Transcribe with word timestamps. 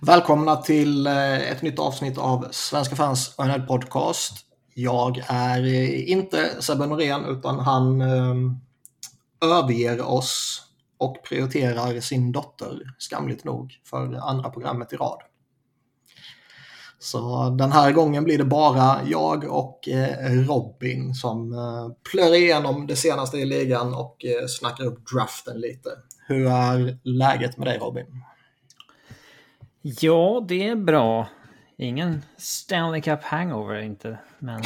Välkomna 0.00 0.56
till 0.56 1.06
eh, 1.06 1.50
ett 1.50 1.62
nytt 1.62 1.78
avsnitt 1.78 2.18
av 2.18 2.48
Svenska 2.50 2.96
fans 2.96 3.34
NHL 3.38 3.62
podcast. 3.62 4.32
Jag 4.74 5.22
är 5.26 5.64
eh, 5.64 6.10
inte 6.10 6.50
Sebbe 6.62 6.86
Norén 6.86 7.24
utan 7.24 7.58
han 7.58 8.00
eh, 8.00 8.34
överger 9.44 10.00
oss 10.00 10.62
och 10.98 11.22
prioriterar 11.28 12.00
sin 12.00 12.32
dotter, 12.32 12.80
skamligt 12.98 13.44
nog, 13.44 13.72
för 13.84 14.14
andra 14.14 14.50
programmet 14.50 14.92
i 14.92 14.96
rad. 14.96 15.18
Så 16.98 17.50
den 17.50 17.72
här 17.72 17.92
gången 17.92 18.24
blir 18.24 18.38
det 18.38 18.44
bara 18.44 19.00
jag 19.06 19.44
och 19.44 19.88
Robin 20.48 21.14
som 21.14 21.54
plöjer 22.10 22.34
igenom 22.34 22.86
det 22.86 22.96
senaste 22.96 23.38
i 23.38 23.44
ligan 23.44 23.94
och 23.94 24.16
snackar 24.48 24.84
upp 24.84 25.06
draften 25.12 25.60
lite. 25.60 25.90
Hur 26.26 26.46
är 26.46 26.98
läget 27.04 27.56
med 27.56 27.66
dig 27.66 27.78
Robin? 27.78 28.06
Ja, 29.82 30.44
det 30.48 30.68
är 30.68 30.76
bra. 30.76 31.28
Ingen 31.76 32.22
Stanley 32.36 33.00
Cup 33.00 33.22
hangover 33.22 33.80
inte. 33.80 34.18
Men... 34.38 34.62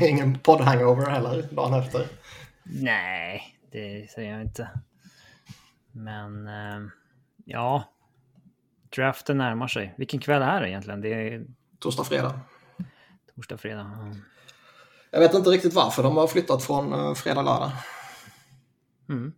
Ingen 0.02 0.38
podd-hangover 0.38 1.10
heller 1.10 1.42
dagen 1.42 1.74
efter? 1.74 2.06
Nej, 2.62 3.42
det 3.72 4.10
säger 4.10 4.32
jag 4.32 4.42
inte. 4.42 4.68
Men 5.92 6.48
ja, 7.44 7.84
draften 8.96 9.38
närmar 9.38 9.68
sig. 9.68 9.94
Vilken 9.98 10.20
kväll 10.20 10.42
är 10.42 10.60
det 10.60 10.68
egentligen? 10.68 11.00
Det 11.00 11.14
är... 11.14 11.46
Torsdag, 11.78 12.04
fredag. 12.04 12.40
Torsdag, 13.34 13.56
fredag. 13.56 13.90
Ja. 13.94 14.16
Jag 15.10 15.20
vet 15.20 15.34
inte 15.34 15.50
riktigt 15.50 15.74
varför 15.74 16.02
de 16.02 16.16
har 16.16 16.26
flyttat 16.26 16.64
från 16.64 16.92
uh, 16.92 17.14
fredag, 17.14 17.42
lördag. 17.42 17.70
Mm. 19.08 19.32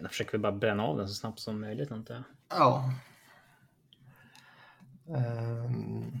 De 0.00 0.08
försöker 0.08 0.32
väl 0.32 0.40
bara 0.40 0.52
bränna 0.52 0.82
av 0.82 0.96
den 0.96 1.08
så 1.08 1.14
snabbt 1.14 1.40
som 1.40 1.60
möjligt, 1.60 1.92
antar 1.92 2.14
jag. 2.14 2.24
Ja. 2.50 2.92
Ehm, 5.16 6.20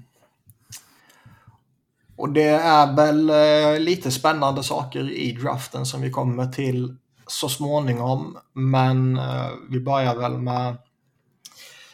och 2.16 2.32
det 2.32 2.48
är 2.48 2.96
väl 2.96 3.30
eh, 3.30 3.80
lite 3.80 4.10
spännande 4.10 4.62
saker 4.62 5.10
i 5.10 5.32
draften 5.32 5.86
som 5.86 6.00
vi 6.00 6.10
kommer 6.10 6.46
till 6.46 6.96
så 7.26 7.48
småningom. 7.48 8.38
Men 8.52 9.18
eh, 9.18 9.48
vi 9.70 9.80
börjar 9.80 10.16
väl 10.16 10.38
med 10.38 10.76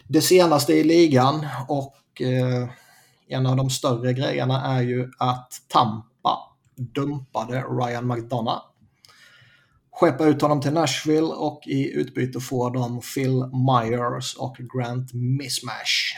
det 0.08 0.20
senaste 0.20 0.72
i 0.72 0.84
ligan 0.84 1.46
och 1.68 2.22
eh, 2.22 2.68
en 3.28 3.46
av 3.46 3.56
de 3.56 3.70
större 3.70 4.12
grejerna 4.12 4.76
är 4.76 4.82
ju 4.82 5.10
att 5.18 5.52
Tampa 5.68 6.38
dumpade 6.76 7.60
Ryan 7.60 8.06
McDonough. 8.06 8.62
Skeppade 9.92 10.30
ut 10.30 10.42
honom 10.42 10.60
till 10.60 10.72
Nashville 10.72 11.26
och 11.26 11.62
i 11.66 11.92
utbyte 11.92 12.40
får 12.40 12.70
de 12.70 13.00
Phil 13.00 13.50
Myers 13.52 14.36
och 14.36 14.56
Grant 14.56 15.12
Mismash. 15.12 16.16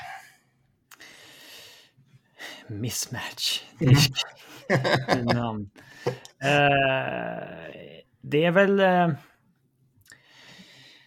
Mismatch. 2.69 3.63
namn. 5.35 5.71
uh, 6.45 7.73
det 8.23 8.45
är 8.45 8.51
väl... 8.51 8.81
Uh 8.81 9.19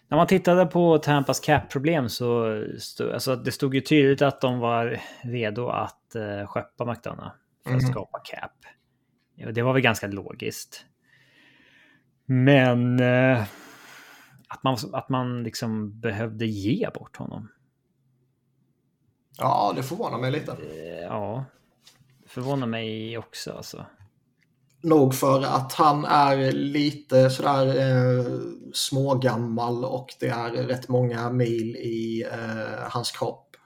när 0.08 0.16
man 0.16 0.26
tittade 0.26 0.66
på 0.66 0.98
Tampas 0.98 1.40
cap-problem 1.40 2.08
så 2.08 2.62
stod, 2.78 3.12
alltså 3.12 3.36
det 3.36 3.52
stod 3.52 3.74
ju 3.74 3.80
tydligt 3.80 4.22
att 4.22 4.40
de 4.40 4.58
var 4.58 5.00
redo 5.22 5.68
att 5.68 6.16
uh, 6.16 6.46
skeppa 6.46 6.84
McDonough 6.84 7.32
för 7.64 7.70
att 7.70 7.80
mm. 7.80 7.92
skapa 7.92 8.18
cap. 8.18 8.52
Det 9.52 9.62
var 9.62 9.72
väl 9.72 9.82
ganska 9.82 10.06
logiskt. 10.06 10.86
Men 12.26 13.00
att, 14.48 14.62
man, 14.62 14.76
att 14.92 15.08
man 15.08 15.42
liksom 15.42 16.00
behövde 16.00 16.46
ge 16.46 16.88
bort 16.94 17.16
honom. 17.16 17.48
Ja, 19.38 19.72
det 19.76 19.82
förvånar 19.82 20.18
mig 20.18 20.30
lite. 20.30 20.56
Ja, 21.02 21.44
förvånar 22.26 22.66
mig 22.66 23.18
också 23.18 23.52
alltså. 23.52 23.86
Nog 24.82 25.14
för 25.14 25.42
att 25.42 25.72
han 25.72 26.04
är 26.04 26.52
lite 26.52 27.30
sådär 27.30 27.66
eh, 27.66 28.24
smågammal 28.72 29.84
och 29.84 30.06
det 30.20 30.28
är 30.28 30.50
rätt 30.50 30.88
många 30.88 31.30
mil 31.30 31.76
i 31.76 32.24
eh, 32.32 32.90
hans 32.90 33.10
kropp. 33.10 33.56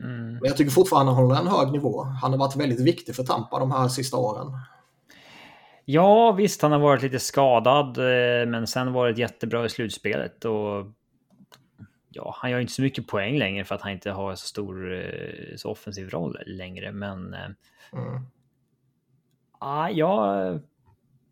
Mm. 0.00 0.32
Men 0.32 0.44
jag 0.44 0.56
tycker 0.56 0.70
fortfarande 0.70 1.12
han 1.12 1.24
håller 1.24 1.40
en 1.40 1.46
hög 1.46 1.72
nivå. 1.72 2.02
Han 2.02 2.30
har 2.30 2.38
varit 2.38 2.56
väldigt 2.56 2.80
viktig 2.80 3.16
för 3.16 3.22
Tampa 3.22 3.58
de 3.58 3.72
här 3.72 3.88
sista 3.88 4.16
åren. 4.16 4.46
Ja, 5.84 6.32
visst, 6.32 6.62
han 6.62 6.72
har 6.72 6.78
varit 6.78 7.02
lite 7.02 7.18
skadad, 7.18 7.98
eh, 7.98 8.46
men 8.46 8.66
sen 8.66 8.92
varit 8.92 9.18
jättebra 9.18 9.64
i 9.64 9.68
slutspelet. 9.68 10.44
Och 10.44 10.86
ja, 12.14 12.34
han 12.38 12.50
gör 12.50 12.60
inte 12.60 12.72
så 12.72 12.82
mycket 12.82 13.06
poäng 13.06 13.38
längre 13.38 13.64
för 13.64 13.74
att 13.74 13.80
han 13.80 13.92
inte 13.92 14.10
har 14.10 14.34
så 14.34 14.46
stor 14.46 14.94
eh, 14.94 15.56
så 15.56 15.70
offensiv 15.70 16.08
roll 16.10 16.38
längre, 16.46 16.92
men 16.92 17.34
eh, 17.34 17.50
mm. 17.92 18.26
Ja, 19.60 19.90
jag 19.90 20.60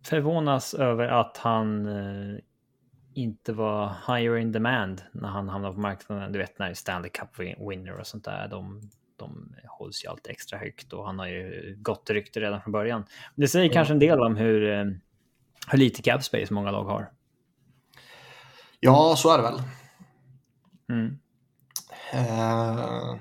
förvånas 0.05 0.75
över 0.75 1.09
att 1.09 1.37
han 1.37 1.87
eh, 1.87 2.39
inte 3.15 3.53
var 3.53 3.95
higher 4.07 4.37
in 4.37 4.53
demand 4.53 5.03
när 5.13 5.29
han 5.29 5.49
hamnade 5.49 5.75
på 5.75 5.81
marknaden. 5.81 6.33
Du 6.33 6.39
vet 6.39 6.59
när 6.59 6.75
Stanley 6.75 7.11
Cup 7.11 7.39
winner 7.71 8.01
och 8.01 8.07
sånt 8.07 8.25
där. 8.25 8.49
De, 8.49 8.91
de 9.17 9.55
hålls 9.69 10.05
ju 10.05 10.09
alltid 10.09 10.31
extra 10.31 10.59
högt 10.59 10.93
och 10.93 11.07
han 11.07 11.19
har 11.19 11.27
ju 11.27 11.77
gott 11.79 12.11
rykte 12.11 12.41
redan 12.41 12.63
från 12.63 12.73
början. 12.73 13.05
Det 13.35 13.49
säger 13.49 13.67
mm. 13.67 13.75
kanske 13.75 13.95
en 13.95 13.99
del 13.99 14.21
om 14.21 14.37
hur, 14.37 14.61
hur 15.71 15.79
lite 15.79 16.03
cap 16.03 16.25
space 16.25 16.55
många 16.55 16.71
lag 16.71 16.85
har. 16.85 17.11
Ja, 18.81 19.15
så 19.17 19.33
är 19.33 19.37
det 19.39 19.43
väl. 19.43 19.61
Mm. 20.91 21.19
Uh, 22.15 23.17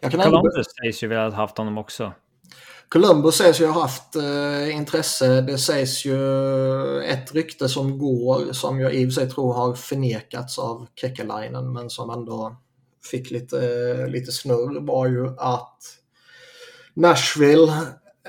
Columbus 0.00 0.54
ändå... 0.54 0.64
sägs 0.82 1.02
ju 1.02 1.08
väl 1.08 1.32
ha 1.32 1.36
haft 1.36 1.58
honom 1.58 1.78
också. 1.78 2.12
Columbus 2.88 3.36
sägs 3.36 3.60
ju 3.60 3.66
ha 3.66 3.82
haft 3.82 4.16
eh, 4.16 4.76
intresse. 4.76 5.40
Det 5.40 5.58
sägs 5.58 6.04
ju 6.04 6.18
ett 7.02 7.34
rykte 7.34 7.68
som 7.68 7.98
går 7.98 8.52
som 8.52 8.80
jag 8.80 8.94
i 8.94 9.04
och 9.04 9.12
för 9.12 9.20
sig 9.20 9.30
tror 9.30 9.54
har 9.54 9.74
förnekats 9.74 10.58
av 10.58 10.86
Kekkelainen 10.94 11.72
men 11.72 11.90
som 11.90 12.10
ändå 12.10 12.56
fick 13.10 13.30
lite, 13.30 13.58
eh, 13.58 14.08
lite 14.08 14.32
snurr 14.32 14.86
var 14.86 15.06
ju 15.06 15.28
att 15.38 15.78
Nashville 16.94 17.72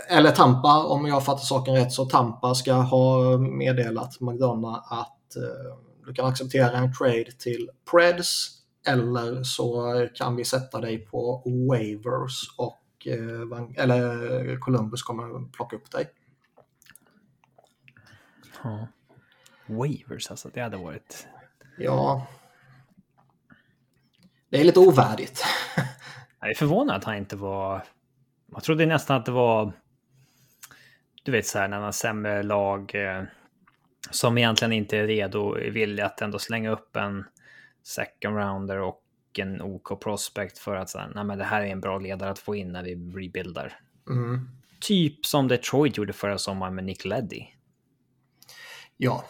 eller 0.09 0.31
Tampa, 0.31 0.83
om 0.83 1.05
jag 1.05 1.25
fattar 1.25 1.43
saken 1.43 1.75
rätt, 1.75 1.93
så 1.93 2.05
Tampa 2.05 2.55
ska 2.55 2.73
ha 2.73 3.37
meddelat 3.37 4.21
McDonough 4.21 4.93
att 4.93 5.35
eh, 5.35 5.86
du 6.07 6.13
kan 6.13 6.25
acceptera 6.25 6.77
en 6.77 6.93
trade 6.93 7.31
till 7.31 7.69
Preds 7.91 8.47
eller 8.87 9.43
så 9.43 9.93
kan 10.15 10.35
vi 10.35 10.45
sätta 10.45 10.81
dig 10.81 11.05
på 11.05 11.43
waivers 11.69 12.55
och 12.57 12.83
Eh, 13.07 13.83
eller 13.83 14.59
Columbus 14.59 15.03
kommer 15.03 15.51
plocka 15.51 15.75
upp 15.75 15.91
dig. 15.91 16.09
Ja. 18.63 18.87
Waivers 19.65 20.31
alltså, 20.31 20.49
det 20.53 20.61
hade 20.61 20.77
varit... 20.77 21.27
Ja. 21.77 22.27
Det 24.49 24.59
är 24.59 24.63
lite 24.63 24.79
ovärdigt. 24.79 25.45
Jag 26.39 26.49
är 26.49 26.53
förvånad 26.55 26.95
att 26.95 27.03
han 27.03 27.17
inte 27.17 27.35
var... 27.35 27.83
Man 28.45 28.61
trodde 28.61 28.85
nästan 28.85 29.17
att 29.17 29.25
det 29.25 29.31
var... 29.31 29.71
Du 31.23 31.31
vet 31.31 31.47
så 31.47 31.59
här 31.59 31.67
när 31.67 31.77
man 31.77 31.85
har 31.85 31.91
sämre 31.91 32.43
lag 32.43 32.95
eh, 32.95 33.23
som 34.11 34.37
egentligen 34.37 34.73
inte 34.73 34.97
är 34.97 35.07
redo 35.07 35.55
vill 35.55 36.01
att 36.01 36.21
ändå 36.21 36.39
slänga 36.39 36.69
upp 36.69 36.95
en 36.95 37.25
second 37.83 38.37
rounder 38.37 38.79
och 38.79 39.03
en 39.37 39.61
OK 39.61 39.99
prospect 39.99 40.57
för 40.57 40.75
att 40.75 40.89
säga, 40.89 41.09
nej 41.15 41.23
men 41.23 41.37
det 41.37 41.43
här 41.43 41.61
är 41.61 41.65
en 41.65 41.81
bra 41.81 41.99
ledare 41.99 42.29
att 42.29 42.39
få 42.39 42.55
in 42.55 42.71
när 42.71 42.83
vi 42.83 42.95
rebuildar. 42.95 43.79
Mm. 44.09 44.49
Typ 44.81 45.25
som 45.25 45.47
Detroit 45.47 45.97
gjorde 45.97 46.13
förra 46.13 46.37
sommaren 46.37 46.75
med 46.75 46.83
Nick 46.83 47.05
Leddy. 47.05 47.43
Ja. 48.97 49.23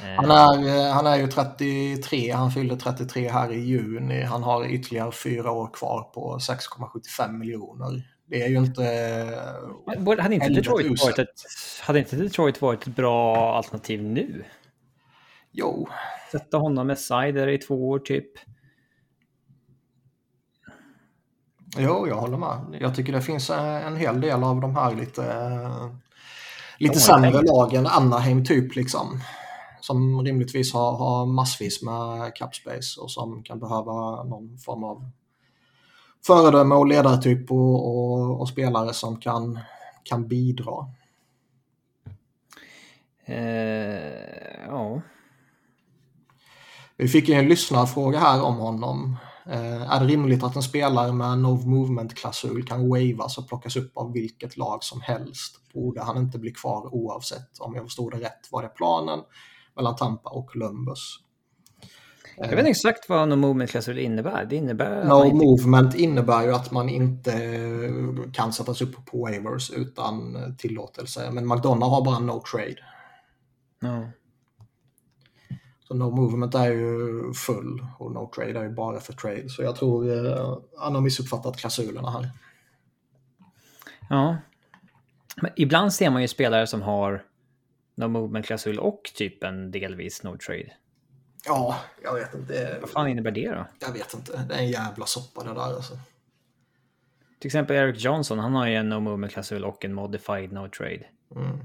Eh. 0.00 0.14
Han 0.16 0.30
är, 0.30 0.92
han 0.92 1.06
är 1.06 1.16
ju 1.16 1.26
33, 1.26 2.30
han 2.30 2.50
fyllde 2.50 2.76
33 2.76 3.28
här 3.28 3.52
i 3.52 3.60
juni. 3.60 4.22
Han 4.22 4.42
har 4.42 4.64
ytterligare 4.66 5.12
fyra 5.12 5.50
år 5.50 5.70
kvar 5.74 6.02
på 6.02 6.38
6,75 6.38 7.32
miljoner. 7.32 8.11
Det 8.32 8.42
är 8.42 8.48
ju 8.48 8.56
inte... 8.56 8.82
Hade 10.18 10.34
inte, 10.34 10.48
Detroit 10.48 11.04
varit 11.04 11.18
ett, 11.18 11.28
hade 11.82 11.98
inte 11.98 12.16
Detroit 12.16 12.62
varit 12.62 12.86
ett 12.86 12.96
bra 12.96 13.54
alternativ 13.56 14.02
nu? 14.02 14.44
Jo. 15.50 15.88
Sätta 16.30 16.56
honom 16.56 16.86
med 16.86 16.98
Sider 16.98 17.48
i 17.48 17.58
två 17.58 17.90
år 17.90 17.98
typ. 17.98 18.30
Jo, 21.78 22.08
jag 22.08 22.16
håller 22.16 22.36
med. 22.36 22.78
Jag 22.80 22.94
tycker 22.94 23.12
det 23.12 23.22
finns 23.22 23.50
eh, 23.50 23.86
en 23.86 23.96
hel 23.96 24.20
del 24.20 24.42
av 24.42 24.60
de 24.60 24.76
här 24.76 24.94
lite, 24.94 25.24
eh, 25.24 25.90
lite 26.78 27.00
sämre 27.00 27.42
lagen, 27.42 27.86
Anaheim 27.86 28.44
typ 28.44 28.76
liksom. 28.76 29.20
Som 29.80 30.24
rimligtvis 30.24 30.72
har, 30.72 30.92
har 30.92 31.26
massvis 31.26 31.82
med 31.82 32.36
capspace 32.36 33.00
och 33.00 33.10
som 33.10 33.42
kan 33.42 33.60
behöva 33.60 34.22
någon 34.24 34.58
form 34.58 34.84
av 34.84 35.10
föredöme 36.26 36.74
och 36.74 36.86
ledartyp 36.86 37.50
och, 37.50 37.86
och, 37.86 38.40
och 38.40 38.48
spelare 38.48 38.92
som 38.92 39.20
kan, 39.20 39.58
kan 40.02 40.28
bidra. 40.28 40.86
Eh, 43.24 44.66
ja. 44.66 45.02
Vi 46.96 47.08
fick 47.08 47.28
en 47.28 47.48
lyssnarfråga 47.48 48.18
här 48.18 48.42
om 48.42 48.56
honom 48.56 49.16
Eh, 49.46 49.92
är 49.92 50.00
det 50.00 50.06
rimligt 50.06 50.42
att 50.42 50.56
en 50.56 50.62
spelare 50.62 51.12
med 51.12 51.38
no 51.38 51.56
movement-klausul 51.66 52.66
kan 52.66 52.88
wavas 52.88 53.38
och 53.38 53.48
plockas 53.48 53.76
upp 53.76 53.96
av 53.96 54.12
vilket 54.12 54.56
lag 54.56 54.84
som 54.84 55.00
helst? 55.00 55.72
Borde 55.74 56.02
han 56.02 56.16
inte 56.16 56.38
bli 56.38 56.50
kvar 56.50 56.94
oavsett, 56.94 57.58
om 57.60 57.74
jag 57.74 57.84
förstod 57.84 58.12
det 58.12 58.20
rätt, 58.20 58.48
var 58.50 58.62
det 58.62 58.68
planen 58.68 59.20
mellan 59.76 59.96
Tampa 59.96 60.30
och 60.30 60.50
Columbus? 60.50 61.18
Jag 62.42 62.56
vet 62.56 62.58
inte 62.58 62.70
exakt 62.70 63.08
vad 63.08 63.28
no 63.28 63.36
movement-klausul 63.36 63.98
innebär. 63.98 64.44
Det 64.44 64.56
innebär 64.56 65.04
no 65.04 65.24
inte... 65.24 65.36
movement 65.36 65.94
innebär 65.94 66.42
ju 66.42 66.52
att 66.52 66.70
man 66.70 66.88
inte 66.88 67.32
kan 68.32 68.52
sättas 68.52 68.82
upp 68.82 69.06
på 69.06 69.22
waivers 69.22 69.70
utan 69.70 70.36
tillåtelse. 70.58 71.30
Men 71.30 71.48
McDonough 71.48 71.90
har 71.90 72.04
bara 72.04 72.18
no 72.18 72.42
trade. 72.50 72.76
No. 73.80 74.10
Så 75.88 75.94
no 75.94 76.10
movement 76.10 76.54
är 76.54 76.70
ju 76.72 77.32
full 77.32 77.86
och 77.98 78.12
no 78.12 78.30
trade 78.34 78.58
är 78.58 78.62
ju 78.62 78.74
bara 78.74 79.00
för 79.00 79.12
trade. 79.12 79.48
Så 79.48 79.62
jag 79.62 79.76
tror 79.76 80.26
eh, 80.26 80.58
han 80.78 80.94
har 80.94 81.02
missuppfattat 81.02 81.56
klausulerna 81.56 82.10
här. 82.10 82.30
Ja. 84.08 84.36
Men 85.42 85.50
ibland 85.56 85.92
ser 85.92 86.10
man 86.10 86.22
ju 86.22 86.28
spelare 86.28 86.66
som 86.66 86.82
har 86.82 87.24
no 87.94 88.08
movement-klausul 88.08 88.78
och 88.78 89.02
typ 89.14 89.44
en 89.44 89.70
delvis 89.70 90.22
no 90.22 90.36
trade. 90.36 90.72
Ja, 91.46 91.78
jag 92.02 92.14
vet 92.14 92.34
inte. 92.34 92.78
Vad 92.80 92.90
fan 92.90 93.08
innebär 93.08 93.30
det 93.30 93.50
då? 93.50 93.66
Jag 93.78 93.92
vet 93.92 94.14
inte. 94.14 94.44
Det 94.48 94.54
är 94.54 94.58
en 94.58 94.70
jävla 94.70 95.06
soppa 95.06 95.44
det 95.44 95.54
där 95.54 95.60
alltså. 95.60 95.98
Till 97.38 97.48
exempel 97.48 97.76
Eric 97.76 98.04
Johnson, 98.04 98.38
han 98.38 98.54
har 98.54 98.66
ju 98.66 98.74
en 98.74 98.88
no 98.88 99.00
movement-klausul 99.00 99.64
och 99.64 99.84
en 99.84 99.94
modified 99.94 100.52
no 100.52 100.68
trade. 100.68 101.06
Mm. 101.36 101.58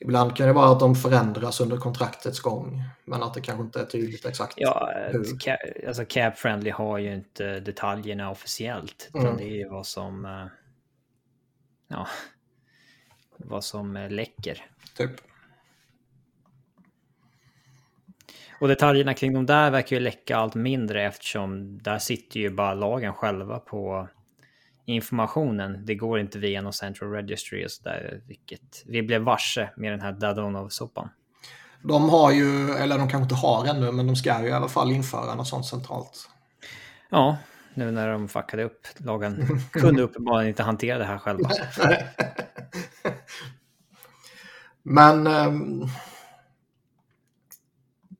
Ibland 0.00 0.36
kan 0.36 0.46
det 0.46 0.52
vara 0.52 0.72
att 0.72 0.80
de 0.80 0.94
förändras 0.94 1.60
under 1.60 1.76
kontraktets 1.76 2.40
gång, 2.40 2.82
men 3.04 3.22
att 3.22 3.34
det 3.34 3.40
kanske 3.40 3.64
inte 3.64 3.80
är 3.80 3.84
tydligt 3.84 4.26
exakt 4.26 4.54
Ja, 4.56 4.92
hur. 5.12 5.86
alltså 5.88 6.04
Cap 6.08 6.38
Friendly 6.38 6.70
har 6.70 6.98
ju 6.98 7.14
inte 7.14 7.60
detaljerna 7.60 8.30
officiellt, 8.30 9.08
utan 9.08 9.26
mm. 9.26 9.36
det 9.36 9.44
är 9.44 9.56
ju 9.56 9.68
vad 9.68 9.86
som... 9.86 10.24
Eh, 10.24 10.46
ja, 11.88 12.06
vad 13.36 13.64
som 13.64 13.96
eh, 13.96 14.10
läcker. 14.10 14.66
Typ. 14.96 15.10
Och 18.60 18.68
detaljerna 18.68 19.14
kring 19.14 19.34
de 19.34 19.46
där 19.46 19.70
verkar 19.70 19.96
ju 19.96 20.02
läcka 20.02 20.36
allt 20.36 20.54
mindre 20.54 21.06
eftersom 21.06 21.78
där 21.78 21.98
sitter 21.98 22.40
ju 22.40 22.50
bara 22.50 22.74
lagen 22.74 23.14
själva 23.14 23.58
på 23.58 24.08
informationen. 24.84 25.86
Det 25.86 25.94
går 25.94 26.20
inte 26.20 26.38
via 26.38 26.62
någon 26.62 26.72
central 26.72 27.10
registry 27.10 27.66
och 27.66 27.70
sådär, 27.70 28.20
vilket 28.26 28.82
vi 28.86 29.02
blev 29.02 29.22
varse 29.22 29.70
med 29.76 29.92
den 29.92 30.00
här 30.00 30.12
Dadonov-soppan. 30.12 31.08
De 31.82 32.10
har 32.10 32.32
ju, 32.32 32.70
eller 32.70 32.98
de 32.98 33.08
kanske 33.08 33.22
inte 33.22 33.34
har 33.34 33.66
ännu, 33.66 33.92
men 33.92 34.06
de 34.06 34.16
ska 34.16 34.42
ju 34.42 34.48
i 34.48 34.52
alla 34.52 34.68
fall 34.68 34.92
införa 34.92 35.34
något 35.34 35.48
sånt 35.48 35.66
centralt. 35.66 36.28
Ja, 37.10 37.36
nu 37.74 37.90
när 37.90 38.08
de 38.08 38.28
fuckade 38.28 38.64
upp. 38.64 38.86
Lagen 38.96 39.60
kunde 39.72 40.02
uppenbarligen 40.02 40.48
inte 40.48 40.62
hantera 40.62 40.98
det 40.98 41.04
här 41.04 41.18
själva. 41.18 41.50
men 44.82 45.26
um, 45.26 45.88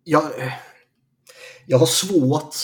jag, 0.07 0.25
jag 1.67 1.79
har 1.79 1.87
svårt 1.87 2.55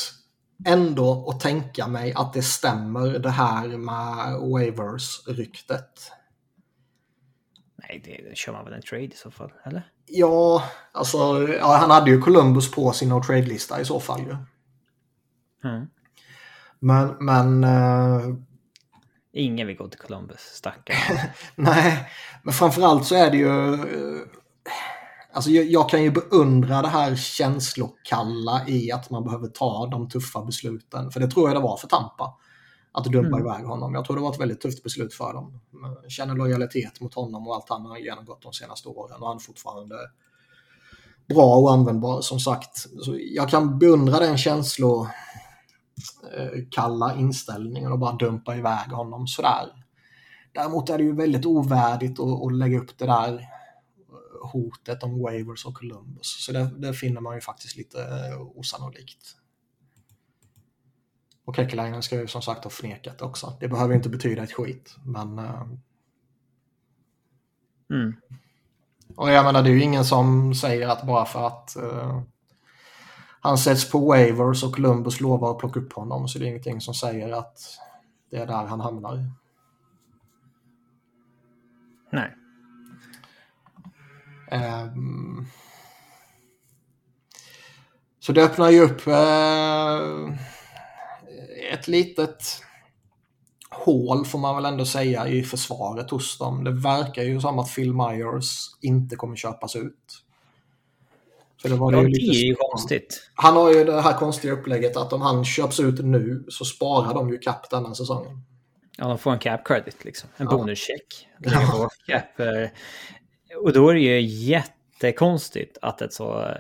ändå 0.67 1.31
att 1.31 1.41
tänka 1.41 1.87
mig 1.87 2.13
att 2.17 2.33
det 2.33 2.43
stämmer 2.43 3.19
det 3.19 3.31
här 3.31 3.69
med 3.69 4.41
waivers-ryktet. 4.41 6.13
Nej, 7.77 8.03
det 8.05 8.37
kör 8.37 8.53
man 8.53 8.65
väl 8.65 8.75
en 8.75 8.83
trade 8.83 9.05
i 9.05 9.15
så 9.15 9.31
fall, 9.31 9.53
eller? 9.65 9.83
Ja, 10.07 10.65
alltså 10.93 11.49
ja, 11.49 11.77
han 11.77 11.91
hade 11.91 12.11
ju 12.11 12.21
Columbus 12.21 12.71
på 12.71 12.93
sin 12.93 13.09
no 13.09 13.23
trade-lista 13.23 13.81
i 13.81 13.85
så 13.85 14.01
fall 14.01 14.21
ju. 14.21 14.37
Mm. 15.65 15.87
Men, 16.79 17.17
men... 17.21 17.65
Uh... 17.65 18.37
Ingen 19.33 19.67
vill 19.67 19.77
gå 19.77 19.89
till 19.89 20.01
Columbus, 20.01 20.41
stackarn. 20.41 21.19
Nej, 21.55 22.11
men 22.43 22.55
framförallt 22.55 23.07
så 23.07 23.15
är 23.15 23.31
det 23.31 23.37
ju... 23.37 23.49
Uh 23.49 24.27
Alltså 25.35 25.51
jag, 25.51 25.65
jag, 25.65 25.89
kan 25.89 26.03
ju 26.03 26.11
beundra 26.11 26.83
det 26.83 26.89
här 26.89 27.17
känslokalla 27.17 28.69
i 28.69 28.93
att 28.93 29.11
man 29.11 29.25
behöver 29.25 29.49
ta 29.49 29.87
de 29.87 30.09
tuffa 30.09 30.45
besluten. 30.45 31.11
För 31.11 31.21
det 31.21 31.31
tror 31.31 31.49
jag 31.49 31.57
det 31.57 31.63
var 31.63 31.77
för 31.77 31.89
Tampa. 31.89 32.35
Att 32.93 33.05
dumpa 33.05 33.37
mm. 33.37 33.41
iväg 33.41 33.65
honom. 33.65 33.95
Jag 33.95 34.05
tror 34.05 34.17
det 34.17 34.23
var 34.23 34.33
ett 34.33 34.41
väldigt 34.41 34.61
tufft 34.61 34.83
beslut 34.83 35.15
för 35.15 35.33
dem. 35.33 35.61
Jag 36.03 36.11
känner 36.11 36.35
lojalitet 36.35 37.01
mot 37.01 37.15
honom 37.15 37.49
och 37.49 37.55
allt 37.55 37.69
han 37.69 37.87
har 37.87 37.99
genomgått 37.99 38.43
de 38.43 38.53
senaste 38.53 38.89
åren. 38.89 39.23
Och 39.23 39.29
han 39.29 39.37
är 39.37 39.41
fortfarande 39.41 39.97
bra 41.29 41.57
och 41.57 41.73
användbar 41.73 42.21
som 42.21 42.41
sagt. 42.41 42.77
Så 42.77 43.19
jag 43.19 43.49
kan 43.49 43.79
beundra 43.79 44.19
den 44.19 44.39
känslokalla 44.39 45.15
inställningen 47.17 47.93
och 47.93 47.99
bara 47.99 48.13
dumpa 48.13 48.57
iväg 48.57 48.91
honom 48.91 49.27
sådär. 49.27 49.69
Däremot 50.53 50.91
är 50.91 50.99
det 50.99 51.05
ju 51.05 51.15
väldigt 51.15 51.47
ovärdigt 51.47 52.21
att, 52.21 52.45
att 52.47 52.55
lägga 52.55 52.79
upp 52.79 52.99
det 52.99 53.07
där 53.07 53.49
hotet 54.47 55.03
om 55.03 55.23
Waivers 55.23 55.67
och 55.67 55.75
Columbus. 55.75 56.45
Så 56.45 56.53
det, 56.53 56.71
det 56.79 56.95
finner 56.95 57.21
man 57.21 57.35
ju 57.35 57.41
faktiskt 57.41 57.77
lite 57.77 58.03
eh, 58.03 58.41
osannolikt. 58.41 59.37
Och 61.45 61.57
Kekkelainen 61.57 62.03
ska 62.03 62.17
ju 62.17 62.27
som 62.27 62.43
sagt 62.43 62.65
ha 62.65 62.71
förnekat 62.71 63.19
det 63.19 63.25
också. 63.25 63.57
Det 63.61 63.69
behöver 63.69 63.95
inte 63.95 64.09
betyda 64.09 64.43
ett 64.43 64.53
skit, 64.53 64.97
men... 65.05 65.39
Uh... 65.39 65.63
Mm. 67.91 68.17
Och 69.17 69.31
jag 69.31 69.45
menar, 69.45 69.63
det 69.63 69.71
är 69.71 69.75
ju 69.75 69.83
ingen 69.83 70.05
som 70.05 70.55
säger 70.55 70.89
att 70.89 71.07
bara 71.07 71.25
för 71.25 71.47
att 71.47 71.77
uh, 71.83 72.23
han 73.41 73.59
sätts 73.59 73.91
på 73.91 73.99
waivers 73.99 74.65
och 74.65 74.75
Columbus 74.75 75.21
lovar 75.21 75.51
att 75.51 75.59
plocka 75.59 75.81
upp 75.81 75.93
honom 75.93 76.29
så 76.29 76.39
det 76.39 76.45
är 76.45 76.49
ingenting 76.49 76.81
som 76.81 76.95
säger 76.95 77.33
att 77.33 77.59
det 78.31 78.37
är 78.37 78.47
där 78.47 78.67
han 78.67 78.81
hamnar. 78.81 79.31
Nej. 82.11 82.37
Um, 84.53 85.47
så 88.21 88.33
det 88.33 88.45
öppnar 88.45 88.71
ju 88.71 88.81
upp 88.81 89.07
uh, 89.07 90.35
ett 91.73 91.89
litet 91.89 92.63
hål 93.71 94.25
får 94.25 94.39
man 94.39 94.57
väl 94.57 94.65
ändå 94.65 94.85
säga 94.85 95.29
i 95.29 95.43
försvaret 95.43 96.11
hos 96.11 96.39
dem. 96.39 96.65
Det 96.65 96.71
verkar 96.71 97.23
ju 97.23 97.41
som 97.41 97.59
att 97.59 97.75
Phil 97.75 97.95
Myers 97.95 98.67
inte 98.81 99.17
kommer 99.17 99.37
köpas 99.37 99.77
ut. 99.77 100.23
Så 101.63 101.69
det, 101.69 101.75
var 101.75 101.93
ja, 101.93 101.99
det, 101.99 102.09
lite 102.09 102.33
det 102.33 102.39
är 102.39 102.45
ju 102.45 102.55
konstigt. 102.55 103.31
Han 103.35 103.57
har 103.57 103.73
ju 103.73 103.85
det 103.85 104.01
här 104.01 104.19
konstiga 104.19 104.53
upplägget 104.53 104.97
att 104.97 105.13
om 105.13 105.21
han 105.23 105.45
köps 105.45 105.81
ut 105.81 106.05
nu 106.05 106.45
så 106.49 106.65
sparar 106.65 107.15
de 107.15 107.31
ju 107.31 107.39
cap 107.39 107.71
denna 107.71 107.95
säsongen. 107.95 108.43
Ja, 108.99 109.09
de 109.09 109.19
får 109.19 109.33
en 109.33 109.39
cap 109.39 109.67
credit 109.67 110.05
liksom. 110.05 110.29
En 110.37 110.47
ja. 110.51 110.57
bonuscheck. 110.57 111.29
Ja. 111.39 111.89
Cap, 112.07 112.41
eh, 112.41 112.69
och 113.57 113.73
då 113.73 113.89
är 113.89 113.95
det 113.95 114.01
ju 114.01 114.21
jättekonstigt 114.21 115.79
att 115.83 116.03
ett 116.03 116.13
så 116.13 116.55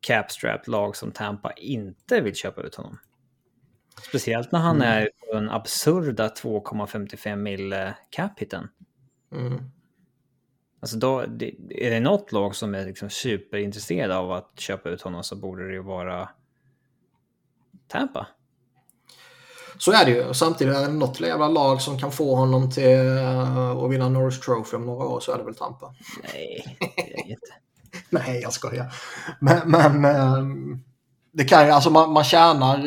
capstrap 0.00 0.66
lag 0.66 0.96
som 0.96 1.12
Tampa 1.12 1.52
inte 1.52 2.20
vill 2.20 2.34
köpa 2.34 2.62
ut 2.62 2.74
honom. 2.74 2.98
Speciellt 4.08 4.52
när 4.52 4.60
han 4.60 4.76
mm. 4.76 4.88
är 4.88 5.10
på 5.20 5.34
den 5.34 5.50
absurda 5.50 6.28
2,55 6.28 7.36
mil 7.36 7.74
cap-hiten. 8.10 8.68
Mm. 9.32 9.70
Alltså 10.80 10.96
då, 10.96 11.20
är 11.70 11.90
det 11.90 12.00
något 12.00 12.32
lag 12.32 12.56
som 12.56 12.74
är 12.74 12.86
liksom 12.86 13.10
superintresserade 13.10 14.16
av 14.16 14.32
att 14.32 14.60
köpa 14.60 14.88
ut 14.88 15.02
honom 15.02 15.24
så 15.24 15.36
borde 15.36 15.66
det 15.66 15.72
ju 15.72 15.82
vara 15.82 16.28
Tampa. 17.88 18.26
Så 19.80 19.92
är 19.92 20.04
det 20.04 20.10
ju. 20.10 20.34
Samtidigt 20.34 20.76
är 20.76 20.80
det 20.80 20.88
något 20.88 21.20
jävla 21.20 21.48
lag 21.48 21.82
som 21.82 21.98
kan 21.98 22.12
få 22.12 22.34
honom 22.34 22.70
till 22.70 22.98
uh, 22.98 23.70
att 23.70 23.90
vinna 23.90 24.08
Norris 24.08 24.40
Trophy 24.40 24.76
om 24.76 24.86
några 24.86 25.06
år 25.06 25.20
så 25.20 25.32
är 25.32 25.38
det 25.38 25.44
väl 25.44 25.54
Tampa. 25.54 25.94
Nej, 26.22 26.76
det 26.96 27.14
är 27.14 27.30
inte. 27.30 27.46
Nej, 28.10 28.40
jag 28.42 28.52
skojar. 28.52 28.94
Men, 29.40 29.70
men 29.70 30.04
uh, 30.04 30.76
det 31.32 31.44
kan 31.44 31.66
ju, 31.66 31.72
alltså 31.72 31.90
man, 31.90 32.12
man 32.12 32.24
tjänar 32.24 32.78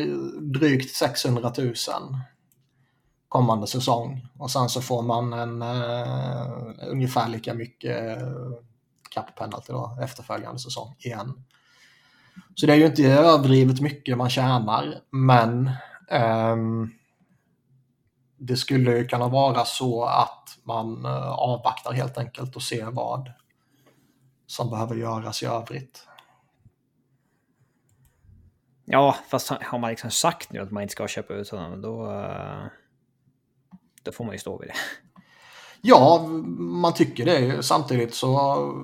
drygt 0.53 0.95
600 0.95 1.53
000 1.57 1.73
kommande 3.27 3.67
säsong 3.67 4.27
och 4.37 4.51
sen 4.51 4.69
så 4.69 4.81
får 4.81 5.01
man 5.01 5.33
en 5.33 5.61
uh, 5.61 6.73
ungefär 6.87 7.29
lika 7.29 7.53
mycket 7.53 8.21
uh, 8.21 8.53
cap 9.09 9.35
penalty 9.35 9.73
då, 9.73 9.97
efterföljande 10.03 10.59
säsong 10.59 10.95
igen. 10.99 11.43
Så 12.55 12.65
det 12.65 12.73
är 12.73 12.77
ju 12.77 12.85
inte 12.85 13.03
överdrivet 13.03 13.81
mycket 13.81 14.17
man 14.17 14.29
tjänar, 14.29 14.99
men 15.09 15.71
Ehm, 16.09 16.89
det 18.37 18.57
skulle 18.57 18.97
ju 18.97 19.07
kunna 19.07 19.27
vara 19.27 19.65
så 19.65 20.05
att 20.05 20.57
man 20.63 21.05
uh, 21.05 21.29
avvaktar 21.29 21.93
helt 21.93 22.17
enkelt 22.17 22.55
och 22.55 22.63
ser 22.63 22.85
vad 22.85 23.31
som 24.47 24.69
behöver 24.69 24.95
göras 24.95 25.43
i 25.43 25.45
övrigt. 25.45 26.07
Ja, 28.85 29.15
fast 29.27 29.49
har 29.49 29.79
man 29.79 29.89
liksom 29.89 30.11
sagt 30.11 30.51
nu 30.51 30.59
att 30.59 30.71
man 30.71 30.83
inte 30.83 30.91
ska 30.91 31.07
köpa 31.07 31.33
ut 31.33 31.49
honom, 31.49 31.81
då, 31.81 32.11
eh, 32.11 32.65
då 34.03 34.11
får 34.11 34.25
man 34.25 34.33
ju 34.33 34.39
stå 34.39 34.57
vid 34.57 34.69
det. 34.69 34.75
Ja, 35.85 36.27
man 36.57 36.93
tycker 36.93 37.25
det. 37.25 37.63
Samtidigt 37.63 38.15
så, 38.15 38.27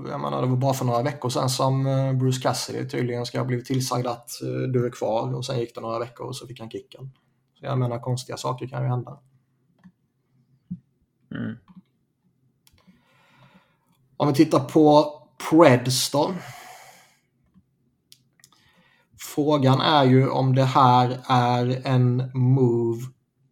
jag 0.09 0.19
menar 0.21 0.41
det 0.41 0.47
var 0.47 0.57
bara 0.57 0.73
för 0.73 0.85
några 0.85 1.01
veckor 1.01 1.29
sedan 1.29 1.49
som 1.49 1.87
eh, 1.87 2.13
Bruce 2.13 2.41
Cassidy 2.41 2.89
tydligen 2.89 3.25
ska 3.25 3.37
ha 3.37 3.45
blivit 3.45 3.65
tillsagd 3.65 4.07
att 4.07 4.41
eh, 4.41 4.47
du 4.47 4.85
är 4.85 4.89
kvar 4.89 5.35
och 5.35 5.45
sen 5.45 5.59
gick 5.59 5.75
det 5.75 5.81
några 5.81 5.99
veckor 5.99 6.27
och 6.27 6.35
så 6.35 6.47
fick 6.47 6.59
han 6.59 6.69
kicken. 6.69 7.11
Så 7.59 7.65
jag 7.65 7.79
menar 7.79 7.99
konstiga 7.99 8.37
saker 8.37 8.67
kan 8.67 8.83
ju 8.83 8.89
hända. 8.89 9.19
Mm. 11.35 11.57
Om 14.17 14.27
vi 14.27 14.33
tittar 14.33 14.59
på 14.59 15.13
Preds 15.49 16.11
då. 16.11 16.33
Frågan 19.35 19.81
är 19.81 20.03
ju 20.03 20.29
om 20.29 20.55
det 20.55 20.65
här 20.65 21.19
är 21.27 21.81
en 21.87 22.31
move 22.33 23.01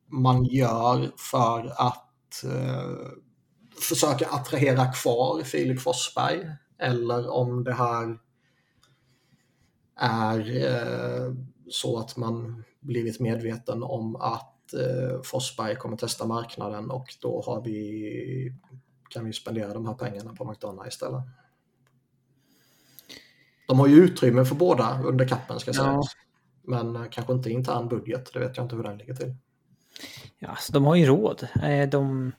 man 0.07 0.45
gör 0.45 1.11
för 1.31 1.73
att 1.77 2.43
eh, 2.43 3.26
försöka 3.81 4.27
attrahera 4.27 4.85
kvar 4.85 5.43
Filip 5.43 5.81
Forsberg 5.81 6.49
eller 6.77 7.29
om 7.29 7.63
det 7.63 7.73
här 7.73 8.19
är 9.95 10.65
eh, 10.65 11.33
så 11.69 11.99
att 11.99 12.17
man 12.17 12.63
blivit 12.79 13.19
medveten 13.19 13.83
om 13.83 14.15
att 14.15 14.73
eh, 14.73 15.21
Forsberg 15.23 15.75
kommer 15.75 15.97
testa 15.97 16.25
marknaden 16.25 16.91
och 16.91 17.07
då 17.21 17.41
har 17.45 17.61
vi, 17.61 18.53
kan 19.09 19.25
vi 19.25 19.33
spendera 19.33 19.73
de 19.73 19.85
här 19.85 19.93
pengarna 19.93 20.33
på 20.33 20.45
McDonough 20.51 20.87
istället. 20.87 21.23
De 23.67 23.79
har 23.79 23.87
ju 23.87 23.95
utrymme 23.95 24.45
för 24.45 24.55
båda 24.55 25.01
under 25.03 25.27
kappen 25.27 25.59
ska 25.59 25.73
sägas. 25.73 25.87
Ja. 25.87 26.03
Men 26.63 26.95
eh, 26.95 27.09
kanske 27.11 27.33
inte 27.33 27.49
intern 27.49 27.87
budget, 27.87 28.33
det 28.33 28.39
vet 28.39 28.57
jag 28.57 28.65
inte 28.65 28.75
hur 28.75 28.83
den 28.83 28.97
ligger 28.97 29.13
till. 29.13 29.35
Ja, 30.39 30.55
så 30.59 30.73
de 30.73 30.85
har 30.85 30.95
ju 30.95 31.05
råd. 31.05 31.47
De, 31.91 32.31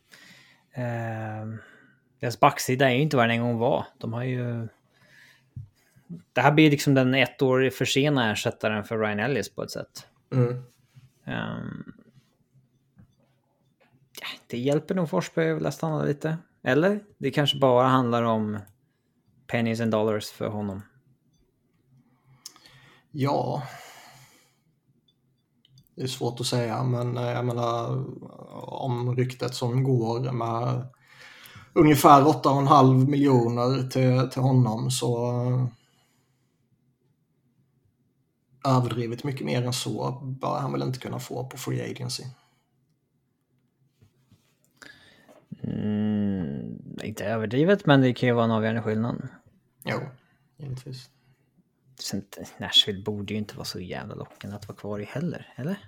eh, 0.78 1.46
deras 2.20 2.40
backsida 2.40 2.90
är 2.90 2.94
ju 2.94 3.02
inte 3.02 3.16
vad 3.16 3.24
den 3.24 3.36
en 3.36 3.42
gång 3.42 3.58
var. 3.58 3.86
De 3.98 4.12
har 4.12 4.24
ju... 4.24 4.68
Det 6.32 6.40
här 6.40 6.52
blir 6.52 6.70
liksom 6.70 6.94
den 6.94 7.14
ett 7.14 7.42
år 7.42 7.70
för 7.70 7.84
sena 7.84 8.32
ersättaren 8.32 8.84
för 8.84 8.98
Ryan 8.98 9.20
Ellis 9.20 9.54
på 9.54 9.62
ett 9.62 9.70
sätt. 9.70 10.06
Mm. 10.32 10.64
Um, 11.24 11.92
det 14.46 14.58
hjälper 14.58 14.94
nog 14.94 15.10
Forsberg 15.10 15.66
att 15.66 15.74
stanna 15.74 16.02
lite. 16.02 16.38
Eller? 16.62 17.00
Det 17.18 17.30
kanske 17.30 17.58
bara 17.58 17.86
handlar 17.86 18.22
om 18.22 18.58
pennies 19.46 19.80
and 19.80 19.90
dollars 19.90 20.30
för 20.30 20.48
honom. 20.48 20.82
Ja. 23.10 23.62
Det 25.98 26.04
är 26.04 26.08
svårt 26.08 26.40
att 26.40 26.46
säga, 26.46 26.82
men 26.84 27.16
eh, 27.16 27.30
jag 27.30 27.44
menar 27.44 28.04
om 28.68 29.16
ryktet 29.16 29.54
som 29.54 29.84
går 29.84 30.32
med 30.32 30.86
ungefär 31.72 32.22
8,5 32.22 33.08
miljoner 33.08 33.88
till, 33.88 34.30
till 34.30 34.42
honom 34.42 34.90
så 34.90 35.32
överdrivet 38.64 39.24
mycket 39.24 39.46
mer 39.46 39.62
än 39.62 39.72
så 39.72 40.20
bör 40.22 40.58
han 40.58 40.72
väl 40.72 40.82
inte 40.82 40.98
kunna 40.98 41.18
få 41.18 41.44
på 41.44 41.56
Free 41.56 41.90
Agency. 41.90 42.24
Mm, 45.62 46.82
inte 47.02 47.24
överdrivet, 47.24 47.86
men 47.86 48.00
det 48.00 48.14
kan 48.14 48.28
ju 48.28 48.34
vara 48.34 48.44
en 48.44 48.50
avgörande 48.50 48.82
skillnad. 48.82 49.28
Jo, 49.84 49.98
givetvis. 50.56 51.10
Nashville 52.58 53.02
borde 53.02 53.32
ju 53.32 53.38
inte 53.38 53.56
vara 53.56 53.64
så 53.64 53.80
jävla 53.80 54.14
lockande 54.14 54.56
att 54.56 54.68
vara 54.68 54.78
kvar 54.78 54.98
i 54.98 55.04
heller, 55.04 55.54
eller? 55.56 55.78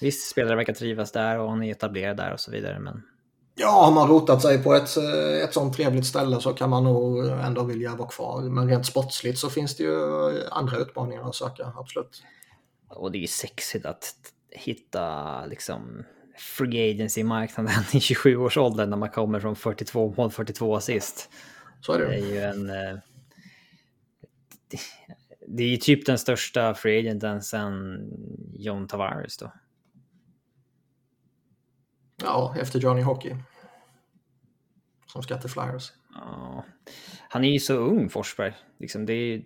Visst, 0.00 0.30
spelare 0.30 0.56
verkar 0.56 0.72
trivas 0.72 1.12
där 1.12 1.38
och 1.38 1.50
han 1.50 1.62
är 1.62 1.70
etablerad 1.70 2.16
där 2.16 2.32
och 2.32 2.40
så 2.40 2.50
vidare, 2.50 2.78
men... 2.78 3.02
Ja, 3.54 3.70
har 3.70 3.92
man 3.92 4.08
rotat 4.08 4.42
sig 4.42 4.62
på 4.62 4.74
ett, 4.74 4.96
ett 5.42 5.54
sånt 5.54 5.76
trevligt 5.76 6.06
ställe 6.06 6.40
så 6.40 6.52
kan 6.52 6.70
man 6.70 6.84
nog 6.84 7.26
ändå 7.26 7.62
vilja 7.62 7.94
vara 7.94 8.08
kvar. 8.08 8.42
Men 8.42 8.68
rent 8.68 8.86
sportsligt 8.86 9.38
så 9.38 9.50
finns 9.50 9.76
det 9.76 9.82
ju 9.82 9.98
andra 10.50 10.76
utmaningar 10.76 11.28
att 11.28 11.34
söka, 11.34 11.72
absolut. 11.76 12.22
Och 12.88 13.12
det 13.12 13.18
är 13.18 13.20
ju 13.20 13.26
sexigt 13.26 13.86
att 13.86 14.14
hitta 14.50 15.46
liksom 15.46 16.04
free 16.38 16.90
agency-marknaden 16.90 17.84
i 17.92 17.98
27-årsåldern 17.98 18.90
när 18.90 18.96
man 18.96 19.10
kommer 19.10 19.40
från 19.40 19.56
42 19.56 20.14
mål, 20.16 20.30
42 20.30 20.76
assist. 20.76 21.30
Så 21.80 21.92
är 21.92 21.98
det. 21.98 22.06
Det 22.06 22.14
är 22.14 22.26
ju 22.26 22.40
en... 22.40 22.70
Det 25.46 25.62
är 25.62 25.68
ju 25.68 25.76
typ 25.76 26.06
den 26.06 26.18
största 26.18 26.74
free 26.74 26.98
agenten 26.98 27.42
sen 27.42 28.00
John 28.52 28.88
Tavares 28.88 29.36
då. 29.36 29.52
Ja, 32.22 32.54
efter 32.60 32.78
Johnny 32.78 33.02
Hockey. 33.02 33.36
Som 35.06 35.22
ska 35.22 35.38
till 35.38 35.50
Flyers. 35.50 35.92
Ja. 36.14 36.64
Han 37.28 37.44
är 37.44 37.48
ju 37.48 37.58
så 37.58 37.74
ung, 37.74 38.10
Forsberg. 38.10 38.54
Liksom, 38.78 39.06
det 39.06 39.12
är 39.12 39.44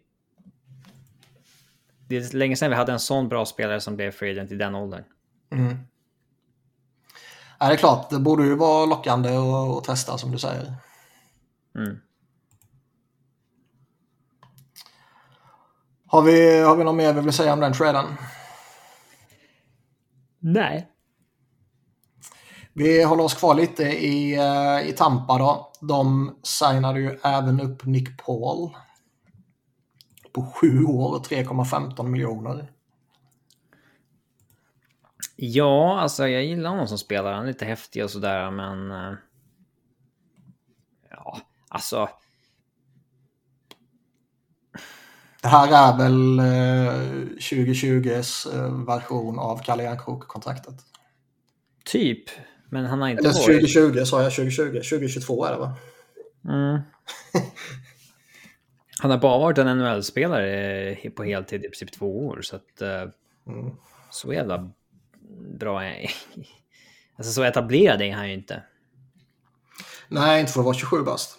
det 2.08 2.16
är 2.16 2.36
länge 2.36 2.56
sedan 2.56 2.70
vi 2.70 2.76
hade 2.76 2.92
en 2.92 3.00
sån 3.00 3.28
bra 3.28 3.46
spelare 3.46 3.80
som 3.80 3.96
blev 3.96 4.10
free 4.10 4.30
agent 4.30 4.52
i 4.52 4.54
den 4.54 4.74
åldern. 4.74 5.04
Mm. 5.50 5.78
Ja, 7.58 7.66
det 7.66 7.72
är 7.72 7.76
klart, 7.76 8.10
det 8.10 8.18
borde 8.18 8.44
ju 8.44 8.54
vara 8.54 8.86
lockande 8.86 9.28
att, 9.28 9.84
testa 9.84 10.18
som 10.18 10.30
du 10.30 10.38
säger. 10.38 10.74
Mm. 11.74 12.00
Har 16.10 16.22
vi, 16.22 16.60
har 16.62 16.76
vi 16.76 16.84
något 16.84 16.94
mer 16.94 17.12
vi 17.12 17.20
vill 17.20 17.32
säga 17.32 17.52
om 17.52 17.60
den 17.60 17.72
traden? 17.72 18.04
Nej. 20.38 20.88
Vi 22.72 23.02
håller 23.02 23.24
oss 23.24 23.34
kvar 23.34 23.54
lite 23.54 23.82
i, 23.82 24.36
eh, 24.36 24.88
i 24.88 24.92
Tampa 24.92 25.38
då. 25.38 25.72
De 25.80 26.34
signade 26.42 27.00
ju 27.00 27.18
även 27.24 27.60
upp 27.60 27.84
Nick 27.84 28.24
Paul. 28.24 28.70
På 30.32 30.42
sju 30.42 30.84
år 30.84 31.14
och 31.14 31.26
3,15 31.26 32.08
miljoner. 32.08 32.72
Ja, 35.36 36.00
alltså 36.00 36.28
jag 36.28 36.44
gillar 36.44 36.70
honom 36.70 36.88
som 36.88 36.98
spelare. 36.98 37.34
Han 37.34 37.42
är 37.42 37.48
lite 37.48 37.64
häftig 37.64 38.04
och 38.04 38.10
sådär, 38.10 38.50
men... 38.50 38.90
Eh, 38.90 39.18
ja, 41.10 41.40
alltså... 41.68 42.08
Det 45.42 45.48
här 45.48 45.92
är 45.92 45.98
väl 45.98 46.38
eh, 46.38 46.44
2020s 47.36 48.54
eh, 48.54 48.86
version 48.86 49.38
av 49.38 49.58
Kalle 49.58 49.82
Järnkrok-kontraktet? 49.82 50.74
Typ. 51.84 52.24
Men 52.70 52.84
han 52.84 53.02
har 53.02 53.08
inte 53.08 53.20
Eller 53.20 53.32
2020 53.32 54.04
sa 54.04 54.22
jag 54.22 54.32
2020. 54.32 54.72
2022 54.72 55.44
är 55.44 55.52
det 55.52 55.58
va? 55.58 55.76
Mm. 56.44 56.80
han 58.98 59.10
har 59.10 59.18
bara 59.18 59.38
varit 59.38 59.58
en 59.58 59.78
NHL-spelare 59.78 61.10
på 61.16 61.24
heltid 61.24 61.64
i 61.64 61.68
princip 61.68 61.92
två 61.92 62.26
år. 62.26 62.42
Så 62.42 62.56
att... 62.56 62.82
Eh, 62.82 63.02
mm. 63.46 63.70
Så 64.10 64.32
jävla 64.32 64.70
bra 65.58 65.84
är 65.84 66.10
Alltså 67.16 67.32
så 67.32 67.42
etablerad 67.42 68.02
är 68.02 68.12
han 68.12 68.28
ju 68.28 68.34
inte. 68.34 68.62
Nej, 70.08 70.40
inte 70.40 70.52
för 70.52 70.60
att 70.60 70.64
vara 70.64 70.74
27 70.74 71.02
bast. 71.02 71.38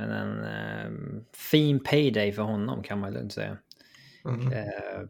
Men 0.00 0.10
en 0.10 0.44
eh, 0.44 1.22
fin 1.32 1.80
payday 1.80 2.32
för 2.32 2.42
honom 2.42 2.82
kan 2.82 3.00
man 3.00 3.12
lugnt 3.12 3.32
säga. 3.32 3.58
Mm. 4.24 4.52
Eh, 4.52 5.00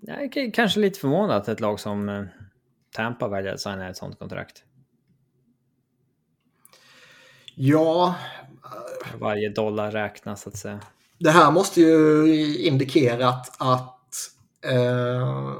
jag 0.00 0.36
är 0.36 0.52
kanske 0.52 0.80
lite 0.80 1.00
förvånad 1.00 1.36
att 1.36 1.48
ett 1.48 1.60
lag 1.60 1.80
som 1.80 2.08
eh, 2.08 2.24
Tampa 2.90 3.28
väljer 3.28 3.54
att 3.54 3.60
signa 3.60 3.88
ett 3.88 3.96
sånt 3.96 4.18
kontrakt. 4.18 4.64
Ja. 7.54 8.14
Varje 9.18 9.48
dollar 9.48 9.90
räknas 9.90 10.42
så 10.42 10.48
att 10.48 10.56
säga. 10.56 10.80
Det 11.18 11.30
här 11.30 11.50
måste 11.50 11.80
ju 11.80 12.58
indikerat 12.58 13.56
att 13.58 14.14
eh, 14.64 15.54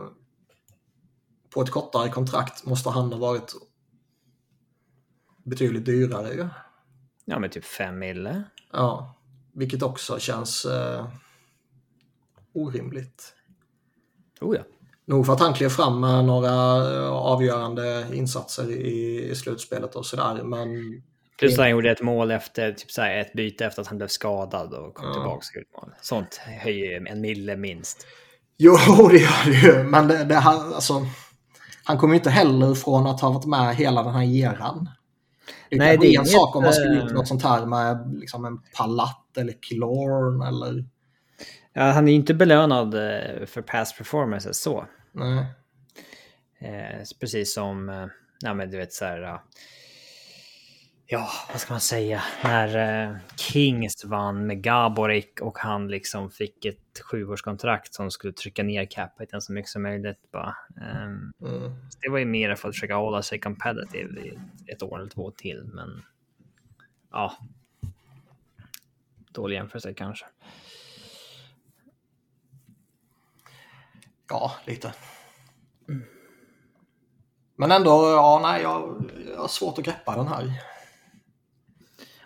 på 1.54 1.62
ett 1.62 1.70
kortare 1.70 2.08
kontrakt 2.08 2.66
måste 2.66 2.90
han 2.90 3.12
ha 3.12 3.18
varit 3.18 3.52
betydligt 5.44 5.84
dyrare 5.84 6.34
ju. 6.34 6.38
Ja, 6.38 6.48
med 7.26 7.52
typ 7.52 7.64
fem 7.64 7.98
mille. 7.98 8.42
Ja, 8.72 9.14
vilket 9.52 9.82
också 9.82 10.18
känns 10.18 10.64
eh, 10.64 11.06
orimligt. 12.54 13.34
Oh 14.40 14.56
ja. 14.56 14.62
Nog 15.04 15.26
för 15.26 15.32
att 15.32 15.40
han 15.40 15.54
klev 15.54 15.68
fram 15.68 16.00
med 16.00 16.24
några 16.24 16.48
eh, 16.94 17.10
avgörande 17.10 18.06
insatser 18.12 18.70
i, 18.70 19.28
i 19.30 19.34
slutspelet 19.34 19.94
och 19.94 20.06
sådär, 20.06 20.42
men... 20.42 20.68
Plus 21.38 21.52
att 21.52 21.58
han 21.58 21.70
gjorde 21.70 21.90
ett 21.90 22.02
mål 22.02 22.30
efter 22.30 22.72
typ 22.72 22.90
så 22.90 23.02
ett 23.02 23.32
byte 23.32 23.66
efter 23.66 23.82
att 23.82 23.88
han 23.88 23.96
blev 23.96 24.08
skadad 24.08 24.74
och 24.74 24.94
kom 24.94 25.08
ja. 25.08 25.12
tillbaka. 25.12 25.96
Sånt 26.00 26.36
höjer 26.36 27.06
en 27.06 27.20
mille 27.20 27.56
minst. 27.56 28.06
Jo, 28.62 28.76
det 29.10 29.18
gör 29.18 29.44
det 29.44 29.56
ju, 29.56 29.82
men 29.82 30.08
det, 30.08 30.24
det 30.24 30.34
han, 30.34 30.74
alltså, 30.74 31.06
han 31.84 31.98
kommer 31.98 32.14
ju 32.14 32.18
inte 32.18 32.30
heller 32.30 32.74
från 32.74 33.06
att 33.06 33.20
ha 33.20 33.30
varit 33.30 33.46
med 33.46 33.76
hela 33.76 34.02
den 34.02 34.14
här 34.14 34.24
eran. 34.24 34.88
Det 35.70 35.76
Nej, 35.76 35.96
det 35.96 36.06
är 36.06 36.08
en 36.08 36.14
inget, 36.14 36.28
sak 36.28 36.56
om 36.56 36.62
man 36.62 36.72
skulle 36.72 37.00
gjort 37.00 37.12
något 37.12 37.28
sånt 37.28 37.42
här 37.42 37.66
med 37.66 38.14
liksom 38.14 38.44
en 38.44 38.58
Palat 38.76 39.36
eller 39.36 39.52
Kilorn 39.52 40.42
eller... 40.42 40.84
Ja, 41.72 41.82
han 41.82 42.08
är 42.08 42.12
inte 42.12 42.34
belönad 42.34 42.94
eh, 42.94 43.46
för 43.46 43.62
past 43.62 43.98
performances 43.98 44.62
så. 44.62 44.86
Nej. 45.12 45.44
Eh, 46.58 47.02
precis 47.20 47.54
som... 47.54 47.88
Eh, 47.88 48.06
ja 48.40 48.54
men 48.54 48.70
du 48.70 48.76
vet 48.76 48.92
så 48.92 49.04
här. 49.04 49.40
Ja, 51.12 51.28
vad 51.52 51.60
ska 51.60 51.72
man 51.72 51.80
säga? 51.80 52.22
När 52.44 53.08
uh, 53.08 53.16
Kings 53.36 54.04
vann 54.04 54.46
med 54.46 54.62
Gaborik 54.62 55.40
och 55.40 55.58
han 55.58 55.88
liksom 55.88 56.30
fick 56.30 56.64
ett 56.64 57.00
sjuårskontrakt 57.04 57.94
som 57.94 58.10
skulle 58.10 58.32
trycka 58.32 58.62
ner 58.62 58.84
capiten 58.84 59.40
så 59.40 59.52
mycket 59.52 59.70
som 59.70 59.82
möjligt. 59.82 60.30
Bara. 60.32 60.56
Um, 60.76 61.32
mm. 61.42 61.74
Det 62.00 62.10
var 62.10 62.18
ju 62.18 62.24
mer 62.24 62.54
för 62.54 62.68
att 62.68 62.74
försöka 62.74 62.94
hålla 62.94 63.22
sig 63.22 63.40
competitive 63.40 64.20
i 64.20 64.38
ett 64.66 64.82
år 64.82 64.98
eller 64.98 65.10
två 65.10 65.30
till, 65.30 65.64
men 65.64 66.02
ja. 67.10 67.36
Dålig 69.32 69.56
jämförelse 69.56 69.94
kanske. 69.94 70.26
Ja, 74.28 74.52
lite. 74.66 74.94
Mm. 75.88 76.04
Men 77.56 77.70
ändå, 77.70 77.90
ja, 77.90 78.40
nej, 78.42 78.62
jag, 78.62 79.10
jag 79.32 79.40
har 79.40 79.48
svårt 79.48 79.78
att 79.78 79.84
greppa 79.84 80.16
den 80.16 80.28
här. 80.28 80.69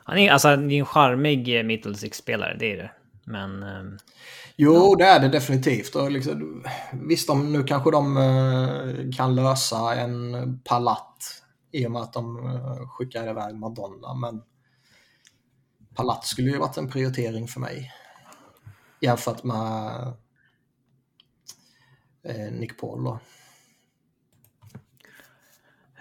Han 0.07 0.19
är, 0.19 0.33
alltså, 0.33 0.57
det 0.57 0.75
är 0.75 0.79
en 0.79 0.87
charmig 0.87 1.59
eh, 1.59 1.63
middle 1.63 1.95
spelare 1.95 2.57
det 2.59 2.73
är 2.73 2.77
det. 2.77 2.91
Men... 3.25 3.63
Um, 3.63 3.99
jo, 4.57 4.75
ja. 4.75 4.97
det 4.99 5.05
är 5.05 5.21
det 5.21 5.29
definitivt. 5.29 5.95
Och 5.95 6.11
liksom, 6.11 6.65
visst, 6.93 7.29
de, 7.29 7.53
nu 7.53 7.65
kanske 7.65 7.91
de 7.91 8.17
uh, 8.17 9.13
kan 9.17 9.35
lösa 9.35 9.95
en 9.95 10.59
palat 10.65 11.43
i 11.73 11.87
och 11.87 11.91
med 11.91 12.03
att 12.03 12.13
de 12.13 12.47
uh, 12.47 12.89
skickar 12.89 13.31
iväg 13.31 13.55
Madonna, 13.55 14.15
men 14.15 14.43
palat 15.95 16.25
skulle 16.25 16.51
ju 16.51 16.59
varit 16.59 16.77
en 16.77 16.91
prioritering 16.91 17.49
för 17.49 17.61
mig. 17.61 17.93
Jämfört 19.01 19.45
med 19.45 20.13
Nick 22.53 22.81
Paul 22.81 23.05
då. 23.05 23.19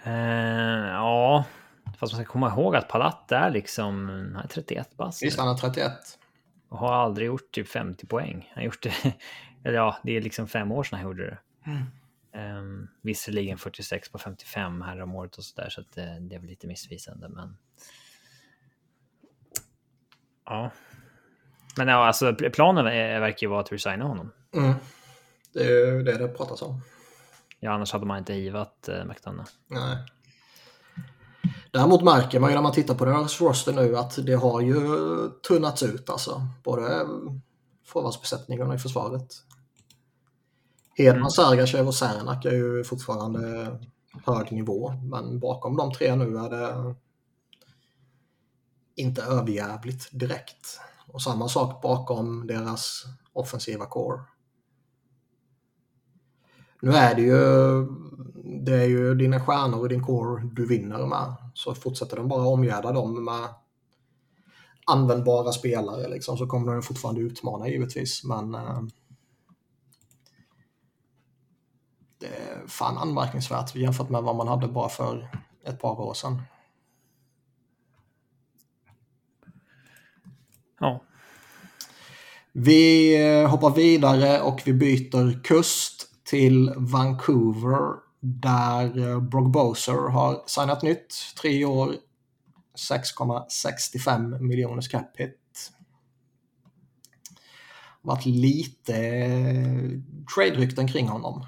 Uh, 0.08 0.88
ja, 0.88 1.46
fast 2.04 2.14
man 2.14 2.24
ska 2.24 2.32
komma 2.32 2.50
ihåg 2.50 2.76
att 2.76 2.88
Palat 2.88 3.32
är 3.32 3.52
liksom, 3.52 4.10
han 4.36 4.44
är 4.44 4.48
31 4.48 4.98
bast. 4.98 5.24
Visst, 5.24 5.40
han 5.40 5.50
är 5.50 5.58
31. 5.58 5.92
Och 6.70 6.78
har 6.78 6.94
aldrig 6.94 7.28
gjort 7.28 7.52
typ 7.52 7.68
50 7.68 8.08
poäng. 8.08 8.52
Han 8.54 8.62
har 8.62 8.66
gjort 8.66 8.84
det, 8.84 8.94
eller 9.64 9.78
ja, 9.78 9.98
det 10.04 10.18
är 10.18 10.22
liksom 10.22 10.48
fem 10.48 10.72
år 10.72 10.84
sedan 10.84 11.00
han 11.00 11.08
gjorde 11.08 11.26
det. 11.26 11.40
Mm. 11.66 11.84
Um, 12.58 12.90
visserligen 13.02 13.58
46 13.58 14.12
på 14.12 14.18
55 14.18 14.82
här 14.82 15.02
om 15.02 15.16
året 15.16 15.38
och 15.38 15.44
sådär, 15.44 15.70
så 15.70 15.82
att 15.82 15.92
det, 15.92 16.18
det 16.22 16.36
är 16.36 16.40
väl 16.40 16.50
lite 16.50 16.68
missvisande, 16.68 17.30
men. 17.30 17.58
Ja. 20.46 20.72
Men 21.78 21.88
ja, 21.88 22.06
alltså 22.06 22.36
planen 22.36 22.88
är, 22.88 23.20
verkar 23.20 23.48
ju 23.48 23.50
vara 23.50 23.62
att 23.62 23.72
resigna 23.72 24.06
honom. 24.06 24.32
Mm. 24.56 24.74
Det 25.54 25.60
är 25.60 25.70
ju 25.70 26.04
det 26.04 26.18
det 26.18 26.28
pratas 26.28 26.62
om. 26.62 26.82
Ja, 27.60 27.72
annars 27.72 27.94
hade 27.94 28.06
man 28.06 28.18
inte 28.18 28.34
givat 28.34 28.88
eh, 28.88 29.06
McDonough. 29.06 29.50
Nej. 29.68 29.98
Däremot 31.74 32.04
märker 32.04 32.40
man 32.40 32.50
ju 32.50 32.56
när 32.56 32.62
man 32.62 32.72
tittar 32.72 32.96
på 32.96 33.06
deras 33.06 33.42
roster 33.42 33.74
nu 33.74 33.98
att 33.98 34.26
det 34.26 34.34
har 34.34 34.62
ju 34.62 34.80
tunnats 35.48 35.84
ut 35.84 36.10
alltså. 36.10 36.48
Både 36.64 37.08
forwardsbesättningen 37.86 38.68
och 38.68 38.76
i 38.76 38.78
försvaret. 38.78 39.34
Hedman, 40.98 41.18
mm. 41.18 41.30
Sergatjev 41.30 41.88
och 41.88 41.96
Sernak 41.96 42.46
är 42.46 42.52
ju 42.52 42.84
fortfarande 42.84 43.72
hög 44.26 44.52
nivå. 44.52 44.94
Men 45.12 45.40
bakom 45.40 45.78
de 45.78 45.94
tre 45.94 46.16
nu 46.16 46.38
är 46.38 46.50
det 46.50 46.96
inte 48.96 49.22
överjävligt 49.22 50.10
direkt. 50.12 50.80
Och 51.08 51.22
samma 51.22 51.50
sak 51.50 51.82
bakom 51.82 52.48
deras 52.48 53.04
offensiva 53.34 53.86
core. 53.86 54.22
Nu 56.82 56.92
är 56.92 57.16
det 57.16 57.22
ju, 57.22 57.38
det 58.62 58.76
är 58.76 58.88
ju 58.88 59.16
dina 59.16 59.40
stjärnor 59.40 59.80
och 59.80 59.90
din 59.90 60.04
core 60.04 60.50
du 60.54 60.68
vinner 60.68 61.06
med. 61.06 61.36
Så 61.54 61.76
fortsätter 61.76 62.18
de 62.18 62.28
bara 62.28 62.48
omgärda 62.48 62.92
dem 62.92 63.26
med 63.26 63.48
användbara 64.86 65.52
spelare 65.52 66.08
liksom, 66.08 66.38
så 66.38 66.48
kommer 66.48 66.74
de 66.74 66.82
fortfarande 66.82 67.22
utmana 67.22 67.68
givetvis. 67.68 68.24
Men 68.24 68.56
eh, 68.56 68.82
det 72.20 72.28
är 72.28 72.68
fan 72.68 72.98
anmärkningsvärt 72.98 73.76
jämfört 73.76 74.10
med 74.10 74.24
vad 74.24 74.36
man 74.36 74.48
hade 74.48 74.68
bara 74.68 74.90
för 74.90 75.30
ett 75.66 75.80
par 75.80 76.02
år 76.02 76.14
sedan. 76.14 76.42
Ja. 80.80 81.04
Vi 82.52 83.16
eh, 83.26 83.50
hoppar 83.50 83.70
vidare 83.70 84.42
och 84.42 84.62
vi 84.66 84.74
byter 84.74 85.44
kust 85.44 86.10
till 86.24 86.74
Vancouver 86.78 88.03
där 88.26 89.10
eh, 89.10 89.20
Brock 89.20 89.54
Boser 89.54 90.10
har 90.10 90.44
signat 90.46 90.82
nytt. 90.82 91.16
Tre 91.42 91.66
år, 91.66 91.96
6,65 92.90 94.40
miljoners 94.40 94.88
cap 94.88 95.12
hit. 95.18 95.72
varit 98.02 98.26
lite 98.26 98.96
eh, 98.98 99.90
trade-rykten 100.36 100.88
kring 100.88 101.08
honom. 101.08 101.46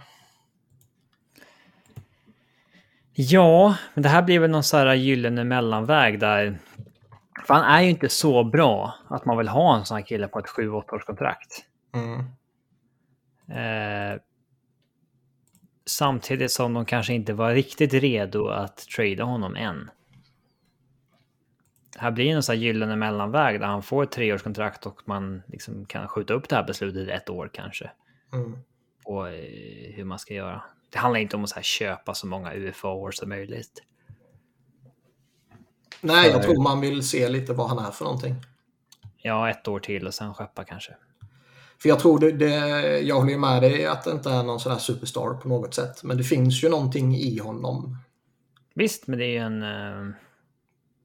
Ja, 3.13 3.75
men 3.93 4.03
det 4.03 4.09
här 4.09 4.21
blir 4.21 4.39
väl 4.39 4.49
någon 4.49 4.63
sån 4.63 4.79
här 4.79 4.93
gyllene 4.93 5.43
mellanväg 5.43 6.19
där. 6.19 6.59
För 7.47 7.53
han 7.53 7.63
är 7.63 7.81
ju 7.81 7.89
inte 7.89 8.09
så 8.09 8.43
bra 8.43 8.95
att 9.07 9.25
man 9.25 9.37
vill 9.37 9.47
ha 9.47 9.77
en 9.77 9.85
sån 9.85 9.97
här 9.97 10.05
kille 10.05 10.27
på 10.27 10.39
ett 10.39 10.45
7-8 10.45 10.93
års 10.93 11.03
kontrakt. 11.03 11.65
Mm. 11.93 12.19
Eh, 13.49 14.19
Samtidigt 15.85 16.51
som 16.51 16.73
de 16.73 16.85
kanske 16.85 17.13
inte 17.13 17.33
var 17.33 17.53
riktigt 17.53 17.93
redo 17.93 18.47
att 18.47 18.77
trada 18.77 19.23
honom 19.23 19.55
än. 19.55 19.89
Här 21.97 22.11
blir 22.11 22.35
en 22.35 22.43
sån 22.43 22.55
här 22.55 22.61
gyllene 22.61 22.95
mellanväg 22.95 23.59
där 23.59 23.67
han 23.67 23.83
får 23.83 24.03
ett 24.03 24.11
treårskontrakt 24.11 24.85
och 24.85 25.01
man 25.05 25.41
liksom 25.47 25.85
kan 25.85 26.07
skjuta 26.07 26.33
upp 26.33 26.49
det 26.49 26.55
här 26.55 26.63
beslutet 26.63 27.09
ett 27.09 27.29
år 27.29 27.49
kanske. 27.53 27.91
Mm. 28.33 28.57
Och 29.03 29.29
eh, 29.29 29.93
hur 29.93 30.03
man 30.03 30.19
ska 30.19 30.33
göra. 30.33 30.61
Det 30.89 30.97
handlar 30.97 31.19
inte 31.19 31.35
om 31.35 31.43
att 31.43 31.49
så 31.49 31.61
köpa 31.61 32.13
så 32.13 32.27
många 32.27 32.53
UFA-år 32.53 33.11
som 33.11 33.29
möjligt. 33.29 33.83
Nej, 36.01 36.29
jag 36.29 36.43
tror 36.43 36.63
man 36.63 36.81
vill 36.81 37.07
se 37.07 37.29
lite 37.29 37.53
vad 37.53 37.69
han 37.69 37.85
är 37.85 37.91
för 37.91 38.05
någonting. 38.05 38.35
Ja, 39.17 39.49
ett 39.49 39.67
år 39.67 39.79
till 39.79 40.07
och 40.07 40.13
sen 40.13 40.33
skeppa 40.33 40.63
kanske. 40.63 40.95
För 41.81 41.89
jag 41.89 41.99
tror 41.99 42.19
det, 42.19 42.31
det, 42.31 42.49
jag 42.99 43.15
håller 43.15 43.31
ju 43.31 43.37
med 43.37 43.61
dig 43.61 43.85
att 43.85 44.03
det 44.03 44.11
inte 44.11 44.29
är 44.29 44.43
någon 44.43 44.59
sån 44.59 44.71
här 44.71 44.79
superstar 44.79 45.33
på 45.33 45.47
något 45.47 45.73
sätt. 45.73 46.03
Men 46.03 46.17
det 46.17 46.23
finns 46.23 46.63
ju 46.63 46.69
någonting 46.69 47.15
i 47.15 47.39
honom. 47.39 47.97
Visst, 48.75 49.07
men 49.07 49.19
det 49.19 49.25
är 49.25 49.29
ju 49.29 49.37
en... 49.37 49.63
Uh... 49.63 50.13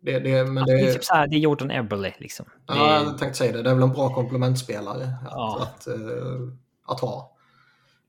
Det, 0.03 0.19
det, 0.19 0.45
men 0.45 0.67
det, 0.67 0.73
det, 0.73 0.81
är 0.81 0.93
typ 0.93 1.05
så 1.05 1.15
här, 1.15 1.27
det 1.27 1.37
är 1.37 1.39
Jordan 1.39 1.71
Eberle 1.71 2.15
liksom. 2.19 2.47
Ja, 2.67 2.75
det... 2.75 3.05
jag 3.05 3.19
tänkte 3.19 3.39
säga 3.39 3.53
det. 3.53 3.63
Det 3.63 3.71
är 3.71 3.75
väl 3.75 3.83
en 3.83 3.93
bra 3.93 4.15
komplementspelare 4.15 5.05
att, 5.05 5.31
ja. 5.31 5.63
att, 5.63 5.89
uh, 5.89 6.53
att, 6.85 7.01
ha. 7.01 7.37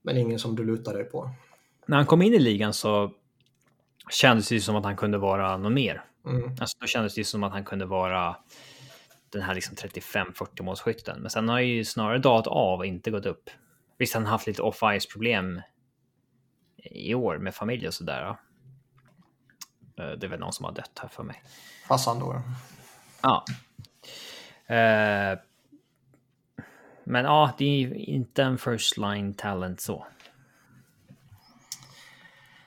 Men 0.02 0.16
ingen 0.16 0.38
som 0.38 0.56
du 0.56 0.64
lutar 0.64 0.94
dig 0.94 1.04
på. 1.04 1.30
När 1.86 1.96
han 1.96 2.06
kom 2.06 2.22
in 2.22 2.34
i 2.34 2.38
ligan 2.38 2.72
så 2.72 3.10
kändes 4.10 4.48
det 4.48 4.54
ju 4.54 4.60
som 4.60 4.76
att 4.76 4.84
han 4.84 4.96
kunde 4.96 5.18
vara 5.18 5.56
något 5.56 5.72
mer. 5.72 6.04
Mm. 6.26 6.50
Alltså, 6.60 6.76
då 6.80 6.86
kändes 6.86 7.14
det 7.14 7.20
ju 7.20 7.24
som 7.24 7.42
att 7.42 7.52
han 7.52 7.64
kunde 7.64 7.86
vara 7.86 8.36
den 9.32 9.42
här 9.42 9.54
liksom 9.54 9.74
35-40 9.76 10.62
målsskytten. 10.62 11.20
Men 11.20 11.30
sen 11.30 11.48
har 11.48 11.60
ju 11.60 11.84
snarare 11.84 12.18
dalat 12.18 12.46
av 12.46 12.78
och 12.78 12.86
inte 12.86 13.10
gått 13.10 13.26
upp. 13.26 13.50
Visst, 13.98 14.14
han 14.14 14.24
har 14.24 14.30
haft 14.30 14.46
lite 14.46 14.62
off-ice 14.62 15.12
problem 15.12 15.60
i 16.76 17.14
år 17.14 17.38
med 17.38 17.54
familj 17.54 17.86
och 17.86 17.94
sådär. 17.94 18.36
Eh, 19.98 20.10
det 20.10 20.26
är 20.26 20.28
väl 20.28 20.40
någon 20.40 20.52
som 20.52 20.64
har 20.64 20.72
dött 20.72 20.98
här 21.02 21.08
för 21.08 21.22
mig. 21.22 21.42
Farsan 21.88 22.18
då? 22.18 22.42
Ja. 23.22 23.44
Uh, 24.70 25.38
men 27.04 27.24
ja, 27.24 27.54
det 27.58 27.64
är 27.64 27.78
ju 27.78 27.94
inte 27.94 28.42
en 28.42 28.58
first 28.58 28.96
line 28.96 29.34
talent 29.34 29.80
så. 29.80 30.06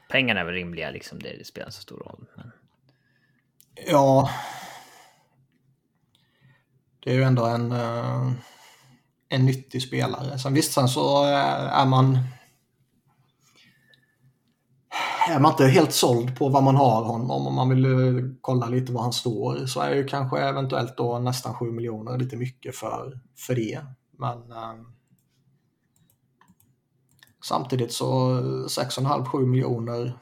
Pengarna 0.10 0.39
är 0.39 0.45
väl 0.45 0.54
rimliga, 0.54 0.91
liksom. 0.91 1.19
Det, 1.19 1.38
det 1.38 1.45
spelar 1.45 1.69
så 1.69 1.82
stor 1.82 1.97
roll. 1.97 2.25
Men... 2.36 2.51
Ja, 3.88 4.30
det 7.06 7.12
är 7.12 7.15
ju 7.15 7.24
ändå 7.24 7.46
en, 7.46 7.72
eh, 7.72 8.32
en 9.30 9.46
nyttig 9.46 9.82
spelare. 9.82 10.39
Sen 10.39 10.54
visst, 10.54 10.74
sen 10.74 10.88
så 10.88 11.24
eh, 11.24 11.80
är 11.80 11.86
man 11.86 12.20
är 15.30 15.39
man 15.39 15.52
inte 15.52 15.68
helt 15.68 15.94
såld 15.94 16.38
på 16.38 16.50
vad 16.50 16.63
man 16.63 16.76
har 16.76 17.04
honom, 17.04 17.48
om 17.48 17.56
man 17.56 17.70
vill 17.70 17.86
eh, 17.86 18.24
kolla 18.41 18.70
lite 18.70 18.91
var 18.91 19.02
han 19.02 19.13
står, 19.13 19.65
så 19.65 19.82
är 19.82 19.96
ju 19.96 20.08
kanske 20.08 20.39
eventuellt 20.39 20.98
då 20.98 21.20
nästan 21.20 21.54
7 21.54 21.72
miljoner 21.72 22.18
lite 22.18 22.38
mycket 22.38 22.76
för, 22.76 23.20
för 23.38 23.56
det. 23.56 23.86
Men 24.12 24.52
eh, 24.52 24.76
samtidigt 27.44 27.94
så 27.94 28.39
6,5-7 28.68 29.46
miljoner, 29.46 30.20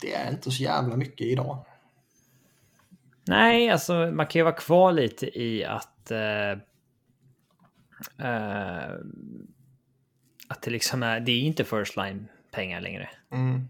det 0.00 0.14
är 0.14 0.30
inte 0.30 0.50
så 0.50 0.62
jävla 0.62 0.96
mycket 0.96 1.26
idag. 1.26 1.64
Nej, 3.26 3.70
alltså 3.70 3.94
man 3.94 4.26
kan 4.26 4.40
ju 4.40 4.44
vara 4.44 4.54
kvar 4.54 4.92
lite 4.92 5.38
i 5.40 5.64
att 5.64 6.10
eh, 6.10 6.50
eh, 8.18 8.90
att 10.48 10.62
det 10.62 10.70
liksom 10.70 11.02
är, 11.02 11.20
det 11.20 11.32
är 11.32 11.40
inte 11.40 11.64
first 11.64 11.96
line 11.96 12.28
pengar 12.50 12.80
längre. 12.80 13.10
Mm. 13.32 13.68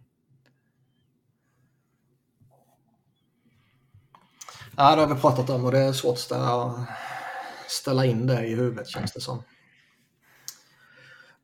Ja, 4.76 4.96
det 4.96 5.02
har 5.02 5.14
vi 5.14 5.20
pratat 5.20 5.50
om 5.50 5.64
och 5.64 5.72
det 5.72 5.78
är 5.78 5.92
svårt 5.92 6.18
att 6.30 6.88
ställa 7.68 8.04
in 8.04 8.26
det 8.26 8.46
i 8.46 8.54
huvudet 8.54 8.88
känns 8.88 9.12
det 9.12 9.20
som. 9.20 9.42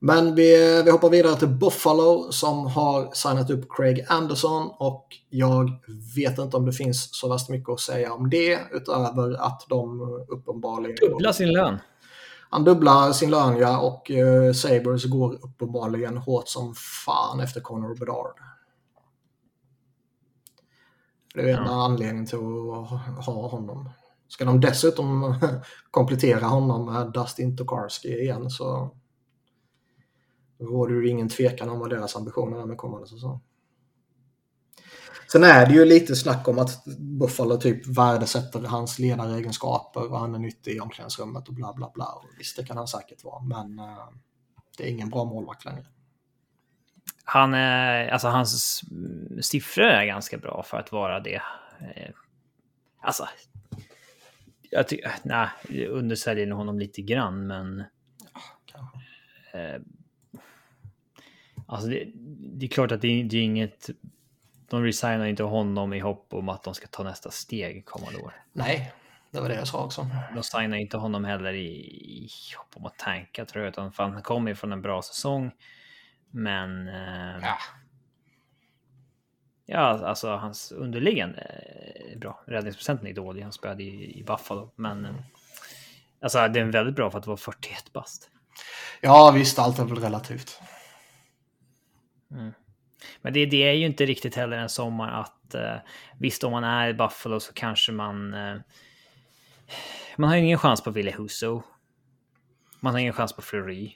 Men 0.04 0.34
vi, 0.34 0.82
vi 0.84 0.90
hoppar 0.90 1.10
vidare 1.10 1.36
till 1.36 1.48
Buffalo 1.48 2.32
som 2.32 2.66
har 2.66 3.10
signat 3.14 3.50
upp 3.50 3.66
Craig 3.70 4.06
Anderson 4.08 4.70
och 4.78 5.06
jag 5.30 5.70
vet 6.16 6.38
inte 6.38 6.56
om 6.56 6.66
det 6.66 6.72
finns 6.72 7.08
så 7.12 7.28
värst 7.28 7.48
mycket 7.48 7.68
att 7.68 7.80
säga 7.80 8.12
om 8.12 8.30
det 8.30 8.58
utöver 8.72 9.32
att 9.46 9.66
de 9.68 10.00
uppenbarligen... 10.28 10.96
Dubbla 11.00 11.32
sin 11.32 11.52
lön. 11.52 11.78
Han 12.50 12.64
dubblar 12.64 13.12
sin 13.12 13.30
lön 13.30 13.56
ja 13.56 13.78
och 13.78 14.10
uh, 14.10 14.52
Sabres 14.52 15.04
går 15.04 15.34
uppenbarligen 15.34 16.16
hårt 16.16 16.48
som 16.48 16.74
fan 16.74 17.40
efter 17.40 17.60
Connor 17.60 17.94
Bedard. 17.94 18.40
Det 21.34 21.40
är 21.40 21.58
en 21.58 21.66
ja. 21.66 21.84
anledning 21.84 22.26
till 22.26 22.38
att 22.38 23.26
ha 23.26 23.48
honom. 23.48 23.90
Ska 24.28 24.44
de 24.44 24.60
dessutom 24.60 25.34
komplettera 25.90 26.46
honom 26.46 26.86
med 26.86 27.12
Dustin 27.12 27.56
Tokarski 27.56 28.08
igen 28.08 28.50
så 28.50 28.90
råder 30.62 30.94
det 30.94 31.08
ingen 31.08 31.28
tvekan 31.28 31.68
om 31.68 31.78
vad 31.78 31.90
deras 31.90 32.16
ambitioner 32.16 32.60
är 32.60 32.66
med 32.66 32.76
kommande 32.76 33.06
säsong. 33.08 33.40
Sen 35.32 35.44
är 35.44 35.66
det 35.66 35.72
ju 35.72 35.84
lite 35.84 36.16
snack 36.16 36.48
om 36.48 36.58
att 36.58 36.84
Buffalo 36.98 37.56
typ 37.56 37.86
värdesätter 37.86 38.60
hans 38.60 38.98
ledaregenskaper 38.98 40.10
och 40.12 40.18
han 40.18 40.34
är 40.34 40.38
nyttig 40.38 40.76
i 40.76 40.80
omklädningsrummet 40.80 41.48
och 41.48 41.54
bla 41.54 41.72
bla 41.72 41.90
bla. 41.94 42.04
Och 42.04 42.24
visst, 42.38 42.56
det 42.56 42.64
kan 42.64 42.76
han 42.76 42.88
säkert 42.88 43.24
vara, 43.24 43.42
men 43.42 43.78
uh, 43.78 44.08
det 44.78 44.84
är 44.84 44.88
ingen 44.88 45.10
bra 45.10 45.24
målvakt 45.24 45.64
längre. 45.64 45.86
Han 47.24 47.54
är, 47.54 48.08
alltså 48.08 48.28
hans 48.28 48.82
siffror 49.42 49.84
är 49.84 50.04
ganska 50.04 50.38
bra 50.38 50.62
för 50.62 50.76
att 50.76 50.92
vara 50.92 51.20
det. 51.20 51.42
Eh, 51.80 52.10
alltså, 53.00 53.28
jag 54.70 54.88
tycker, 54.88 55.12
nej, 55.22 55.48
undersäljer 55.88 56.50
honom 56.50 56.78
lite 56.78 57.02
grann, 57.02 57.46
men. 57.46 57.80
Eh, 59.52 59.80
Alltså 61.72 61.88
det, 61.88 62.08
det, 62.58 62.66
är 62.66 62.70
klart 62.70 62.92
att 62.92 63.00
det, 63.00 63.22
det 63.22 63.36
är 63.36 63.42
inget... 63.42 63.90
De 64.68 64.84
resignar 64.84 65.26
inte 65.26 65.42
honom 65.42 65.92
i 65.92 65.98
hopp 65.98 66.34
om 66.34 66.48
att 66.48 66.62
de 66.62 66.74
ska 66.74 66.86
ta 66.86 67.02
nästa 67.02 67.30
steg 67.30 67.86
kommande 67.86 68.18
år. 68.18 68.32
Nej, 68.52 68.92
det 69.30 69.40
var 69.40 69.48
det 69.48 69.54
jag 69.54 69.68
sa 69.68 69.84
också. 69.84 70.06
De 70.34 70.42
signar 70.42 70.76
inte 70.76 70.96
honom 70.96 71.24
heller 71.24 71.52
i, 71.52 71.66
i 71.66 72.28
hopp 72.56 72.76
om 72.76 72.86
att 72.86 72.98
tanka 72.98 73.44
tror 73.44 73.64
jag, 73.64 73.70
utan 73.70 73.92
för 73.92 74.02
han 74.02 74.22
kommer 74.22 74.54
från 74.54 74.72
en 74.72 74.82
bra 74.82 75.02
säsong. 75.02 75.50
Men... 76.30 76.88
Eh, 76.88 77.38
ja. 77.42 77.58
Ja, 79.66 80.06
alltså 80.06 80.36
hans 80.36 80.72
underliggande 80.72 81.40
är 82.12 82.18
bra. 82.18 82.44
Räddningsprocenten 82.46 83.06
är 83.06 83.12
dålig. 83.12 83.42
Han 83.42 83.52
spelade 83.52 83.82
i, 83.82 84.18
i 84.18 84.24
Buffalo, 84.24 84.72
men... 84.76 85.04
Eh, 85.04 85.14
alltså, 86.20 86.48
det 86.48 86.60
är 86.60 86.64
väldigt 86.64 86.96
bra 86.96 87.10
för 87.10 87.18
att 87.18 87.26
vara 87.26 87.36
41 87.36 87.92
bast. 87.92 88.30
Ja, 89.00 89.30
visst, 89.30 89.58
allt 89.58 89.78
är 89.78 89.84
väl 89.84 89.98
relativt. 89.98 90.60
Mm. 92.32 92.52
Men 93.22 93.32
det, 93.32 93.46
det, 93.46 93.68
är 93.68 93.72
ju 93.72 93.86
inte 93.86 94.06
riktigt 94.06 94.34
heller 94.34 94.56
en 94.56 94.68
sommar 94.68 95.20
att 95.20 95.54
eh, 95.54 95.76
visst 96.18 96.44
om 96.44 96.52
man 96.52 96.64
är 96.64 96.88
i 96.88 96.94
Buffalo 96.94 97.40
så 97.40 97.52
kanske 97.52 97.92
man 97.92 98.34
eh, 98.34 98.56
man 100.16 100.28
har 100.30 100.36
ingen 100.36 100.58
chans 100.58 100.84
på 100.84 100.90
Ville 100.90 101.10
Huso. 101.10 101.62
Man 102.80 102.92
har 102.92 103.00
ingen 103.00 103.12
chans 103.12 103.32
på 103.32 103.42
Fleury. 103.42 103.92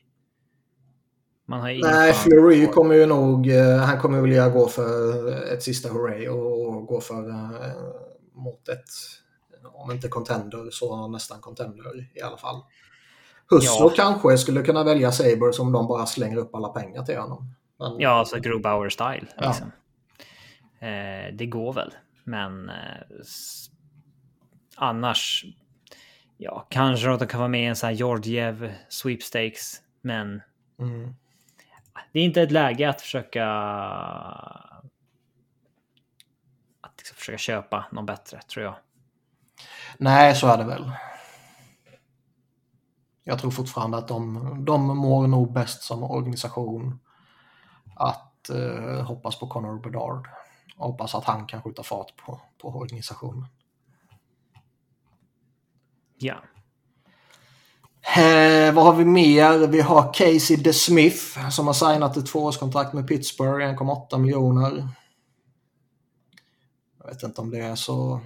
Man 1.46 1.61
har 1.61 1.68
ingen 1.68 1.90
Nej, 1.90 2.12
Fleury 2.12 2.66
på... 2.66 2.72
kommer 2.72 2.94
ju 2.94 3.07
nog, 3.07 3.51
eh, 3.51 3.77
han 3.77 4.01
kommer 4.01 4.20
vilja 4.20 4.49
gå 4.49 4.68
för 4.68 5.33
ett 5.53 5.62
sista 5.62 5.88
hurray 5.88 6.29
och 6.29 6.87
gå 6.87 7.01
för 7.01 7.29
eh, 7.29 7.70
mot 8.35 8.68
ett, 8.68 8.85
om 9.75 9.90
inte 9.90 10.09
contender 10.09 10.70
så 10.70 11.09
nästan 11.09 11.40
contender 11.40 12.11
i 12.14 12.20
alla 12.20 12.37
fall. 12.37 12.62
Husso 13.51 13.79
ja. 13.81 13.92
kanske 13.96 14.38
skulle 14.38 14.62
kunna 14.62 14.85
välja 14.85 15.12
Sabres 15.12 15.59
om 15.59 15.72
de 15.72 15.87
bara 15.87 16.07
slänger 16.07 16.37
upp 16.37 16.55
alla 16.55 16.68
pengar 16.68 17.03
till 17.03 17.18
honom. 17.18 17.55
Men... 17.78 18.00
Ja, 18.00 18.10
alltså 18.10 18.40
Grobauer 18.40 18.88
style. 18.88 19.26
Ja. 19.36 19.48
Liksom. 19.48 19.72
Eh, 20.78 21.34
det 21.34 21.46
går 21.46 21.72
väl, 21.72 21.94
men 22.24 22.68
eh, 22.68 23.02
annars. 24.76 25.44
Ja, 26.36 26.66
kanske 26.70 27.10
att 27.10 27.18
de 27.18 27.28
kan 27.28 27.40
vara 27.40 27.48
med 27.48 27.62
i 27.62 27.66
en 27.66 27.76
sån 27.76 27.86
här 27.86 27.94
Georgiev 27.94 28.74
sweepstakes, 28.88 29.82
men. 30.00 30.42
Mm. 30.78 31.14
Det 32.12 32.20
är 32.20 32.24
inte 32.24 32.42
ett 32.42 32.50
läge 32.50 32.88
att 32.88 33.00
försöka. 33.00 33.46
Att 36.80 36.94
liksom 36.98 37.16
försöka 37.16 37.38
köpa 37.38 37.86
någon 37.92 38.06
bättre, 38.06 38.40
tror 38.42 38.64
jag. 38.64 38.74
Nej, 39.98 40.34
så 40.34 40.46
är 40.46 40.58
det 40.58 40.64
väl. 40.64 40.90
Jag 43.24 43.38
tror 43.38 43.50
fortfarande 43.50 43.96
att 43.96 44.08
de, 44.08 44.64
de 44.64 44.96
mår 44.96 45.26
nog 45.26 45.52
bäst 45.52 45.82
som 45.82 46.02
organisation 46.02 46.98
att 47.96 48.50
eh, 48.50 49.04
hoppas 49.04 49.38
på 49.38 49.46
Connor 49.46 49.80
Bedard. 49.80 50.28
Hoppas 50.76 51.14
att 51.14 51.24
han 51.24 51.46
kan 51.46 51.62
skjuta 51.62 51.82
fart 51.82 52.16
på, 52.16 52.40
på 52.59 52.68
organisationen. 52.68 53.46
Ja. 56.18 56.37
Eh, 58.16 58.74
vad 58.74 58.85
har 58.85 58.94
vi 58.94 59.04
mer? 59.04 59.66
Vi 59.66 59.80
har 59.80 60.12
Casey 60.12 60.56
DeSmith 60.56 61.48
som 61.50 61.66
har 61.66 61.74
signat 61.74 62.16
ett 62.16 62.26
tvåårskontrakt 62.26 62.92
med 62.92 63.09
Pittsburgh, 63.09 63.66
1,8 63.66 64.18
miljoner. 64.18 64.88
Jag 66.98 67.06
vet 67.06 67.22
inte 67.22 67.40
om 67.40 67.50
det 67.50 67.59
är 67.59 67.74
så, 67.74 68.20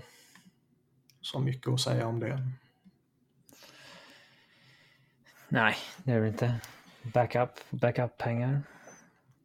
så 1.21 1.39
mycket 1.39 1.73
att 1.73 1.81
säga 1.81 2.07
om 2.07 2.21
det. 2.21 2.49
Nej, 5.49 5.77
det 5.97 6.13
är 6.13 6.21
det 6.21 6.29
inte. 6.29 6.61
Backup, 7.03 7.51
backup 7.71 8.19
pengar. 8.19 8.63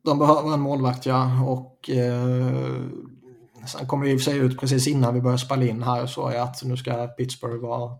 De 0.06 0.20
behöver 0.20 0.54
en 0.54 0.62
målvakt 0.62 1.06
ja 1.06 1.44
och 1.44 1.90
eh, 1.90 2.86
sen 3.68 3.88
kommer 3.88 4.06
det 4.06 4.12
i 4.12 4.16
och 4.16 4.20
för 4.20 4.32
sig 4.32 4.38
ut 4.38 4.60
precis 4.60 4.88
innan 4.88 5.14
vi 5.14 5.22
börjar 5.22 5.38
spela 5.38 5.66
in 5.66 5.84
här 5.84 6.06
så 6.06 6.28
är 6.28 6.40
att 6.40 6.64
nu 6.64 6.78
ska 6.78 7.08
Pittsburgh 7.08 7.62
vara, 7.62 7.98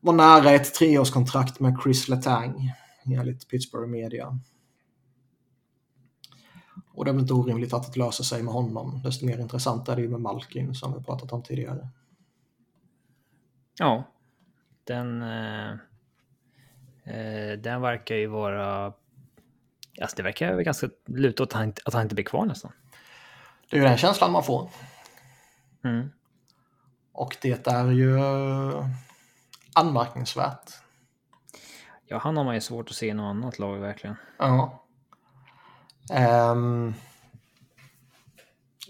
vara 0.00 0.16
nära 0.16 0.50
ett 0.50 0.74
treårskontrakt 0.74 1.60
med 1.60 1.78
Chris 1.82 2.08
Letang 2.08 2.72
enligt 3.04 3.48
Pittsburgh 3.48 3.88
Media. 3.88 4.38
Och 6.94 7.04
det 7.04 7.10
är 7.10 7.12
väl 7.12 7.22
inte 7.22 7.34
orimligt 7.34 7.72
att 7.72 7.92
det 7.92 7.98
löser 7.98 8.24
sig 8.24 8.42
med 8.42 8.54
honom. 8.54 9.00
Desto 9.04 9.26
mer 9.26 9.38
intressant 9.38 9.88
är 9.88 9.96
det 9.96 10.02
ju 10.02 10.08
med 10.08 10.20
Malkin 10.20 10.74
som 10.74 10.94
vi 10.98 11.04
pratat 11.04 11.32
om 11.32 11.42
tidigare. 11.42 11.88
Ja, 13.78 14.04
den, 14.84 15.22
eh, 15.22 15.70
eh 17.04 17.58
den 17.58 17.80
verkar 17.80 18.14
ju 18.14 18.26
vara 18.26 18.92
Alltså 20.00 20.16
det 20.16 20.22
verkar 20.22 20.60
ganska 20.60 20.88
luta 21.06 21.42
åt 21.42 21.48
att 21.48 21.58
han, 21.58 21.72
att 21.84 21.94
han 21.94 22.02
inte 22.02 22.14
blir 22.14 22.24
kvar 22.24 22.46
nästan. 22.46 22.72
Det 23.70 23.76
är 23.76 23.80
ju 23.80 23.86
den 23.86 23.98
känslan 23.98 24.32
man 24.32 24.44
får. 24.44 24.70
Mm. 25.84 26.10
Och 27.12 27.36
det 27.42 27.66
är 27.66 27.90
ju 27.90 28.18
anmärkningsvärt. 29.72 30.70
Ja, 32.06 32.18
han 32.18 32.36
har 32.36 32.44
man 32.44 32.54
ju 32.54 32.60
svårt 32.60 32.90
att 32.90 32.96
se 32.96 33.06
i 33.06 33.14
något 33.14 33.30
annat 33.30 33.58
lag 33.58 33.78
verkligen. 33.78 34.16
Ja. 34.38 34.86
Um, 36.52 36.94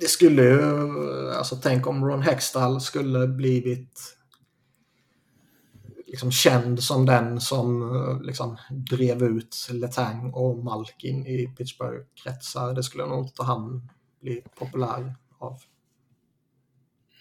det 0.00 0.08
skulle 0.08 0.42
ju, 0.42 0.60
alltså 1.32 1.56
tänk 1.56 1.86
om 1.86 2.04
Ron 2.04 2.22
Hextall 2.22 2.80
skulle 2.80 3.26
blivit 3.26 4.15
liksom 6.16 6.32
känd 6.32 6.82
som 6.82 7.06
den 7.06 7.40
som 7.40 7.94
eh, 7.94 8.20
liksom 8.22 8.56
drev 8.70 9.22
ut 9.22 9.68
Letang 9.70 10.32
och 10.32 10.64
Malkin 10.64 11.26
i 11.26 11.54
Pittsburgh-kretsar. 11.58 12.74
Det 12.74 12.82
skulle 12.82 13.06
nog 13.06 13.24
inte 13.24 13.42
han 13.42 13.88
bli 14.20 14.42
populär 14.58 15.14
av. 15.38 15.60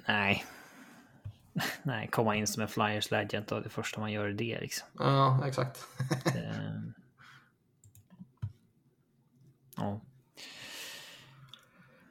Nej. 0.08 0.46
Nej, 1.84 2.08
komma 2.12 2.36
in 2.36 2.48
som 2.48 2.62
en 2.62 2.68
Flyers 2.68 3.12
legend 3.12 3.52
och 3.52 3.62
det 3.62 3.70
första 3.70 4.00
man 4.00 4.12
gör 4.12 4.26
är 4.26 4.34
det 4.34 4.60
liksom. 4.62 4.88
Ja, 5.00 5.48
exakt. 5.48 5.80
ja. 9.76 10.02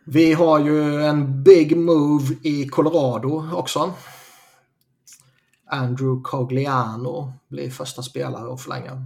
Vi 0.04 0.32
har 0.32 0.60
ju 0.60 1.04
en 1.04 1.42
big 1.42 1.76
move 1.76 2.34
i 2.42 2.68
Colorado 2.68 3.50
också. 3.52 3.94
Andrew 5.74 6.22
Cogliano 6.22 7.32
blir 7.48 7.70
första 7.70 8.02
spelare 8.02 8.52
att 8.52 8.62
förlänga. 8.62 9.04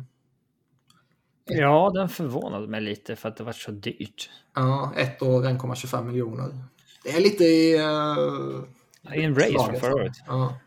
Ja, 1.45 1.91
den 1.95 2.09
förvånade 2.09 2.67
mig 2.67 2.81
lite 2.81 3.17
för 3.17 3.29
att 3.29 3.37
det 3.37 3.45
var 3.45 3.53
så 3.53 3.71
dyrt. 3.71 4.31
Ja, 4.55 4.93
ett 4.97 5.23
år 5.23 5.43
1,25 5.43 6.05
miljoner. 6.05 6.65
Det 7.05 7.11
är 7.11 7.21
lite 7.21 7.45
i... 7.45 7.79
Uh, 7.79 9.17
I 9.17 9.25
en 9.25 9.35
race 9.35 9.53
från 9.53 9.81
förra 9.81 9.95
året. 9.95 10.13
Ja. 10.27 10.59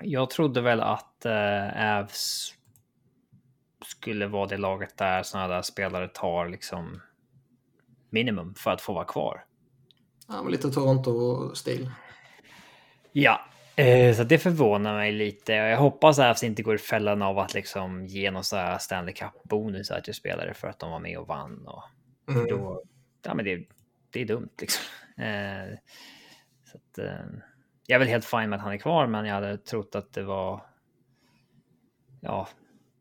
Jag 0.00 0.30
trodde 0.30 0.60
väl 0.60 0.80
att 0.80 1.26
uh, 1.26 1.98
Avs 1.98 2.54
skulle 3.86 4.26
vara 4.26 4.46
det 4.46 4.56
laget 4.56 4.96
där 4.96 5.22
sådana 5.22 5.48
där 5.48 5.62
spelare 5.62 6.08
tar 6.08 6.48
liksom 6.48 7.00
minimum 8.10 8.54
för 8.54 8.70
att 8.70 8.80
få 8.80 8.92
vara 8.92 9.04
kvar. 9.04 9.44
Ja, 10.28 10.42
men 10.42 10.52
lite 10.52 10.70
Toronto-stil. 10.70 11.90
Ja, 13.12 13.40
så 14.16 14.24
det 14.24 14.38
förvånar 14.38 14.94
mig 14.94 15.12
lite. 15.12 15.52
Jag 15.52 15.78
hoppas 15.78 16.18
att 16.18 16.40
det 16.40 16.46
inte 16.46 16.62
går 16.62 16.74
i 16.74 16.78
fällan 16.78 17.22
av 17.22 17.38
att 17.38 17.54
liksom 17.54 18.06
ge 18.06 18.30
någon 18.30 18.44
så 18.44 18.56
här 18.56 18.78
Stanley 18.78 19.14
Cup-bonus 19.14 20.02
till 20.04 20.14
spelare 20.14 20.54
för 20.54 20.68
att 20.68 20.78
de 20.78 20.90
var 20.90 20.98
med 20.98 21.18
och 21.18 21.26
vann. 21.26 21.66
Och, 21.66 21.84
mm. 22.28 22.46
då, 22.46 22.82
ja, 23.22 23.34
men 23.34 23.44
det, 23.44 23.66
det 24.10 24.20
är 24.20 24.24
dumt 24.24 24.50
liksom. 24.60 24.82
Eh, 25.24 25.78
så 26.64 26.76
att, 26.76 26.98
eh, 26.98 27.26
jag 27.86 27.94
är 27.94 27.98
väl 27.98 28.08
helt 28.08 28.24
fine 28.24 28.50
med 28.50 28.56
att 28.56 28.62
han 28.62 28.72
är 28.72 28.78
kvar, 28.78 29.06
men 29.06 29.26
jag 29.26 29.34
hade 29.34 29.58
trott 29.58 29.94
att 29.94 30.12
det 30.12 30.22
var 30.22 30.66
ja, 32.20 32.48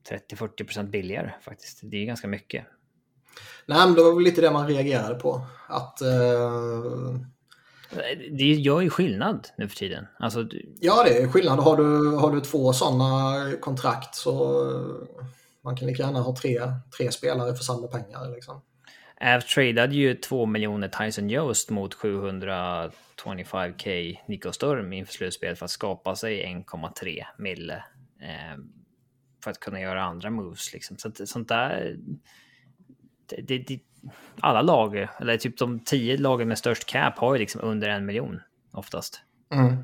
30-40 0.09 0.63
procent 0.63 0.89
billigare 0.89 1.31
faktiskt. 1.41 1.79
Det 1.83 1.97
är 1.97 2.05
ganska 2.05 2.27
mycket. 2.27 2.65
Nej, 3.65 3.87
men 3.87 3.95
det 3.95 4.03
var 4.03 4.15
väl 4.15 4.23
lite 4.23 4.41
det 4.41 4.51
man 4.51 4.67
reagerade 4.67 5.15
på. 5.15 5.45
Att... 5.67 6.01
Uh... 6.01 7.32
Det 8.31 8.43
gör 8.43 8.81
ju 8.81 8.89
skillnad 8.89 9.47
nu 9.57 9.67
för 9.67 9.75
tiden. 9.75 10.07
Alltså... 10.19 10.47
Ja, 10.79 11.03
det 11.03 11.17
är 11.17 11.27
skillnad. 11.27 11.59
Har 11.59 11.77
du, 11.77 12.15
har 12.15 12.31
du 12.31 12.41
två 12.41 12.73
sådana 12.73 13.51
kontrakt 13.59 14.15
så 14.15 14.63
man 15.63 15.75
kan 15.75 15.87
lika 15.87 16.03
gärna 16.03 16.19
ha 16.19 16.35
tre, 16.35 16.59
tre 16.97 17.11
spelare 17.11 17.55
för 17.55 17.63
samma 17.63 17.87
pengar. 17.87 18.35
Liksom. 18.35 18.61
Av 19.21 19.39
tradade 19.39 19.95
ju 19.95 20.15
2 20.15 20.45
miljoner 20.45 20.87
Tyson 20.87 21.29
Jost 21.29 21.69
mot 21.69 21.95
725k 21.95 24.17
Nico 24.27 24.51
Sturm 24.51 24.93
inför 24.93 25.13
slutspelet 25.13 25.59
för 25.59 25.65
att 25.65 25.71
skapa 25.71 26.15
sig 26.15 26.63
1,3 26.67 27.23
mille. 27.37 27.83
Eh, 28.21 28.57
för 29.43 29.51
att 29.51 29.59
kunna 29.59 29.81
göra 29.81 30.03
andra 30.03 30.29
moves 30.29 30.73
liksom. 30.73 30.97
Så 30.97 31.07
att, 31.07 31.29
sånt 31.29 31.47
där. 31.47 31.97
Det, 33.43 33.57
det, 33.57 33.79
alla 34.39 34.61
lag, 34.61 35.07
eller 35.19 35.37
typ 35.37 35.57
de 35.57 35.79
tio 35.79 36.17
lagen 36.17 36.47
med 36.47 36.57
störst 36.57 36.85
cap 36.85 37.17
har 37.17 37.33
ju 37.33 37.39
liksom 37.39 37.61
under 37.61 37.89
en 37.89 38.05
miljon 38.05 38.41
oftast. 38.71 39.21
Mm. 39.53 39.77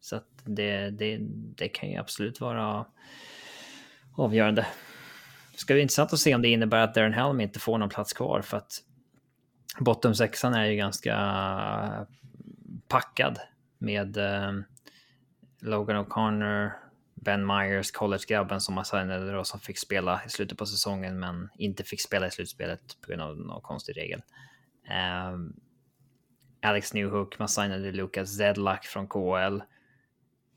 Så 0.00 0.16
att 0.16 0.28
det, 0.44 0.90
det, 0.90 1.18
det 1.56 1.68
kan 1.68 1.88
ju 1.88 1.96
absolut 1.96 2.40
vara 2.40 2.86
avgörande. 4.16 4.66
Det 5.52 5.58
ska 5.58 5.74
bli 5.74 5.82
intressant 5.82 6.12
att 6.12 6.18
se 6.18 6.34
om 6.34 6.42
det 6.42 6.48
innebär 6.48 6.78
att 6.78 6.94
Darren 6.94 7.12
Helm 7.12 7.40
inte 7.40 7.58
får 7.58 7.78
någon 7.78 7.88
plats 7.88 8.12
kvar 8.12 8.40
för 8.42 8.56
att 8.56 8.82
bottom 9.78 10.14
sexan 10.14 10.54
är 10.54 10.64
ju 10.64 10.76
ganska 10.76 11.16
packad 12.88 13.38
med 13.78 14.16
eh, 14.16 14.52
Logan 15.60 16.04
O'Connor, 16.04 16.70
Ben 17.20 17.46
Myers, 17.46 17.90
college-grabben 17.90 18.60
som 18.60 18.78
assignade 18.78 19.38
och 19.38 19.46
som 19.46 19.60
fick 19.60 19.78
spela 19.78 20.20
i 20.26 20.28
slutet 20.28 20.58
på 20.58 20.66
säsongen 20.66 21.20
men 21.20 21.48
inte 21.54 21.84
fick 21.84 22.00
spela 22.00 22.26
i 22.26 22.30
slutspelet 22.30 23.00
på 23.00 23.08
grund 23.08 23.22
av 23.22 23.36
någon 23.36 23.62
konstig 23.62 23.96
regel. 23.96 24.22
Um, 25.32 25.60
Alex 26.62 26.94
Newhook, 26.94 27.38
man 27.38 27.48
signade 27.48 27.92
Lucas 27.92 28.36
Zedlack 28.36 28.84
från 28.84 29.08
KL 29.08 29.60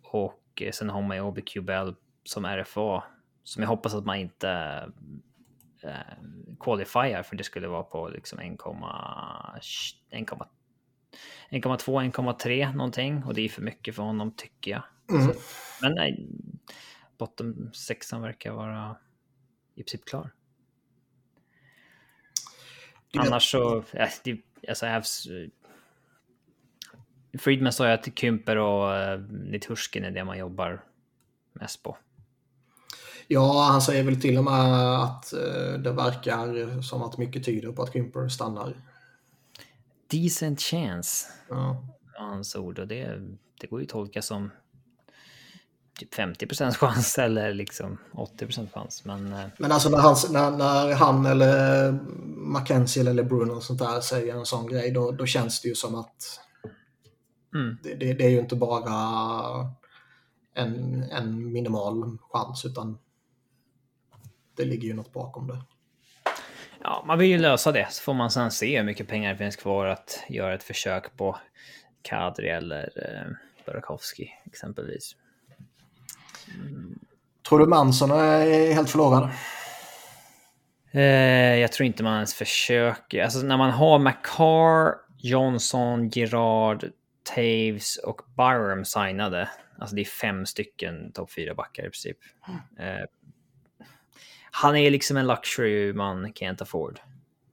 och 0.04 0.62
eh, 0.62 0.72
sen 0.72 0.90
har 0.90 1.02
man 1.02 1.18
ju 1.18 1.24
OBQ 1.24 1.58
Bell 1.62 1.96
som 2.24 2.46
RFA 2.46 3.04
som 3.44 3.64
jag 3.64 3.70
hoppas 3.70 3.94
att 3.94 4.06
man 4.06 4.18
inte 4.18 4.50
eh, 5.84 5.90
uh, 5.90 6.56
qualifierar 6.60 7.24
för 7.24 7.36
det 7.36 7.44
skulle 7.44 7.68
vara 7.68 7.84
på 7.84 8.10
liksom 8.10 8.40
1,2 8.40 10.46
1,3 11.50 12.76
någonting 12.76 13.24
och 13.24 13.34
det 13.34 13.42
är 13.42 13.50
för 13.50 13.62
mycket 13.62 13.96
för 13.96 14.04
honom 14.04 14.32
tycker 14.32 14.72
jag. 14.72 14.84
Mm. 15.10 15.36
men 15.82 15.96
nej, 15.96 16.28
bottom 17.18 17.70
sexan 17.74 18.22
verkar 18.22 18.52
vara 18.52 18.98
i 19.76 19.84
princip 19.84 20.06
klar. 20.06 20.32
Annars 23.18 23.52
så, 23.52 23.84
det, 24.24 24.38
alltså 24.68 24.86
Avs, 24.86 25.28
Friedman 27.40 27.74
sa 27.74 27.88
ju 27.88 27.94
att 27.94 28.20
Kymper 28.20 28.56
och 28.56 29.18
uh, 29.20 29.32
Niturskin 29.32 30.04
är 30.04 30.12
det 30.12 30.24
man 30.24 30.38
jobbar 30.38 30.84
mest 31.54 31.84
på. 31.84 31.98
Ja, 33.28 33.68
han 33.72 33.82
säger 33.82 34.04
väl 34.04 34.22
till 34.22 34.38
och 34.38 34.44
med 34.44 35.00
att 35.04 35.34
uh, 35.34 35.80
det 35.80 35.92
verkar 35.92 36.82
som 36.82 37.02
att 37.02 37.18
mycket 37.18 37.46
tyder 37.46 37.72
på 37.72 37.84
att 37.84 37.94
Kymper 37.94 38.30
stannar. 38.30 38.76
Decent 40.08 40.62
chance. 40.62 41.28
Ja. 41.50 41.88
Hans 42.14 42.56
ord 42.56 42.80
och 42.80 42.88
det, 42.88 43.22
det 43.62 43.68
går 43.68 43.80
ju 43.80 43.86
att 43.86 43.90
tolka 43.90 44.22
som 44.22 44.52
typ 46.00 46.16
50 46.16 46.48
chans 46.74 47.18
eller 47.18 47.54
liksom 47.54 47.98
80 48.14 48.48
chans. 48.74 49.06
Men, 49.06 49.34
eh, 49.34 49.46
men 49.58 49.72
alltså 49.72 49.90
när 49.90 49.98
han, 49.98 50.16
när, 50.32 50.52
när 50.52 50.94
han 50.94 51.26
eller 51.26 51.92
Mackenzie 52.36 53.10
eller 53.10 53.24
Bruno 53.24 53.52
och 53.52 53.64
sånt 53.64 53.80
där 53.80 54.02
säger 54.02 54.36
en 54.36 54.46
sån 54.46 54.68
grej 54.68 54.92
då, 54.92 55.12
då 55.12 55.26
känns 55.26 55.62
det 55.62 55.68
ju 55.68 55.76
som 55.76 55.96
att 55.96 56.40
mm. 57.56 57.78
det, 57.84 57.96
det, 57.96 58.14
det, 58.14 58.26
är 58.26 58.30
ju 58.30 58.40
inte 58.40 58.56
bara 58.56 58.94
en, 60.54 61.04
en 61.04 61.52
minimal 61.52 62.18
chans 62.32 62.66
utan 62.66 62.98
det 64.58 64.66
ligger 64.66 64.88
ju 64.88 64.94
något 64.94 65.14
bakom 65.14 65.48
det. 65.48 65.62
Ja, 66.82 67.04
man 67.08 67.20
vill 67.20 67.30
ju 67.30 67.38
lösa 67.38 67.72
det 67.72 67.88
så 67.92 68.02
får 68.02 68.14
man 68.14 68.32
sen 68.32 68.52
se 68.52 68.78
hur 68.78 68.84
mycket 68.84 69.08
pengar 69.08 69.32
det 69.32 69.38
finns 69.38 69.56
kvar 69.56 69.86
att 69.86 70.24
göra 70.30 70.54
ett 70.54 70.64
försök 70.64 71.18
på 71.18 71.38
Kadri 72.02 72.50
eller 72.50 72.90
eh, 72.96 73.32
Burakovsky 73.66 74.28
exempelvis. 74.46 75.16
Tror 77.50 77.60
du 77.60 77.66
Manson 77.66 78.12
är 78.12 78.74
helt 78.74 78.90
förlorad? 78.90 79.30
Eh, 80.92 81.56
jag 81.60 81.72
tror 81.72 81.88
inte 81.88 82.04
man 82.04 82.16
ens 82.16 82.34
försöker. 82.34 83.24
Alltså 83.24 83.40
när 83.40 83.58
man 83.58 83.72
har 83.72 84.00
McCarr, 84.00 84.96
Johnson, 85.18 86.10
Girard, 86.10 86.86
Taves 87.36 87.98
och 87.98 88.22
Byram 88.38 88.86
signade. 88.86 89.50
Alltså 89.80 89.96
det 89.96 90.02
är 90.02 90.06
fem 90.06 90.46
stycken 90.46 91.12
topp 91.12 91.32
fyra 91.32 91.56
backar 91.56 91.84
i 91.84 91.90
princip. 91.90 92.18
Mm. 92.48 93.08
Han 94.52 94.76
är 94.76 94.92
liksom 94.92 95.18
en 95.18 95.28
luxury 95.28 95.94
man 95.94 96.34
can't 96.34 96.62
afford. 96.62 97.00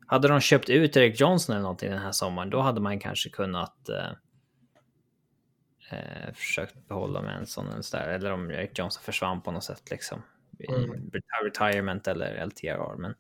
Hade 0.07 0.29
de 0.29 0.40
köpt 0.40 0.70
ut 0.70 0.96
Eric 0.96 1.20
Johnson 1.20 1.55
eller 1.55 1.62
någonting 1.62 1.90
den 1.90 2.03
här 2.03 2.12
sommaren, 2.12 2.50
då 2.50 2.61
hade 2.61 2.81
man 2.81 3.00
kanske 3.00 3.29
kunnat 3.29 3.88
eh, 3.88 4.12
eh, 5.90 6.29
eh, 6.29 6.35
försökt 6.35 6.88
behålla 6.88 7.22
med 7.22 7.37
en 7.37 7.46
sån 7.46 7.68
eller 7.68 7.83
så 7.83 7.96
där. 7.96 8.09
Eller 8.09 8.33
om 8.33 8.50
Eric 8.50 8.79
Johnson 8.79 9.03
försvann 9.03 9.40
på 9.40 9.50
något 9.50 9.64
sätt 9.64 9.90
liksom. 9.90 10.22
Mm. 10.68 11.11
Retirement 11.44 12.09
eller 12.09 12.46
LTRR. 12.46 12.96
Men 12.96 13.14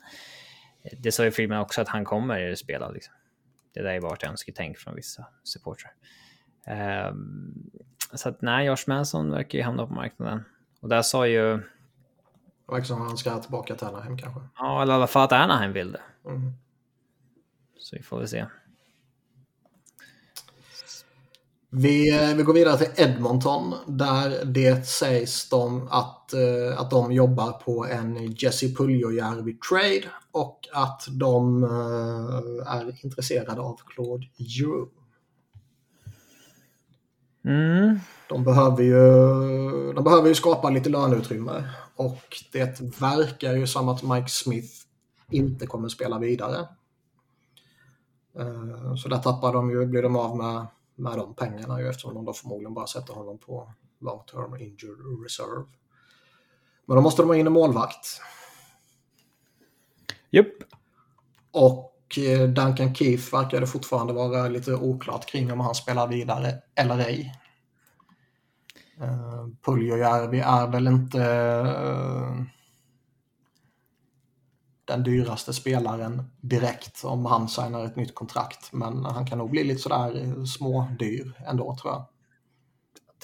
det 0.98 1.12
sa 1.12 1.24
ju 1.24 1.30
Friedman 1.30 1.60
också 1.60 1.80
att 1.80 1.88
han 1.88 2.04
kommer 2.04 2.54
spela. 2.54 2.90
Liksom. 2.90 3.14
Det 3.74 3.82
där 3.82 3.90
är 3.90 4.00
bara 4.00 4.14
ett 4.14 4.24
önsketänk 4.24 4.78
från 4.78 4.94
vissa 4.94 5.26
supportrar. 5.42 5.92
Um, 7.10 7.70
så 8.14 8.28
att 8.28 8.42
nej, 8.42 8.66
Josh 8.66 8.84
Manson 8.86 9.30
verkar 9.30 9.58
ju 9.58 9.64
hamna 9.64 9.86
på 9.86 9.94
marknaden. 9.94 10.44
Och 10.80 10.88
där 10.88 11.02
sa 11.02 11.26
ju... 11.26 11.56
Det 12.66 12.72
verkar 12.72 12.84
som 12.84 13.00
han 13.00 13.16
ska 13.16 13.38
tillbaka 13.38 13.74
till 13.74 13.86
Anaheim 13.86 14.18
kanske. 14.18 14.40
Ja, 14.56 14.82
eller 14.82 14.92
i 14.92 14.96
alla 14.96 15.06
fall 15.06 15.24
att 15.24 15.32
Anaheim 15.32 15.72
vill 15.72 15.92
det. 15.92 16.02
Mm. 16.24 16.52
Så 17.78 17.96
vi 17.96 18.02
får 18.02 18.18
väl 18.18 18.28
se. 18.28 18.46
Vi, 21.72 22.18
eh, 22.18 22.36
vi 22.36 22.42
går 22.42 22.54
vidare 22.54 22.76
till 22.78 23.04
Edmonton 23.04 23.74
där 23.86 24.44
det 24.44 24.86
sägs 24.86 25.48
de 25.48 25.88
att, 25.90 26.32
uh, 26.34 26.80
att 26.80 26.90
de 26.90 27.12
jobbar 27.12 27.52
på 27.52 27.86
en 27.86 28.32
Jesse 28.32 28.74
Puljujärvi 28.74 29.58
trade 29.70 30.02
och 30.32 30.68
att 30.72 31.06
de 31.10 31.64
uh, 31.64 32.66
är 32.66 33.04
intresserade 33.04 33.60
av 33.60 33.80
Claude 33.86 34.26
Giroux. 34.36 34.92
Mm. 37.44 37.98
De, 38.28 38.44
behöver 38.44 38.82
ju, 38.82 39.92
de 39.92 40.04
behöver 40.04 40.28
ju 40.28 40.34
skapa 40.34 40.70
lite 40.70 40.90
löneutrymme 40.90 41.64
och 41.96 42.36
det 42.52 42.80
verkar 43.00 43.54
ju 43.54 43.66
som 43.66 43.88
att 43.88 44.02
Mike 44.02 44.28
Smith 44.28 44.72
inte 45.30 45.66
kommer 45.66 45.88
spela 45.88 46.18
vidare. 46.18 46.68
Så 49.02 49.08
där 49.08 49.18
tappar 49.18 49.52
de 49.52 49.70
ju, 49.70 49.86
blir 49.86 50.02
de 50.02 50.16
av 50.16 50.36
med 50.36 50.66
med 51.00 51.18
de 51.18 51.34
pengarna 51.34 51.80
ju 51.80 51.88
eftersom 51.88 52.14
de 52.14 52.24
då 52.24 52.32
förmodligen 52.32 52.74
bara 52.74 52.86
sätter 52.86 53.14
honom 53.14 53.38
på 53.38 53.72
long 54.00 54.24
term 54.24 54.56
injured 54.56 55.22
reserve. 55.22 55.66
Men 56.86 56.96
då 56.96 57.02
måste 57.02 57.22
de 57.22 57.28
ha 57.28 57.36
in 57.36 57.46
en 57.46 57.52
målvakt. 57.52 58.20
Japp. 60.30 60.46
Yep. 60.46 60.56
Och 61.52 62.18
eh, 62.18 62.48
Duncan 62.48 62.94
Keith 62.94 63.32
verkar 63.32 63.60
det 63.60 63.66
fortfarande 63.66 64.12
vara 64.12 64.48
lite 64.48 64.74
oklart 64.74 65.26
kring 65.26 65.52
om 65.52 65.60
han 65.60 65.74
spelar 65.74 66.06
vidare 66.06 66.54
eller 66.74 66.98
ej. 66.98 67.34
Uh, 69.00 69.48
Puljojärvi 69.64 70.40
är 70.40 70.66
väl 70.66 70.86
inte 70.86 71.18
uh, 71.18 72.42
den 74.90 75.02
dyraste 75.02 75.52
spelaren 75.52 76.30
direkt 76.40 77.04
om 77.04 77.26
han 77.26 77.48
signar 77.48 77.84
ett 77.84 77.96
nytt 77.96 78.14
kontrakt. 78.14 78.72
Men 78.72 79.04
han 79.04 79.26
kan 79.26 79.38
nog 79.38 79.50
bli 79.50 79.64
lite 79.64 79.80
sådär 79.80 80.44
smådyr 80.44 81.32
ändå 81.46 81.76
tror 81.76 81.92
jag. 81.92 82.04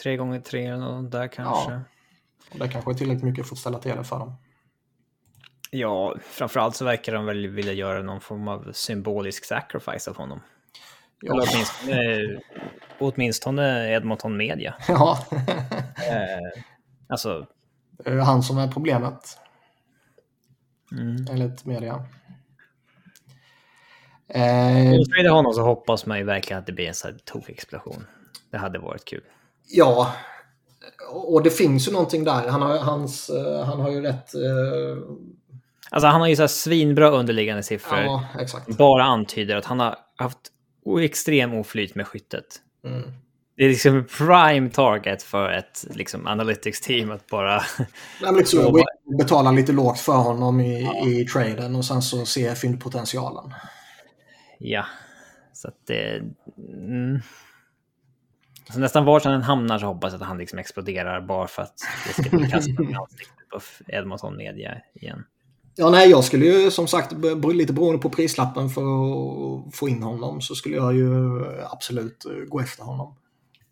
Tre 0.02 0.16
gånger 0.16 0.40
tre 0.40 0.66
eller 0.66 1.02
där 1.02 1.28
kanske. 1.28 1.72
Ja. 1.72 1.80
Och 2.52 2.58
det 2.58 2.68
kanske 2.68 2.90
är 2.90 2.94
tillräckligt 2.94 3.24
mycket 3.24 3.48
för 3.48 3.54
att 3.54 3.58
ställa 3.58 3.78
till 3.78 3.96
det 3.96 4.04
för 4.04 4.18
dem. 4.18 4.34
Ja, 5.70 6.14
framförallt 6.22 6.76
så 6.76 6.84
verkar 6.84 7.12
de 7.12 7.26
väl 7.26 7.46
vilja 7.46 7.72
göra 7.72 8.02
någon 8.02 8.20
form 8.20 8.48
av 8.48 8.72
symbolisk 8.72 9.44
sacrifice 9.44 10.10
av 10.10 10.16
honom. 10.16 10.40
Ja. 11.20 11.32
Eller 11.32 11.48
åtminstone, 11.52 12.40
åtminstone 12.98 13.94
Edmonton 13.94 14.36
Media. 14.36 14.74
Ja. 14.88 15.18
eh, 16.10 16.62
alltså... 17.08 17.46
Det 18.04 18.10
är 18.10 18.18
han 18.18 18.42
som 18.42 18.58
är 18.58 18.68
problemet. 18.68 19.38
Mm. 20.92 21.26
Enligt 21.30 21.64
media. 21.64 22.04
Eh, 24.28 25.26
Om 25.26 25.34
honom 25.36 25.52
så 25.52 25.62
hoppas 25.62 26.06
man 26.06 26.18
ju 26.18 26.24
verkligen 26.24 26.60
att 26.60 26.66
det 26.66 26.72
blir 26.72 26.88
en 26.88 26.94
sån 26.94 27.10
här 27.10 27.18
tokexplosion. 27.24 28.06
Det 28.50 28.58
hade 28.58 28.78
varit 28.78 29.04
kul. 29.04 29.22
Ja, 29.68 30.12
och 31.10 31.42
det 31.42 31.50
finns 31.50 31.88
ju 31.88 31.92
någonting 31.92 32.24
där. 32.24 32.48
Han 32.48 32.62
har, 32.62 32.78
hans, 32.78 33.30
uh, 33.30 33.62
han 33.62 33.80
har 33.80 33.90
ju 33.90 34.00
rätt... 34.00 34.34
Uh... 34.34 35.02
Alltså 35.90 36.06
han 36.06 36.20
har 36.20 36.28
ju 36.28 36.36
så 36.36 36.48
svinbra 36.48 37.10
underliggande 37.10 37.62
siffror. 37.62 37.98
Ja, 37.98 38.24
exakt. 38.38 38.78
Bara 38.78 39.04
antyder 39.04 39.56
att 39.56 39.64
han 39.64 39.80
har 39.80 39.96
haft 40.16 40.38
extrem 41.02 41.54
oflyt 41.54 41.94
med 41.94 42.06
skyttet. 42.06 42.44
Mm. 42.84 43.12
Det 43.56 43.64
är 43.64 43.68
liksom 43.68 44.04
prime 44.18 44.70
target 44.70 45.22
för 45.22 45.50
ett 45.50 45.86
liksom, 45.90 46.26
analytics-team 46.26 47.10
att 47.10 47.26
bara... 47.26 47.62
Nej, 48.22 48.34
liksom, 48.34 48.84
betala 49.18 49.50
lite 49.50 49.72
lågt 49.72 50.00
för 50.00 50.16
honom 50.16 50.60
i, 50.60 50.82
ja. 50.82 51.08
i 51.08 51.24
traden 51.24 51.76
och 51.76 51.84
sen 51.84 52.02
så 52.02 52.26
se 52.26 52.54
fyndpotentialen. 52.54 53.54
Ja, 54.58 54.86
så 55.52 55.68
att 55.68 55.86
det... 55.86 56.22
Mm. 56.58 57.20
Så 58.72 58.78
nästan 58.78 59.04
var 59.04 59.20
han 59.24 59.42
hamnar 59.42 59.78
så 59.78 59.86
hoppas 59.86 60.12
jag 60.12 60.22
att 60.22 60.28
han 60.28 60.38
liksom 60.38 60.58
exploderar 60.58 61.20
bara 61.20 61.46
för 61.46 61.62
att 61.62 61.74
det 62.06 62.22
ska 62.22 62.36
bli 62.36 62.50
kastat 62.50 62.80
i 62.90 62.94
ansiktet 62.94 63.48
på 63.50 63.60
Edmonton 63.86 64.36
Media 64.36 64.74
igen. 64.94 65.24
Ja, 65.76 65.90
nej, 65.90 66.10
jag 66.10 66.24
skulle 66.24 66.46
ju 66.46 66.70
som 66.70 66.88
sagt, 66.88 67.12
lite 67.54 67.72
beroende 67.72 68.02
på 68.02 68.10
prislappen 68.10 68.68
för 68.68 68.80
att 68.82 69.74
få 69.74 69.88
in 69.88 70.02
honom, 70.02 70.40
så 70.40 70.54
skulle 70.54 70.76
jag 70.76 70.94
ju 70.94 71.08
absolut 71.70 72.24
eh, 72.24 72.32
gå 72.32 72.60
efter 72.60 72.82
honom. 72.82 73.16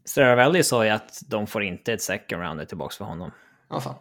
Straravelli 0.05 0.65
sa 0.65 0.85
ju 0.85 0.91
att 0.91 1.23
de 1.29 1.47
får 1.47 1.63
inte 1.63 1.93
ett 1.93 2.03
second 2.03 2.43
rounder 2.43 2.65
tillbaka 2.65 2.95
för 2.99 3.05
honom. 3.05 3.31
Ja, 3.69 3.81
fan. 3.81 3.95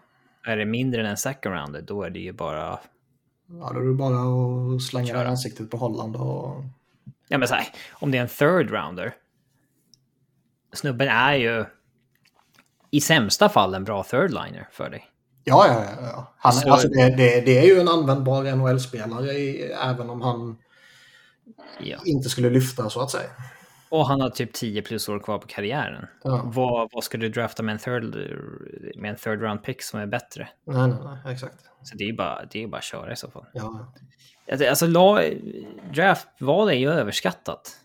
Är 0.46 0.58
det 0.58 0.66
mindre 0.66 1.02
än 1.02 1.08
en 1.08 1.18
second 1.18 1.56
rounder, 1.56 1.82
då 1.82 2.04
är 2.04 2.10
det 2.10 2.20
ju 2.20 2.32
bara... 2.32 2.80
Ja, 3.48 3.72
då 3.74 3.80
är 3.80 3.86
det 3.86 3.94
bara 3.94 4.76
att 4.76 4.82
slänga 4.82 5.08
Köra. 5.08 5.28
ansiktet 5.28 5.72
på 5.72 5.78
Holland 5.78 6.16
och... 6.16 6.64
Ja, 7.28 7.38
men 7.38 7.48
så 7.48 7.56
här, 7.56 7.68
om 7.92 8.12
det 8.12 8.18
är 8.18 8.22
en 8.22 8.28
third 8.28 8.72
rounder, 8.72 9.14
snubben 10.74 11.08
är 11.08 11.34
ju 11.34 11.66
i 12.92 13.02
sämsta 13.02 13.50
fall 13.50 13.74
en 13.74 13.84
bra 13.84 14.04
third-liner 14.04 14.68
för 14.72 14.90
dig. 14.90 15.10
Ja, 15.44 15.68
ja, 15.68 15.86
ja. 16.02 16.34
Han, 16.38 16.54
så... 16.54 16.74
alltså 16.74 16.88
det, 16.88 17.10
det, 17.10 17.42
det, 17.42 17.60
är 17.60 17.64
ju 17.64 17.80
en 17.80 17.88
användbar 17.88 18.56
NHL-spelare 18.56 19.32
även 19.84 20.10
om 20.10 20.22
han 20.22 20.58
ja. 21.80 21.98
inte 22.06 22.30
skulle 22.30 22.50
lyfta 22.50 22.90
så 22.90 23.02
att 23.02 23.12
säga. 23.12 23.30
Och 23.94 24.08
han 24.08 24.22
har 24.22 24.30
typ 24.30 24.54
10 24.54 24.82
plus 24.82 25.10
år 25.10 25.20
kvar 25.20 25.38
på 25.38 25.48
karriären. 25.48 26.08
Ja. 26.24 26.42
Vad, 26.46 26.90
vad 26.94 27.04
ska 27.04 27.18
du 27.18 27.30
drafta 27.30 27.64
med 27.64 27.74
en, 27.74 27.80
third, 27.80 28.04
med 28.96 29.12
en 29.12 29.16
third 29.16 29.42
round 29.42 29.64
pick 29.64 29.82
som 29.82 30.00
är 30.00 30.06
bättre? 30.06 30.50
Nej, 30.68 30.88
nej, 30.88 30.98
nej 31.04 31.34
exakt. 31.34 31.56
Så 31.84 31.98
det 31.98 32.04
är 32.04 32.14
bara, 32.14 32.46
det 32.52 32.64
är 32.64 32.68
bara 32.68 32.78
att 32.78 32.84
köra 32.84 33.14
i 33.14 33.16
så 33.16 33.32
fall. 33.32 33.46
Ja. 33.54 33.94
Alltså, 34.52 34.88
draftval 35.94 36.70
är 36.70 36.74
ju 36.74 36.90
överskattat. 36.90 37.78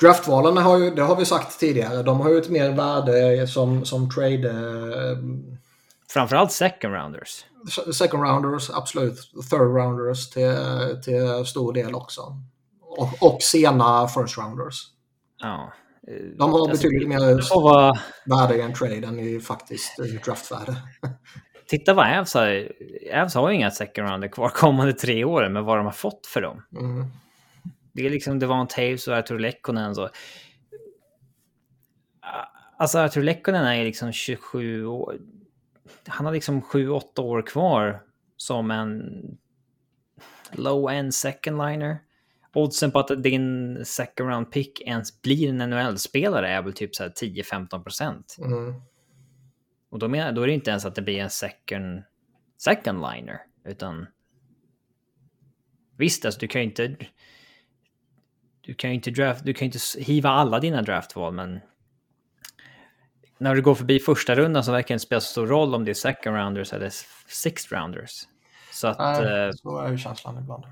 Draftvalen 0.00 0.56
har 0.56 0.78
ju, 0.78 0.90
det 0.90 1.02
har 1.02 1.16
vi 1.16 1.24
sagt 1.24 1.60
tidigare, 1.60 2.02
de 2.02 2.20
har 2.20 2.30
ju 2.30 2.38
ett 2.38 2.50
mer 2.50 2.70
värde 2.70 3.46
som, 3.46 3.84
som 3.84 4.10
trade... 4.10 4.50
Eh, 4.50 5.18
Framförallt 6.08 6.52
second 6.52 6.94
rounders. 6.94 7.44
Second 7.94 8.22
rounders, 8.22 8.70
absolut. 8.70 9.30
Third 9.50 9.76
rounders 9.76 10.30
till, 10.30 10.56
till 11.04 11.46
stor 11.46 11.72
del 11.72 11.94
också. 11.94 12.36
Och, 12.98 13.22
och 13.22 13.42
sena 13.42 14.08
first 14.08 14.38
rounders. 14.38 14.76
Ja. 15.38 15.72
De 16.38 16.52
har 16.52 16.58
alltså, 16.58 16.88
betydligt 16.88 17.08
mer 17.08 17.60
vara... 17.62 17.92
värde 18.26 18.56
i 18.56 18.60
en 18.60 18.74
trade 18.74 19.06
än 19.06 19.18
i 19.18 19.40
faktiskt 19.40 19.96
draftvärde. 20.24 20.76
Titta 21.66 21.94
vad 21.94 22.18
Avs 22.18 22.34
har. 22.34 22.68
Avs 23.14 23.34
har 23.34 23.50
ju 23.50 23.56
inga 23.56 23.70
second 23.70 24.08
rounder 24.08 24.28
kvar 24.28 24.48
kommande 24.48 24.92
tre 24.92 25.24
åren, 25.24 25.52
men 25.52 25.64
vad 25.64 25.78
de 25.78 25.84
har 25.84 25.92
fått 25.92 26.26
för 26.26 26.40
dem. 26.40 26.62
Mm. 26.76 27.06
Det 27.92 28.06
är 28.06 28.10
liksom 28.10 28.38
Devon 28.38 28.66
Taves 28.66 29.08
och 29.08 29.16
Artur 29.16 29.38
Lekkonen. 29.38 29.94
Så. 29.94 30.10
Alltså 32.78 32.98
Artur 32.98 33.22
Lekkonen 33.22 33.66
är 33.66 33.84
liksom 33.84 34.12
27 34.12 34.86
år. 34.86 35.18
Han 36.06 36.26
har 36.26 36.32
liksom 36.32 36.62
7-8 36.62 37.20
år 37.20 37.42
kvar 37.42 38.02
som 38.36 38.70
en 38.70 39.02
low-end 40.52 41.14
second 41.14 41.58
liner. 41.58 41.98
Oddsen 42.54 42.90
på 42.90 42.98
att 42.98 43.22
din 43.22 43.78
second 43.84 44.30
round 44.30 44.52
pick 44.52 44.80
ens 44.80 45.22
blir 45.22 45.48
en 45.48 45.70
NHL-spelare 45.70 46.48
är 46.48 46.62
väl 46.62 46.72
typ 46.72 46.90
10-15 46.92 47.82
procent. 47.82 48.36
Mm. 48.38 48.74
Och 49.90 49.98
då, 49.98 50.08
menar, 50.08 50.32
då 50.32 50.42
är 50.42 50.46
det 50.46 50.52
inte 50.52 50.70
ens 50.70 50.84
att 50.84 50.94
det 50.94 51.02
blir 51.02 51.18
en 51.18 51.30
second, 51.30 52.02
second 52.58 53.00
liner, 53.00 53.40
utan 53.64 54.06
visst, 55.96 56.24
alltså 56.24 56.40
du 56.40 56.48
kan 56.48 56.60
ju 56.60 56.66
inte 56.66 56.96
du 58.60 58.74
kan 58.74 58.90
ju 58.90 58.94
inte, 58.94 59.10
draft, 59.10 59.44
du 59.44 59.54
kan 59.54 59.66
inte 59.66 59.78
hiva 59.98 60.30
alla 60.30 60.60
dina 60.60 60.82
draftval, 60.82 61.32
men 61.32 61.60
när 63.38 63.54
du 63.54 63.62
går 63.62 63.74
förbi 63.74 63.98
första 63.98 64.34
rundan 64.34 64.64
så 64.64 64.72
verkar 64.72 64.88
det 64.88 64.94
inte 64.94 65.06
spela 65.06 65.20
så 65.20 65.30
stor 65.30 65.46
roll 65.46 65.74
om 65.74 65.84
det 65.84 65.90
är 65.90 65.94
second 65.94 66.36
rounders 66.36 66.72
eller 66.72 66.90
sixth 67.28 67.74
rounders. 67.74 68.22
Så 68.72 68.88
att... 68.88 68.98
Nej, 68.98 69.46
eh, 69.46 69.50
så 69.52 69.78
är 69.78 69.90
ju 69.90 69.98
känslan 69.98 70.38
ibland. 70.38 70.64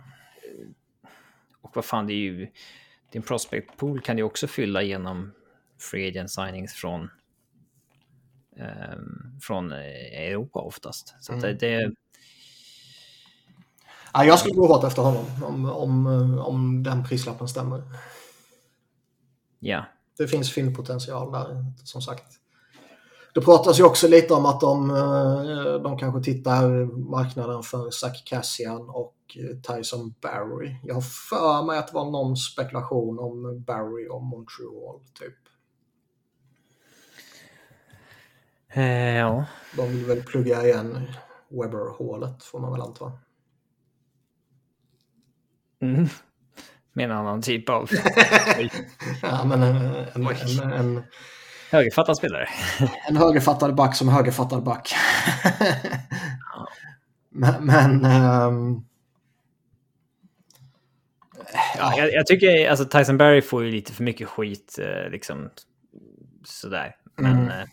Och 1.72 1.76
vad 1.76 1.84
fan, 1.84 2.06
det 2.06 2.12
är 2.12 2.16
ju... 2.16 2.48
Din 3.12 3.22
prospect 3.22 3.76
pool 3.76 4.00
kan 4.00 4.16
du 4.16 4.22
också 4.22 4.46
fylla 4.46 4.82
genom 4.82 5.32
free 5.80 6.08
agent 6.08 6.30
signings 6.30 6.72
från 6.72 7.10
um, 8.56 9.38
från 9.42 9.72
Europa 9.72 10.58
oftast. 10.60 11.14
Så 11.20 11.32
mm. 11.32 11.42
det, 11.42 11.54
det, 11.54 11.92
Ja, 14.12 14.24
jag 14.24 14.38
skulle 14.38 14.54
gå 14.54 14.66
hårt 14.66 14.84
efter 14.84 15.02
honom 15.02 15.24
om, 15.42 15.66
om, 15.66 16.06
om 16.38 16.82
den 16.82 17.04
prislappen 17.04 17.48
stämmer. 17.48 17.82
Ja. 19.60 19.84
Det 20.18 20.28
finns 20.28 20.52
fyndpotential 20.52 21.32
där, 21.32 21.64
som 21.84 22.02
sagt. 22.02 22.24
Det 23.34 23.40
pratas 23.40 23.80
ju 23.80 23.84
också 23.84 24.08
lite 24.08 24.34
om 24.34 24.46
att 24.46 24.60
de, 24.60 24.90
eh, 24.90 25.82
de 25.82 25.98
kanske 25.98 26.32
tittar 26.32 26.84
marknaden 27.10 27.62
för 27.62 27.90
Zach 27.90 28.24
Cassian 28.24 28.90
och 28.90 29.14
Tyson 29.62 30.14
Barry. 30.20 30.76
Jag 30.82 30.94
har 30.94 31.02
för 31.30 31.66
mig 31.66 31.78
att 31.78 31.88
det 31.88 31.94
var 31.94 32.10
någon 32.10 32.36
spekulation 32.36 33.18
om 33.18 33.64
Barry 33.66 34.08
och 34.08 34.22
Montreal, 34.22 35.00
typ. 35.14 35.34
Eh, 38.68 39.16
ja. 39.16 39.44
De 39.76 39.88
vill 39.88 40.04
väl 40.04 40.22
plugga 40.22 40.62
igen 40.62 41.08
Webber-hålet, 41.48 42.42
får 42.42 42.60
man 42.60 42.72
väl 42.72 42.80
anta. 42.80 43.12
Mm. 45.82 46.08
Med 46.92 47.04
en 47.04 47.10
annan 47.10 47.42
typ 47.42 47.68
av... 47.68 47.90
ja, 49.22 49.44
men 49.44 49.62
en, 49.62 49.76
en, 50.14 50.26
en, 50.26 50.72
en 50.72 51.02
högerfattad 51.70 52.16
spelare. 52.16 52.48
en 53.08 53.16
högerfattad 53.16 53.74
back 53.74 53.96
som 53.96 54.08
högerfattad 54.08 54.62
back. 54.62 54.94
men... 57.30 57.66
men 57.66 58.04
um... 58.04 58.84
ja. 61.78 61.94
jag, 61.96 62.12
jag, 62.12 62.26
tycker 62.26 62.70
alltså 62.70 62.84
Tyson 62.84 63.18
Berry 63.18 63.42
får 63.42 63.64
ju 63.64 63.70
lite 63.70 63.92
för 63.92 64.04
mycket 64.04 64.28
skit 64.28 64.78
eh, 64.82 65.10
liksom 65.10 65.50
sådär. 66.44 66.96
Men 67.16 67.32
mm. 67.32 67.48
Eh, 67.48 67.66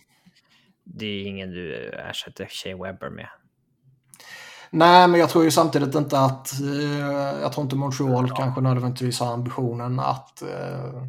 det 0.83 1.05
är 1.05 1.23
ingen 1.25 1.51
du 1.51 1.89
ersätter 1.89 2.45
Shea 2.45 2.77
Webber 2.77 3.09
med. 3.09 3.29
Nej, 4.71 5.07
men 5.07 5.19
jag 5.19 5.29
tror 5.29 5.43
ju 5.43 5.51
samtidigt 5.51 5.95
inte 5.95 6.19
att... 6.19 6.61
Eh, 6.61 7.41
jag 7.41 7.53
tror 7.53 7.63
inte 7.63 7.75
Montreal 7.75 8.25
ja. 8.29 8.35
kanske 8.35 8.61
nödvändigtvis 8.61 9.19
har 9.19 9.33
ambitionen 9.33 9.99
att... 9.99 10.41
Eh, 10.41 11.03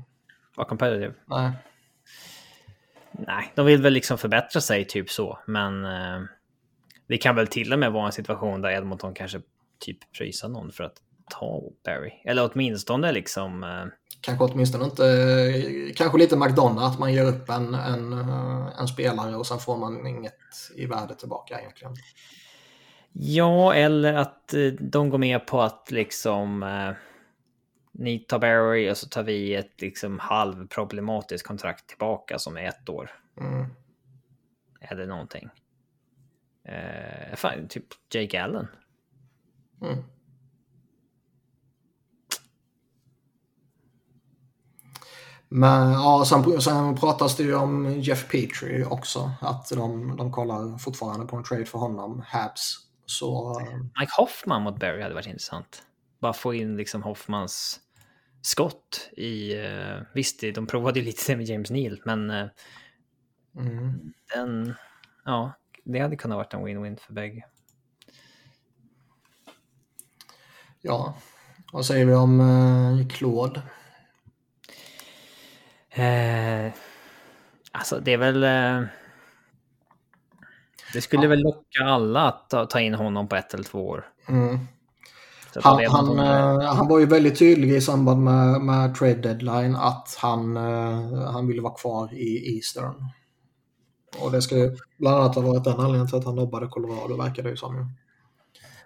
Vara 0.56 0.68
competitive? 0.68 1.14
Nej. 1.26 1.52
Nej, 3.12 3.52
de 3.54 3.66
vill 3.66 3.82
väl 3.82 3.92
liksom 3.92 4.18
förbättra 4.18 4.60
sig 4.60 4.84
typ 4.84 5.10
så, 5.10 5.38
men 5.46 5.84
eh, 5.84 6.20
det 7.08 7.18
kan 7.18 7.36
väl 7.36 7.46
till 7.46 7.72
och 7.72 7.78
med 7.78 7.92
vara 7.92 8.06
en 8.06 8.12
situation 8.12 8.62
där 8.62 8.70
Edmonton 8.70 9.14
kanske 9.14 9.40
typ 9.78 9.98
pröjsar 10.18 10.48
någon 10.48 10.72
för 10.72 10.84
att 10.84 10.96
ta 11.30 11.62
Barry. 11.84 12.12
Eller 12.24 12.50
åtminstone 12.52 13.12
liksom... 13.12 13.64
Eh, 13.64 13.86
kanske 14.20 14.44
åtminstone 14.44 14.84
inte, 14.84 15.92
kanske 15.96 16.18
lite 16.18 16.36
McDonough, 16.36 16.84
att 16.84 16.98
man 16.98 17.12
ger 17.12 17.24
upp 17.24 17.48
en, 17.48 17.74
en, 17.74 18.12
eh, 18.12 18.80
en 18.80 18.88
spelare 18.88 19.36
och 19.36 19.46
sen 19.46 19.58
får 19.58 19.76
man 19.76 20.06
inget 20.06 20.38
i 20.76 20.86
värde 20.86 21.14
tillbaka 21.14 21.60
egentligen. 21.60 21.94
Ja, 23.12 23.74
eller 23.74 24.14
att 24.14 24.54
eh, 24.54 24.66
de 24.80 25.10
går 25.10 25.18
med 25.18 25.46
på 25.46 25.60
att 25.60 25.90
liksom 25.90 26.62
eh, 26.62 26.92
ni 27.92 28.18
tar 28.18 28.38
Barry 28.38 28.90
och 28.90 28.96
så 28.96 29.08
tar 29.08 29.22
vi 29.22 29.54
ett 29.54 29.80
liksom 29.80 30.18
halvproblematiskt 30.18 31.46
kontrakt 31.46 31.86
tillbaka 31.86 32.38
som 32.38 32.56
är 32.56 32.68
ett 32.68 32.88
år. 32.88 33.10
Mm. 33.40 33.66
Eller 34.80 35.06
någonting. 35.06 35.48
Eh, 36.64 37.36
fan, 37.36 37.68
typ 37.68 37.86
Jake 38.14 38.42
Allen. 38.42 38.68
Mm. 39.82 40.04
Men 45.52 45.92
ja, 45.92 46.24
sen, 46.26 46.60
sen 46.60 46.96
pratas 46.96 47.36
det 47.36 47.42
ju 47.42 47.54
om 47.54 48.00
Jeff 48.00 48.28
Petrie 48.28 48.84
också. 48.84 49.32
Att 49.40 49.68
de, 49.68 50.16
de 50.16 50.32
kollar 50.32 50.78
fortfarande 50.78 51.26
på 51.26 51.36
en 51.36 51.44
trade 51.44 51.64
för 51.64 51.78
honom, 51.78 52.22
Habs. 52.26 52.78
Så... 53.06 53.60
Mike 54.00 54.12
Hoffman 54.16 54.62
mot 54.62 54.78
Barry 54.78 55.02
hade 55.02 55.14
varit 55.14 55.26
intressant. 55.26 55.82
Bara 56.20 56.32
få 56.32 56.54
in 56.54 56.76
liksom 56.76 57.02
Hoffmans 57.02 57.80
skott 58.42 59.10
i... 59.12 59.56
Uh, 59.56 60.02
visst, 60.14 60.40
de 60.54 60.66
provade 60.66 60.98
ju 60.98 61.04
lite 61.04 61.36
med 61.36 61.46
James 61.46 61.70
Neal, 61.70 62.00
men... 62.04 62.30
Uh, 62.30 62.48
mm. 63.56 64.12
Den... 64.34 64.74
Ja, 65.24 65.52
det 65.84 65.98
hade 65.98 66.16
kunnat 66.16 66.36
varit 66.36 66.54
en 66.54 66.66
win-win 66.66 66.96
för 66.96 67.12
bägge. 67.12 67.44
Ja, 70.82 71.14
vad 71.72 71.86
säger 71.86 72.06
vi 72.06 72.14
om 72.14 73.08
Claude? 73.10 73.62
Eh, 75.90 76.72
alltså 77.72 78.00
det 78.00 78.12
är 78.12 78.18
väl... 78.18 78.44
Eh, 78.44 78.88
det 80.92 81.00
skulle 81.00 81.22
ja. 81.22 81.28
väl 81.28 81.40
locka 81.40 81.84
alla 81.84 82.28
att 82.28 82.50
ta, 82.50 82.66
ta, 82.66 82.80
in 82.80 82.94
honom 82.94 83.28
på 83.28 83.36
ett 83.36 83.54
eller 83.54 83.64
två 83.64 83.88
år. 83.88 84.06
Mm. 84.28 84.58
Han, 85.62 85.84
han, 85.86 86.18
eh, 86.18 86.74
han, 86.74 86.88
var 86.88 86.98
ju 86.98 87.06
väldigt 87.06 87.38
tydlig 87.38 87.72
i 87.72 87.80
samband 87.80 88.22
med, 88.24 88.60
med 88.60 88.94
trade 88.94 89.14
deadline 89.14 89.76
att 89.76 90.16
han, 90.18 90.56
eh, 90.56 91.30
han 91.32 91.46
ville 91.46 91.62
vara 91.62 91.74
kvar 91.74 92.14
i 92.14 92.56
Eastern. 92.56 92.94
Och 94.18 94.32
det 94.32 94.42
ska 94.42 94.56
bland 94.98 95.16
annat 95.16 95.34
ha 95.34 95.42
varit 95.42 95.64
den 95.64 95.72
anledningen 95.72 96.06
till 96.06 96.18
att 96.18 96.24
han 96.24 96.34
nobbade 96.34 96.66
Colorado, 96.66 97.16
verkar 97.16 97.42
det 97.42 97.50
ju 97.50 97.56
som. 97.56 97.92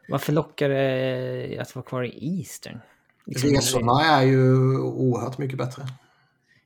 Varför 0.09 0.33
lockar 0.33 0.69
det 0.69 1.59
att 1.61 1.75
vara 1.75 1.85
kvar 1.85 2.03
i 2.03 2.39
Eastern? 2.39 2.81
Liksom 3.27 3.51
Resorna 3.51 4.05
är 4.05 4.23
ju 4.23 4.79
oerhört 4.79 5.39
mycket 5.39 5.59
bättre. 5.59 5.83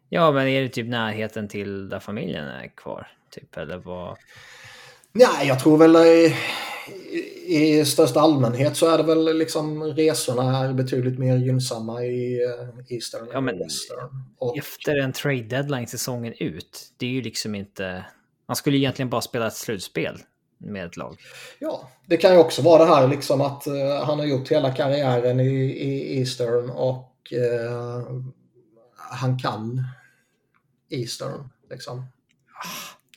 Ja, 0.08 0.32
men 0.32 0.48
är 0.48 0.62
det 0.62 0.68
typ 0.68 0.88
närheten 0.88 1.48
till 1.48 1.88
där 1.88 2.00
familjen 2.00 2.48
är 2.48 2.76
kvar? 2.76 3.08
Typ, 3.30 3.56
eller 3.56 3.78
vad? 3.78 4.16
Nej, 5.12 5.48
jag 5.48 5.60
tror 5.60 5.78
väl 5.78 5.96
i, 5.96 6.34
i, 7.46 7.84
största 7.84 8.20
allmänhet 8.20 8.76
så 8.76 8.86
är 8.86 8.98
det 8.98 9.04
väl 9.04 9.38
liksom 9.38 9.84
resorna 9.84 10.58
är 10.58 10.72
betydligt 10.72 11.18
mer 11.18 11.36
gynnsamma 11.36 12.04
i 12.04 12.44
uh, 12.44 12.94
Eastern 12.94 13.28
ja, 13.32 13.40
men 13.40 13.58
Western. 13.58 14.24
Och... 14.38 14.58
Efter 14.58 14.96
en 14.96 15.12
trade 15.12 15.42
deadline 15.42 15.86
säsongen 15.86 16.34
ut, 16.38 16.92
det 16.96 17.06
är 17.06 17.10
ju 17.10 17.22
liksom 17.22 17.54
inte... 17.54 18.04
Man 18.46 18.56
skulle 18.56 18.76
egentligen 18.76 19.10
bara 19.10 19.20
spela 19.20 19.46
ett 19.46 19.56
slutspel 19.56 20.18
med 20.58 20.86
ett 20.86 20.96
lag. 20.96 21.16
Ja, 21.58 21.88
det 22.06 22.16
kan 22.16 22.32
ju 22.32 22.38
också 22.38 22.62
vara 22.62 22.84
det 22.84 22.90
här 22.90 23.08
liksom 23.08 23.40
att 23.40 23.66
uh, 23.66 24.04
han 24.04 24.18
har 24.18 24.26
gjort 24.26 24.48
hela 24.48 24.74
karriären 24.74 25.40
i, 25.40 25.54
i 25.64 26.18
Eastern 26.18 26.70
och 26.70 27.32
uh, 27.32 28.22
han 29.10 29.38
kan 29.38 29.84
Eastern. 30.88 31.48
Liksom. 31.70 32.06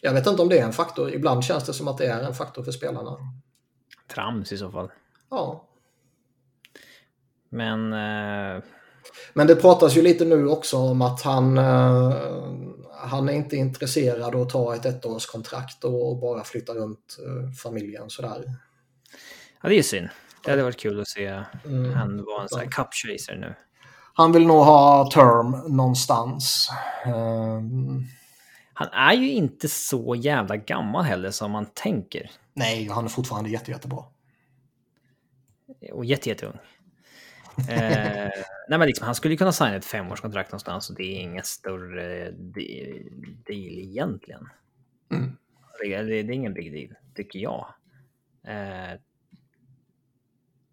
Jag 0.02 0.14
vet 0.14 0.28
inte 0.28 0.42
om 0.42 0.50
det 0.50 0.60
är 0.60 0.66
en 0.66 0.74
faktor. 0.74 1.14
Ibland 1.14 1.44
känns 1.44 1.66
det 1.66 1.74
som 1.74 1.88
att 1.88 1.98
det 1.98 2.06
är 2.06 2.24
en 2.24 2.34
faktor 2.34 2.64
för 2.64 2.72
spelarna. 2.72 3.18
Trams 4.08 4.52
i 4.52 4.58
så 4.58 4.72
fall. 4.72 4.92
Ja. 5.30 5.68
Men... 7.50 7.94
Uh... 7.94 8.64
Men 9.34 9.48
det 9.48 9.56
pratas 9.56 9.98
ju 9.98 10.02
lite 10.02 10.26
nu 10.26 10.48
också 10.48 10.78
om 10.78 11.02
att 11.02 11.22
han, 11.22 11.58
uh, 11.58 12.14
han 12.92 13.30
är 13.30 13.34
inte 13.34 13.56
intresserad 13.56 14.36
av 14.36 14.42
att 14.42 14.50
ta 14.50 14.76
ett 14.76 14.86
ettårskontrakt 14.86 15.84
och, 15.84 16.20
bara 16.20 16.44
flytta 16.44 16.74
runt 16.74 17.18
uh, 17.28 17.52
familjen 17.52 18.10
sådär. 18.10 18.44
Ja, 19.62 19.70
det 19.70 19.76
är 19.76 19.84
synd. 19.84 20.10
Det 20.44 20.52
hade 20.52 20.64
varit 20.64 20.80
kul 20.80 21.02
att 21.02 21.08
se 21.08 21.44
mm. 21.66 21.94
han 21.94 22.26
vara 22.26 22.42
en 22.42 22.50
sån 22.50 22.60
här 22.60 22.68
cup 22.68 22.88
nu 23.38 23.56
han 24.14 24.32
vill 24.32 24.48
nog 24.48 24.64
ha 24.64 25.10
term 25.12 25.76
någonstans. 25.76 26.70
Um... 27.06 28.08
Han 28.74 28.90
är 28.90 29.14
ju 29.14 29.32
inte 29.32 29.68
så 29.68 30.16
jävla 30.16 30.58
gammal 30.58 31.04
heller 31.04 31.32
som 31.32 31.52
man 31.52 31.66
tänker. 31.66 32.32
Nej, 32.54 32.88
han 32.88 33.06
är 33.06 33.10
fortfarande 33.10 33.50
jätte, 33.50 33.72
jättebra. 33.72 34.04
Och 35.94 36.06
jätte, 36.06 36.30
jätteung. 36.30 36.58
eh, 37.70 38.30
nej 38.70 38.80
men 38.80 38.88
liksom, 38.88 39.06
han 39.06 39.16
skulle 39.16 39.38
kunna 39.38 39.52
signa 39.52 39.76
ett 39.76 39.86
femårskontrakt 39.86 40.52
någonstans 40.52 40.90
och 40.90 40.96
det 40.96 41.04
är 41.04 41.22
ingen 41.22 41.44
större 41.44 42.32
deal 42.32 43.80
egentligen. 43.80 44.50
Mm. 45.12 45.38
Det, 45.82 46.04
det, 46.04 46.20
är 46.20 46.32
ingen 46.32 46.54
big 46.54 46.74
deal, 46.74 46.96
tycker 47.16 47.40
jag. 47.40 47.68
Eh, 48.48 49.00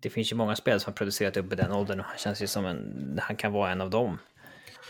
det 0.01 0.11
finns 0.11 0.33
ju 0.33 0.37
många 0.37 0.57
spel 0.57 0.81
som 0.81 0.91
har 0.91 0.97
producerat 0.97 1.37
upp 1.37 1.53
i 1.53 1.57
den 1.57 1.73
åldern 1.73 2.01
och 2.01 2.07
han 2.07 2.19
känns 2.19 2.43
ju 2.43 2.47
som 2.47 2.67
en, 2.67 3.19
han 3.23 3.37
kan 3.37 3.53
vara 3.53 3.71
en 3.71 3.81
av 3.81 3.91
dem. 3.91 4.19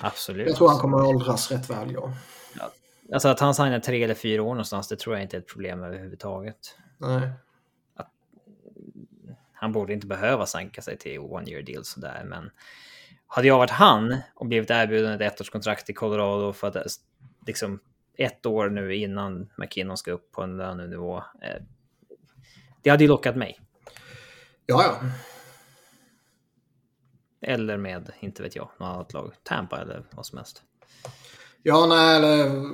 Absolut. 0.01 0.49
Jag 0.49 0.57
tror 0.57 0.69
han 0.69 0.79
kommer 0.79 0.99
att 0.99 1.07
åldras 1.07 1.51
rätt 1.51 1.71
väl, 1.71 1.93
ja. 1.93 2.13
ja. 2.59 2.71
Alltså 3.13 3.29
att 3.29 3.41
han 3.41 3.55
signar 3.55 3.81
tre 3.81 4.05
eller 4.05 4.15
fyra 4.15 4.43
år 4.43 4.49
någonstans, 4.49 4.89
det 4.89 4.97
tror 4.97 5.17
jag 5.17 5.23
inte 5.23 5.37
är 5.37 5.41
ett 5.41 5.49
problem 5.49 5.83
överhuvudtaget. 5.83 6.79
Nej. 6.99 7.31
Att, 7.97 8.11
han 9.53 9.73
borde 9.73 9.93
inte 9.93 10.07
behöva 10.07 10.47
sänka 10.47 10.83
sig 10.83 10.99
till 10.99 11.19
one 11.19 11.51
year 11.51 11.63
deal 11.63 11.85
sådär, 11.85 12.23
men 12.25 12.51
hade 13.27 13.49
jag 13.49 13.59
varit 13.59 13.71
han 13.71 14.17
och 14.35 14.47
blivit 14.47 14.71
erbjuden 14.71 15.21
ett 15.21 15.41
ettårskontrakt 15.41 15.91
i 15.91 15.93
Colorado 15.93 16.53
för 16.53 16.69
att 16.69 16.87
liksom 17.47 17.81
ett 18.19 18.47
år 18.47 18.69
nu 18.69 18.95
innan 18.95 19.51
McKinnon 19.57 19.97
ska 19.97 20.13
upp 20.13 20.33
på 20.33 20.43
en 20.43 20.57
lönenivå. 20.57 21.17
Eh, 21.17 21.63
det 22.83 22.91
hade 22.91 23.05
ju 23.05 23.09
lockat 23.09 23.37
mig. 23.37 23.61
Ja, 24.71 24.83
ja. 24.83 25.09
Eller 27.41 27.77
med, 27.77 28.12
inte 28.21 28.43
vet 28.43 28.57
jag, 28.57 28.69
något 28.79 28.87
annat 28.87 29.12
lag. 29.12 29.35
Tampa 29.43 29.81
eller 29.81 30.07
vad 30.11 30.27
som 30.27 30.39
helst. 30.39 30.62
Ja, 31.62 31.87
nej, 31.87 32.16
eller 32.16 32.64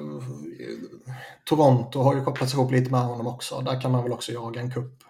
Toronto 1.44 1.98
har 1.98 2.14
ju 2.14 2.24
kopplats 2.24 2.54
ihop 2.54 2.72
lite 2.72 2.90
med 2.90 3.00
honom 3.00 3.26
också. 3.26 3.60
Där 3.60 3.80
kan 3.80 3.92
man 3.92 4.02
väl 4.02 4.12
också 4.12 4.32
jaga 4.32 4.60
en 4.60 4.70
kupp. 4.70 5.02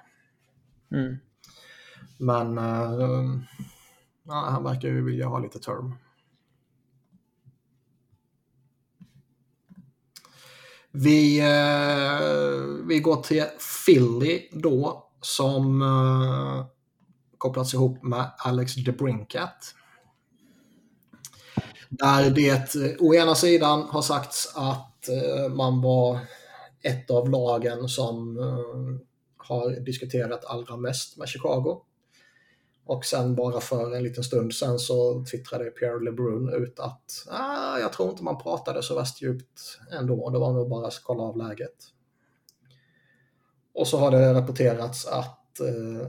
Mm. 0.93 1.17
Men 2.19 2.59
uh, 2.59 3.41
ja, 4.23 4.47
han 4.51 4.65
verkar 4.65 4.89
ju 4.89 5.05
vilja 5.05 5.27
ha 5.27 5.39
lite 5.39 5.59
term. 5.59 5.95
Vi, 10.91 11.41
uh, 11.41 12.87
vi 12.87 13.01
går 13.01 13.23
till 13.23 13.45
Philly 13.87 14.49
då 14.53 15.11
som 15.25 15.83
uh, 15.83 16.65
kopplats 17.39 17.75
ihop 17.75 18.03
med 18.03 18.31
Alex 18.39 18.75
DeBrincat. 18.75 19.75
Där 21.89 22.31
det 22.31 22.75
eh, 22.75 22.97
å 23.01 23.15
ena 23.15 23.35
sidan 23.35 23.83
har 23.83 24.03
sagts 24.03 24.53
att 24.55 25.09
eh, 25.09 25.55
man 25.55 25.83
var 25.83 26.19
ett 26.83 27.11
av 27.11 27.31
lagen 27.31 27.89
som 27.89 28.39
eh, 28.39 29.07
har 29.37 29.81
diskuterat 29.81 30.45
allra 30.45 30.77
mest 30.77 31.17
med 31.17 31.29
Chicago. 31.29 31.81
Och 32.87 33.05
sen 33.05 33.35
bara 33.35 33.61
för 33.61 33.95
en 33.97 34.03
liten 34.03 34.25
stund 34.25 34.55
sen 34.55 34.79
så 34.79 35.25
twittrade 35.31 35.71
Pierre 35.71 36.05
LeBrun 36.05 36.49
ut 36.49 36.81
att 36.81 37.27
ah, 37.31 37.79
jag 37.79 37.93
tror 37.93 38.11
inte 38.11 38.25
man 38.25 38.43
pratade 38.43 38.83
så 38.83 38.95
värst 38.95 39.23
djupt 39.23 39.79
ändå. 39.93 40.31
Det 40.31 40.39
var 40.39 40.53
nog 40.53 40.69
bara 40.69 40.87
att 40.87 41.01
kolla 41.03 41.23
av 41.23 41.37
läget. 41.37 41.94
Och 43.75 43.89
så 43.89 43.99
har 43.99 44.11
det 44.11 44.35
rapporterats 44.35 45.07
att 45.07 45.61
eh, 45.61 46.09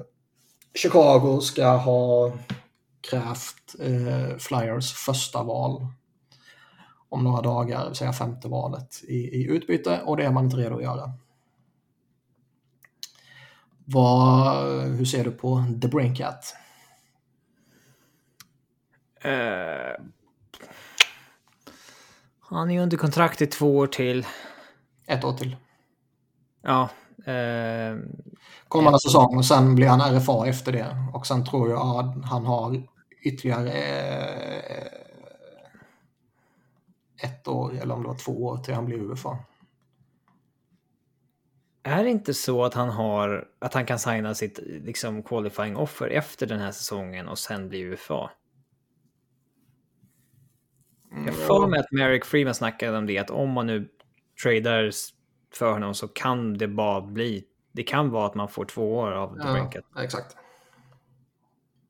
Chicago 0.74 1.42
ska 1.42 1.68
ha 1.68 2.34
krävt 3.10 3.76
eh, 3.80 4.38
Flyers 4.38 4.94
första 4.94 5.44
val 5.44 5.88
om 7.10 7.24
några 7.24 7.42
dagar, 7.42 7.80
det 7.80 7.88
vill 7.88 7.96
säga 7.96 8.14
femte 8.14 8.48
valet 8.48 9.04
i, 9.04 9.16
i 9.16 9.48
utbyte 9.50 10.02
och 10.06 10.18
det 10.18 10.26
är 10.26 10.32
man 10.32 10.46
inte 10.46 10.58
redo 10.58 10.76
att 10.76 10.84
göra. 10.84 11.12
Vad, 13.86 14.58
hur 14.84 15.06
ser 15.06 15.24
du 15.24 15.32
på 15.32 15.64
The 15.82 15.88
Brinkat? 15.88 16.56
Uh, 19.26 20.06
han 22.40 22.72
är 22.72 22.82
under 22.82 22.98
kontrakt 22.98 23.42
i 23.42 23.48
två 23.48 23.78
år 23.78 23.88
till. 23.88 24.26
Ett 25.08 25.24
år 25.24 25.34
till. 25.34 25.56
Ja. 26.62 26.90
Uh, 27.28 28.00
kommande 28.68 29.00
säsong 29.00 29.38
och 29.38 29.46
sen 29.46 29.76
blir 29.76 29.88
han 29.88 30.16
RFA 30.16 30.48
efter 30.48 30.72
det. 30.72 30.98
Och 31.14 31.28
sen 31.28 31.46
tror 31.46 31.70
jag 31.70 32.00
att 32.00 32.26
han 32.26 32.46
har 32.46 32.84
ytterligare 33.26 33.72
eh, 33.72 34.86
ett 37.24 37.48
år 37.48 37.78
eller 37.82 37.96
om 37.96 38.02
det 38.02 38.08
var 38.08 38.18
två 38.18 38.46
år 38.46 38.58
till 38.58 38.74
han 38.74 38.86
blir 38.86 38.98
UFA. 38.98 39.38
Är 41.84 42.04
det 42.04 42.10
inte 42.10 42.34
så 42.34 42.64
att 42.66 42.74
han 42.74 42.90
har 42.90 43.48
att 43.60 43.74
han 43.74 43.86
kan 43.86 44.00
signa 44.00 44.36
sitt 44.36 44.60
liksom 44.64 45.24
qualifying 45.24 45.76
offer 45.76 46.08
efter 46.08 46.48
den 46.48 46.60
här 46.60 46.72
säsongen 46.72 47.28
och 47.28 47.38
sen 47.38 47.70
bli 47.70 47.82
UFA? 47.82 48.32
Jag 51.26 51.36
får 51.36 51.68
mig 51.68 51.80
att 51.80 51.92
Merrick 51.92 52.26
Freeman 52.26 52.56
snackade 52.56 52.98
om 52.98 53.06
det, 53.06 53.18
att 53.18 53.30
om 53.30 53.50
man 53.50 53.68
nu 53.68 53.90
tradar 54.44 54.92
för 55.56 55.72
honom 55.72 55.94
så 55.94 56.08
kan 56.08 56.58
det 56.58 56.68
bara 56.68 57.02
bli 57.02 57.46
det 57.76 57.84
kan 57.84 58.10
vara 58.10 58.26
att 58.26 58.36
man 58.36 58.50
får 58.50 58.66
två 58.66 58.96
år 58.96 59.12
av 59.12 59.38
ja, 59.40 59.54
Brinket. 59.54 59.86
Exakt. 60.00 60.36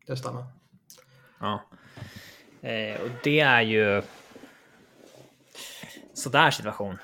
Det 0.07 0.17
stämmer. 0.17 0.45
Ja. 1.39 1.63
Eh, 2.61 3.01
och 3.01 3.09
det 3.23 3.39
är 3.39 3.61
ju... 3.61 4.01
sådär 6.13 6.51
situation. 6.51 6.97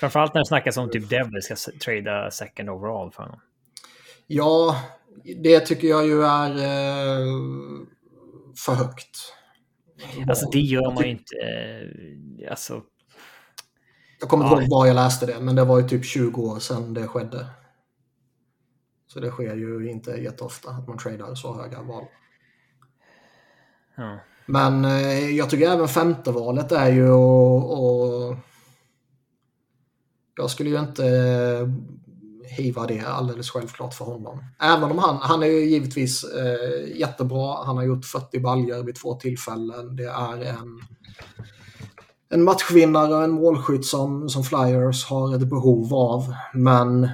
Framförallt 0.00 0.34
när 0.34 0.40
det 0.40 0.46
snackas 0.46 0.76
om 0.76 0.90
typ 0.90 1.08
Devil 1.08 1.42
ska 1.42 1.56
trada 1.84 2.30
second 2.30 2.70
overall 2.70 3.12
för 3.12 3.22
honom. 3.22 3.40
Ja, 4.26 4.82
det 5.42 5.60
tycker 5.60 5.88
jag 5.88 6.06
ju 6.06 6.22
är 6.22 6.50
eh, 6.50 7.26
för 8.64 8.74
högt. 8.74 9.34
Alltså 10.28 10.50
det 10.50 10.60
gör 10.60 10.94
man 10.94 11.04
ju 11.04 11.10
inte. 11.10 11.36
Eh, 11.36 12.50
alltså. 12.50 12.82
Jag 14.20 14.28
kommer 14.28 14.44
inte 14.44 14.62
ihåg 14.62 14.70
var 14.70 14.86
jag 14.86 14.94
läste 14.94 15.26
det, 15.26 15.40
men 15.40 15.56
det 15.56 15.64
var 15.64 15.80
ju 15.80 15.88
typ 15.88 16.04
20 16.04 16.42
år 16.42 16.58
sedan 16.58 16.94
det 16.94 17.08
skedde. 17.08 17.46
Så 19.06 19.20
det 19.20 19.30
sker 19.30 19.56
ju 19.56 19.90
inte 19.90 20.10
jätteofta 20.10 20.70
att 20.70 20.88
man 20.88 20.98
tradar 20.98 21.34
så 21.34 21.62
höga 21.62 21.82
val. 21.82 22.04
Ja. 23.94 24.18
Men 24.46 24.84
eh, 24.84 25.30
jag 25.30 25.50
tycker 25.50 25.70
även 25.70 25.88
femte 25.88 26.32
valet 26.32 26.72
är 26.72 26.92
ju 26.92 27.10
och, 27.10 27.72
och 27.72 28.36
Jag 30.36 30.50
skulle 30.50 30.70
ju 30.70 30.78
inte 30.78 31.06
eh, 31.06 31.68
hiva 32.56 32.86
det 32.86 33.00
alldeles 33.00 33.50
självklart 33.50 33.94
för 33.94 34.04
honom. 34.04 34.44
Även 34.60 34.90
om 34.90 34.98
han, 34.98 35.16
han 35.16 35.42
är 35.42 35.46
ju 35.46 35.64
givetvis 35.64 36.24
eh, 36.24 36.98
jättebra. 36.98 37.64
Han 37.64 37.76
har 37.76 37.84
gjort 37.84 38.04
40 38.04 38.40
baljer 38.40 38.82
vid 38.82 38.94
två 38.94 39.14
tillfällen. 39.14 39.96
Det 39.96 40.04
är 40.04 40.44
en, 40.44 40.80
en 42.36 42.44
matchvinnare 42.44 43.14
och 43.14 43.24
en 43.24 43.30
målskytt 43.30 43.86
som, 43.86 44.28
som 44.28 44.44
Flyers 44.44 45.04
har 45.04 45.34
ett 45.34 45.48
behov 45.48 45.94
av. 45.94 46.34
Men 46.54 47.04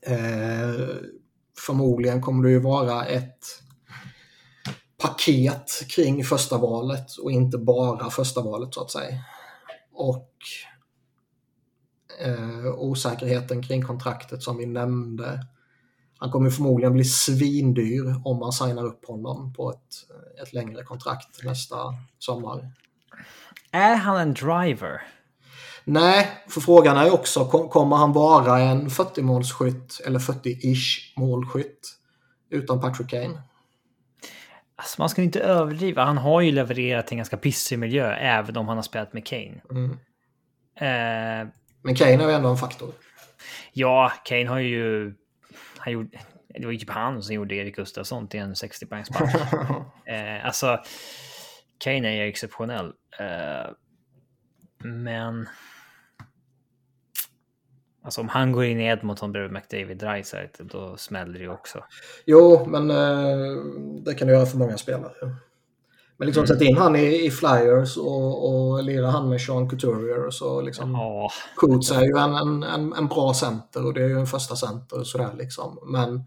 eh, 0.00 0.86
förmodligen 1.58 2.22
kommer 2.22 2.44
det 2.44 2.50
ju 2.50 2.58
vara 2.58 3.04
ett 3.04 3.44
paket 5.02 5.82
kring 5.88 6.24
första 6.24 6.58
valet 6.58 7.16
och 7.22 7.32
inte 7.32 7.58
bara 7.58 8.10
första 8.10 8.42
valet 8.42 8.74
så 8.74 8.82
att 8.82 8.90
säga. 8.90 9.24
Och 9.92 10.32
eh, 12.20 12.74
osäkerheten 12.78 13.62
kring 13.62 13.82
kontraktet 13.82 14.42
som 14.42 14.56
vi 14.56 14.66
nämnde. 14.66 15.46
Han 16.18 16.30
kommer 16.30 16.50
förmodligen 16.50 16.92
bli 16.92 17.04
svindyr 17.04 18.14
om 18.24 18.38
man 18.38 18.52
signar 18.52 18.84
upp 18.84 19.06
honom 19.06 19.52
på 19.52 19.70
ett, 19.70 19.96
ett 20.42 20.52
längre 20.52 20.82
kontrakt 20.82 21.44
nästa 21.44 21.76
sommar. 22.18 22.72
Är 23.72 23.96
han 23.96 24.16
en 24.20 24.34
driver? 24.34 25.02
Nej, 25.84 26.28
för 26.48 26.60
frågan 26.60 26.96
är 26.96 27.14
också, 27.14 27.44
kommer 27.68 27.96
han 27.96 28.12
vara 28.12 28.58
en 28.58 28.88
40-målsskytt 28.88 30.00
eller 30.06 30.18
40-ish 30.18 31.12
målskytt 31.16 31.88
utan 32.50 32.80
Patrick 32.80 33.10
Kane? 33.10 33.42
Alltså 34.76 35.02
man 35.02 35.08
ska 35.08 35.22
inte 35.22 35.40
överdriva. 35.40 36.04
Han 36.04 36.18
har 36.18 36.40
ju 36.40 36.52
levererat 36.52 37.10
en 37.10 37.16
ganska 37.16 37.36
pissig 37.36 37.78
miljö 37.78 38.12
även 38.14 38.56
om 38.56 38.68
han 38.68 38.76
har 38.76 38.82
spelat 38.82 39.12
med 39.12 39.26
Kane. 39.26 39.60
Mm. 39.70 39.90
Eh, 40.80 41.48
Men 41.82 41.94
Kane 41.96 42.24
är 42.24 42.28
ju 42.28 42.34
ändå 42.34 42.48
en 42.48 42.56
faktor. 42.56 42.92
ja, 43.72 44.12
Kane 44.24 44.46
har 44.46 44.58
ju... 44.58 45.14
Han 45.78 45.92
gjorde, 45.92 46.18
det 46.58 46.64
var 46.64 46.72
ju 46.72 46.78
typ 46.78 46.90
han 46.90 47.22
som 47.22 47.34
gjorde 47.34 47.54
Erik 47.54 47.76
Gustafsson 47.76 48.28
till 48.28 48.40
en 48.40 48.56
60 48.56 48.86
poängsmatch. 48.86 49.34
eh, 50.06 50.46
alltså, 50.46 50.78
Kane 51.78 52.08
är 52.08 52.26
exceptionell. 52.26 52.92
Eh, 53.18 53.70
men... 54.84 55.48
Alltså 58.02 58.20
om 58.20 58.28
han 58.28 58.52
går 58.52 58.64
in 58.64 58.80
i 58.80 58.86
Edmonton 58.86 59.32
bredvid 59.32 59.52
McDavid 59.52 59.98
Dreisaitl 59.98 60.62
då 60.66 60.96
smäller 60.96 61.32
det 61.32 61.44
ju 61.44 61.50
också. 61.50 61.84
Jo, 62.26 62.66
men 62.66 62.90
eh, 62.90 63.62
det 64.04 64.14
kan 64.14 64.28
du 64.28 64.34
göra 64.34 64.46
för 64.46 64.58
många 64.58 64.78
spelare. 64.78 65.36
Men 66.16 66.26
liksom 66.26 66.44
Mm. 66.44 66.46
sätt 66.46 66.68
in 66.68 66.76
han 66.76 66.96
i, 66.96 67.26
i 67.26 67.30
Flyers 67.30 67.96
och, 67.96 68.48
och 68.48 68.84
lira 68.84 69.10
han 69.10 69.28
med 69.28 69.40
Sean 69.40 69.70
Couturier 69.70 70.30
så 70.30 70.60
liksom. 70.60 70.92
Ja, 70.92 71.30
Coots 71.56 71.90
är 71.90 72.02
ju 72.02 72.18
en, 72.18 72.34
en, 72.34 72.62
en, 72.62 72.92
en 72.92 73.06
bra 73.06 73.34
center 73.34 73.86
och 73.86 73.94
det 73.94 74.02
är 74.02 74.08
ju 74.08 74.18
en 74.18 74.26
första 74.26 74.56
center 74.56 74.98
och 74.98 75.06
sådär 75.06 75.34
liksom. 75.38 75.78
Men 75.86 76.24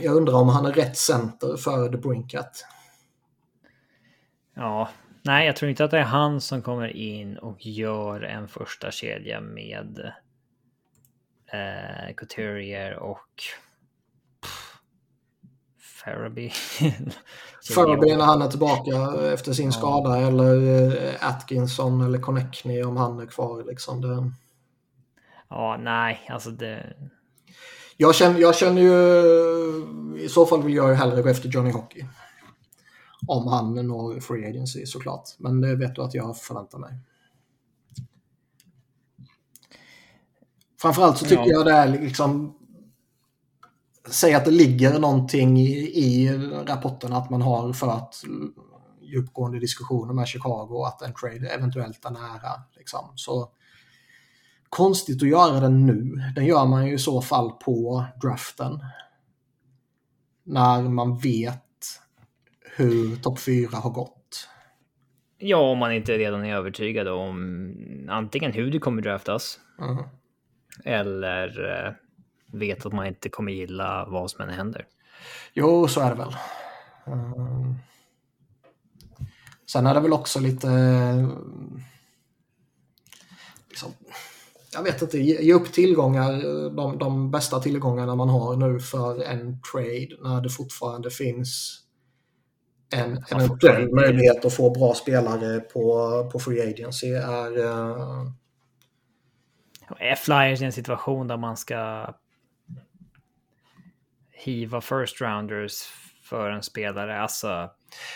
jag 0.00 0.16
undrar 0.16 0.34
om 0.34 0.48
han 0.48 0.66
är 0.66 0.72
rätt 0.72 0.96
center 0.96 1.56
för 1.56 1.88
The 1.88 1.96
Brinkat. 1.96 2.64
Ja. 4.54 4.88
Nej, 5.24 5.46
jag 5.46 5.56
tror 5.56 5.70
inte 5.70 5.84
att 5.84 5.90
det 5.90 5.98
är 5.98 6.02
han 6.02 6.40
som 6.40 6.62
kommer 6.62 6.96
in 6.96 7.38
och 7.38 7.66
gör 7.66 8.20
en 8.22 8.48
första 8.48 8.90
kedja 8.90 9.40
med 9.40 10.12
eh, 11.52 12.14
Couturier 12.16 12.94
och 12.96 13.42
pff, 14.42 14.74
Farabee. 16.04 16.50
Furby 17.74 18.16
när 18.16 18.24
han 18.24 18.42
är 18.42 18.48
tillbaka 18.48 18.90
efter 19.32 19.52
sin 19.52 19.66
Ja. 19.66 19.72
skada 19.72 20.16
eller 20.18 20.56
eh, 21.06 21.28
Atkinson 21.28 22.00
eller 22.00 22.18
Connectney 22.18 22.82
om 22.82 22.96
han 22.96 23.20
är 23.20 23.26
kvar 23.26 23.64
liksom. 23.66 24.00
Det... 24.00 24.30
Ja, 25.50 25.76
nej, 25.80 26.26
alltså 26.28 26.50
det... 26.50 26.96
Jag 27.96 28.14
känner, 28.14 28.40
jag 28.40 28.54
känner 28.56 28.82
ju, 28.82 28.94
i 30.20 30.28
så 30.28 30.46
fall 30.46 30.62
vill 30.62 30.74
jag 30.74 30.88
ju 30.88 30.94
hellre 30.94 31.22
gå 31.22 31.28
efter 31.28 31.48
Johnny 31.48 31.70
Hockey. 31.70 32.04
Om 33.26 33.48
han 33.48 33.74
når 33.86 34.20
Free 34.20 34.48
Agency 34.48 34.86
såklart. 34.86 35.28
Men 35.38 35.60
det 35.60 35.76
vet 35.76 35.94
du 35.94 36.02
att 36.02 36.14
jag 36.14 36.36
förväntar 36.36 36.78
mig. 36.78 36.98
Framförallt 40.80 41.18
så 41.18 41.24
tycker 41.24 41.42
Ja. 41.46 41.52
jag 41.52 41.66
det 41.66 41.72
är 41.72 41.88
liksom... 41.88 42.58
Säg 44.10 44.34
att 44.34 44.44
det 44.44 44.50
ligger 44.50 44.98
någonting 44.98 45.58
i, 45.58 45.72
i 45.78 46.38
rapporten 46.66 47.12
att 47.12 47.30
man 47.30 47.42
har 47.42 47.72
fört 47.72 48.16
djupgående 49.02 49.58
diskussioner 49.58 50.14
med 50.14 50.26
Chicago 50.26 50.84
att 50.86 51.02
en 51.02 51.14
trade 51.14 51.48
eventuellt 51.48 52.04
är 52.04 52.10
nära. 52.10 52.62
Liksom. 52.76 53.12
Så 53.14 53.48
konstigt 54.68 55.22
att 55.22 55.28
göra 55.28 55.60
den 55.60 55.86
nu. 55.86 56.32
Den 56.34 56.46
gör 56.46 56.66
man 56.66 56.86
ju 56.86 56.94
i 56.94 56.98
så 56.98 57.22
fall 57.22 57.50
på 57.50 58.04
draften. 58.22 58.84
När 60.44 60.82
man 60.82 61.18
vet 61.18 61.61
hur 62.76 63.16
topp 63.16 63.40
4 63.40 63.76
har 63.76 63.90
gått. 63.90 64.48
Ja, 65.38 65.56
om 65.70 65.78
man 65.78 65.92
inte 65.92 66.18
redan 66.18 66.44
är 66.44 66.56
övertygad 66.56 67.08
om 67.08 68.08
antingen 68.10 68.52
hur 68.52 68.70
det 68.70 68.78
kommer 68.78 69.02
draftas 69.02 69.58
Mm. 69.80 70.04
eller 70.84 71.70
eh, 71.70 71.92
vet 72.58 72.86
att 72.86 72.92
man 72.92 73.06
inte 73.06 73.28
kommer 73.28 73.52
gilla 73.52 74.06
vad 74.08 74.30
som 74.30 74.40
än 74.40 74.54
händer. 74.54 74.86
Jo, 75.52 75.88
så 75.88 76.00
är 76.00 76.10
det 76.10 76.16
väl. 76.16 76.36
Mm. 77.06 77.74
Sen 79.72 79.86
är 79.86 79.94
det 79.94 80.00
väl 80.00 80.12
också 80.12 80.40
lite... 80.40 80.68
Liksom, 83.68 83.90
jag 84.72 84.82
vet 84.82 85.02
inte, 85.02 85.18
ge 85.18 85.54
upp 85.54 85.72
tillgångar, 85.72 86.32
de, 86.76 86.98
de 86.98 87.30
bästa 87.30 87.60
tillgångarna 87.60 88.14
man 88.14 88.28
har 88.28 88.56
nu 88.56 88.80
för 88.80 89.22
en 89.22 89.60
trade 89.72 90.08
när 90.20 90.40
det 90.40 90.50
fortfarande 90.50 91.10
finns 91.10 91.81
en 92.92 93.24
eventuell 93.30 93.94
möjlighet 93.94 94.44
att 94.44 94.54
få 94.54 94.70
bra 94.70 94.94
spelare 94.94 95.60
på, 95.60 96.30
på 96.32 96.38
Free 96.38 96.70
Agency 96.70 97.06
är... 97.14 97.58
eh, 97.58 98.26
Är 99.98 100.14
Flyers 100.14 100.60
i 100.60 100.64
en 100.64 100.72
situation 100.72 101.28
där 101.28 101.36
man 101.36 101.56
ska 101.56 102.14
hiva 104.30 104.80
first 104.80 105.20
rounders 105.20 105.82
för 106.22 106.50
en 106.50 106.62
spelare? 106.62 107.20
Alltså, 107.20 107.70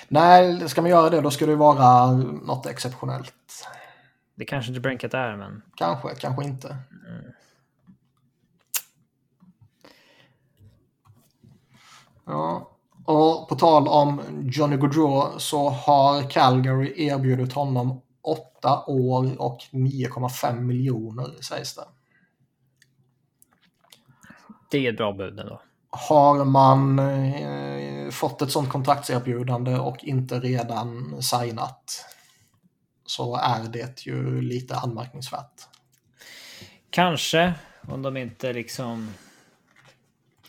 nej, 0.09 0.69
ska 0.69 0.83
man 0.83 0.91
göra 0.91 1.11
det 1.11 1.21
då 1.21 1.31
ska 1.31 1.47
det 1.47 1.57
vara 1.57 2.13
något 2.13 2.67
exceptionellt. 2.67 3.67
det 4.35 4.45
kanske 4.45 4.71
inte 4.71 4.81
Brinket 4.81 5.15
är, 5.15 5.37
men 5.37 5.63
Kanske, 5.77 6.15
kanske 6.15 6.45
inte. 6.45 6.77
Ja. 12.25 12.76
Och 13.07 13.49
på 13.49 13.55
tal 13.55 13.89
om 13.89 14.23
Johnny 14.53 14.77
Gaudreau 14.77 15.39
så 15.39 15.69
har 15.69 16.31
Calgary 16.31 17.07
erbjudit 17.07 17.53
honom 17.53 18.01
8 18.23 18.85
år 18.87 19.41
och 19.41 19.59
9,5 19.71 20.61
miljoner 20.61 21.43
sägs 21.43 21.75
det. 21.75 21.85
det 24.71 24.87
är 24.87 24.91
ett 24.93 24.97
bra 24.97 25.13
bud 25.13 25.41
ändå. 25.41 25.61
Har 25.91 26.45
man 26.45 26.99
eh, 26.99 28.11
fått 28.11 28.43
ett 28.43 28.51
sånt 28.51 28.69
kontraktserbjudande 28.69 29.75
och 29.75 30.05
inte 30.05 30.41
redan 30.41 31.23
signat 31.23 32.05
så 33.07 33.37
är 33.37 33.65
det 33.69 34.07
ju 34.07 34.41
lite 34.41 34.77
anmärkningsvärt. 34.77 35.69
Kanske, 36.91 37.55
om 37.89 38.03
de 38.03 38.17
inte 38.17 38.53
liksom 38.53 39.15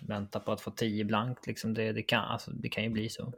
väntar 0.07 0.39
på 0.39 0.51
att 0.51 0.61
få 0.61 0.71
10 0.71 1.05
blankt. 1.05 1.47
Liksom 1.47 1.73
det, 1.73 1.91
det, 1.91 2.03
kan, 2.03 2.23
alltså, 2.23 2.51
det 2.51 2.69
kan 2.69 2.83
ju 2.83 2.89
bli 2.89 3.09
så. 3.09 3.33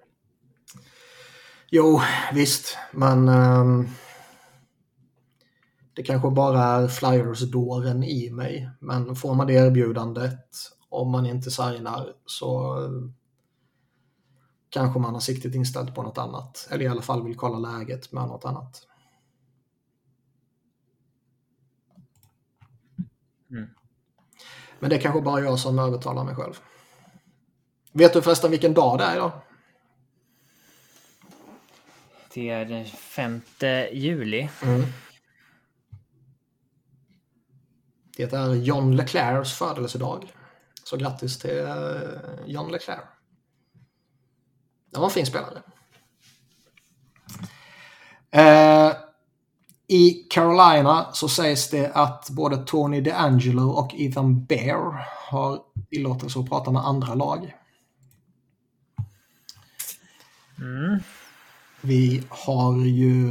Jo, 1.71 2.01
visst, 2.33 2.77
men 2.91 3.27
ehm, 3.27 3.87
det 5.93 6.03
kanske 6.03 6.29
bara 6.29 6.63
är 6.63 6.87
Flyers-dåren 6.87 8.03
i 8.03 8.29
mig. 8.31 8.69
Men 8.79 9.15
får 9.15 9.35
man 9.35 9.47
det 9.47 9.53
erbjudandet 9.53 10.55
om 10.89 11.11
man 11.11 11.25
inte 11.25 11.51
signar 11.51 12.13
så 12.25 12.77
kanske 14.69 14.99
man 14.99 15.13
har 15.13 15.21
siktet 15.21 15.55
inställt 15.55 15.95
på 15.95 16.03
något 16.03 16.17
annat. 16.17 16.67
Eller 16.71 16.85
i 16.85 16.87
alla 16.87 17.01
fall 17.01 17.23
vill 17.23 17.35
kolla 17.35 17.77
läget 17.77 18.11
med 18.11 18.27
något 18.27 18.45
annat. 18.45 18.85
Mm. 23.51 23.69
Men 24.79 24.89
det 24.89 24.95
är 24.95 25.01
kanske 25.01 25.21
bara 25.21 25.41
jag 25.41 25.59
som 25.59 25.79
övertalar 25.79 26.23
mig 26.23 26.35
själv. 26.35 26.59
Vet 27.91 28.13
du 28.13 28.21
förresten 28.21 28.51
vilken 28.51 28.73
dag 28.73 28.97
det 28.97 29.03
är 29.03 29.15
idag? 29.15 29.31
Det 32.33 32.49
är 32.49 32.65
den 32.65 32.85
5 32.85 33.41
juli. 33.91 34.49
Mm. 34.63 34.83
Det 38.17 38.33
är 38.33 38.53
John 38.55 38.95
Leclercs 38.95 39.53
födelsedag. 39.53 40.33
Så 40.83 40.97
grattis 40.97 41.39
till 41.39 41.59
eh, 41.59 42.45
John 42.45 42.71
Leclerc. 42.71 43.03
Det 44.91 44.99
var 44.99 45.05
en 45.05 45.11
fin 45.11 45.25
spelare. 45.25 45.61
Eh, 48.31 48.91
I 49.91 50.13
Carolina 50.29 51.07
så 51.13 51.29
sägs 51.29 51.69
det 51.69 51.91
att 51.93 52.29
både 52.29 52.57
Tony 52.57 53.01
DeAngelo 53.01 53.69
och 53.69 53.95
Ethan 53.95 54.45
Bear 54.45 55.07
har 55.29 55.59
tillåtelse 55.89 56.39
att 56.39 56.49
prata 56.49 56.71
med 56.71 56.85
andra 56.85 57.13
lag. 57.13 57.55
Mm. 60.57 60.99
Vi 61.81 62.23
har 62.29 62.85
ju 62.85 63.27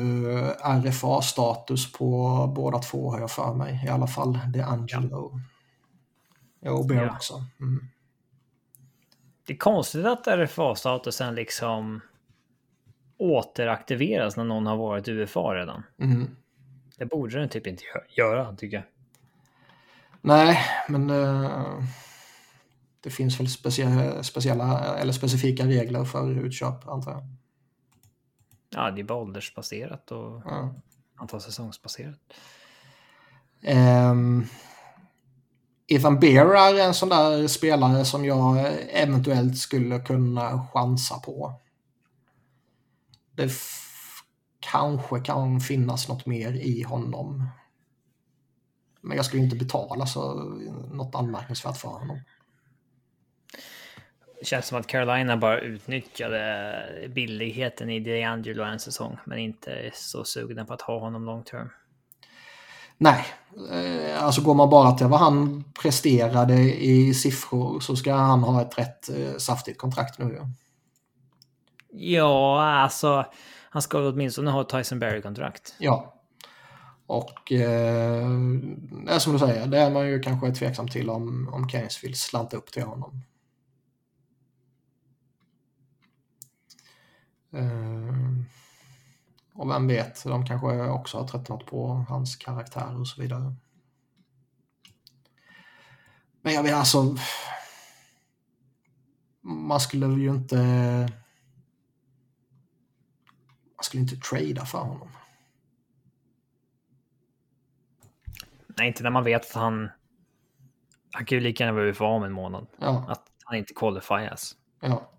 RFA-status 0.62 1.92
på 1.92 2.52
båda 2.56 2.78
två 2.78 3.10
har 3.10 3.20
jag 3.20 3.30
för 3.30 3.54
mig. 3.54 3.84
I 3.86 3.88
alla 3.88 4.06
fall 4.06 4.38
DeAngelo. 4.52 5.40
Ja, 6.60 6.72
och 6.72 6.86
Bear 6.86 7.04
Ja. 7.04 7.12
också. 7.12 7.44
Mm. 7.60 7.88
Det 9.46 9.52
är 9.52 9.56
konstigt 9.58 10.06
att 10.06 10.26
RFA-statusen 10.26 11.34
liksom 11.34 12.00
återaktiveras 13.18 14.36
när 14.36 14.44
någon 14.44 14.66
har 14.66 14.76
varit 14.76 15.08
UFA 15.08 15.54
redan. 15.54 15.82
Mm. 15.98 16.36
Det 16.98 17.06
borde 17.06 17.38
den 17.40 17.48
typ 17.48 17.66
inte 17.66 17.82
gö- 17.82 18.14
göra, 18.16 18.56
tycker 18.56 18.76
jag. 18.76 18.84
Nej, 20.20 20.58
men 20.88 21.10
eh, 21.10 21.82
det 23.00 23.10
finns 23.10 23.40
väl 23.40 23.48
specia- 23.48 24.22
speciella 24.22 24.96
eller 24.98 25.12
specifika 25.12 25.66
regler 25.66 26.04
för 26.04 26.30
utköp 26.30 26.88
antar 26.88 27.12
jag. 27.12 27.22
Ja, 28.70 28.90
det 28.90 29.00
är 29.00 29.04
bara 29.04 29.18
åldersbaserat 29.18 30.10
och 30.10 30.42
Ja. 30.44 30.74
antal 31.16 31.40
säsongsbaserat. 31.40 32.18
Ehm, 33.62 34.44
Ethan 35.86 36.20
Bear 36.20 36.46
är 36.46 36.86
en 36.86 36.94
sån 36.94 37.08
där 37.08 37.46
spelare 37.48 38.04
som 38.04 38.24
jag 38.24 38.66
eventuellt 38.90 39.58
skulle 39.58 39.98
kunna 40.00 40.66
chansa 40.72 41.18
på. 41.18 41.54
Det 43.32 43.52
kanske 44.70 45.20
kan 45.20 45.60
finnas 45.60 46.08
något 46.08 46.26
mer 46.26 46.52
i 46.52 46.82
honom. 46.82 47.48
Men 49.00 49.16
jag 49.16 49.26
skulle 49.26 49.42
inte 49.42 49.56
betala 49.56 50.06
så 50.06 50.34
något 50.92 51.14
anmärkningsvärt 51.14 51.76
för 51.76 51.88
honom. 51.88 52.20
Det 54.40 54.46
känns 54.46 54.66
som 54.66 54.78
att 54.78 54.86
Carolina 54.86 55.36
bara 55.36 55.60
utnyttjade 55.60 57.08
billigheten 57.14 57.90
i 57.90 58.00
DeAngelo 58.00 58.64
en 58.64 58.78
säsong, 58.78 59.18
men 59.24 59.38
inte 59.38 59.72
är 59.72 59.90
så 59.94 60.24
sugna 60.24 60.64
på 60.64 60.74
att 60.74 60.82
ha 60.82 60.98
honom 60.98 61.24
long 61.24 61.42
term. 61.44 61.68
Nej, 62.98 63.24
eh, 63.72 64.24
alltså 64.24 64.42
går 64.42 64.54
man 64.54 64.70
bara 64.70 64.92
till 64.92 65.06
vad 65.06 65.20
han 65.20 65.64
presterade 65.82 66.54
i 66.84 67.14
siffror 67.14 67.80
så 67.80 67.96
ska 67.96 68.14
han 68.14 68.42
ha 68.42 68.62
ett 68.62 68.78
rätt 68.78 69.08
eh, 69.08 69.36
saftigt 69.36 69.78
kontrakt 69.78 70.18
nu. 70.18 70.46
Ja, 71.90 72.62
alltså, 72.62 73.24
han 73.70 73.82
ska 73.82 74.08
åtminstone 74.08 74.50
ha 74.50 74.60
ett 74.60 74.68
Tyson 74.68 74.98
Berry-kontrakt. 74.98 75.74
Ja. 75.78 76.14
Och 77.06 77.52
eh, 77.52 78.30
det 79.04 79.12
är 79.12 79.18
som 79.18 79.32
du 79.32 79.38
säger, 79.38 79.66
det 79.66 79.78
är 79.78 79.90
man 79.90 80.08
ju 80.08 80.20
kanske 80.20 80.54
tveksam 80.54 80.88
till 80.88 81.10
om, 81.10 81.48
om 81.52 81.68
Keynes 81.68 82.04
vill 82.04 82.14
slanta 82.14 82.56
upp 82.56 82.72
till 82.72 82.82
honom. 82.82 83.22
Eh, 87.52 88.08
och 89.54 89.70
vem 89.70 89.88
vet, 89.88 90.24
de 90.24 90.46
kanske 90.46 90.88
också 90.88 91.18
har 91.18 91.28
tröttnat 91.28 91.66
på 91.66 92.04
hans 92.08 92.36
karaktär 92.36 93.00
och 93.00 93.08
så 93.08 93.20
vidare. 93.20 93.54
Men 96.42 96.54
jag 96.54 96.64
menar 96.64 96.78
alltså... 96.78 97.16
Man 99.40 99.80
skulle 99.80 100.06
ju 100.06 100.30
inte... 100.30 101.12
Man 103.78 103.84
skulle 103.84 104.00
inte 104.00 104.16
trada 104.16 104.64
för 104.64 104.78
honom. 104.78 105.08
Nej, 108.66 108.86
inte 108.88 109.02
när 109.02 109.10
man 109.10 109.24
vet 109.24 109.42
att 109.42 109.52
han... 109.52 109.90
Han 111.12 111.24
kan 111.24 111.38
ju 111.38 111.44
lika 111.44 111.64
gärna 111.64 111.76
vara 111.78 111.88
UFA 111.88 112.04
om 112.04 112.22
en 112.24 112.32
månad. 112.32 112.66
Ja, 112.78 113.04
Att 113.08 113.24
han 113.44 113.58
inte 113.58 113.74
qualifias. 113.74 114.56
ja. 114.80 115.10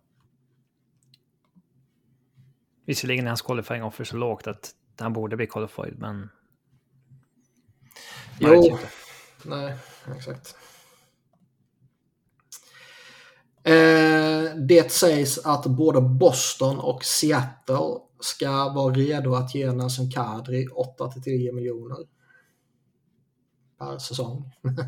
Visserligen 2.85 3.25
är 3.25 3.29
hans 3.29 3.41
qualifying 3.41 3.83
offer 3.83 4.03
så 4.03 4.17
lågt 4.17 4.47
att 4.47 4.71
han 4.99 5.13
borde 5.13 5.35
bli 5.35 5.47
qualified, 5.47 5.99
men... 5.99 6.17
Man 6.17 6.29
Jo, 8.39 8.77
nej, 9.45 9.75
exakt. 10.17 10.55
Eh, 13.63 14.55
det 14.55 14.91
sägs 14.91 15.37
att 15.45 15.65
både 15.65 16.01
Boston 16.01 16.79
och 16.79 17.03
Seattle 17.05 18.08
ska 18.19 18.69
vara 18.69 18.93
redo 18.93 19.35
att 19.35 19.55
ge 19.55 19.71
Nassim 19.71 20.11
Kadri 20.11 20.67
8-10 20.67 21.51
miljoner 21.51 21.97
per 23.77 23.97
säsong. 23.97 24.51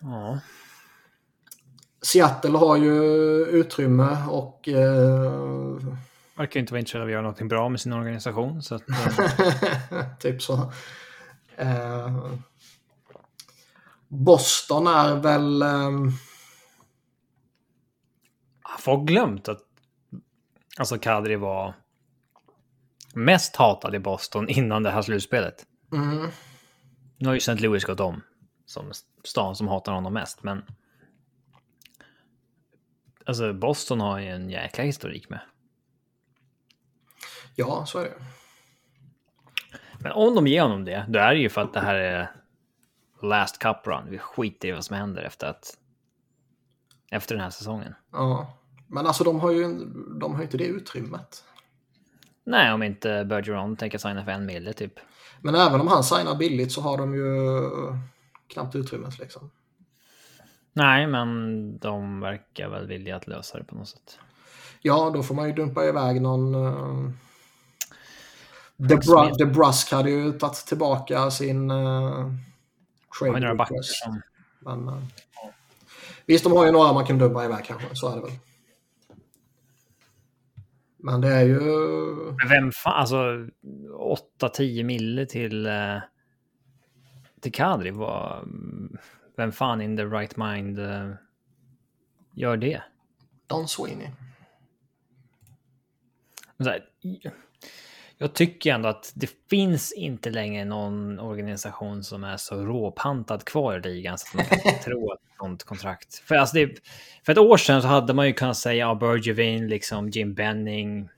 Ja. 0.00 0.40
Seattle 2.02 2.58
har 2.58 2.76
ju 2.76 2.92
utrymme 3.46 4.26
och 4.28 4.68
eh, 4.68 5.76
Verkar 6.36 6.60
inte 6.60 6.72
vara 6.72 6.78
intresserad 6.78 7.02
av 7.02 7.06
att 7.06 7.12
göra 7.12 7.22
någonting 7.22 7.48
bra 7.48 7.68
med 7.68 7.80
sin 7.80 7.92
organisation. 7.92 8.62
Så 8.62 8.74
att, 8.74 8.82
eh, 8.90 10.06
typ 10.20 10.42
så. 10.42 10.72
Eh, 11.56 12.26
Boston 14.08 14.86
är 14.86 15.16
väl... 15.16 15.62
har 15.62 16.35
folk 18.86 19.08
glömt 19.08 19.48
att 19.48 19.62
alltså 20.78 20.98
Kadri 20.98 21.36
var 21.36 21.74
mest 23.14 23.56
hatad 23.56 23.94
i 23.94 23.98
Boston 23.98 24.48
innan 24.48 24.82
det 24.82 24.90
här 24.90 25.02
slutspelet? 25.02 25.66
mm, 25.92 26.30
Nu 27.16 27.26
har 27.26 27.34
ju 27.34 27.38
St. 27.38 27.54
Louis 27.54 27.84
gått 27.84 28.00
om 28.00 28.22
som 28.66 28.92
stan 29.24 29.56
som 29.56 29.68
hatar 29.68 29.92
honom 29.92 30.12
mest, 30.12 30.42
men 30.42 30.64
alltså 33.26 33.52
Boston 33.52 34.00
har 34.00 34.18
ju 34.18 34.28
en 34.28 34.50
jäkla 34.50 34.84
historik 34.84 35.28
med. 35.30 35.40
ja, 37.54 37.86
så 37.86 37.98
är 37.98 38.04
det. 38.04 38.22
Men 40.00 40.12
om 40.12 40.34
de 40.34 40.46
ger 40.46 40.62
honom 40.62 40.84
det, 40.84 41.06
då 41.08 41.18
är 41.18 41.34
det 41.34 41.40
ju 41.40 41.48
för 41.48 41.60
att 41.60 41.72
det 41.72 41.80
här 41.80 41.94
är 41.94 42.30
last 43.22 43.58
cup 43.58 43.86
run. 43.86 44.10
Vi 44.10 44.18
skiter 44.18 44.68
i 44.68 44.72
vad 44.72 44.84
som 44.84 44.96
händer 44.96 45.22
efter 45.22 45.46
att 45.46 45.78
efter 47.10 47.34
den 47.34 47.44
här 47.44 47.50
säsongen. 47.50 47.94
Ja. 48.12 48.55
Men 48.86 49.06
alltså 49.06 49.24
de 49.24 49.40
har 49.40 49.50
ju 49.50 49.84
de 50.20 50.34
har 50.34 50.42
inte 50.42 50.56
det 50.56 50.66
utrymmet. 50.66 51.44
Nej, 52.44 52.72
om 52.72 52.82
inte 52.82 53.24
Bergeron 53.24 53.76
tänker 53.76 53.98
signa 53.98 54.24
för 54.24 54.32
en 54.32 54.46
mille 54.46 54.72
typ. 54.72 54.92
Men 55.40 55.54
även 55.54 55.80
om 55.80 55.88
han 55.88 56.04
signar 56.04 56.34
billigt 56.34 56.72
så 56.72 56.80
har 56.80 56.98
de 56.98 57.14
ju 57.14 57.60
knappt 58.48 58.74
utrymmet 58.74 59.18
liksom. 59.18 59.50
Nej, 60.72 61.06
men 61.06 61.78
de 61.78 62.20
verkar 62.20 62.68
väl 62.68 62.86
vilja 62.86 63.16
att 63.16 63.26
lösa 63.26 63.58
det 63.58 63.64
på 63.64 63.74
något 63.74 63.88
sätt. 63.88 64.18
Ja, 64.80 65.10
då 65.14 65.22
får 65.22 65.34
man 65.34 65.46
ju 65.46 65.52
dumpa 65.52 65.84
iväg 65.84 66.22
någon... 66.22 66.54
Uh... 66.54 67.10
The, 68.88 68.94
Bru- 68.94 69.34
The 69.34 69.44
Brusk 69.44 69.92
hade 69.92 70.10
ju 70.10 70.32
tagit 70.32 70.54
tillbaka 70.54 71.30
sin 71.30 71.70
uh, 71.70 72.32
trade 73.20 73.54
backar 73.54 73.74
request. 73.74 74.04
Men, 74.58 74.88
uh... 74.88 75.02
Visst, 76.26 76.44
de 76.44 76.52
har 76.52 76.66
ju 76.66 76.72
några 76.72 76.92
man 76.92 77.06
kan 77.06 77.18
dumpa 77.18 77.44
iväg 77.44 77.64
kanske, 77.64 77.96
så 77.96 78.12
är 78.12 78.16
det 78.16 78.22
väl. 78.22 78.32
Men 81.06 81.20
det 81.20 81.28
är 81.28 81.44
ju... 81.44 81.60
Men 82.36 82.48
vem 82.48 82.72
fan, 82.72 83.00
alltså 83.00 83.46
8-10 84.40 84.84
mille 84.84 85.26
till... 85.26 85.66
eh, 85.66 85.98
till 87.40 87.52
Kadri 87.52 87.90
var... 87.90 88.44
Vem 89.36 89.52
fan 89.52 89.80
in 89.80 89.96
the 89.96 90.04
right 90.04 90.36
mind 90.36 90.78
eh, 90.78 91.10
gör 92.34 92.56
det? 92.56 92.82
Don 93.46 93.68
Sweeney. 93.68 94.08
Här, 96.58 96.84
Jag 98.18 98.34
tycker 98.34 98.74
ändå 98.74 98.88
att 98.88 99.12
det 99.14 99.30
finns 99.50 99.92
inte 99.92 100.30
längre 100.30 100.64
någon 100.64 101.18
organisation 101.18 102.04
som 102.04 102.24
är 102.24 102.36
så 102.36 102.56
råpantad 102.56 103.44
kvar 103.44 103.78
i 103.78 103.80
ligan 103.80 104.18
så 104.18 104.26
att 104.28 104.50
man 104.50 104.60
kan 104.60 104.78
tro 104.84 105.12
att 105.12 105.18
sånt 105.38 105.64
kontrakt. 105.64 106.14
För, 106.14 106.34
alltså 106.34 106.56
det, 106.56 106.70
för 107.26 107.32
ett 107.32 107.38
år 107.38 107.56
sedan 107.56 107.82
så 107.82 107.88
hade 107.88 108.14
man 108.14 108.26
ju 108.26 108.32
kunnat 108.32 108.56
säga 108.56 108.86
ja, 108.86 108.94
Bergevin, 108.94 109.68
liksom 109.68 110.08
Jim 110.08 110.34
Benning. 110.34 111.08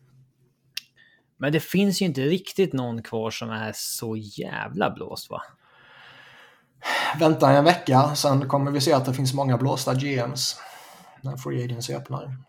Men 1.36 1.52
det 1.52 1.60
finns 1.60 2.02
ju 2.02 2.06
inte 2.06 2.20
riktigt 2.20 2.72
någon 2.72 3.02
kvar 3.02 3.30
som 3.30 3.50
är 3.50 3.72
så 3.74 4.16
jävla 4.16 4.90
blåst 4.90 5.30
va? 5.30 5.42
Vänta 7.18 7.50
en 7.50 7.64
vecka, 7.64 8.14
sen 8.14 8.48
kommer 8.48 8.70
vi 8.70 8.80
se 8.80 8.92
att 8.92 9.04
det 9.04 9.14
finns 9.14 9.34
många 9.34 9.58
blåsta 9.58 9.94
GMs 9.94 10.60
när 11.22 11.36
Free 11.36 11.64
Agency 11.64 11.94
öppnar. 11.94 12.47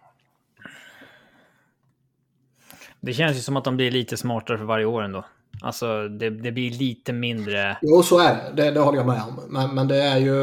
Det 3.01 3.13
känns 3.13 3.37
ju 3.37 3.41
som 3.41 3.57
att 3.57 3.63
de 3.63 3.75
blir 3.77 3.91
lite 3.91 4.17
smartare 4.17 4.57
för 4.57 4.65
varje 4.65 4.85
år 4.85 5.03
ändå. 5.03 5.25
Alltså 5.61 6.07
det, 6.07 6.29
det 6.29 6.51
blir 6.51 6.71
lite 6.71 7.13
mindre... 7.13 7.77
Jo, 7.81 8.03
så 8.03 8.19
är 8.19 8.35
det. 8.35 8.63
Det, 8.63 8.71
det 8.71 8.79
håller 8.79 8.97
jag 8.97 9.07
med 9.07 9.21
om. 9.21 9.39
Men, 9.49 9.75
men 9.75 9.87
det 9.87 10.03
är 10.03 10.17
ju... 10.17 10.35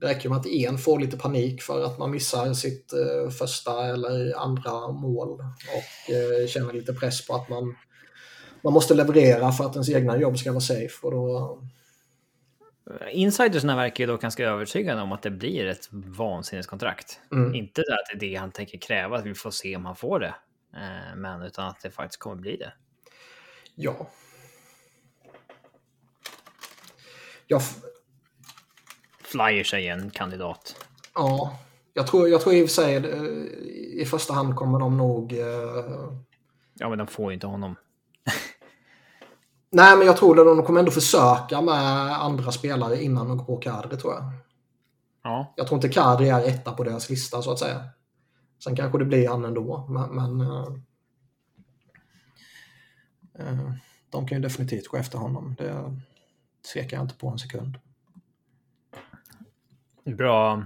Det 0.00 0.06
räcker 0.08 0.28
med 0.28 0.38
att 0.38 0.46
en 0.46 0.78
får 0.78 1.00
lite 1.00 1.16
panik 1.16 1.62
för 1.62 1.84
att 1.84 1.98
man 1.98 2.10
missar 2.10 2.52
sitt 2.52 2.92
eh, 2.92 3.30
första 3.30 3.86
eller 3.86 4.38
andra 4.42 4.92
mål 4.92 5.28
och 5.30 6.14
eh, 6.14 6.48
känner 6.48 6.72
lite 6.72 6.92
press 6.92 7.26
på 7.26 7.34
att 7.34 7.48
man, 7.48 7.74
man 8.64 8.72
måste 8.72 8.94
leverera 8.94 9.52
för 9.52 9.64
att 9.64 9.74
ens 9.74 9.90
egna 9.90 10.18
jobb 10.18 10.38
ska 10.38 10.52
vara 10.52 10.60
safe. 10.60 11.06
Och 11.06 11.10
då... 11.10 11.58
Insidersna 13.10 13.76
verkar 13.76 14.04
ju 14.04 14.08
då 14.10 14.16
ganska 14.16 14.44
övertygade 14.44 15.02
om 15.02 15.12
att 15.12 15.22
det 15.22 15.30
blir 15.30 15.66
ett 15.66 15.88
vansinneskontrakt. 15.90 17.20
Mm. 17.32 17.54
Inte 17.54 17.80
att 17.80 18.18
det 18.18 18.26
är 18.26 18.30
det 18.30 18.36
han 18.36 18.50
tänker 18.52 18.78
kräva, 18.78 19.16
att 19.16 19.26
vi 19.26 19.34
får 19.34 19.50
se 19.50 19.76
om 19.76 19.86
han 19.86 19.96
får 19.96 20.20
det. 20.20 20.34
Eh, 20.74 21.16
men 21.16 21.42
utan 21.42 21.68
att 21.68 21.80
det 21.80 21.90
faktiskt 21.90 22.20
kommer 22.20 22.36
bli 22.36 22.56
det. 22.56 22.72
Ja. 23.74 24.08
Jag, 27.46 27.62
Flyers 29.22 29.74
är 29.74 29.78
ju 29.78 29.88
en 29.88 30.10
kandidat. 30.10 30.86
ja. 31.14 31.58
Jag 31.94 32.06
tror, 32.06 32.28
jag 32.28 32.40
tror 32.40 32.54
i 32.54 32.64
och 32.64 32.68
för 32.68 32.74
sig 32.74 32.96
eh, 32.96 33.22
i 34.02 34.06
första 34.10 34.34
hand 34.34 34.56
kommer 34.56 34.78
de 34.78 34.96
nog... 34.96 35.32
eh, 35.32 36.12
Ja, 36.74 36.88
men 36.88 36.98
de 36.98 37.06
får 37.06 37.30
ju 37.30 37.34
inte 37.34 37.46
honom. 37.46 37.76
Nej, 39.74 39.96
men 39.96 40.06
jag 40.06 40.16
tror 40.16 40.40
att 40.40 40.56
de 40.56 40.66
kommer 40.66 40.80
ändå 40.80 40.92
försöka 40.92 41.60
med 41.60 42.22
andra 42.22 42.52
spelare 42.52 43.02
innan 43.02 43.28
de 43.28 43.36
går 43.38 43.44
på 43.44 43.56
Kadri, 43.56 43.96
tror 43.96 44.14
jag. 44.14 44.32
Ja, 45.22 45.54
Jag 45.56 45.66
tror 45.66 45.76
inte 45.76 45.88
Kadri 45.88 46.28
är 46.28 46.48
etta 46.48 46.72
på 46.72 46.84
deras 46.84 47.10
lista, 47.10 47.42
så 47.42 47.52
att 47.52 47.58
säga. 47.58 47.84
Sen 48.64 48.76
kanske 48.76 48.98
det 48.98 49.04
blir 49.04 49.28
han 49.28 49.44
ändå, 49.44 49.86
men... 49.88 50.16
men 50.16 50.40
eh, 53.38 53.72
de 54.10 54.28
kan 54.28 54.38
ju 54.38 54.42
definitivt 54.42 54.88
gå 54.88 54.96
efter 54.96 55.18
honom. 55.18 55.54
Det 55.58 55.96
tvekar 56.72 56.96
jag 56.96 57.04
inte 57.04 57.14
på 57.14 57.28
en 57.28 57.38
sekund. 57.38 57.78
bra 60.04 60.64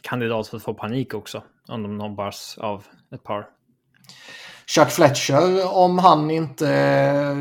kandidat 0.00 0.48
för 0.48 0.56
att 0.56 0.62
få 0.62 0.74
panik 0.74 1.14
också. 1.14 1.42
Om 1.68 1.82
de 1.82 1.98
nobbas 1.98 2.58
av 2.58 2.86
ett 3.10 3.22
par. 3.22 3.48
Chuck 4.74 4.90
Fletcher, 4.90 5.68
om 5.76 5.98
han 5.98 6.30
inte 6.30 6.68
eh, 6.68 7.36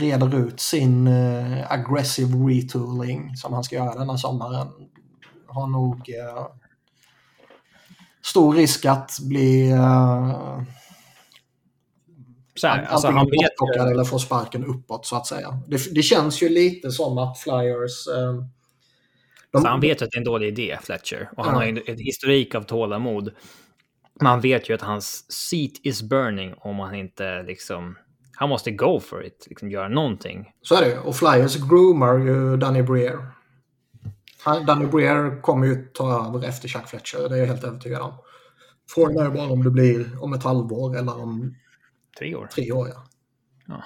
reder 0.00 0.38
ut 0.46 0.60
sin 0.60 1.06
eh, 1.06 1.72
aggressive 1.72 2.34
retooling 2.36 3.36
som 3.36 3.52
han 3.52 3.64
ska 3.64 3.76
göra 3.76 3.94
denna 3.98 4.18
sommaren, 4.18 4.68
har 5.46 5.66
nog 5.66 5.96
eh, 5.96 6.46
stor 8.22 8.54
risk 8.54 8.84
att 8.84 9.18
bli 9.20 9.70
eh, 9.70 10.60
Så 12.54 12.66
här, 12.66 12.82
alltså 12.84 13.08
han 13.08 13.26
vet 13.26 13.76
ju, 13.76 13.82
eller 13.90 14.04
få 14.04 14.18
sparken 14.18 14.64
uppåt 14.64 15.06
så 15.06 15.16
att 15.16 15.26
säga. 15.26 15.60
Det, 15.68 15.94
det 15.94 16.02
känns 16.02 16.42
ju 16.42 16.48
lite 16.48 16.90
som 16.90 17.18
att 17.18 17.38
Flyers... 17.38 18.06
Eh, 18.08 18.34
de, 19.52 19.62
så 19.62 19.68
han 19.68 19.80
vet 19.80 20.00
ju 20.00 20.04
att 20.04 20.10
det 20.10 20.16
är 20.16 20.20
en 20.20 20.24
dålig 20.24 20.48
idé, 20.48 20.78
Fletcher. 20.82 21.30
Och 21.36 21.44
han 21.44 21.54
Ja. 21.54 21.60
har 21.60 21.66
ju 21.66 21.82
en 21.86 21.98
historik 21.98 22.54
av 22.54 22.62
tålamod. 22.62 23.30
Man 24.20 24.40
vet 24.40 24.70
ju 24.70 24.74
att 24.74 24.82
hans 24.82 25.32
seat 25.32 25.72
is 25.82 26.02
burning 26.02 26.54
om 26.58 26.78
han 26.78 26.94
inte 26.94 27.42
liksom... 27.42 27.98
Han 28.38 28.48
måste 28.48 28.70
go 28.70 29.00
for 29.00 29.24
it, 29.24 29.46
liksom 29.48 29.70
göra 29.70 29.88
någonting. 29.88 30.52
Så 30.62 30.74
är 30.74 30.84
det. 30.84 30.98
Och 30.98 31.16
Flyers 31.16 31.56
groomar 31.56 32.18
ju 32.18 32.56
Danny 32.56 32.82
Breer. 32.82 33.26
Han, 34.44 34.66
Danny 34.66 34.86
Breer 34.86 35.42
kommer 35.42 35.66
ju 35.66 35.86
ta 35.86 36.26
över 36.28 36.48
efter 36.48 36.68
Chuck 36.68 36.86
Fletcher, 36.88 37.28
det 37.28 37.34
är 37.34 37.38
jag 37.38 37.46
helt 37.46 37.64
övertygad 37.64 38.02
om. 38.02 38.12
Frågan 38.90 39.26
är 39.26 39.30
bara 39.30 39.50
om 39.50 39.64
det 39.64 39.70
blir 39.70 40.22
om 40.22 40.32
ett 40.32 40.42
halvår 40.42 40.96
eller 40.96 41.20
om 41.22 41.54
Tre 42.18 42.34
år. 42.34 42.46
tre 42.46 42.72
år. 42.72 42.88
Ja. 42.88 43.04
Ja. 43.66 43.84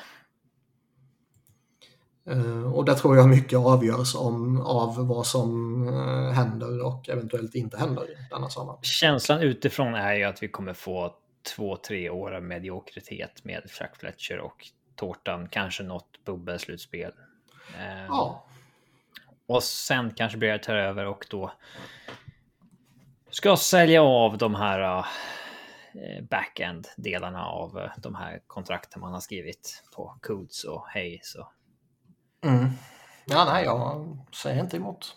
Eh, 2.31 2.73
och 2.73 2.85
det 2.85 2.95
tror 2.95 3.17
jag 3.17 3.29
mycket 3.29 3.59
avgörs 3.59 4.15
om, 4.15 4.61
av 4.61 5.07
vad 5.07 5.27
som 5.27 5.83
eh, 5.89 6.33
händer 6.33 6.87
och 6.87 7.09
eventuellt 7.09 7.55
inte 7.55 7.79
händer 7.79 8.07
denna 8.31 8.49
sommar. 8.49 8.79
Känslan 8.83 9.41
utifrån 9.41 9.95
är 9.95 10.15
ju 10.15 10.25
att 10.25 10.43
vi 10.43 10.49
kommer 10.49 10.75
få 10.75 11.15
två, 11.57 11.77
tre 11.77 12.11
år 12.11 12.35
av 12.35 12.43
mediokritet 12.43 13.45
med 13.45 13.63
Chuck 13.71 13.97
Fletcher 13.97 14.39
och 14.39 14.67
tårtan, 14.97 15.49
kanske 15.49 15.83
något 15.83 16.25
bubbelslutspel. 16.25 17.13
Eh, 17.79 18.07
Ja, 18.09 18.45
Och 19.47 19.63
sen 19.63 20.11
kanske 20.15 20.39
blir 20.39 20.59
tar 20.59 20.77
över 20.77 21.07
och 21.07 21.27
då 21.31 21.53
ska 23.31 23.57
sälja 23.57 24.03
av 24.03 24.39
de 24.39 24.55
här 24.55 25.07
backend 26.31 26.89
delarna 26.97 27.47
av 27.47 27.89
de 27.97 28.15
här 28.15 28.41
kontrakten 28.47 29.01
man 29.01 29.13
har 29.13 29.21
skrivit 29.21 29.85
på 29.95 30.17
Codes 30.23 30.65
och 30.65 30.89
Hayes. 30.89 31.35
Och... 31.35 31.53
mm. 32.45 32.71
ja 33.25 33.45
nej, 33.45 33.65
jag 33.65 34.19
säger 34.35 34.61
inte 34.61 34.77
emot. 34.77 35.17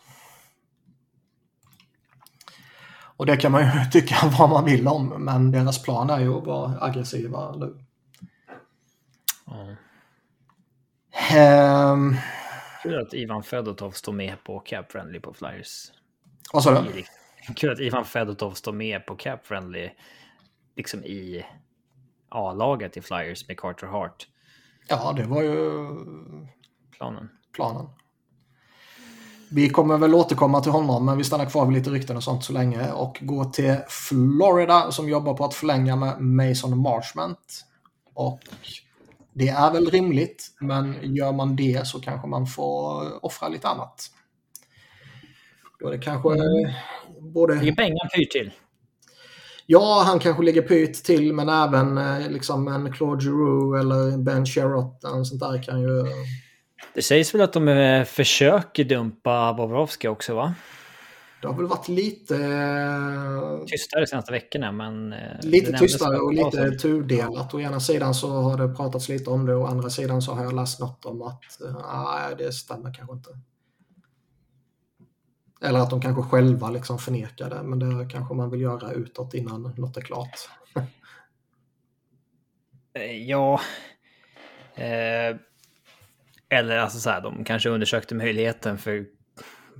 Och 3.17 3.25
det 3.25 3.37
kan 3.37 3.51
man 3.51 3.63
ju 3.63 3.85
tycka 3.91 4.15
vad 4.39 4.49
man 4.49 4.65
vill 4.65 4.87
om, 4.87 5.09
men 5.09 5.51
deras 5.51 5.83
plan 5.83 6.09
är 6.09 6.19
ju 6.19 6.37
att 6.37 6.45
vara 6.45 6.81
aggressiva 6.81 7.55
nu. 7.55 7.85
Ja. 9.45 9.75
Ehm, 11.37 12.15
Kul 12.83 13.01
att 13.01 13.13
Ivan 13.13 13.43
Fedotov 13.43 13.91
står 13.91 14.13
med 14.13 14.43
på 14.43 14.59
Cap 14.59 14.91
Friendly 14.91 15.19
på 15.19 15.33
Flyers. 15.33 15.91
vad 16.53 16.63
sa 16.63 16.81
du? 16.81 17.03
Kul 17.55 17.71
att 17.71 17.79
Ivan 17.79 18.05
Fedotov 18.05 18.51
står 18.51 18.73
med 18.73 19.05
på 19.05 19.15
Cap 19.15 19.45
Friendly 19.45 19.89
liksom 20.75 21.03
i 21.03 21.45
A-laget 22.29 22.97
i 22.97 23.01
Flyers 23.01 23.47
med 23.47 23.59
Carter 23.59 23.87
Hart. 23.87 24.27
Ja, 24.87 25.13
det 25.17 25.23
var 25.23 25.41
ju 25.41 25.87
Planen. 27.03 27.29
planen. 27.55 27.85
Vi 29.51 29.69
kommer 29.69 29.97
väl 29.97 30.13
återkomma 30.13 30.61
till 30.61 30.71
honom, 30.71 31.05
men 31.05 31.17
vi 31.17 31.23
stannar 31.23 31.45
kvar 31.45 31.65
vid 31.65 31.77
lite 31.77 31.89
rykten 31.89 32.17
och 32.17 32.23
sånt 32.23 32.43
så 32.43 32.53
länge 32.53 32.91
och 32.91 33.17
går 33.21 33.45
till 33.45 33.77
Florida 33.87 34.91
som 34.91 35.09
jobbar 35.09 35.33
på 35.33 35.45
att 35.45 35.53
förlänga 35.53 35.95
med 35.95 36.21
Mason 36.21 36.77
Marshment. 36.77 37.65
Och 38.13 38.39
det 39.33 39.49
är 39.49 39.71
väl 39.71 39.89
rimligt, 39.89 40.47
men 40.59 40.97
gör 41.01 41.31
man 41.31 41.55
det 41.55 41.87
så 41.87 42.01
kanske 42.01 42.27
man 42.27 42.47
får 42.47 43.25
offra 43.25 43.47
lite 43.47 43.67
annat. 43.67 44.11
Då 45.79 45.87
är 45.87 45.91
det 45.91 45.99
kanske 45.99 46.29
både... 47.19 47.53
Vilken 47.53 47.75
pengar 47.75 47.97
han 48.01 48.09
pyr 48.09 48.25
till. 48.25 48.51
Ja, 49.65 50.03
han 50.05 50.19
kanske 50.19 50.43
ligger 50.43 50.61
pyrt 50.61 51.03
till, 51.03 51.33
men 51.33 51.49
även 51.49 51.97
eh, 51.97 52.29
liksom 52.29 52.67
en 52.67 52.93
Claude 52.93 53.23
Giroux 53.23 53.79
eller 53.79 54.17
Ben 54.17 54.45
Sherratt 54.45 55.03
och 55.03 55.27
sånt 55.27 55.41
där 55.41 55.63
kan 55.63 55.81
ju... 55.81 56.05
Det 56.93 57.01
sägs 57.01 57.33
väl 57.33 57.41
att 57.41 57.53
de 57.53 57.67
eh, 57.67 58.03
försöker 58.03 58.83
dumpa 58.83 59.53
Bobrovski 59.53 60.07
också, 60.07 60.35
va? 60.35 60.53
Det 61.41 61.47
har 61.47 61.55
väl 61.55 61.65
varit 61.65 61.87
lite... 61.87 62.35
eh, 62.35 63.65
Tystare 63.65 64.07
senaste 64.07 64.31
veckorna, 64.31 64.71
men... 64.71 65.13
eh, 65.13 65.39
Lite 65.41 65.77
tystare 65.77 66.17
och 66.17 66.33
lite 66.33 66.71
tudelat. 66.71 67.53
Å 67.53 67.59
ena 67.59 67.79
sidan 67.79 68.13
så 68.15 68.29
har 68.29 68.57
det 68.67 68.75
pratats 68.75 69.09
lite 69.09 69.29
om 69.29 69.45
det 69.45 69.55
och 69.55 69.61
å 69.61 69.65
andra 69.67 69.89
sidan 69.89 70.21
så 70.21 70.33
har 70.33 70.43
jag 70.43 70.53
läst 70.55 70.79
något 70.79 71.05
om 71.05 71.21
att 71.21 71.41
nej, 71.59 72.35
det 72.37 72.51
stämmer 72.51 72.93
kanske 72.93 73.13
inte. 73.15 73.29
Eller 75.61 75.79
att 75.79 75.89
de 75.89 76.01
kanske 76.01 76.23
själva 76.23 76.69
liksom 76.69 76.99
förnekar 76.99 77.49
det, 77.49 77.63
men 77.63 77.79
det 77.79 78.09
kanske 78.11 78.33
man 78.33 78.49
vill 78.51 78.61
göra 78.61 78.91
utåt 78.91 79.33
innan 79.33 79.61
något 79.77 79.97
är 79.97 80.01
klart. 80.01 80.49
Ja. 83.25 83.61
Eh, 84.75 85.35
eller 86.53 86.77
alltså 86.77 86.99
så 86.99 87.09
här, 87.09 87.21
de 87.21 87.43
kanske 87.43 87.69
undersökte 87.69 88.15
möjligheten 88.15 88.77
för 88.77 89.05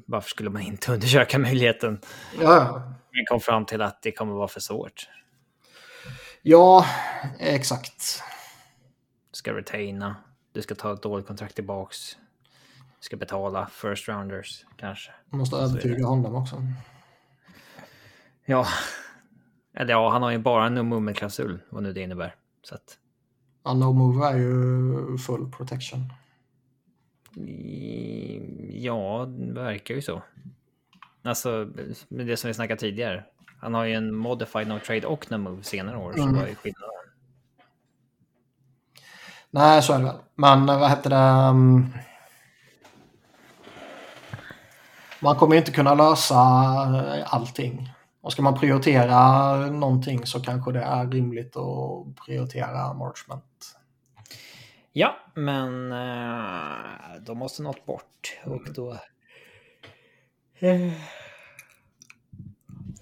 varför 0.06 0.30
skulle 0.30 0.50
man 0.50 0.62
inte 0.62 0.94
undersöka 0.94 1.40
möjligheten? 1.40 2.00
Ja, 2.42 2.84
Men 3.12 3.26
kom 3.26 3.40
fram 3.40 3.66
till 3.66 3.82
att 3.82 4.02
det 4.02 4.12
kommer 4.12 4.34
vara 4.34 4.48
för 4.48 4.60
svårt. 4.60 5.08
ja 6.42 6.86
exakt. 7.40 8.24
Du 9.32 9.38
ska 9.38 9.54
retaina, 9.54 10.16
du 10.54 10.62
ska 10.62 10.76
ta 10.76 10.94
ett 10.94 11.02
dåligt 11.04 11.28
kontrakt 11.28 11.56
tillbaks. 11.56 12.18
Du 13.00 13.06
ska 13.06 13.18
betala 13.18 13.68
first 13.72 14.08
rounders 14.08 14.66
kanske. 14.78 15.12
Man 15.30 15.40
måste 15.40 15.56
övertyga 15.56 16.06
honom 16.06 16.36
också. 16.36 16.64
Ja, 18.46 18.68
eller 19.76 19.94
ja, 19.94 20.10
han 20.10 20.22
har 20.22 20.32
ju 20.32 20.38
bara 20.38 20.66
en 20.66 20.90
mummelklausul, 20.90 21.60
vad 21.70 21.84
nu 21.84 21.94
det 21.94 22.02
innebär. 22.02 22.36
Så 22.62 22.76
att 22.76 22.98
Ja, 23.64 23.74
no 23.74 23.94
move 23.94 24.28
är 24.28 24.38
ju 24.38 25.18
full 25.18 25.52
protection. 25.52 26.14
Ja, 28.72 29.26
det 29.26 29.62
verkar 29.62 29.96
ju 29.96 30.02
så. 30.02 30.22
Alltså, 31.24 31.72
med 32.08 32.28
det 32.28 32.38
som 32.38 32.48
vi 32.48 32.54
snackade 32.54 32.80
tidigare. 32.80 33.24
Han 33.60 33.74
har 33.74 33.84
ju 33.84 33.94
en 33.94 34.16
modified 34.16 34.68
no 34.68 34.80
trade 34.80 35.08
och 35.08 35.32
no 35.32 35.38
move 35.38 35.64
senare 35.64 35.98
år, 35.98 36.14
mm. 36.14 36.30
så 36.30 36.40
vad 36.40 36.50
är 36.50 36.56
skillnaden? 36.56 36.90
Nej, 39.52 39.82
så 39.82 39.94
är 39.94 40.00
det 40.00 40.06
väl. 40.06 40.16
Men 40.36 40.66
vad 40.66 40.90
hette 40.90 41.10
det? 41.10 41.16
Um, 41.16 41.94
man 45.20 45.36
kommer 45.36 45.56
inte 45.56 45.72
kunna 45.72 45.94
lösa 45.94 46.40
allting. 47.26 47.94
Och 48.22 48.32
ska 48.32 48.42
man 48.42 48.60
prioritera 48.60 49.56
någonting 49.56 50.26
så 50.26 50.42
kanske 50.42 50.72
det 50.72 50.82
är 50.82 51.08
rimligt 51.08 51.58
att 51.58 52.26
prioritera 52.26 52.94
Marchment. 52.94 53.44
Ja, 54.94 55.18
men 55.34 55.92
uh, 55.92 57.24
då 57.26 57.34
måste 57.36 57.64
något 57.64 57.86
bort. 57.86 58.40
Och 58.46 58.74
då... 58.74 58.92
Uh, 60.64 60.94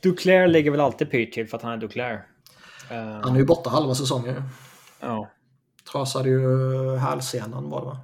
Duclair 0.02 0.48
ligger 0.48 0.72
väl 0.72 0.80
alltid 0.80 1.12
pyrt 1.12 1.34
till 1.34 1.48
för 1.48 1.58
att 1.58 1.64
han 1.64 1.72
är 1.72 1.78
Duclair. 1.78 2.28
Uh, 2.92 2.98
han 2.98 3.36
är 3.36 3.40
ju 3.40 3.46
borta 3.46 3.70
halva 3.70 3.96
säsongen. 3.96 4.44
Ja. 5.00 5.32
Trasade 5.92 6.30
ju 6.30 6.98
hälsenan 6.98 7.70
var 7.70 7.80
det 7.80 7.86
va? 7.86 7.98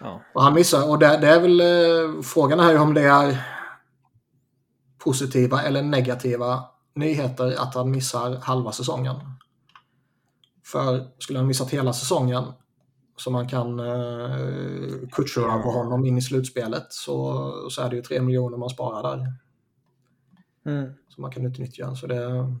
Ja. 0.00 0.22
Och 0.34 0.42
han 0.42 0.54
missar, 0.54 0.88
och 0.88 0.98
det, 0.98 1.16
det 1.16 1.28
är 1.28 1.40
väl 1.40 1.60
eh, 1.60 2.22
frågan 2.22 2.60
är 2.60 2.78
om 2.78 2.94
det 2.94 3.02
är 3.02 3.44
positiva 4.98 5.62
eller 5.62 5.82
negativa 5.82 6.64
nyheter 6.94 7.56
att 7.58 7.74
han 7.74 7.90
missar 7.90 8.36
halva 8.42 8.72
säsongen. 8.72 9.16
För 10.64 11.08
skulle 11.18 11.38
han 11.38 11.48
missat 11.48 11.70
hela 11.70 11.92
säsongen 11.92 12.44
så 13.16 13.30
man 13.30 13.48
kan 13.48 13.80
eh, 13.80 15.08
kutcha 15.12 15.62
på 15.62 15.70
honom 15.70 16.04
in 16.06 16.18
i 16.18 16.22
slutspelet 16.22 16.86
så, 16.92 17.50
så 17.70 17.82
är 17.82 17.90
det 17.90 17.96
ju 17.96 18.02
3 18.02 18.20
miljoner 18.20 18.56
man 18.56 18.70
sparar 18.70 19.16
där. 19.16 19.32
Mm. 20.66 20.92
Som 21.08 21.22
man 21.22 21.32
kan 21.32 21.46
utnyttja. 21.46 21.96
Så 21.96 22.06
det, 22.06 22.52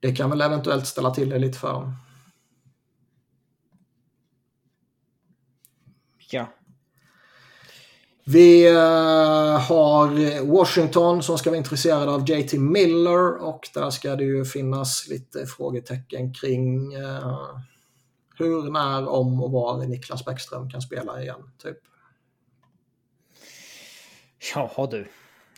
det 0.00 0.16
kan 0.16 0.30
väl 0.30 0.40
eventuellt 0.40 0.86
ställa 0.86 1.10
till 1.10 1.30
det 1.30 1.38
lite 1.38 1.58
för 1.58 1.72
dem. 1.72 1.96
Ja. 6.30 6.46
Vi 8.32 8.70
uh, 8.70 8.76
har 9.58 10.44
Washington 10.46 11.22
som 11.22 11.38
ska 11.38 11.50
vara 11.50 11.58
intresserade 11.58 12.10
av 12.10 12.30
JT 12.30 12.52
Miller 12.52 13.44
och 13.44 13.68
där 13.74 13.90
ska 13.90 14.16
det 14.16 14.24
ju 14.24 14.44
finnas 14.44 15.08
lite 15.08 15.46
frågetecken 15.46 16.34
kring 16.34 16.96
uh, 16.96 17.58
hur, 18.38 18.70
när, 18.70 19.08
om 19.08 19.42
och 19.42 19.50
var 19.50 19.86
Niklas 19.86 20.24
Bäckström 20.24 20.70
kan 20.70 20.82
spela 20.82 21.22
igen. 21.22 21.50
Typ. 21.62 21.78
Ja 24.54 24.88
du, 24.90 25.06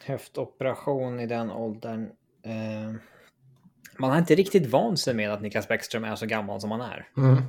höftoperation 0.05 1.21
i 1.21 1.27
den 1.27 1.51
åldern. 1.51 2.03
Uh, 2.47 2.95
man 3.99 4.11
har 4.11 4.19
inte 4.19 4.35
riktigt 4.35 4.67
vant 4.67 5.01
sig 5.01 5.15
med 5.15 5.33
att 5.33 5.43
Niklas 5.43 5.69
Bäckström 5.69 6.05
är 6.05 6.17
så 6.17 6.27
gammal 6.27 6.61
som 6.61 6.71
han 6.71 6.81
är. 6.81 7.09
Mm. 7.17 7.43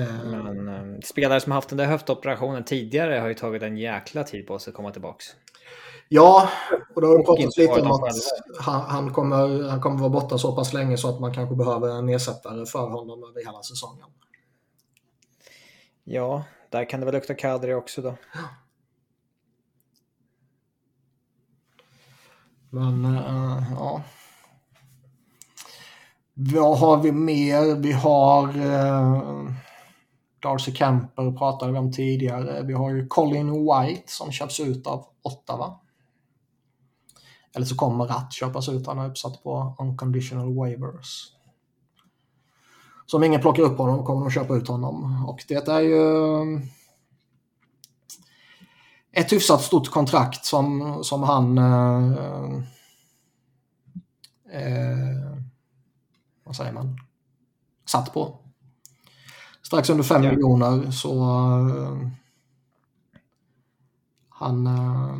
Men 0.00 0.68
eh, 0.68 1.00
spelare 1.04 1.40
som 1.40 1.52
haft 1.52 1.68
den 1.68 1.78
där 1.78 1.86
höftoperationen 1.86 2.64
tidigare 2.64 3.18
har 3.18 3.28
ju 3.28 3.34
tagit 3.34 3.62
en 3.62 3.76
jäkla 3.76 4.24
tid 4.24 4.46
på 4.46 4.58
sig 4.58 4.70
att 4.70 4.76
komma 4.76 4.90
tillbaks. 4.90 5.26
Ja, 6.08 6.48
och 6.94 7.00
då 7.00 7.08
har 7.08 7.18
det 7.18 7.24
pratats 7.24 7.58
lite 7.58 7.80
om 7.80 7.92
att 7.92 8.14
han, 8.60 8.80
han, 8.80 9.12
kommer, 9.12 9.68
han 9.68 9.80
kommer 9.80 9.98
vara 9.98 10.10
borta 10.10 10.38
så 10.38 10.56
pass 10.56 10.72
länge 10.72 10.96
så 10.96 11.08
att 11.08 11.20
man 11.20 11.34
kanske 11.34 11.56
behöver 11.56 11.88
en 11.88 12.08
ersättare 12.08 12.66
för 12.66 12.88
honom 12.88 13.24
över 13.24 13.46
hela 13.46 13.62
säsongen. 13.62 14.06
Ja, 16.04 16.44
där 16.70 16.90
kan 16.90 17.00
det 17.00 17.06
väl 17.06 17.14
lukta 17.14 17.34
Kadri 17.34 17.74
också 17.74 18.02
då. 18.02 18.16
Ja. 18.34 18.40
Men 22.70 23.04
uh, 23.04 23.72
ja. 23.76 24.02
Vad 26.34 26.78
har 26.78 26.96
vi 26.96 27.12
mer? 27.12 27.74
Vi 27.74 27.92
har 27.92 28.56
uh, 28.56 29.52
Darcy 30.42 30.72
Camper 30.72 31.32
pratade 31.32 31.72
vi 31.72 31.78
om 31.78 31.92
tidigare. 31.92 32.62
Vi 32.62 32.72
har 32.72 32.90
ju 32.90 33.06
Colin 33.06 33.50
White 33.52 34.12
som 34.12 34.32
köps 34.32 34.60
ut 34.60 34.86
av 34.86 35.06
Ottawa. 35.22 35.78
Eller 37.54 37.66
så 37.66 37.76
kommer 37.76 38.04
Ratt 38.04 38.32
köpas 38.32 38.68
ut. 38.68 38.86
Han 38.86 38.98
är 38.98 39.08
uppsatt 39.08 39.42
på 39.42 39.76
unconditional 39.78 40.54
waivers. 40.54 41.32
Så 43.06 43.16
om 43.16 43.24
ingen 43.24 43.40
plockar 43.40 43.62
upp 43.62 43.78
honom 43.78 44.04
kommer 44.04 44.20
de 44.20 44.30
köpa 44.30 44.54
ut 44.54 44.68
honom. 44.68 45.26
Och 45.26 45.44
det 45.48 45.68
är 45.68 45.80
ju 45.80 46.00
um, 46.00 46.62
ett 49.12 49.32
hyfsat 49.32 49.62
stort 49.62 49.90
kontrakt 49.90 50.44
som, 50.44 50.98
som 51.04 51.22
han 51.22 51.58
eh, 51.58 52.12
eh, 54.52 55.36
vad 56.44 56.56
säger 56.56 56.72
man? 56.72 56.98
Satt 57.86 58.14
på. 58.14 58.41
Strax 59.72 59.90
under 59.90 60.04
5 60.04 60.24
ja. 60.24 60.30
miljoner 60.30 60.90
så 60.90 61.14
uh, 61.14 62.08
han, 64.28 64.66
uh, 64.66 65.18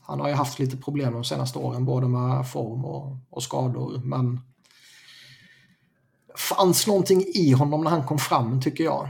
han 0.00 0.20
har 0.20 0.28
ju 0.28 0.34
haft 0.34 0.58
lite 0.58 0.76
problem 0.76 1.12
de 1.12 1.24
senaste 1.24 1.58
åren 1.58 1.84
både 1.84 2.08
med 2.08 2.50
form 2.50 2.84
och, 2.84 3.16
och 3.30 3.42
skador 3.42 4.00
men 4.04 4.40
fanns 6.36 6.86
någonting 6.86 7.24
i 7.34 7.52
honom 7.52 7.84
när 7.84 7.90
han 7.90 8.06
kom 8.06 8.18
fram 8.18 8.60
tycker 8.60 8.84
jag. 8.84 9.08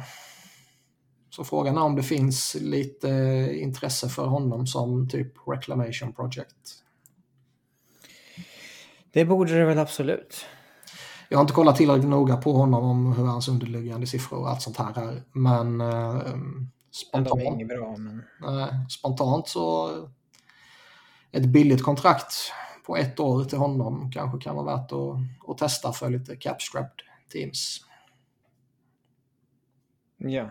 Så 1.30 1.44
frågan 1.44 1.76
är 1.76 1.82
om 1.82 1.96
det 1.96 2.02
finns 2.02 2.56
lite 2.60 3.08
intresse 3.52 4.08
för 4.08 4.26
honom 4.26 4.66
som 4.66 5.08
typ 5.08 5.32
reclamation 5.46 6.12
project. 6.12 6.84
Det 9.12 9.24
borde 9.24 9.58
det 9.58 9.64
väl 9.64 9.78
absolut. 9.78 10.46
Jag 11.28 11.38
har 11.38 11.42
inte 11.42 11.54
kollat 11.54 11.76
tillräckligt 11.76 12.10
noga 12.10 12.36
på 12.36 12.52
honom 12.52 12.84
om 12.84 13.12
hur 13.12 13.24
hans 13.24 13.48
underliggande 13.48 14.06
siffror 14.06 14.38
och 14.38 14.50
allt 14.50 14.62
sånt 14.62 14.76
här 14.76 15.02
är. 15.02 15.22
Men 15.32 15.80
eh, 15.80 16.22
spontant, 16.90 17.58
men 17.58 17.66
bra, 17.68 17.96
men... 17.96 18.22
eh, 18.58 18.86
spontant 18.88 19.48
så 19.48 19.90
ett 21.32 21.46
billigt 21.46 21.82
kontrakt 21.82 22.34
på 22.86 22.96
ett 22.96 23.20
år 23.20 23.44
till 23.44 23.58
honom 23.58 24.10
kanske 24.12 24.38
kan 24.38 24.56
vara 24.56 24.76
värt 24.76 24.92
att, 24.92 25.50
att 25.50 25.58
testa 25.58 25.92
för 25.92 26.10
lite 26.10 26.36
capstrapped 26.36 27.02
teams. 27.32 27.80
Ja. 30.16 30.50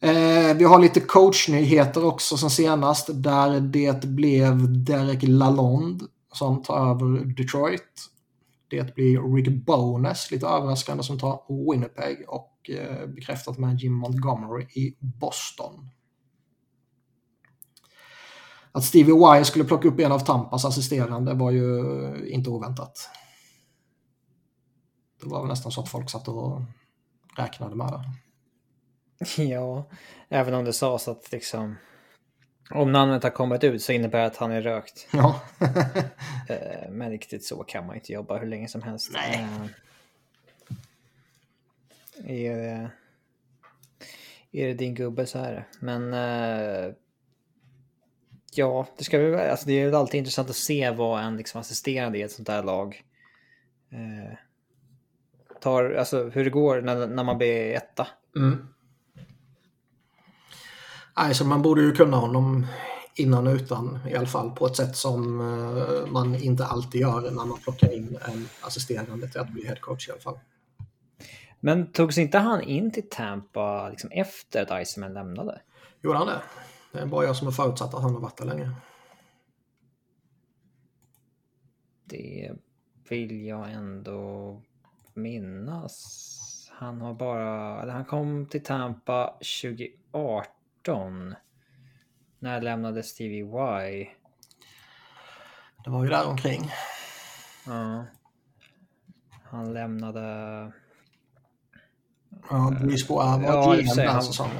Eh, 0.00 0.56
vi 0.56 0.64
har 0.64 0.78
lite 0.78 1.00
coachnyheter 1.00 2.04
också 2.04 2.36
sen 2.36 2.50
senast 2.50 3.08
där 3.12 3.60
det 3.60 4.04
blev 4.06 4.84
Derek 4.84 5.22
Lalonde 5.22 6.04
som 6.34 6.62
tar 6.62 6.90
över 6.90 7.24
Detroit. 7.24 8.10
Det 8.68 8.94
blir 8.94 9.34
Rick 9.34 9.66
Bones, 9.66 10.30
lite 10.30 10.46
överraskande, 10.46 11.02
som 11.02 11.18
tar 11.18 11.40
Winnipeg 11.70 12.24
och 12.28 12.70
eh, 12.70 13.06
bekräftat 13.06 13.58
med 13.58 13.80
Jim 13.80 13.92
Montgomery 13.92 14.62
i 14.62 14.96
Boston. 15.00 15.90
Att 18.72 18.84
Stevie 18.84 19.14
Wye 19.14 19.44
skulle 19.44 19.64
plocka 19.64 19.88
upp 19.88 20.00
en 20.00 20.12
av 20.12 20.18
Tampas 20.18 20.64
assisterande 20.64 21.34
var 21.34 21.50
ju 21.50 21.80
eh, 22.04 22.34
inte 22.34 22.50
oväntat. 22.50 23.10
Det 25.22 25.28
var 25.28 25.40
väl 25.40 25.48
nästan 25.48 25.72
så 25.72 25.80
att 25.80 25.88
folk 25.88 26.10
satt 26.10 26.28
och 26.28 26.62
räknade 27.36 27.76
med 27.76 27.86
det. 27.86 28.04
Ja, 29.42 29.90
även 30.28 30.54
om 30.54 30.64
det 30.64 30.72
sades 30.72 31.08
att 31.08 31.32
liksom 31.32 31.76
om 32.70 32.92
namnet 32.92 33.22
har 33.22 33.30
kommit 33.30 33.64
ut 33.64 33.82
så 33.82 33.92
innebär 33.92 34.20
det 34.20 34.26
att 34.26 34.36
han 34.36 34.52
är 34.52 34.62
rökt. 34.62 35.08
Ja. 35.12 35.42
Eh, 36.48 36.90
men 36.90 37.10
riktigt 37.10 37.44
så 37.44 37.64
kan 37.64 37.86
man 37.86 37.96
inte 37.96 38.12
jobba 38.12 38.38
hur 38.38 38.46
länge 38.46 38.68
som 38.68 38.82
helst. 38.82 39.10
Nej. 39.12 39.46
Eh, 42.24 42.30
är, 42.30 42.56
det, 44.50 44.62
är 44.62 44.66
det 44.66 44.74
din 44.74 44.94
gubbe 44.94 45.26
så 45.26 45.38
är 45.38 45.52
det. 45.52 45.64
Men 45.80 46.12
ja, 48.54 48.86
det, 48.98 49.04
ska 49.04 49.18
vi, 49.18 49.36
alltså 49.36 49.66
det 49.66 49.72
är 49.72 49.92
alltid 49.92 50.18
intressant 50.18 50.50
att 50.50 50.56
se 50.56 50.90
vad 50.90 51.24
en 51.24 51.36
liksom 51.36 51.60
assisterande 51.60 52.18
i 52.18 52.22
ett 52.22 52.32
sånt 52.32 52.46
där 52.46 52.62
lag 52.62 53.02
tar, 55.60 55.90
alltså 55.90 56.28
hur 56.28 56.44
det 56.44 56.50
går 56.50 56.80
när, 56.80 57.06
när 57.06 57.24
man 57.24 57.38
blir 57.38 57.72
etta. 57.72 58.06
Mm. 58.36 58.73
Nej, 61.16 61.34
så 61.34 61.44
man 61.44 61.62
borde 61.62 61.82
ju 61.82 61.92
kunna 61.92 62.16
honom 62.16 62.66
innan 63.14 63.46
och 63.46 63.54
utan 63.54 63.98
i 64.08 64.14
alla 64.14 64.26
fall 64.26 64.50
på 64.50 64.66
ett 64.66 64.76
sätt 64.76 64.96
som 64.96 65.40
uh, 65.40 66.06
man 66.06 66.34
inte 66.34 66.66
alltid 66.66 67.00
gör 67.00 67.20
när 67.20 67.44
man 67.44 67.58
plockar 67.58 67.92
in 67.92 68.18
en 68.28 68.48
assisterande 68.60 69.28
till 69.28 69.40
att 69.40 69.50
bli 69.50 69.66
headcoach 69.66 70.08
i 70.08 70.12
alla 70.12 70.20
fall. 70.20 70.38
Men 71.60 71.92
togs 71.92 72.18
inte 72.18 72.38
han 72.38 72.62
in 72.62 72.90
till 72.90 73.08
Tampa 73.10 73.88
liksom 73.88 74.10
efter 74.10 74.62
att 74.62 74.86
Iceman 74.86 75.14
lämnade? 75.14 75.60
Gjorde 76.02 76.18
han 76.18 76.26
det? 76.26 76.42
Det 76.92 76.98
är 76.98 77.06
bara 77.06 77.26
jag 77.26 77.36
som 77.36 77.46
har 77.46 77.52
förutsatt 77.52 77.94
att 77.94 78.02
han 78.02 78.14
har 78.14 78.20
varit 78.20 78.36
där 78.36 78.44
länge. 78.44 78.70
Det 82.04 82.52
vill 83.08 83.46
jag 83.46 83.72
ändå 83.72 84.62
minnas. 85.14 86.70
Han 86.72 87.00
har 87.00 87.14
bara... 87.14 87.82
Eller 87.82 87.92
han 87.92 88.04
kom 88.04 88.46
till 88.46 88.62
Tampa 88.64 89.38
2018. 89.62 90.63
När 92.38 92.60
lämnade 92.60 93.02
Stevie 93.02 93.44
Y? 93.44 94.10
Det 95.84 95.90
var 95.90 96.04
ju 96.04 96.10
där 96.10 96.26
omkring. 96.26 96.70
Ja. 97.66 98.04
Han 99.44 99.72
lämnade... 99.72 100.20
Ja, 102.50 102.72
Bruce 102.80 103.06
Bois 103.08 103.08
var 103.08 103.42
Ja, 103.42 103.74
GM 103.74 103.86
den 103.96 104.08
han- 104.08 104.22
säsongen. 104.22 104.56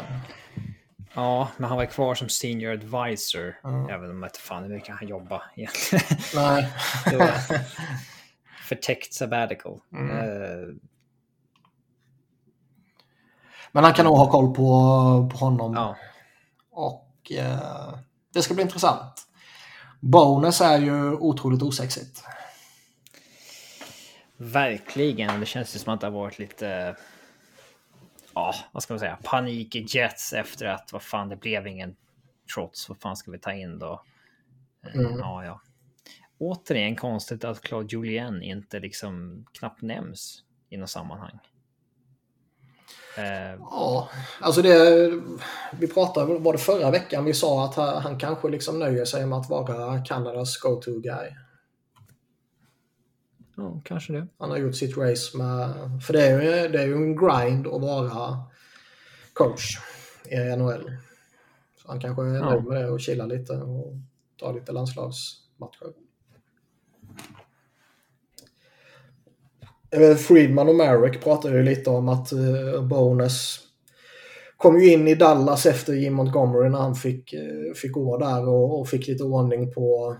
Ja, 1.15 1.49
men 1.57 1.69
han 1.69 1.77
var 1.77 1.85
kvar 1.87 2.15
som 2.15 2.29
senior 2.29 2.73
advisor. 2.73 3.57
Ja. 3.63 3.91
Även 3.91 4.11
om 4.11 4.23
jag 4.23 4.29
inte 4.29 4.41
fan 4.41 4.63
hur 4.63 4.71
mycket 4.71 4.95
han 4.95 5.09
jobbar 5.09 5.43
egentligen. 5.57 6.05
Nej. 6.35 6.73
Det 7.11 7.17
var- 7.17 7.61
För 8.65 8.75
tech 8.77 9.09
sabbatical. 9.13 9.81
Mm. 9.93 10.11
Eh, 10.11 10.69
Men 13.73 13.85
han 13.85 13.93
kan 13.93 14.05
nog 14.05 14.17
ha 14.17 14.31
koll 14.31 14.55
på, 14.55 14.63
på 15.33 15.37
honom. 15.37 15.75
ja. 15.75 15.97
Och 16.75 17.33
eh, 17.33 17.95
det 18.33 18.43
ska 18.43 18.55
bli 18.55 18.63
intressant. 18.63 19.27
Bonus 20.01 20.61
är 20.61 20.79
ju 20.79 21.13
otroligt 21.13 21.63
osexigt. 21.63 22.25
Verkligen. 24.37 25.41
Det 25.41 25.47
känns 25.47 25.75
ju 25.75 25.79
som 25.79 25.95
att 25.95 26.01
det 26.01 26.07
har 26.07 26.13
varit 26.13 26.39
lite... 26.39 26.97
Ja, 28.35 28.55
vad 28.73 28.83
ska 28.83 28.93
man 28.93 28.99
säga? 29.01 29.19
Panik 29.23 29.77
i 29.77 29.87
Jets 29.89 30.33
efter 30.33 30.67
att 30.67 30.93
vad 30.93 31.03
fan, 31.03 31.29
det 31.29 31.37
blev 31.37 31.67
ingen 31.67 31.97
trots. 32.55 32.89
Vad 32.89 32.99
fan 32.99 33.17
ska 33.17 33.31
vi 33.31 33.39
ta 33.39 33.53
in 33.53 33.79
då? 33.79 34.05
Eh, 34.87 34.95
Mm. 34.95 35.19
Ja, 35.19 35.45
ja. 35.45 35.61
Återigen 36.39 36.97
konstigt 36.97 37.45
att 37.45 37.61
Claude 37.61 37.97
Julien 37.97 38.43
inte 38.43 38.81
liksom 38.81 39.45
knappt 39.53 39.83
nämns 39.83 40.43
i 40.69 40.77
något 40.77 40.91
sammanhang. 40.91 41.39
Eh, 43.19 43.59
Ja, 43.61 44.09
alltså 44.41 44.63
det... 44.63 45.11
Vi 45.79 45.87
pratade, 45.87 46.39
var 46.39 46.53
det 46.53 46.59
förra 46.59 46.91
veckan 46.91 47.25
vi 47.25 47.35
sa 47.35 47.65
att 47.65 47.75
han, 48.03 48.19
kanske 48.19 48.49
liksom 48.49 48.79
nöjer 48.79 49.05
sig 49.05 49.27
med 49.27 49.39
att 49.39 49.49
vara 49.51 50.05
Kanadas 50.05 50.57
go-to 50.59 50.91
guy. 51.01 51.31
ja, 53.57 53.81
kanske 53.85 54.13
det. 54.13 54.27
Han 54.39 54.51
har 54.51 54.59
gjort 54.59 54.77
sitt 54.77 54.97
race 54.97 55.37
med... 55.39 55.75
För 56.07 56.13
det 56.13 56.27
är 56.27 56.43
ju, 56.43 56.69
det 56.69 56.83
är 56.83 56.87
ju 56.87 56.95
en 56.95 57.17
grind 57.17 57.67
att 57.67 57.81
vara 57.83 58.39
coach 59.33 59.79
i 60.31 60.57
NHL. 60.57 60.97
Så 61.83 61.89
han 61.89 62.01
kanske 62.01 62.23
är 62.23 62.35
Ja. 62.35 62.51
nöjd 62.51 62.65
med 62.65 62.81
det 62.85 62.91
och 62.91 63.01
chillar 63.01 63.27
lite 63.27 63.53
och 63.53 63.93
tar 64.41 64.55
lite 64.55 64.73
landslagsmatcher. 64.73 66.04
Eh, 69.95 70.17
Friedman 70.17 70.69
och 70.69 70.75
Merrick 70.75 71.25
pratade 71.25 71.57
ju 71.57 71.63
lite 71.63 71.91
om 71.91 72.09
att 72.09 72.33
eh, 72.33 72.83
Bonus 72.83 73.61
kom 74.57 74.81
ju 74.81 74.93
in 74.93 75.09
i 75.09 75.15
Dallas 75.15 75.67
efter 75.67 75.93
Jim 75.93 76.15
Montgomery 76.15 76.69
när 76.69 76.79
han 76.79 76.95
fick, 76.95 77.33
eh, 77.33 77.75
fick 77.75 77.93
gå 77.93 78.19
där 78.19 78.49
och, 78.49 78.81
och 78.81 78.89
fick 78.89 79.09
lite 79.09 79.25
ordning 79.25 79.73
på, 79.73 80.17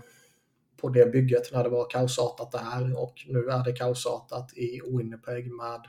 på 0.81 0.89
det 0.89 1.05
bygget 1.05 1.53
när 1.53 1.63
det 1.63 1.69
var 1.69 1.89
kaosartat 1.89 2.51
där 2.51 3.01
och 3.01 3.13
nu 3.27 3.39
är 3.39 3.63
det 3.63 3.73
kaosartat 3.73 4.53
i 4.57 4.81
Winnipeg 4.97 5.51
med 5.53 5.81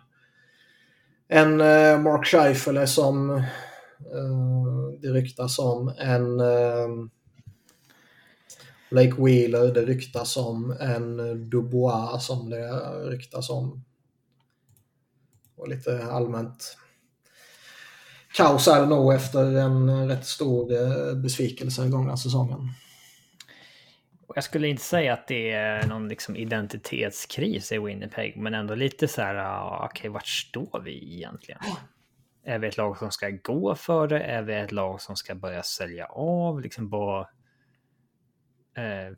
en 1.28 1.56
Mark 2.02 2.26
Scheifele 2.26 2.86
som 2.86 3.30
eh, 3.30 5.00
det 5.00 5.08
ryktas 5.08 5.58
om, 5.58 5.94
en 5.98 6.40
eh, 6.40 6.88
Blake 8.90 9.22
Wheeler 9.22 9.74
det 9.74 9.82
ryktas 9.82 10.36
om, 10.36 10.76
en 10.80 11.16
Dubois 11.50 12.26
som 12.26 12.50
det 12.50 12.70
ryktas 13.10 13.50
om. 13.50 13.84
Och 15.56 15.68
lite 15.68 16.04
allmänt 16.04 16.76
kaos 18.36 18.68
är 18.68 18.80
det 18.80 18.86
nog 18.86 19.14
efter 19.14 19.56
en 19.56 20.08
rätt 20.08 20.26
stor 20.26 20.72
eh, 20.72 21.14
besvikelse 21.14 21.86
i 21.86 21.88
gångna 21.88 22.16
säsongen. 22.16 22.68
Jag 24.34 24.44
skulle 24.44 24.68
inte 24.68 24.82
säga 24.82 25.12
att 25.12 25.28
det 25.28 25.50
är 25.50 25.86
någon 25.86 26.08
liksom 26.08 26.36
identitetskris 26.36 27.72
i 27.72 27.78
Winnipeg, 27.78 28.36
men 28.36 28.54
ändå 28.54 28.74
lite 28.74 29.08
så 29.08 29.22
här, 29.22 29.66
okej, 29.66 29.88
okej, 29.90 30.10
vart 30.10 30.26
står 30.26 30.80
vi 30.84 31.14
egentligen? 31.14 31.60
Är 32.44 32.58
vi 32.58 32.68
ett 32.68 32.76
lag 32.76 32.98
som 32.98 33.10
ska 33.10 33.30
gå 33.30 33.74
för 33.74 34.08
det? 34.08 34.20
Är 34.20 34.42
vi 34.42 34.54
ett 34.54 34.72
lag 34.72 35.00
som 35.00 35.16
ska 35.16 35.34
börja 35.34 35.62
sälja 35.62 36.06
av? 36.06 36.60
Liksom 36.60 36.88
bara 36.88 37.28
Eh, 38.76 39.16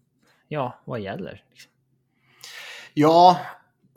ja, 0.48 0.78
vad 0.84 1.00
gäller? 1.00 1.44
Liksom. 1.50 1.70
Ja, 2.94 3.38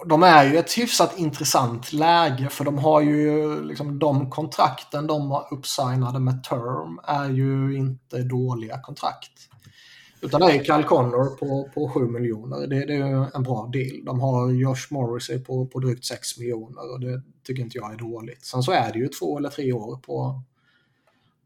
de 0.05 0.23
är 0.23 0.45
ju 0.45 0.57
ett 0.57 0.77
hyfsat 0.77 1.17
intressant 1.17 1.93
läge 1.93 2.49
för 2.49 2.65
de 2.65 2.77
har 2.77 3.01
ju 3.01 3.63
liksom 3.63 3.99
de 3.99 4.29
kontrakten 4.29 5.07
de 5.07 5.31
har 5.31 5.47
uppsignade 5.53 6.19
med 6.19 6.43
term 6.43 6.99
är 7.03 7.29
ju 7.29 7.77
inte 7.77 8.21
dåliga 8.21 8.79
kontrakt. 8.81 9.31
Utan 10.21 10.41
det 10.41 10.51
är 10.51 10.63
Kyle 10.63 10.83
Connor 10.83 11.37
på, 11.37 11.69
på 11.73 11.89
7 11.89 12.07
miljoner. 12.07 12.67
Det, 12.67 12.85
det 12.85 12.95
är 12.95 13.35
en 13.35 13.43
bra 13.43 13.69
deal. 13.73 14.05
De 14.05 14.19
har 14.19 14.51
Josh 14.51 14.87
Morrissey 14.89 15.39
på, 15.39 15.65
på 15.65 15.79
drygt 15.79 16.05
6 16.05 16.39
miljoner 16.39 16.91
och 16.93 16.99
det 16.99 17.21
tycker 17.43 17.63
inte 17.63 17.77
jag 17.77 17.93
är 17.93 17.97
dåligt. 17.97 18.45
Sen 18.45 18.63
så 18.63 18.71
är 18.71 18.93
det 18.93 18.99
ju 18.99 19.07
två 19.07 19.37
eller 19.37 19.49
tre 19.49 19.73
år 19.73 19.97
på 19.97 20.41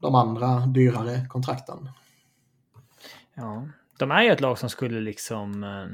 de 0.02 0.16
andra 0.16 0.60
dyrare 0.60 1.28
kontrakten. 1.30 1.90
Ja, 3.36 3.68
de 3.98 4.12
är 4.12 4.24
ju 4.24 4.30
ett 4.30 4.42
lag 4.42 4.58
som 4.58 4.70
skulle 4.70 5.00
liksom... 5.02 5.64
Eh, 5.64 5.88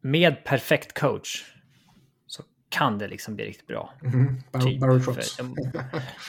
med 0.00 0.44
perfekt 0.44 1.00
coach 1.00 1.44
så 2.26 2.42
kan 2.68 2.98
det 2.98 3.08
liksom 3.08 3.34
bli 3.34 3.44
riktigt 3.44 3.66
bra. 3.66 3.94
Mm. 4.02 4.36
Typ, 4.64 4.80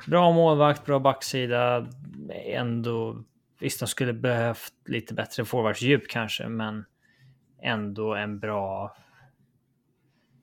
Bra 0.07 0.31
målvakt, 0.31 0.85
bra 0.85 0.99
backsida. 0.99 1.87
Ändå... 2.45 3.23
Visst, 3.59 3.79
de 3.79 3.87
skulle 3.87 4.13
behövt 4.13 4.73
lite 4.85 5.13
bättre 5.13 5.45
forwardsdjup 5.45 6.07
kanske, 6.09 6.47
men 6.47 6.85
ändå 7.61 8.15
en 8.15 8.39
bra... 8.39 8.95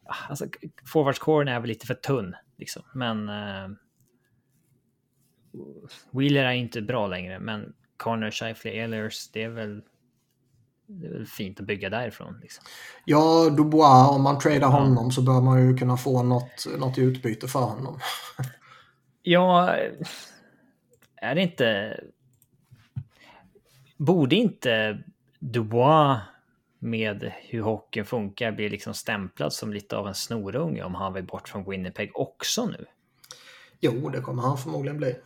Ah, 0.05 0.15
Alltså, 0.29 0.47
forwardscoren 0.85 1.49
är 1.49 1.61
väl 1.61 1.69
lite 1.69 1.87
för 1.87 1.95
tunn, 1.95 2.35
liksom. 2.57 2.83
Men... 2.95 3.29
Eh, 3.29 3.69
Wheeler 6.11 6.45
är 6.45 6.53
inte 6.53 6.83
bra 6.83 7.07
längre, 7.07 7.39
men 7.39 7.75
Connor, 7.97 8.31
Scheifele, 8.31 8.75
Ehlers, 8.75 9.31
det 9.33 9.43
är 9.43 9.49
väl... 9.49 9.83
Det 10.89 11.07
är 11.07 11.13
väl 11.13 11.27
fint 11.27 11.61
att 11.61 11.67
bygga 11.67 11.91
därifrån. 11.91 12.39
Liksom. 12.43 12.65
Ja, 13.05 13.51
Dubois, 13.51 14.11
om 14.11 14.23
man 14.23 14.39
tradar 14.39 14.69
honom 14.69 15.11
så 15.11 15.23
bör 15.23 15.41
man 15.41 15.67
ju 15.67 15.77
kunna 15.77 15.97
få 15.97 16.23
något, 16.23 16.67
något 16.79 16.99
utbyte 16.99 17.49
för 17.49 17.61
honom. 17.61 17.99
Ja, 19.29 19.77
är 21.17 21.35
det 21.35 21.43
inte... 21.43 22.01
Borde 23.97 24.37
inte 24.37 25.03
Dubois 25.39 26.19
med 26.79 27.33
hur 27.43 27.63
hockeyn 27.63 28.05
funkar 28.05 28.53
bli 28.53 28.69
liksom 28.69 28.95
stämplad 28.95 29.53
som 29.53 29.73
lite 29.73 29.97
av 29.97 30.09
en 30.09 30.15
snorunge 30.15 30.83
om 30.83 30.95
han 30.95 31.13
vill 31.13 31.25
bort 31.25 31.49
från 31.49 31.71
Winnipeg 31.71 32.11
också 32.15 32.67
nu? 32.67 32.87
Jo, 33.81 34.09
det 34.09 34.21
kommer 34.21 34.43
han 34.43 34.59
förmodligen 34.59 34.97
bli. 34.97 35.17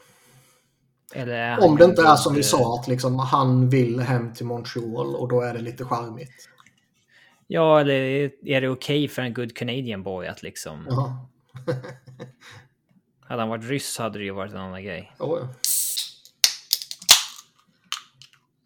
Eller 1.12 1.64
Om 1.64 1.76
det 1.76 1.84
inte 1.84 2.02
är 2.02 2.16
som 2.16 2.34
vi 2.34 2.42
sa, 2.42 2.78
att 2.80 2.88
liksom 2.88 3.18
han 3.18 3.68
vill 3.68 4.00
hem 4.00 4.34
till 4.34 4.46
Montreal 4.46 5.16
och 5.16 5.28
då 5.28 5.40
är 5.40 5.54
det 5.54 5.61
lite 5.61 5.84
charmigt. 5.84 6.48
Ja, 7.46 7.80
eller 7.80 7.94
är 8.48 8.61
det 8.61 8.68
okej 8.68 9.08
för 9.08 9.22
en 9.22 9.34
good 9.34 9.56
Canadian 9.56 10.02
boy 10.02 10.26
att 10.26 10.42
liksom... 10.42 10.86
Hade 13.20 13.42
han 13.42 13.48
varit 13.48 13.64
ryss 13.64 13.98
hade 13.98 14.18
det 14.18 14.24
ju 14.24 14.30
varit 14.30 14.52
en 14.52 14.58
annan 14.58 14.84
grej. 14.84 15.12
Oh, 15.18 15.38
ja. 15.40 15.48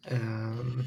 Ehm. 0.07 0.83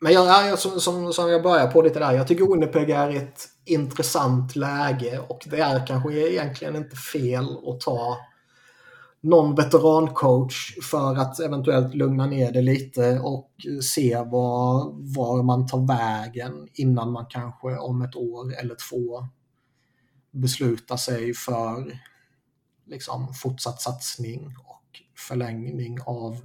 Men 0.00 0.12
jag, 0.12 0.26
ja, 0.26 0.46
jag, 0.46 0.58
som, 0.58 0.80
som, 0.80 1.12
som 1.12 1.30
jag 1.30 1.42
börjar 1.42 1.66
på 1.66 1.82
lite 1.82 1.98
där. 1.98 2.12
Jag 2.12 2.28
tycker 2.28 2.52
Winnipeg 2.52 2.90
är 2.90 3.10
ett 3.10 3.48
intressant 3.64 4.56
läge 4.56 5.18
och 5.18 5.44
det 5.46 5.60
är 5.60 5.86
kanske 5.86 6.12
egentligen 6.12 6.76
inte 6.76 6.96
fel 6.96 7.44
att 7.66 7.80
ta 7.80 8.18
någon 9.22 9.54
veterancoach 9.54 10.76
för 10.90 11.16
att 11.16 11.40
eventuellt 11.40 11.94
lugna 11.94 12.26
ner 12.26 12.52
det 12.52 12.62
lite 12.62 13.18
och 13.20 13.50
se 13.82 14.16
var, 14.16 14.92
var 15.16 15.42
man 15.42 15.66
tar 15.66 15.86
vägen 15.86 16.68
innan 16.74 17.12
man 17.12 17.26
kanske 17.28 17.76
om 17.78 18.02
ett 18.02 18.16
år 18.16 18.54
eller 18.60 18.76
två 18.90 19.28
beslutar 20.30 20.96
sig 20.96 21.34
för 21.34 22.00
liksom 22.86 23.34
fortsatt 23.34 23.80
satsning 23.80 24.56
och 24.64 25.00
förlängning 25.28 25.98
av 26.06 26.36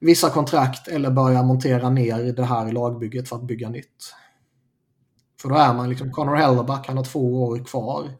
vissa 0.00 0.30
kontrakt 0.30 0.88
eller 0.88 1.10
börja 1.10 1.42
montera 1.42 1.90
ner 1.90 2.32
det 2.32 2.44
här 2.44 2.72
lagbygget 2.72 3.28
för 3.28 3.36
att 3.36 3.46
bygga 3.46 3.68
nytt. 3.68 4.14
För 5.40 5.48
då 5.48 5.54
är 5.54 5.74
man 5.74 5.88
liksom, 5.88 6.12
Connor 6.12 6.34
Helleback, 6.34 6.86
han 6.86 6.96
har 6.96 7.04
två 7.04 7.44
år 7.44 7.64
kvar. 7.64 8.10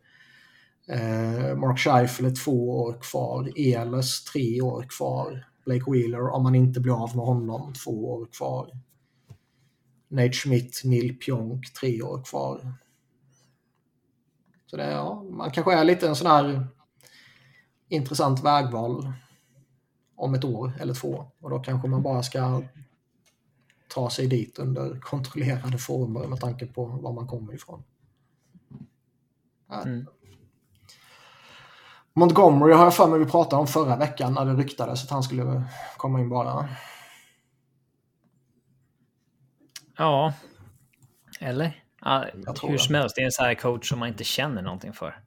Eh, 0.89 1.57
Mark 1.57 1.79
Scheifele 1.79 2.31
två 2.31 2.83
år 2.83 2.99
kvar. 3.01 3.53
Ehlers 3.57 4.25
tre 4.25 4.61
år 4.61 4.87
kvar. 4.89 5.47
Blake 5.65 5.91
Wheeler, 5.91 6.29
om 6.29 6.43
man 6.43 6.55
inte 6.55 6.81
blir 6.81 7.03
av 7.03 7.17
med 7.17 7.25
honom, 7.25 7.73
två 7.85 8.13
år 8.13 8.27
kvar. 8.27 8.71
Nate 10.09 10.33
Schmidt, 10.33 10.81
Neil 10.85 11.19
Pionk, 11.19 11.73
tre 11.73 12.03
år 12.03 12.23
kvar. 12.25 12.75
Så 14.67 14.77
det, 14.77 14.91
ja, 14.91 15.23
man 15.23 15.51
kanske 15.51 15.75
är 15.75 15.85
lite 15.85 16.09
en 16.09 16.17
sån 16.17 16.27
här 16.27 16.67
intressant 17.89 18.45
vägval 18.45 19.13
om 20.17 20.35
ett 20.35 20.45
år 20.45 20.73
eller 20.81 20.95
två. 20.95 21.27
Och 21.41 21.51
då 21.51 21.59
kanske 21.59 21.89
man 21.89 22.03
bara 22.03 22.23
ska 22.23 22.63
ta 23.89 24.11
sig 24.11 24.27
dit 24.27 24.59
under 24.59 25.01
kontrollerade 25.01 25.79
former 25.79 26.27
med 26.27 26.41
tanke 26.41 26.67
på 26.67 26.85
var 26.85 27.13
man 27.13 27.27
kommer 27.27 27.55
ifrån. 27.55 27.83
Mm. 29.85 30.07
Montgomery 32.19 32.73
har 32.73 32.85
jag 32.85 32.95
för 32.95 33.07
mig 33.07 33.19
vi 33.19 33.25
pratade 33.25 33.61
om 33.61 33.67
förra 33.67 33.97
veckan 33.97 34.35
när 34.35 34.45
det 34.45 34.55
ryktades 34.55 35.05
att 35.05 35.11
han 35.11 35.23
skulle 35.23 35.63
komma 35.97 36.21
in 36.21 36.29
bara. 36.29 36.69
Ja. 39.99 40.33
Eller? 41.41 41.83
hur 42.63 42.79
som 42.79 42.95
helst, 42.95 43.17
det 43.17 43.23
är 43.23 43.25
en 43.25 43.33
sån 43.33 43.45
här 43.45 43.55
coach 43.55 43.89
som 43.89 43.99
man 43.99 44.09
inte 44.09 44.25
känner 44.25 44.63
någonting 44.63 44.93
för. 44.93 45.21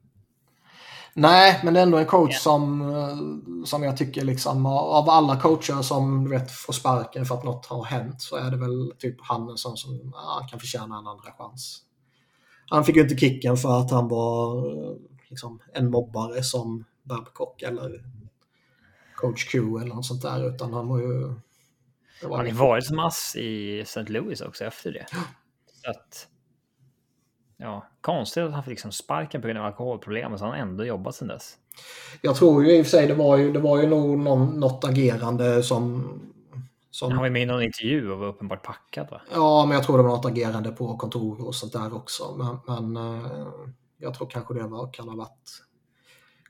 Nej, 1.14 1.60
men 1.64 1.74
det 1.74 1.80
är 1.80 1.82
ändå 1.82 1.98
en 1.98 2.06
coach 2.06 2.30
yeah. 2.30 2.40
som, 2.40 2.80
eh, 2.80 3.64
som 3.64 3.82
jag 3.82 3.96
tycker 3.96 4.24
liksom 4.24 4.66
av 4.66 5.10
alla 5.10 5.36
coacher 5.40 5.82
som 5.82 6.24
du 6.24 6.30
vet 6.30 6.50
får 6.50 6.72
sparken 6.72 7.24
för 7.24 7.34
att 7.34 7.44
något 7.44 7.66
har 7.66 7.84
hänt 7.84 8.22
så 8.22 8.36
är 8.36 8.50
det 8.50 8.56
väl 8.56 8.92
typ 8.98 9.16
han 9.20 9.48
en 9.48 9.56
sån 9.56 9.76
som 9.76 10.12
ja, 10.14 10.46
kan 10.50 10.60
förtjäna 10.60 10.98
en 10.98 11.06
andra 11.06 11.32
chans. 11.38 11.82
Han 12.70 12.84
fick 12.84 12.96
ju 12.96 13.02
inte 13.02 13.16
kicken 13.16 13.56
för 13.56 13.80
att 13.80 13.90
han 13.90 14.08
var 14.08 14.64
liksom, 15.30 15.62
en 15.72 15.90
mobbare 15.90 16.42
som 16.42 16.84
Babcock 17.02 17.62
eller 17.62 18.04
coach 19.14 19.52
Q 19.52 19.58
eller 19.58 19.94
något 19.94 20.06
sånt 20.06 20.22
där 20.22 20.48
utan 20.48 20.72
han 20.72 20.88
var 20.88 20.98
ju... 20.98 21.34
Han 22.22 22.32
har 22.32 22.52
varit 22.52 22.86
som 22.86 22.98
ass 22.98 23.36
i 23.36 23.80
St. 23.80 24.02
Louis 24.02 24.40
också 24.40 24.64
efter 24.64 24.92
det. 24.92 25.06
Så 25.84 25.90
att 25.90 26.28
ja, 27.56 27.86
konstigt 28.00 28.42
att 28.42 28.52
han 28.52 28.62
fick 28.62 28.70
liksom 28.70 28.92
sparken 28.92 29.40
på 29.40 29.46
grund 29.46 29.58
av 29.58 29.66
alkoholproblem, 29.66 30.30
men 30.30 30.38
så 30.38 30.44
har 30.44 30.52
han 30.52 30.60
ändå 30.60 30.84
jobbat 30.84 31.14
sedan 31.14 31.28
dess. 31.28 31.56
Jag 32.22 32.36
tror 32.36 32.64
ju 32.64 32.76
i 32.76 32.82
och 32.82 32.86
för 32.86 32.90
sig 32.90 33.06
det 33.06 33.14
var 33.14 33.36
ju, 33.36 33.52
det 33.52 33.58
var 33.58 33.78
ju 33.82 33.86
nog 33.88 34.18
någon, 34.18 34.60
något 34.60 34.84
agerande 34.84 35.62
som, 35.62 36.12
som... 36.90 37.12
Han 37.12 37.22
var 37.22 37.30
med 37.30 37.42
i 37.42 37.46
någon 37.46 37.62
intervju 37.62 38.12
och 38.12 38.18
var 38.18 38.26
uppenbart 38.26 38.62
packad 38.62 39.10
va? 39.10 39.20
Ja, 39.32 39.66
men 39.66 39.74
jag 39.74 39.84
tror 39.84 39.96
det 39.96 40.02
var 40.02 40.10
något 40.10 40.26
agerande 40.26 40.72
på 40.72 40.96
kontor 40.96 41.46
och 41.46 41.54
sånt 41.54 41.72
där 41.72 41.96
också. 41.96 42.34
Men, 42.36 42.58
men 42.66 42.96
uh, 42.96 43.48
jag 44.00 44.14
tror 44.14 44.30
kanske 44.30 44.54
det 44.54 44.66
var, 44.66 44.92
kan 44.92 45.08
ha 45.08 45.16
varit 45.16 45.62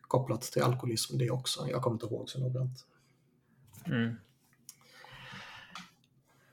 kopplat 0.01 0.43
till 0.43 0.63
alkoholism 0.63 1.19
det 1.19 1.31
också. 1.31 1.67
Jag 1.69 1.83
kommer 1.83 1.95
inte 1.95 2.07
ihåg 2.07 2.29
så 2.29 2.41
noggrant. 2.41 2.87
Mm. 3.87 4.17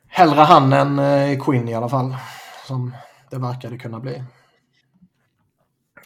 Hellre 0.08 0.41
han 0.41 0.74
än 0.74 1.00
uh, 1.00 1.43
Quinn 1.43 1.68
i 1.68 1.74
alla 1.74 1.89
fall. 1.89 2.16
Som 2.68 2.93
det 3.30 3.38
verkade 3.38 3.78
kunna 3.78 4.00
bli. 4.00 4.24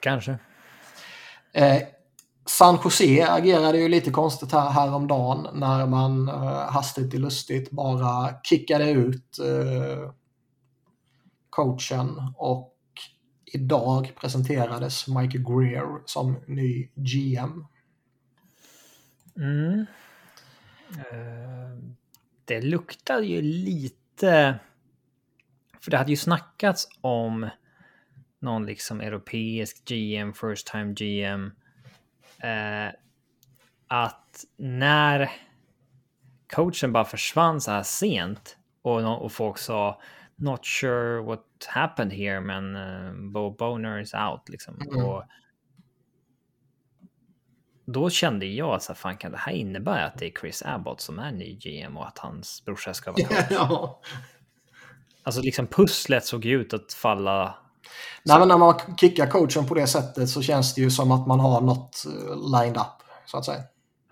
Kanske. 0.02 0.38
Eh, 1.54 1.82
San 2.46 2.80
Jose 2.84 3.32
agerade 3.32 3.78
ju 3.78 3.88
lite 3.88 4.12
konstigt 4.12 4.52
här 4.52 4.70
häromdagen 4.70 5.48
när 5.54 5.86
man 5.86 6.30
eh, 6.30 6.72
hastigt 6.72 7.14
och 7.14 7.20
lustigt 7.20 7.72
bara 7.72 8.42
kickade 8.44 8.92
ut 8.92 9.40
eh, 9.40 10.12
coachen 11.50 12.34
och 12.38 12.71
idag 13.54 14.12
presenterades 14.16 15.08
Mike 15.08 15.38
Greer 15.38 16.02
som 16.06 16.44
ny 16.48 16.90
GM. 16.96 17.66
Mm. 19.38 19.86
Eh, 20.98 21.78
det 22.46 22.62
luktar 22.62 23.22
ju 23.22 23.42
lite... 23.42 24.60
För 25.80 25.92
det 25.92 25.98
hade 25.98 26.12
ju 26.12 26.18
snackats 26.18 26.88
om 27.02 27.50
någon 28.40 28.66
liksom 28.66 29.02
europeisk 29.02 29.86
GM, 29.86 30.34
first 30.34 30.68
time 30.68 30.94
GM. 30.94 31.52
Eh, 32.38 32.94
att 33.88 34.46
när 34.58 35.32
coachen 36.54 36.94
bara 36.94 37.06
försvann 37.06 37.62
så 37.62 37.72
här 37.72 37.84
sent 37.84 38.58
och, 38.82 39.24
och 39.24 39.32
folk 39.32 39.58
sa 39.58 40.02
not 40.36 40.66
sure 40.66 41.22
what 41.22 41.51
happened 41.66 42.14
here 42.14 42.42
men 42.42 42.76
uh, 42.76 43.32
Bo 43.32 43.52
Boner 43.52 44.00
is 44.00 44.14
out 44.14 44.50
liksom. 44.50 44.82
Mm. 44.82 45.06
Och 45.06 45.24
då 47.86 48.10
kände 48.10 48.46
jag 48.46 48.82
så 48.82 48.94
fan 48.94 49.18
kan 49.18 49.32
det 49.32 49.38
här 49.38 49.52
innebära 49.52 50.06
att 50.06 50.18
det 50.18 50.26
är 50.26 50.32
Chris 50.42 50.64
Abbott 50.66 51.02
som 51.02 51.20
är 51.20 51.32
ny 51.32 51.56
GM 51.56 51.98
och 51.98 52.08
att 52.08 52.18
hans 52.18 52.66
brorsa 52.66 52.94
ska 52.94 53.12
vara 53.12 53.24
coach? 53.28 53.46
ja. 53.50 54.02
Alltså 55.24 55.42
liksom 55.42 55.68
pusslet 55.68 56.26
såg 56.26 56.46
ut 56.46 56.74
att 56.74 56.94
falla 56.94 57.56
Nej, 58.24 58.40
men 58.40 58.48
när 58.48 58.58
man 58.58 58.80
kickar 58.98 59.28
coachen 59.28 59.66
på 59.68 59.74
det 59.74 59.88
sättet 59.88 60.30
så 60.30 60.42
känns 60.42 60.76
det 60.76 60.82
ju 60.82 60.92
som 60.92 61.12
att 61.12 61.28
man 61.28 61.40
har 61.40 61.62
något 61.62 62.04
eh, 62.06 62.62
lined 62.62 62.78
up, 62.78 63.04
så 63.26 63.38
att 63.38 63.46
säga. 63.46 63.64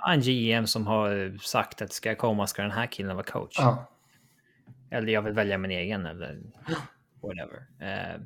En 0.07 0.21
GM 0.21 0.67
som 0.67 0.87
har 0.87 1.37
sagt 1.43 1.81
att 1.81 1.93
ska 1.93 2.09
jag 2.09 2.17
komma 2.17 2.47
ska 2.47 2.61
den 2.61 2.71
här 2.71 2.85
killen 2.85 3.15
vara 3.15 3.25
coach. 3.25 3.55
Ja. 3.59 3.89
Eller 4.91 5.13
jag 5.13 5.21
vill 5.21 5.33
välja 5.33 5.57
min 5.57 5.71
egen 5.71 6.05
eller 6.05 6.39
whatever. 7.21 7.67
Eh, 7.79 8.21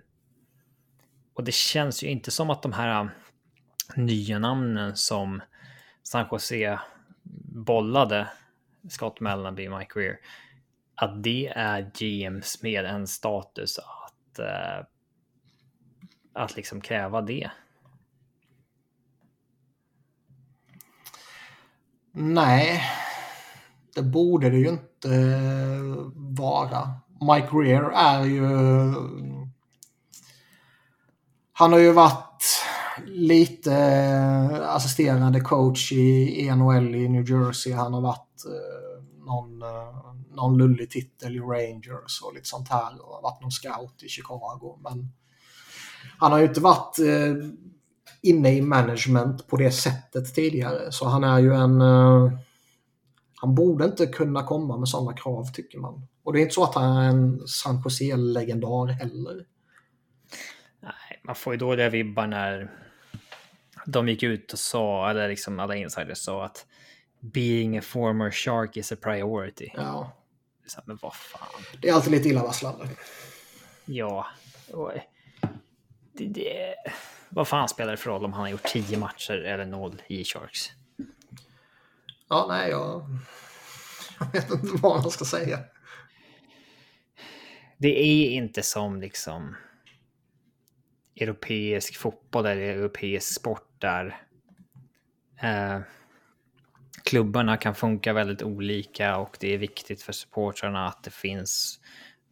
och 1.34 1.44
det 1.44 1.54
känns 1.54 2.04
ju 2.04 2.08
inte 2.08 2.32
som 2.32 2.50
att 2.50 2.62
de 2.62 2.74
här 2.74 3.02
um, 3.02 3.10
nya 3.96 4.40
namnen 4.40 4.96
som 4.96 5.42
San 6.04 6.28
Jose 6.32 6.80
bollade, 7.54 8.28
Scott 8.90 9.20
Mellanby, 9.20 9.70
Mike 9.70 10.00
Greer, 10.00 10.18
att 10.96 11.24
det 11.24 11.48
är 11.48 11.92
GMs 12.00 12.64
med 12.64 12.86
en 12.86 13.08
status 13.08 13.80
att 13.80 14.40
eh, 14.40 14.86
att 16.34 16.56
liksom 16.56 16.82
kräva 16.82 17.22
det? 17.22 17.52
Nej, 22.12 22.82
det 23.96 24.02
borde 24.02 24.50
det 24.50 24.58
ju 24.58 24.70
inte 24.70 25.10
eh, 25.16 26.12
vara. 26.16 27.00
Mike 27.22 27.48
Greer 27.52 27.92
är 27.92 28.26
ju... 28.26 28.48
Han 31.54 31.72
har 31.72 31.80
ju 31.80 31.92
varit 31.92 32.34
lite 33.06 33.74
eh, 33.74 34.76
assisterande 34.76 35.40
coach 35.40 35.92
i 35.92 36.52
NHL 36.56 36.96
i 36.96 37.10
New 37.10 37.30
Jersey. 37.30 37.74
Han 37.74 37.94
har 37.94 38.02
varit 38.02 38.46
eh, 38.46 39.26
någon, 39.26 39.62
eh, 39.62 40.14
någon 40.36 40.58
lullig 40.58 40.90
titel 40.90 41.36
i 41.36 41.40
Rangers 41.40 42.22
och 42.24 42.34
lite 42.34 42.48
sånt 42.50 42.70
här. 42.70 42.94
Och 43.02 43.24
varit 43.24 43.42
någon 43.42 43.52
scout 43.52 44.04
i 44.04 44.08
Chicago. 44.08 44.80
Men 44.84 45.12
han 46.18 46.32
har 46.32 46.40
ju 46.40 46.46
inte 46.46 46.62
varit 46.62 46.98
inne 48.22 48.56
i 48.56 48.62
management 48.62 49.48
på 49.48 49.58
det 49.58 49.72
sättet 49.72 50.36
tidigare. 50.36 50.92
Så 50.92 51.08
han 51.08 51.24
är 51.24 51.40
ju 51.40 51.54
en... 51.54 51.82
Han 53.44 53.56
borde 53.56 53.86
inte 53.86 54.06
kunna 54.06 54.44
komma 54.44 54.78
med 54.78 54.90
sådana 54.90 55.18
krav 55.18 55.46
tycker 55.54 55.80
man. 55.80 56.08
Och 56.24 56.34
det 56.34 56.40
är 56.40 56.42
inte 56.42 56.54
så 56.54 56.64
att 56.64 56.76
han 56.76 56.98
är 56.98 57.10
en 57.10 57.48
San 57.48 57.82
Jose-legendar 57.86 58.88
heller. 58.88 59.46
Nej, 60.80 61.22
man 61.24 61.36
får 61.36 61.54
ju 61.54 61.60
dåliga 61.60 61.90
vibbar 61.90 62.28
när 62.28 62.72
de 63.86 64.10
gick 64.10 64.24
ut 64.24 64.54
och 64.54 64.60
sa, 64.60 65.10
eller 65.10 65.30
liksom 65.30 65.60
alla 65.60 65.76
insiders 65.76 66.18
sa 66.18 66.46
att 66.46 66.66
being 67.20 67.78
a 67.78 67.82
former 67.82 68.32
shark 68.32 68.78
is 68.78 68.92
a 68.92 68.96
priority. 69.02 69.70
Ja. 69.74 70.12
Men 70.86 71.00
vad 71.02 71.16
fan. 71.16 71.64
Det 71.82 71.90
är 71.90 71.94
alltid 71.94 72.12
lite 72.12 72.30
illavarslande. 72.30 72.90
Ja. 73.86 74.28
Det, 76.14 76.26
det, 76.26 76.76
vad 77.30 77.48
fan 77.48 77.70
spelar 77.70 77.92
det 77.92 77.98
för 77.98 78.10
roll 78.10 78.26
om 78.26 78.34
han 78.34 78.42
har 78.42 78.50
gjort 78.50 78.68
10 78.68 78.98
matcher 78.98 79.34
eller 79.34 79.66
noll 79.66 80.02
i 80.08 80.24
Sharks? 80.24 80.72
Ja, 82.30 82.46
nej, 82.50 82.70
jag, 82.70 83.06
jag 84.20 84.32
vet 84.32 84.52
inte 84.52 84.68
vad 84.82 85.02
man 85.02 85.12
ska 85.12 85.26
säga. 85.26 85.60
Det 87.78 88.00
är 88.00 88.30
inte 88.30 88.64
som 88.64 89.02
liksom 89.02 89.56
europeisk 91.16 91.98
fotboll 91.98 92.46
eller 92.46 92.62
europeisk 92.62 93.34
sport 93.34 93.82
där 93.82 94.22
eh, 95.42 95.80
klubbarna 97.04 97.58
kan 97.58 97.76
funka 97.76 98.14
väldigt 98.14 98.44
olika 98.44 99.18
och 99.18 99.38
det 99.40 99.54
är 99.54 99.58
viktigt 99.58 100.02
för 100.02 100.14
supportrarna 100.14 100.88
att 100.88 101.04
det 101.04 101.14
finns 101.14 101.80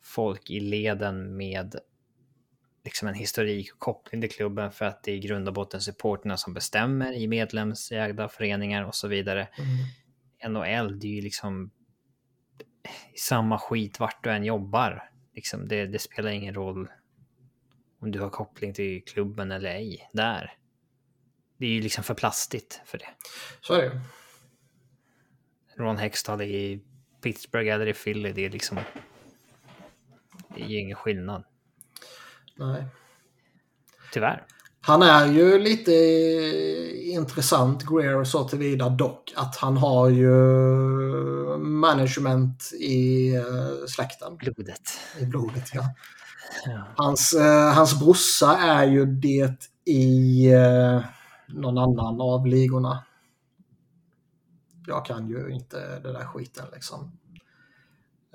folk 0.04 0.50
i 0.50 0.60
leden 0.60 1.38
med 1.38 1.76
liksom 2.84 3.08
en 3.08 3.14
historik 3.14 3.74
och 3.74 3.80
koppling 3.80 4.22
till 4.22 4.32
klubben 4.32 4.72
för 4.72 4.86
att 4.86 5.04
det 5.04 5.12
är 5.12 5.16
i 5.16 5.20
grund 5.20 5.48
och 5.48 5.54
botten 5.54 5.82
supporterna 5.82 6.38
som 6.38 6.54
bestämmer 6.54 7.14
i 7.14 7.28
medlemsägda 7.28 8.30
föreningar 8.30 8.84
och 8.84 8.96
så 8.96 9.08
vidare. 9.08 9.48
Mm. 9.58 10.54
NHL, 10.54 11.00
det 11.00 11.08
är 11.08 11.12
ju 11.12 11.22
liksom 11.22 11.72
samma 13.18 13.60
skit 13.60 14.00
vart 14.00 14.24
du 14.24 14.32
än 14.32 14.44
jobbar. 14.44 15.10
Liksom 15.36 15.68
det, 15.68 15.86
det, 15.86 16.00
spelar 16.00 16.32
ingen 16.32 16.54
roll 16.54 16.88
om 18.00 18.12
du 18.12 18.20
har 18.20 18.30
koppling 18.30 18.74
till 18.74 19.04
klubben 19.04 19.52
eller 19.52 19.70
ej 19.70 20.10
där. 20.14 20.54
Det 21.58 21.66
är 21.66 21.70
ju 21.70 21.82
liksom 21.82 22.04
för 22.04 22.14
plastigt 22.14 22.82
för 22.86 22.98
det. 22.98 23.10
Så 23.62 23.74
är 23.74 23.82
det. 23.82 24.02
Ron 25.78 25.98
Hextall 25.98 26.42
i 26.42 26.82
Pittsburgh 27.22 27.74
eller 27.74 27.88
i 27.88 27.94
Philly, 27.94 28.32
det 28.32 28.46
är 28.46 28.50
liksom... 28.50 28.80
Det 30.56 30.62
är 30.62 30.68
ju 30.68 30.80
ingen 30.80 30.96
skillnad. 30.96 31.44
Nej. 32.62 32.86
Tyvärr. 34.14 34.46
Han 34.82 35.02
är 35.02 35.26
ju 35.26 35.60
lite 35.60 35.92
intressant, 37.04 37.86
Greer, 37.86 38.24
så 38.24 38.44
tillvida 38.48 38.90
dock 38.90 39.34
att 39.36 39.56
han 39.56 39.78
har 39.78 40.10
ju 40.10 40.32
management 41.58 42.72
i 42.74 43.36
eh, 43.36 43.88
släkten. 43.88 44.38
Blodet. 44.38 44.82
I 45.20 45.26
blodet, 45.26 45.70
ja. 45.74 45.84
Ja. 46.66 46.88
Hans, 46.96 47.34
eh, 47.34 47.74
hans 47.74 48.00
brorsa 48.00 48.58
är 48.58 48.86
ju 48.86 49.06
det 49.06 49.70
i 49.86 50.48
eh, 50.54 51.02
någon 51.48 51.78
annan 51.78 52.22
av 52.22 52.48
ligorna. 52.48 53.04
Jag 54.88 55.06
kan 55.06 55.28
ju 55.28 55.50
inte 55.50 56.00
det 56.00 56.12
där 56.14 56.26
skiten 56.26 56.66
liksom. 56.74 57.18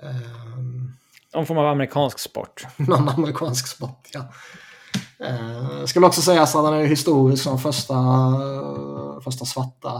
Um, 0.01 0.93
Någon 1.37 1.45
form 1.45 1.57
av 1.57 1.67
amerikansk 1.67 2.19
sport. 2.19 2.67
någon 2.77 3.09
amerikansk 3.09 3.67
sport, 3.67 4.09
ja. 4.13 4.21
Ska 5.85 5.99
väl 5.99 6.07
också 6.07 6.21
sägas 6.21 6.55
att 6.55 6.63
han 6.65 6.73
är 6.73 6.85
historisk 6.85 7.43
som 7.43 7.59
första, 7.59 7.93
uh, 7.93 9.19
första 9.19 9.45
svarta 9.45 9.95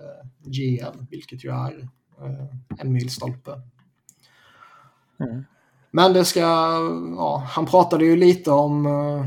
uh, 0.00 0.50
GM, 0.50 1.06
vilket 1.10 1.44
ju 1.44 1.50
är 1.50 1.88
uh, 2.22 2.78
en 2.78 2.92
milstolpe. 2.92 3.50
Mm. 5.20 5.44
Men 5.90 6.12
det 6.12 6.24
ska, 6.24 6.40
ja, 7.16 7.46
han 7.48 7.66
pratade 7.66 8.04
ju 8.04 8.16
lite 8.16 8.50
om, 8.50 8.86
uh, 8.86 9.26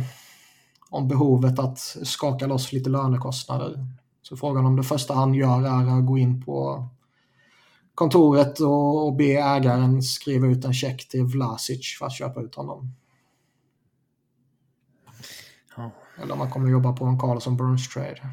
om 0.90 1.08
behovet 1.08 1.60
att 1.60 1.80
skaka 2.04 2.48
loss 2.48 2.74
lite 2.74 2.90
lönekostnader. 2.90 3.88
Så 4.22 4.38
frågan 4.38 4.66
om 4.66 4.76
det 4.76 4.84
första 4.84 5.14
han 5.14 5.34
gör 5.34 5.62
är 5.62 6.00
att 6.00 6.06
gå 6.06 6.18
in 6.18 6.46
på 6.46 6.88
kontoret 7.96 8.60
och, 8.60 9.06
och 9.06 9.16
be 9.16 9.24
ägaren 9.34 10.02
skriva 10.02 10.48
ut 10.48 10.66
en 10.66 10.74
check 10.74 11.08
till 11.10 11.24
Vlasic 11.24 11.98
för 12.00 12.06
att 12.06 12.14
köpa 12.18 12.42
ut 12.42 12.56
honom. 12.56 12.92
Ja. 15.78 15.92
Eller 16.22 16.34
om 16.34 16.40
man 16.40 16.52
kommer 16.52 16.70
jobba 16.72 16.94
på 16.94 17.06
en 17.06 17.20
Carlson 17.20 17.58
Burns 17.58 17.90
trade. 17.90 18.30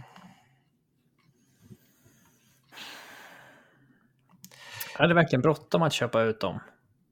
Är 4.98 5.08
det 5.08 5.14
verkligen 5.14 5.42
bråttom 5.42 5.82
att 5.82 5.92
köpa 5.92 6.22
ut 6.22 6.40
dem? 6.40 6.60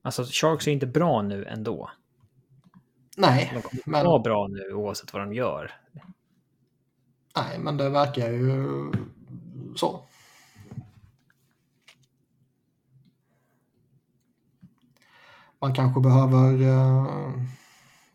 Alltså, 0.02 0.24
Sharks 0.24 0.66
är 0.66 0.72
inte 0.72 0.86
bra 0.86 1.22
nu 1.22 1.44
ändå. 1.44 1.90
Nej, 3.16 3.50
De 3.54 3.62
kommer 3.62 3.82
men, 3.86 4.06
vara 4.06 4.18
bra 4.18 4.46
nu 4.48 4.74
oavsett 4.74 5.12
vad 5.12 5.22
de 5.22 5.32
gör. 5.34 5.72
nej, 7.36 7.58
men 7.58 7.76
det 7.76 7.88
verkar 7.88 8.30
ju 8.30 8.92
så. 9.76 10.04
Man 15.60 15.74
kanske 15.74 16.00
behöver 16.00 16.62
eh, 16.62 17.32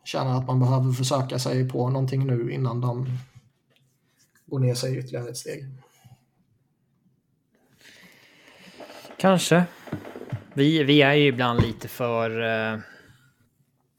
känna 0.03 0.37
att 0.37 0.47
man 0.47 0.59
behöver 0.59 0.91
försöka 0.91 1.39
sig 1.39 1.69
på 1.69 1.89
någonting 1.89 2.27
nu 2.27 2.51
innan 2.51 2.81
de 2.81 3.07
går 4.45 4.59
ner 4.59 4.75
sig 4.75 4.97
ytterligare 4.97 5.29
ett 5.29 5.37
steg. 5.37 5.65
Kanske. 9.17 9.63
Vi, 10.53 10.83
vi 10.83 11.01
är 11.01 11.13
ju 11.13 11.27
ibland 11.27 11.61
lite 11.61 11.87
för, 11.87 12.41
eh, 12.41 12.79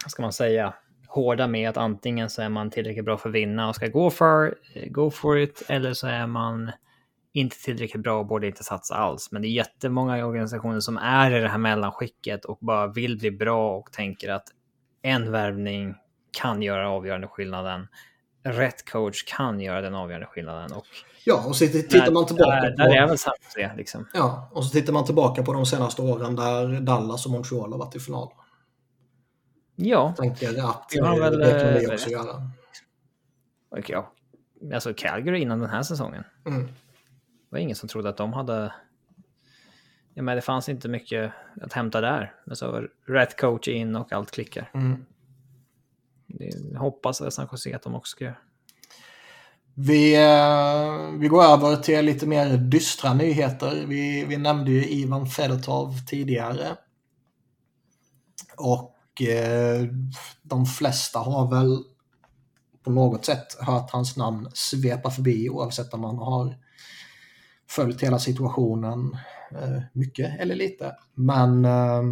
vad 0.04 0.10
ska 0.10 0.22
man 0.22 0.32
säga, 0.32 0.74
hårda 1.08 1.46
med 1.46 1.70
att 1.70 1.76
antingen 1.76 2.30
så 2.30 2.42
är 2.42 2.48
man 2.48 2.70
tillräckligt 2.70 3.04
bra 3.04 3.18
för 3.18 3.28
att 3.28 3.34
vinna 3.34 3.68
och 3.68 3.74
ska 3.74 3.86
gå 3.86 4.10
för, 4.10 4.54
go 4.90 5.10
for 5.10 5.38
it, 5.38 5.62
eller 5.68 5.94
så 5.94 6.06
är 6.06 6.26
man 6.26 6.70
inte 7.36 7.56
tillräckligt 7.56 8.02
bra 8.02 8.18
och 8.18 8.26
borde 8.26 8.46
inte 8.46 8.64
satsa 8.64 8.94
alls. 8.94 9.28
Men 9.32 9.42
det 9.42 9.48
är 9.48 9.50
jättemånga 9.50 10.26
organisationer 10.26 10.80
som 10.80 10.96
är 10.96 11.30
i 11.30 11.40
det 11.40 11.48
här 11.48 11.58
mellanskicket 11.58 12.44
och 12.44 12.58
bara 12.60 12.86
vill 12.86 13.18
bli 13.18 13.30
bra 13.30 13.76
och 13.76 13.92
tänker 13.92 14.32
att 14.32 14.48
en 15.02 15.32
värvning 15.32 15.94
kan 16.38 16.62
göra 16.62 16.90
avgörande 16.90 17.26
skillnaden. 17.28 17.88
Rätt 18.42 18.90
coach 18.90 19.24
kan 19.24 19.60
göra 19.60 19.80
den 19.80 19.94
avgörande 19.94 20.26
skillnaden. 20.26 20.72
Och 20.72 20.86
Ja, 21.28 21.44
och 21.46 21.56
så 21.56 21.66
tittar 21.66 22.12
man 22.12 22.26
tillbaka 22.26 22.60
där, 22.60 22.70
på... 22.70 22.76
där 22.76 22.96
är 22.96 23.06
väl 23.06 23.16
det, 23.54 23.72
liksom. 23.76 24.08
Ja, 24.14 24.50
och 24.52 24.64
så 24.64 24.70
tittar 24.70 24.92
man 24.92 25.04
tillbaka 25.04 25.42
på 25.42 25.52
de 25.52 25.66
senaste 25.66 26.02
åren 26.02 26.36
där 26.36 26.80
Dallas 26.80 27.26
och 27.26 27.32
Montreal 27.32 27.72
har 27.72 27.78
varit 27.78 27.96
i 27.96 28.00
final. 28.00 28.32
Ja, 29.76 30.14
Tänker 30.18 30.48
att 30.48 30.88
det 30.88 30.98
kan 30.98 31.14
vi 31.78 31.84
eh, 31.84 31.92
också 31.92 32.10
göra. 32.10 32.50
och 33.70 33.90
ja. 33.90 34.12
Alltså 34.74 34.94
Calgary 34.96 35.40
innan 35.40 35.60
den 35.60 35.70
här 35.70 35.82
säsongen. 35.82 36.24
Mm. 36.46 36.68
Var 37.56 37.60
ingen 37.60 37.76
som 37.76 37.88
trodde 37.88 38.08
att 38.08 38.16
de 38.16 38.32
hade... 38.32 38.72
Ja, 40.14 40.22
men 40.22 40.36
det 40.36 40.42
fanns 40.42 40.68
inte 40.68 40.88
mycket 40.88 41.32
att 41.62 41.72
hämta 41.72 42.00
där. 42.00 42.34
Alltså, 42.46 42.82
rätt 43.06 43.40
coach 43.40 43.68
in 43.68 43.96
och 43.96 44.12
allt 44.12 44.30
klickar. 44.30 44.70
Mm. 44.74 45.04
Det, 46.26 46.50
jag 46.72 46.80
hoppas 46.80 47.20
att 47.20 47.34
San 47.34 47.48
Jose 47.52 47.76
att 47.76 47.82
de 47.82 47.94
också 47.94 48.10
ska 48.10 48.24
göra. 48.24 48.36
Vi, 49.74 50.14
eh, 50.14 51.18
vi 51.18 51.28
går 51.28 51.42
över 51.44 51.76
till 51.76 52.04
lite 52.04 52.26
mer 52.26 52.56
dystra 52.56 53.14
nyheter. 53.14 53.84
Vi, 53.86 54.24
vi 54.24 54.36
nämnde 54.36 54.70
ju 54.70 54.84
Ivan 54.88 55.26
Fedotov 55.26 55.92
tidigare. 56.06 56.76
Och 58.56 59.22
eh, 59.22 59.86
de 60.42 60.66
flesta 60.66 61.18
har 61.18 61.50
väl 61.50 61.78
på 62.84 62.90
något 62.90 63.24
sätt 63.24 63.56
hört 63.60 63.90
hans 63.90 64.16
namn 64.16 64.50
svepa 64.54 65.10
förbi 65.10 65.50
oavsett 65.50 65.94
om 65.94 66.00
man 66.00 66.18
har 66.18 66.65
följt 67.68 68.02
hela 68.02 68.18
situationen 68.18 69.16
eh, 69.50 69.82
mycket 69.92 70.40
eller 70.40 70.54
lite. 70.54 70.96
Men 71.14 71.64
eh, 71.64 72.02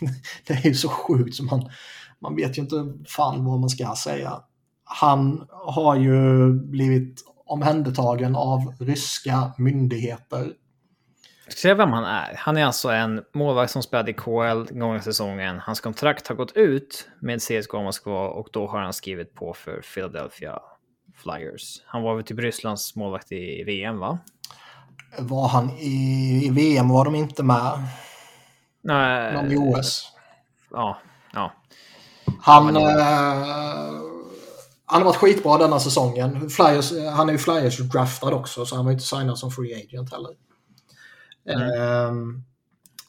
det 0.46 0.54
är 0.54 0.66
ju 0.66 0.74
så 0.74 0.88
sjukt 0.88 1.34
som 1.34 1.46
man, 1.46 1.70
man 2.20 2.36
vet 2.36 2.58
ju 2.58 2.62
inte 2.62 2.94
fan 3.08 3.44
vad 3.44 3.60
man 3.60 3.70
ska 3.70 3.94
säga. 4.04 4.42
Han 4.84 5.46
har 5.50 5.96
ju 5.96 6.52
blivit 6.52 7.24
omhändertagen 7.46 8.36
av 8.36 8.74
ryska 8.80 9.52
myndigheter. 9.58 10.52
Ska 11.48 11.50
jag 11.50 11.58
säga 11.58 11.74
vem 11.74 11.92
han 11.92 12.04
är? 12.04 12.34
Han 12.36 12.56
är 12.56 12.64
alltså 12.64 12.88
en 12.88 13.22
målvakt 13.34 13.72
som 13.72 13.82
spelade 13.82 14.10
i 14.10 14.14
KL 14.14 14.78
gångna 14.78 15.00
säsongen. 15.00 15.58
Hans 15.58 15.80
kontrakt 15.80 16.28
har 16.28 16.34
gått 16.34 16.56
ut 16.56 17.08
med 17.20 17.40
CSKA 17.40 17.82
Moskva 17.82 18.28
och 18.28 18.48
då 18.52 18.66
har 18.66 18.80
han 18.80 18.92
skrivit 18.92 19.34
på 19.34 19.54
för 19.54 19.80
Philadelphia 19.94 20.58
Flyers. 21.24 21.82
Han 21.86 22.02
var 22.02 22.14
väl 22.14 22.24
typ 22.24 22.38
Rysslands 22.38 22.96
målvakt 22.96 23.32
i 23.32 23.64
VM, 23.64 23.98
va? 23.98 24.18
Var 25.18 25.48
han 25.48 25.70
i, 25.70 26.40
i 26.46 26.50
VM 26.50 26.88
var 26.88 27.04
de 27.04 27.14
inte 27.14 27.42
med. 27.42 27.88
Nej. 28.82 29.34
Någon 29.34 29.52
i 29.52 29.56
OS. 29.56 30.12
Ja, 30.70 30.98
ja. 31.32 31.52
Han, 32.40 32.76
eh, 32.76 32.82
han 34.86 35.02
har 35.02 35.04
varit 35.04 35.16
skitbra 35.16 35.58
denna 35.58 35.80
säsongen. 35.80 36.50
Flyers, 36.50 36.92
han 37.16 37.28
är 37.28 37.32
ju 37.32 37.38
Flyers 37.38 37.78
draftad 37.78 38.32
också 38.34 38.66
så 38.66 38.76
han 38.76 38.84
var 38.84 38.92
inte 38.92 39.04
signad 39.04 39.38
som 39.38 39.50
free 39.50 39.84
agent 39.84 40.12
heller. 40.12 40.30
Eh, 41.48 42.12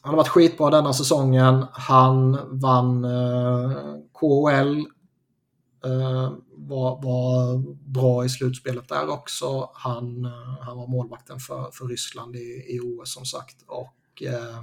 han 0.02 0.10
har 0.10 0.16
varit 0.16 0.28
skitbra 0.28 0.70
denna 0.70 0.92
säsongen. 0.92 1.66
Han 1.72 2.38
vann 2.60 3.04
eh, 3.04 3.70
KHL. 4.12 4.84
Var, 6.68 7.02
var 7.02 7.58
bra 7.92 8.24
i 8.24 8.28
slutspelet 8.28 8.88
där 8.88 9.08
också. 9.08 9.70
Han, 9.74 10.24
eh, 10.24 10.58
han 10.60 10.76
var 10.76 10.86
målvakten 10.86 11.38
för, 11.38 11.70
för 11.70 11.86
Ryssland 11.86 12.36
i, 12.36 12.64
i 12.68 12.80
OS 12.80 13.14
som 13.14 13.24
sagt. 13.24 13.62
Och 13.66 14.22
eh, 14.22 14.62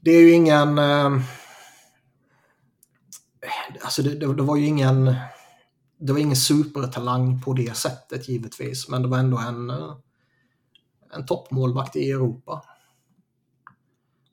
det 0.00 0.10
är 0.10 0.20
ju 0.20 0.30
ingen... 0.30 0.78
Eh, 0.78 1.20
alltså 3.82 4.02
det, 4.02 4.14
det, 4.14 4.34
det, 4.34 4.42
var 4.42 4.56
ju 4.56 4.66
ingen... 4.66 5.14
Det 5.98 6.12
var 6.12 6.20
ingen 6.20 6.36
supertalang 6.36 7.42
på 7.42 7.52
det 7.52 7.76
sättet 7.76 8.28
givetvis, 8.28 8.88
men 8.88 9.02
det 9.02 9.08
var 9.08 9.18
ändå 9.18 9.38
en, 9.38 9.70
eh, 9.70 9.96
en 11.12 11.26
toppmålvakt 11.26 11.96
i 11.96 12.10
Europa. 12.10 12.62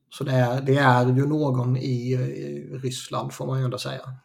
Så 0.10 0.24
det 0.24 0.32
är, 0.32 0.62
det 0.62 0.76
är 0.76 1.06
ju 1.06 1.28
någon 1.28 1.78
i, 1.78 2.14
i 2.14 2.78
Ryssland 2.78 3.34
får 3.34 3.48
man 3.48 3.60
ju 3.60 3.66
ändå 3.66 3.78
säga. 3.78 4.18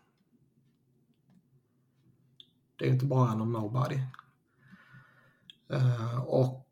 Det 2.79 2.85
är 2.85 2.91
inte 2.91 3.05
bara 3.05 3.35
någon 3.35 3.53
nobody. 3.53 4.01
Uh, 5.73 6.21
och 6.21 6.67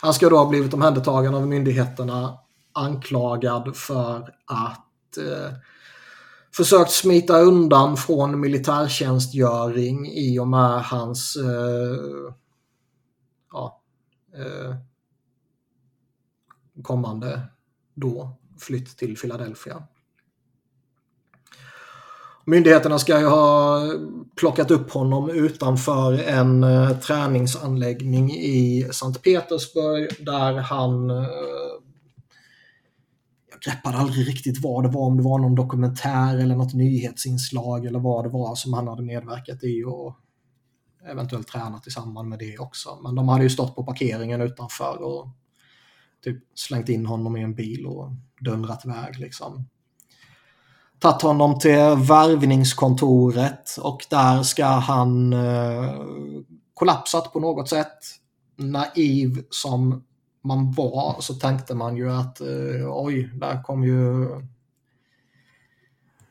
han 0.00 0.14
ska 0.14 0.28
då 0.28 0.38
ha 0.38 0.48
blivit 0.48 0.74
omhändertagen 0.74 1.34
av 1.34 1.46
myndigheterna 1.48 2.38
anklagad 2.72 3.76
för 3.76 4.34
att 4.46 5.18
uh, 5.18 5.58
försökt 6.52 6.90
smita 6.90 7.38
undan 7.40 7.96
från 7.96 8.40
militärtjänstgöring 8.40 10.06
i 10.06 10.38
och 10.38 10.48
med 10.48 10.82
hans 10.82 11.36
uh, 11.36 12.32
ja, 13.52 13.82
kommande 16.82 17.42
då 17.94 18.36
flytt 18.58 18.96
till 18.96 19.16
Philadelphia. 19.16 19.82
Myndigheterna 22.48 22.98
ska 22.98 23.20
ju 23.20 23.26
ha 23.26 23.82
plockat 24.36 24.70
upp 24.70 24.90
honom 24.90 25.30
utanför 25.30 26.12
en 26.12 26.64
uh, 26.64 26.98
träningsanläggning 26.98 28.30
i 28.30 28.88
Sankt 28.92 29.22
Petersburg 29.22 30.08
där 30.20 30.52
han 30.52 31.10
uh, 31.10 31.26
jag 33.50 33.60
greppade 33.60 33.96
aldrig 33.96 34.28
riktigt 34.28 34.62
vad 34.62 34.84
det 34.84 34.88
var, 34.88 35.06
om 35.06 35.16
det 35.16 35.22
var 35.22 35.38
någon 35.38 35.54
dokumentär 35.54 36.38
eller 36.38 36.56
något 36.56 36.74
nyhetsinslag 36.74 37.86
eller 37.86 37.98
vad 37.98 38.24
det 38.24 38.28
var 38.28 38.54
som 38.54 38.72
han 38.72 38.88
hade 38.88 39.02
medverkat 39.02 39.64
i 39.64 39.84
och 39.84 40.16
eventuellt 41.10 41.48
tränat 41.48 41.86
i 41.86 41.90
samband 41.90 42.28
med 42.28 42.38
det 42.38 42.58
också. 42.58 42.98
Men 43.02 43.14
de 43.14 43.28
hade 43.28 43.44
ju 43.44 43.50
stått 43.50 43.76
på 43.76 43.84
parkeringen 43.84 44.40
utanför 44.40 45.02
och 45.02 45.28
typ 46.24 46.42
slängt 46.54 46.88
in 46.88 47.06
honom 47.06 47.36
i 47.36 47.42
en 47.42 47.54
bil 47.54 47.86
och 47.86 48.10
dundrat 48.40 48.84
iväg 48.84 49.18
liksom. 49.18 49.68
Tagit 50.98 51.22
honom 51.22 51.58
till 51.58 51.78
värvningskontoret 52.08 53.76
och 53.80 54.06
där 54.10 54.42
ska 54.42 54.66
han 54.66 55.32
eh, 55.32 55.94
kollapsat 56.74 57.32
på 57.32 57.40
något 57.40 57.68
sätt. 57.68 57.98
Naiv 58.56 59.44
som 59.50 60.04
man 60.44 60.72
var 60.72 61.16
så 61.20 61.34
tänkte 61.34 61.74
man 61.74 61.96
ju 61.96 62.12
att 62.12 62.40
eh, 62.40 62.88
oj, 62.88 63.30
där 63.34 63.62
kom 63.62 63.84
ju 63.84 64.28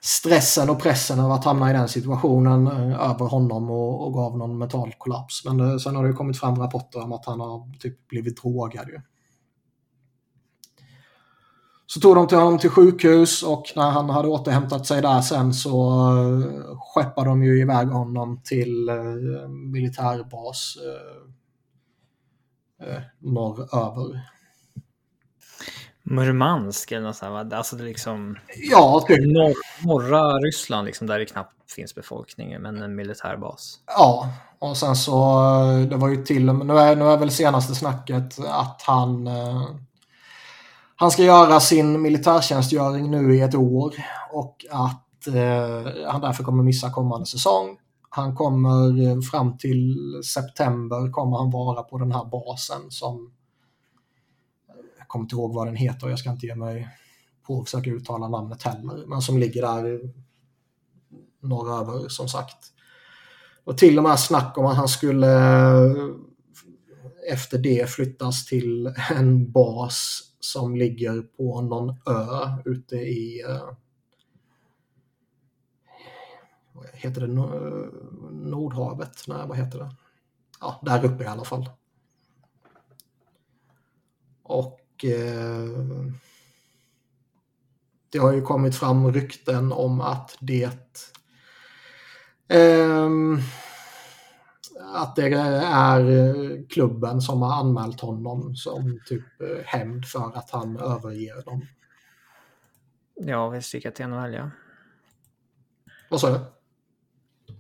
stressen 0.02 0.70
och 0.70 0.82
pressen 0.82 1.20
av 1.20 1.32
att 1.32 1.46
hamna 1.46 1.70
i 1.70 1.74
den 1.74 1.88
situationen 1.88 2.68
eh, 2.68 3.12
över 3.12 3.26
honom 3.26 3.72
och, 3.72 4.08
och 4.08 4.14
gav 4.14 4.38
någon 4.38 4.58
mental 4.58 4.94
kollaps. 4.98 5.46
Men 5.46 5.60
eh, 5.60 5.78
sen 5.78 5.96
har 5.96 6.08
det 6.08 6.14
kommit 6.14 6.40
fram 6.40 6.60
rapporter 6.60 7.04
om 7.04 7.12
att 7.12 7.26
han 7.26 7.40
har 7.40 7.80
typ 7.80 8.08
blivit 8.08 8.42
drogad. 8.42 8.88
Ju. 8.88 9.02
Så 11.88 11.99
tog 11.99 12.16
de 12.16 12.28
till 12.28 12.38
honom 12.38 12.60
till 12.60 12.70
sjukhus 12.70 13.44
och 13.44 13.64
när 13.76 13.90
han 13.90 14.10
hade 14.10 14.28
återhämtat 14.28 14.86
sig 14.86 15.02
där 15.02 15.22
sen 15.22 15.53
så 15.53 15.91
uh, 16.12 16.78
skeppade 16.80 17.30
de 17.30 17.44
ju 17.44 17.62
iväg 17.62 17.88
honom 17.88 18.41
till 18.44 18.90
uh, 18.90 19.48
militärbas 19.48 20.78
uh, 22.82 22.99
norröver. 23.20 24.30
Murmansk 26.03 26.91
eller 26.91 27.07
något 27.07 27.16
sånt, 27.16 27.53
alltså 27.53 27.76
det 27.76 27.84
är 27.84 27.88
liksom... 27.88 28.38
Ja, 28.72 29.06
typ. 29.07 29.20
Norr, 29.20 29.53
norra 29.86 30.38
Ryssland 30.38 30.86
liksom, 30.86 31.07
där 31.07 31.20
det 31.20 31.26
knappt 31.26 31.72
finns 31.72 31.95
befolkning, 31.95 32.62
men 32.62 32.82
en 32.82 32.95
militärbas. 32.95 33.80
Ja, 33.88 34.30
och 34.60 34.78
sen 34.78 34.95
så, 34.95 35.41
det 35.90 35.95
var 35.95 36.10
ju 36.10 36.24
till 36.24 36.49
och 36.49 36.56
med, 36.56 36.68
nu 36.68 36.78
är, 36.78 36.95
nu 36.95 37.06
är 37.06 37.18
väl 37.18 37.32
senaste 37.32 37.76
snacket 37.76 38.40
att 38.40 38.82
han 38.82 39.30
han 40.95 41.11
ska 41.11 41.23
göra 41.23 41.59
sin 41.59 42.01
militärtjänstgöring 42.01 43.11
nu 43.11 43.35
i 43.35 43.41
ett 43.41 43.55
år 43.55 43.95
och 44.31 44.65
att 44.69 45.27
eh, 45.27 46.07
han 46.11 46.22
därför 46.22 46.43
kommer 46.43 46.63
missa 46.63 46.91
kommande 46.91 47.26
säsong. 47.26 47.77
Han 48.09 48.35
kommer 48.35 49.07
eh, 49.07 49.22
fram 49.22 49.57
till 49.57 49.97
september 50.34 51.11
kommer 51.11 51.38
han 51.38 51.51
vara 51.51 51.84
på 51.84 51.97
den 51.97 52.11
här 52.11 52.26
basen 52.26 52.81
som 52.89 53.31
jag 54.97 55.07
kommer 55.07 55.23
inte 55.23 55.35
ihåg 55.35 55.53
vad 55.53 55.67
den 55.67 55.76
heter 55.76 56.05
och 56.05 56.11
jag 56.11 56.19
ska 56.19 56.30
inte 56.30 56.45
ge 56.45 56.55
mig 56.55 56.89
på 57.47 57.59
att 57.59 57.69
försöka 57.69 57.89
uttala 57.89 58.27
namnet 58.27 58.63
heller, 58.63 59.05
men 59.07 59.22
som 59.22 59.38
ligger 59.38 59.61
där 59.61 59.99
norröver 61.41 62.09
som 62.09 62.27
sagt. 62.27 62.57
Och 63.63 63.77
till 63.77 63.97
och 63.97 64.03
med 64.03 64.19
snack 64.19 64.57
om 64.57 64.65
att 64.65 64.77
han 64.77 64.88
skulle 64.88 65.34
eh, 65.73 65.91
efter 67.31 67.57
det 67.57 67.89
flyttas 67.89 68.45
till 68.45 68.93
en 69.15 69.51
bas 69.51 70.22
som 70.51 70.76
ligger 70.76 71.22
på 71.22 71.61
någon 71.61 71.89
ö 71.89 72.47
ute 72.65 72.95
i 72.95 73.41
eh, 73.41 73.69
Vad 76.72 76.85
heter 76.93 77.22
det 77.22 77.27
Nordhavet? 78.31 79.27
Nej, 79.27 79.47
vad 79.47 79.57
heter 79.57 79.80
det? 79.80 79.95
Ja, 80.59 80.81
där 80.85 81.05
uppe 81.05 81.23
i 81.23 81.27
alla 81.27 81.43
fall. 81.43 81.69
Och 84.43 85.05
eh, 85.05 86.05
det 88.09 88.17
har 88.17 88.34
ju 88.34 88.41
kommit 88.41 88.76
fram 88.76 89.11
rykten 89.11 89.72
om 89.72 90.01
att 90.01 90.38
det 90.39 91.09
eh, 92.47 93.09
att 94.95 95.15
det 95.15 95.34
är 95.34 95.99
eh, 96.09 96.65
klubben 96.69 97.22
som 97.22 97.41
har 97.41 97.53
anmält 97.53 98.01
honom 98.01 98.55
som 98.55 98.99
typ 99.05 99.41
eh, 99.41 99.65
hämnd 99.65 100.05
för 100.05 100.38
att 100.38 100.51
han 100.51 100.77
överger 100.77 101.45
dem. 101.45 101.65
Ja, 103.15 103.49
vi 103.49 103.61
sticker 103.61 103.91
till 103.91 104.07
NHL, 104.07 104.34
ja. 104.34 104.49
Vad 106.09 106.22
sa 106.22 106.30
du? 106.30 106.39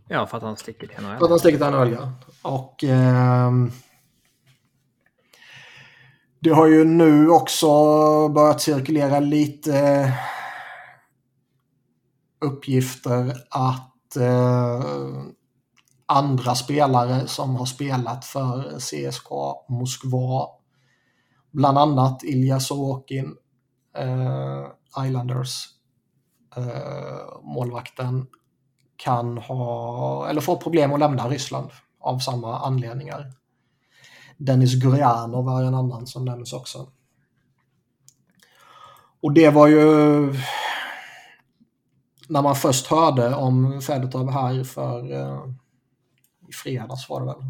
Ja, 0.07 0.27
för 0.27 0.37
att 0.37 0.43
han 0.43 0.57
sticker 0.57 0.87
till 0.87 0.97
NHL. 1.01 1.17
För 1.17 1.25
att 1.25 1.29
han 1.29 1.39
sticker 1.39 1.57
till 1.57 1.67
NHL, 1.67 1.91
ja. 1.91 2.13
Och 2.41 2.83
eh, 2.83 3.51
det 6.39 6.49
har 6.49 6.67
ju 6.67 6.83
nu 6.83 7.29
också 7.29 7.67
börjat 8.29 8.61
cirkulera 8.61 9.19
lite 9.19 10.13
uppgifter 12.41 13.33
att 13.49 14.15
eh, 14.15 14.83
andra 16.05 16.55
spelare 16.55 17.27
som 17.27 17.55
har 17.55 17.65
spelat 17.65 18.25
för 18.25 18.79
CSKA 18.79 19.53
Moskva. 19.69 20.47
Bland 21.51 21.77
annat 21.77 22.23
Ilja 22.23 22.59
Sorokin, 22.59 23.35
eh, 23.97 25.05
Islanders 25.05 25.65
eh, 26.55 27.41
målvakten 27.43 28.27
kan 28.95 29.37
ha, 29.37 30.27
eller 30.29 30.41
få 30.41 30.57
problem 30.57 30.93
att 30.93 30.99
lämna 30.99 31.29
Ryssland 31.29 31.69
av 31.99 32.19
samma 32.19 32.59
anledningar. 32.59 33.31
Dennis 34.37 34.73
Gurjanov 34.73 35.45
var 35.45 35.63
en 35.63 35.75
annan 35.75 36.07
som 36.07 36.25
nämns 36.25 36.53
också. 36.53 36.87
Och 39.21 39.33
det 39.33 39.49
var 39.49 39.67
ju 39.67 40.33
när 42.27 42.41
man 42.41 42.55
först 42.55 42.87
hörde 42.87 43.35
om 43.35 43.81
Fedotov 43.81 44.31
här 44.31 44.63
för 44.63 45.13
eh, 45.13 45.41
fredags 46.55 47.09
var 47.09 47.19
det 47.19 47.25
väl. 47.25 47.43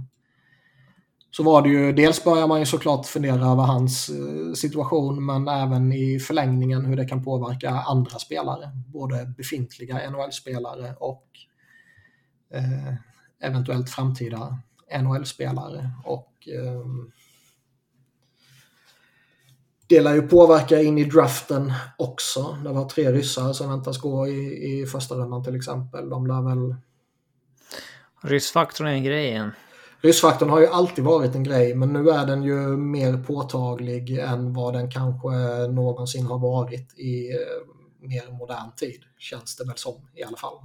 Så 1.32 1.44
var 1.44 1.62
det 1.62 1.70
ju, 1.70 1.94
dels 1.94 2.24
börjar 2.24 2.48
man 2.48 2.60
ju 2.60 2.66
såklart 2.66 3.06
fundera 3.06 3.52
över 3.52 3.64
hans 3.64 4.10
eh, 4.10 4.54
situation 4.54 5.26
men 5.26 5.48
även 5.48 5.94
i 5.94 6.20
förlängningen 6.20 6.86
hur 6.86 6.96
det 6.96 7.06
kan 7.06 7.24
påverka 7.24 7.70
andra 7.70 8.20
spelare. 8.20 8.72
Både 8.88 9.34
befintliga 9.38 10.10
NHL-spelare 10.10 10.96
och 11.00 11.28
eh, 12.54 12.94
eventuellt 13.42 13.90
framtida 13.90 14.60
NHL-spelare. 15.02 15.92
Och 16.06 16.48
eh, 16.48 16.86
det 19.88 20.02
lär 20.02 20.14
ju 20.14 20.22
påverka 20.22 20.82
in 20.82 20.98
i 20.98 21.04
draften 21.04 21.74
också. 21.98 22.58
Det 22.64 22.70
var 22.70 22.90
tre 22.90 23.12
ryssar 23.12 23.54
som 23.54 23.70
väntas 23.70 23.98
gå 23.98 24.28
i, 24.28 24.82
i 24.82 24.86
första 24.86 25.16
rundan 25.16 25.44
till 25.44 25.56
exempel. 25.56 26.10
De 26.10 26.28
lär 26.28 26.42
väl 26.42 26.76
Ryssfaktorn 28.26 28.88
är 28.88 28.92
en 28.92 29.04
grej 29.04 29.28
igen. 29.28 29.52
Ryssfaktorn 30.02 30.50
har 30.50 30.60
ju 30.60 30.68
alltid 30.68 31.04
varit 31.04 31.36
en 31.36 31.44
grej 31.44 31.76
men 31.76 31.94
nu 31.94 32.10
är 32.10 32.26
den 32.26 32.44
ju 32.44 32.78
mer 32.78 33.18
påtaglig 33.18 34.18
än 34.20 34.54
vad 34.54 34.74
den 34.74 34.92
kanske 34.92 35.30
någonsin 35.68 36.26
har 36.26 36.40
varit 36.40 37.00
i 37.00 37.30
eh, 37.30 37.38
mer 38.00 38.32
modern 38.32 38.72
tid. 38.76 39.02
Känns 39.18 39.56
det 39.56 39.66
väl 39.66 39.78
som 39.78 39.94
i 40.14 40.24
alla 40.24 40.38
fall. 40.38 40.58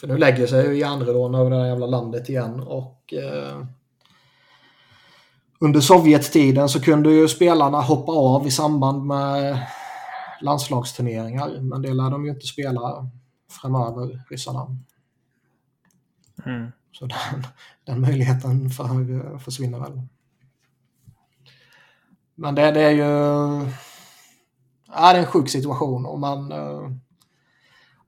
För 0.00 0.06
nu 0.06 0.18
lägger 0.18 0.46
sig 0.46 0.66
ju 0.66 0.78
järnridån 0.78 1.34
över 1.34 1.50
det 1.50 1.56
här 1.56 1.66
jävla 1.66 1.86
landet 1.86 2.28
igen 2.28 2.60
och 2.60 3.14
eh, 3.14 3.64
under 5.60 5.80
Sovjettiden 5.80 6.68
så 6.68 6.82
kunde 6.82 7.10
ju 7.10 7.28
spelarna 7.28 7.80
hoppa 7.80 8.12
av 8.12 8.46
i 8.46 8.50
samband 8.50 9.06
med 9.06 9.66
landslagsturneringar 10.40 11.60
men 11.60 11.82
det 11.82 11.94
lär 11.94 12.10
de 12.10 12.24
ju 12.24 12.30
inte 12.30 12.46
spela 12.46 13.10
framöver, 13.50 14.22
ryssarna. 14.30 14.76
Mm. 16.46 16.72
Så 16.92 17.06
den, 17.06 17.46
den 17.84 18.00
möjligheten 18.00 18.70
för, 18.70 19.38
försvinner 19.38 19.78
väl. 19.78 20.00
Men 22.34 22.54
det, 22.54 22.70
det 22.70 22.82
är 22.82 22.90
ju 22.90 23.02
ja, 24.88 25.12
det 25.12 25.18
är 25.18 25.22
en 25.22 25.26
sjuk 25.26 25.48
situation 25.48 26.06
och 26.06 26.20
man, 26.20 26.52
eh, 26.52 26.90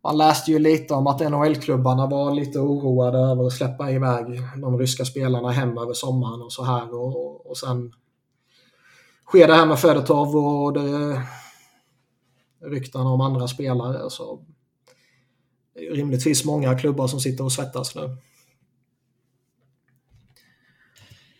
man 0.03 0.19
läste 0.19 0.51
ju 0.51 0.59
lite 0.59 0.95
om 0.95 1.07
att 1.07 1.21
NHL-klubbarna 1.21 2.07
var 2.07 2.35
lite 2.35 2.59
oroade 2.59 3.19
över 3.19 3.47
att 3.47 3.53
släppa 3.53 3.91
iväg 3.91 4.41
de 4.57 4.79
ryska 4.79 5.05
spelarna 5.05 5.51
hem 5.51 5.79
över 5.79 5.93
sommaren 5.93 6.43
och 6.43 6.53
så 6.53 6.65
här 6.65 6.95
och, 6.95 7.47
och 7.51 7.57
sen 7.57 7.93
sker 9.27 9.47
det 9.47 9.55
här 9.55 9.67
med 9.67 9.79
Fedotov 9.79 10.37
och 10.37 10.73
det 10.73 11.23
ryktena 12.65 13.11
om 13.11 13.21
andra 13.21 13.49
spelare 13.49 14.11
så 14.11 14.41
rimligtvis 15.93 16.45
många 16.45 16.79
klubbar 16.79 17.07
som 17.07 17.21
sitter 17.21 17.45
och 17.45 17.53
svettas 17.53 17.95
nu. 17.95 18.17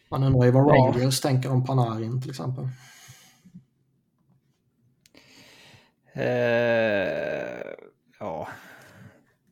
Man 0.09 0.23
undrar 0.23 0.45
ju 0.45 0.51
vad 0.51 0.69
Rangers 0.71 1.25
ja. 1.25 1.31
tänker 1.31 1.51
om 1.51 1.65
Panarin 1.65 2.21
till 2.21 2.31
exempel. 2.31 2.69
Uh, 6.17 6.23
ja, 8.19 8.49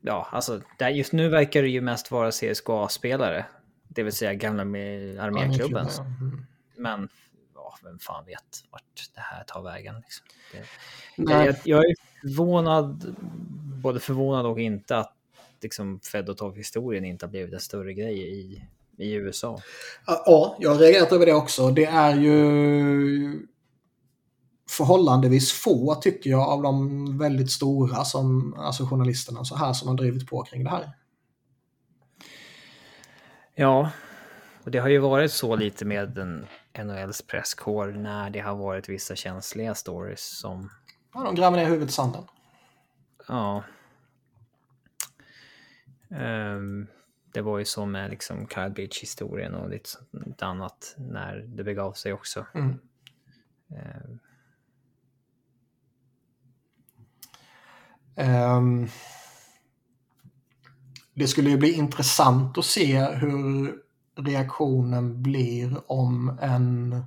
ja, 0.00 0.28
alltså 0.32 0.60
just 0.92 1.12
nu 1.12 1.28
verkar 1.28 1.62
det 1.62 1.68
ju 1.68 1.80
mest 1.80 2.10
vara 2.10 2.30
CSKA-spelare. 2.30 3.46
Det 3.88 4.02
vill 4.02 4.12
säga 4.12 4.34
gamla 4.34 4.64
med 4.64 5.18
arméklubben. 5.20 5.86
Ja. 5.96 6.04
Mm. 6.04 6.46
Men 6.76 7.08
ja, 7.54 7.76
vem 7.82 7.98
fan 7.98 8.24
vet 8.26 8.64
vart 8.70 9.10
det 9.14 9.20
här 9.20 9.44
tar 9.44 9.62
vägen. 9.62 9.94
Liksom. 9.94 10.26
Det, 11.16 11.44
jag, 11.44 11.56
jag, 11.64 11.84
är 11.84 11.94
förvånad, 12.20 13.16
både 13.82 14.00
förvånad 14.00 14.46
och 14.46 14.60
inte 14.60 14.96
att 14.96 15.12
liksom 15.62 16.00
Fedotov-historien 16.00 17.04
inte 17.04 17.26
har 17.26 17.30
blivit 17.30 17.54
en 17.54 17.60
större 17.60 17.92
grej 17.92 18.18
i, 18.18 18.62
i 18.98 19.12
USA. 19.12 19.60
Ja, 20.06 20.56
jag 20.60 20.70
har 20.70 20.78
reagerat 20.78 21.12
över 21.12 21.26
det 21.26 21.32
också. 21.32 21.70
Det 21.70 21.84
är 21.84 22.16
ju 22.16 23.46
förhållandevis 24.70 25.52
få, 25.52 25.94
tycker 25.94 26.30
jag, 26.30 26.48
av 26.48 26.62
de 26.62 27.18
väldigt 27.18 27.50
stora 27.50 28.04
som, 28.04 28.54
alltså 28.58 28.86
journalisterna 28.86 29.44
så 29.44 29.56
här 29.56 29.72
som 29.72 29.88
har 29.88 29.94
drivit 29.94 30.26
på 30.26 30.42
kring 30.42 30.64
det 30.64 30.70
här. 30.70 30.92
Ja, 33.54 33.90
och 34.64 34.70
det 34.70 34.78
har 34.78 34.88
ju 34.88 34.98
varit 34.98 35.32
så 35.32 35.56
lite 35.56 35.84
med 35.84 36.08
den 36.08 36.46
NHLs 36.84 37.22
presskår 37.22 37.86
när 37.86 38.30
det 38.30 38.40
har 38.40 38.54
varit 38.54 38.88
vissa 38.88 39.16
känsliga 39.16 39.74
stories 39.74 40.38
som... 40.38 40.70
Ja, 41.14 41.22
de 41.22 41.34
gräver 41.34 41.56
ner 41.56 41.66
huvudet 41.66 41.88
i 41.88 41.92
sanden. 41.92 42.24
Ja. 43.28 43.64
Um, 46.08 46.86
det 47.36 47.42
var 47.42 47.58
ju 47.58 47.64
så 47.64 47.86
med 47.86 48.10
liksom 48.10 48.48
Kyle 48.48 48.70
Beach-historien 48.70 49.54
och 49.54 49.70
lite 49.70 49.88
sånt 49.88 50.42
annat 50.42 50.94
när 50.98 51.36
det 51.36 51.64
begav 51.64 51.92
sig 51.92 52.12
också. 52.12 52.46
Mm. 52.54 52.78
Um, 53.68 54.18
Um, 58.18 58.88
det 61.14 61.28
skulle 61.28 61.50
ju 61.50 61.56
bli 61.56 61.72
intressant 61.72 62.58
att 62.58 62.64
se 62.64 63.04
hur 63.04 63.74
reaktionen 64.16 65.22
blir 65.22 65.92
om 65.92 66.38
en... 66.42 67.04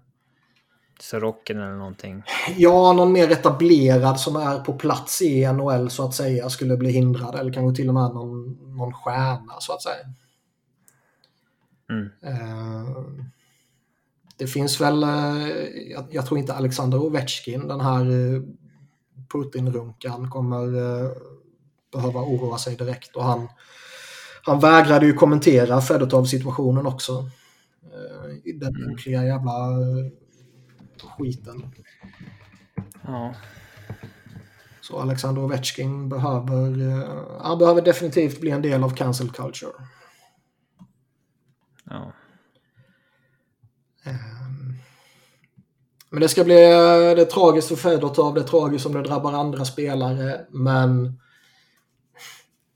Sorokin 1.01 1.57
eller 1.57 1.76
någonting? 1.76 2.23
Ja, 2.57 2.93
någon 2.93 3.11
mer 3.11 3.31
etablerad 3.31 4.19
som 4.19 4.35
är 4.35 4.59
på 4.59 4.73
plats 4.73 5.21
i 5.21 5.53
NHL 5.53 5.89
så 5.89 6.05
att 6.05 6.13
säga 6.13 6.49
skulle 6.49 6.77
bli 6.77 6.91
hindrad. 6.91 7.35
Eller 7.35 7.53
kanske 7.53 7.76
till 7.76 7.88
och 7.88 7.93
med 7.93 8.13
någon, 8.13 8.57
någon 8.77 8.93
stjärna 8.93 9.53
så 9.59 9.73
att 9.73 9.81
säga. 9.81 10.05
Mm. 11.89 12.03
Uh, 12.05 13.26
det 14.38 14.47
finns 14.47 14.81
väl, 14.81 15.03
uh, 15.03 15.49
jag, 15.91 16.05
jag, 16.09 16.26
tror 16.26 16.39
inte 16.39 16.53
Alexander 16.53 17.01
Ovechkin, 17.01 17.67
den 17.67 17.81
här 17.81 18.09
uh, 18.09 18.43
Putin-runkan 19.34 20.30
kommer 20.30 20.67
behöva 21.91 22.19
oroa 22.19 22.57
sig 22.57 22.76
direkt. 22.76 23.15
Och 23.15 23.23
han, 23.23 23.47
han 24.43 24.59
vägrade 24.59 25.05
ju 25.05 25.13
kommentera 25.13 25.81
Fedotov-situationen 25.81 26.85
också. 26.85 27.30
Den 28.55 28.76
mm. 28.76 29.26
jävla 29.26 29.51
skiten. 31.07 31.73
Ja. 33.03 33.34
Så 34.81 34.99
Alexander 34.99 35.43
Ovechkin 35.43 36.09
behöver, 36.09 37.07
han 37.43 37.57
behöver 37.57 37.81
definitivt 37.81 38.41
bli 38.41 38.51
en 38.51 38.61
del 38.61 38.84
av 38.84 38.89
cancel 38.89 39.30
culture. 39.30 39.73
Ja. 41.84 42.11
Men 46.09 46.21
det 46.21 46.30
ska 46.30 46.43
bli 46.43 46.55
det 46.55 47.21
är 47.21 47.26
tragiskt 47.26 47.67
för 47.67 47.76
Fedotov, 47.76 48.34
det 48.34 48.41
är 48.41 48.45
tragiskt 48.45 48.85
om 48.85 48.93
det 48.93 49.01
drabbar 49.01 49.34
andra 49.34 49.65
spelare, 49.65 50.45
men 50.49 51.19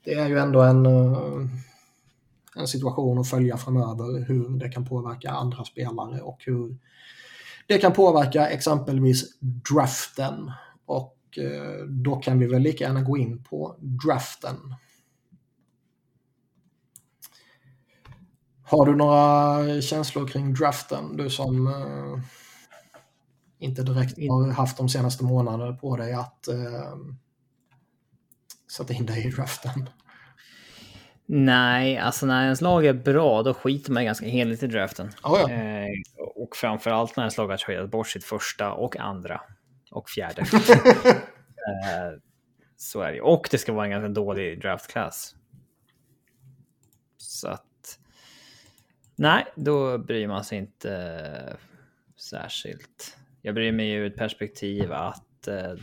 det 0.04 0.14
är 0.14 0.28
ju 0.28 0.38
ändå 0.38 0.62
en, 0.62 0.86
eh, 0.86 1.46
en 2.56 2.66
situation 2.66 3.18
att 3.18 3.30
följa 3.30 3.56
framöver 3.56 4.24
hur 4.24 4.48
det 4.48 4.68
kan 4.68 4.84
påverka 4.84 5.30
andra 5.30 5.64
spelare 5.64 6.20
och 6.20 6.38
hur 6.40 6.76
det 7.66 7.78
kan 7.78 7.92
påverka 7.92 8.48
exempelvis 8.48 9.38
draften. 9.40 10.52
Och 10.86 11.38
eh, 11.38 11.84
då 11.86 12.16
kan 12.16 12.38
vi 12.38 12.46
väl 12.46 12.62
lika 12.62 12.84
gärna 12.84 13.02
gå 13.02 13.18
in 13.18 13.44
på 13.44 13.76
draften. 13.80 14.56
Har 18.66 18.86
du 18.86 18.96
några 18.96 19.80
känslor 19.80 20.28
kring 20.28 20.54
draften? 20.54 21.16
Du 21.16 21.30
som 21.30 21.66
eh, 21.66 22.24
inte 23.58 23.82
direkt 23.82 24.18
har 24.18 24.52
haft 24.52 24.76
de 24.76 24.88
senaste 24.88 25.24
månaderna 25.24 25.72
på 25.72 25.96
dig 25.96 26.12
att 26.12 26.48
eh, 26.48 26.96
sätta 28.76 28.94
in 28.94 29.06
dig 29.06 29.26
i 29.26 29.30
draften. 29.30 29.88
Nej, 31.26 31.98
alltså 31.98 32.26
när 32.26 32.44
ens 32.44 32.60
lag 32.60 32.86
är 32.86 32.92
bra 32.92 33.42
då 33.42 33.54
skiter 33.54 33.92
man 33.92 34.04
ganska 34.04 34.26
heligt 34.26 34.62
i 34.62 34.66
draften. 34.66 35.10
Oh 35.22 35.40
ja. 35.40 35.50
eh, 35.50 35.86
och 36.44 36.56
framförallt 36.56 37.16
när 37.16 37.24
ens 37.24 37.36
lag 37.36 37.48
har 37.48 37.56
tradat 37.56 37.90
bort 37.90 38.08
sitt 38.08 38.24
första 38.24 38.72
och 38.72 38.96
andra 38.96 39.40
och 39.90 40.10
fjärde. 40.10 40.42
eh, 40.42 42.20
så 42.76 43.00
är 43.00 43.12
det 43.12 43.20
Och 43.20 43.48
det 43.50 43.58
ska 43.58 43.72
vara 43.72 43.84
en 43.84 43.90
ganska 43.90 44.08
dålig 44.08 44.60
draftklass. 44.60 45.36
Så 47.16 47.48
att... 47.48 47.98
Nej, 49.16 49.44
då 49.54 49.98
bryr 49.98 50.28
man 50.28 50.44
sig 50.44 50.58
inte 50.58 50.96
eh, 50.96 51.56
särskilt. 52.16 53.16
Jag 53.42 53.54
bryr 53.54 53.72
mig 53.72 53.90
ur 53.90 54.06
ett 54.06 54.16
perspektiv 54.16 54.92
att 54.92 55.48
eh, 55.48 55.74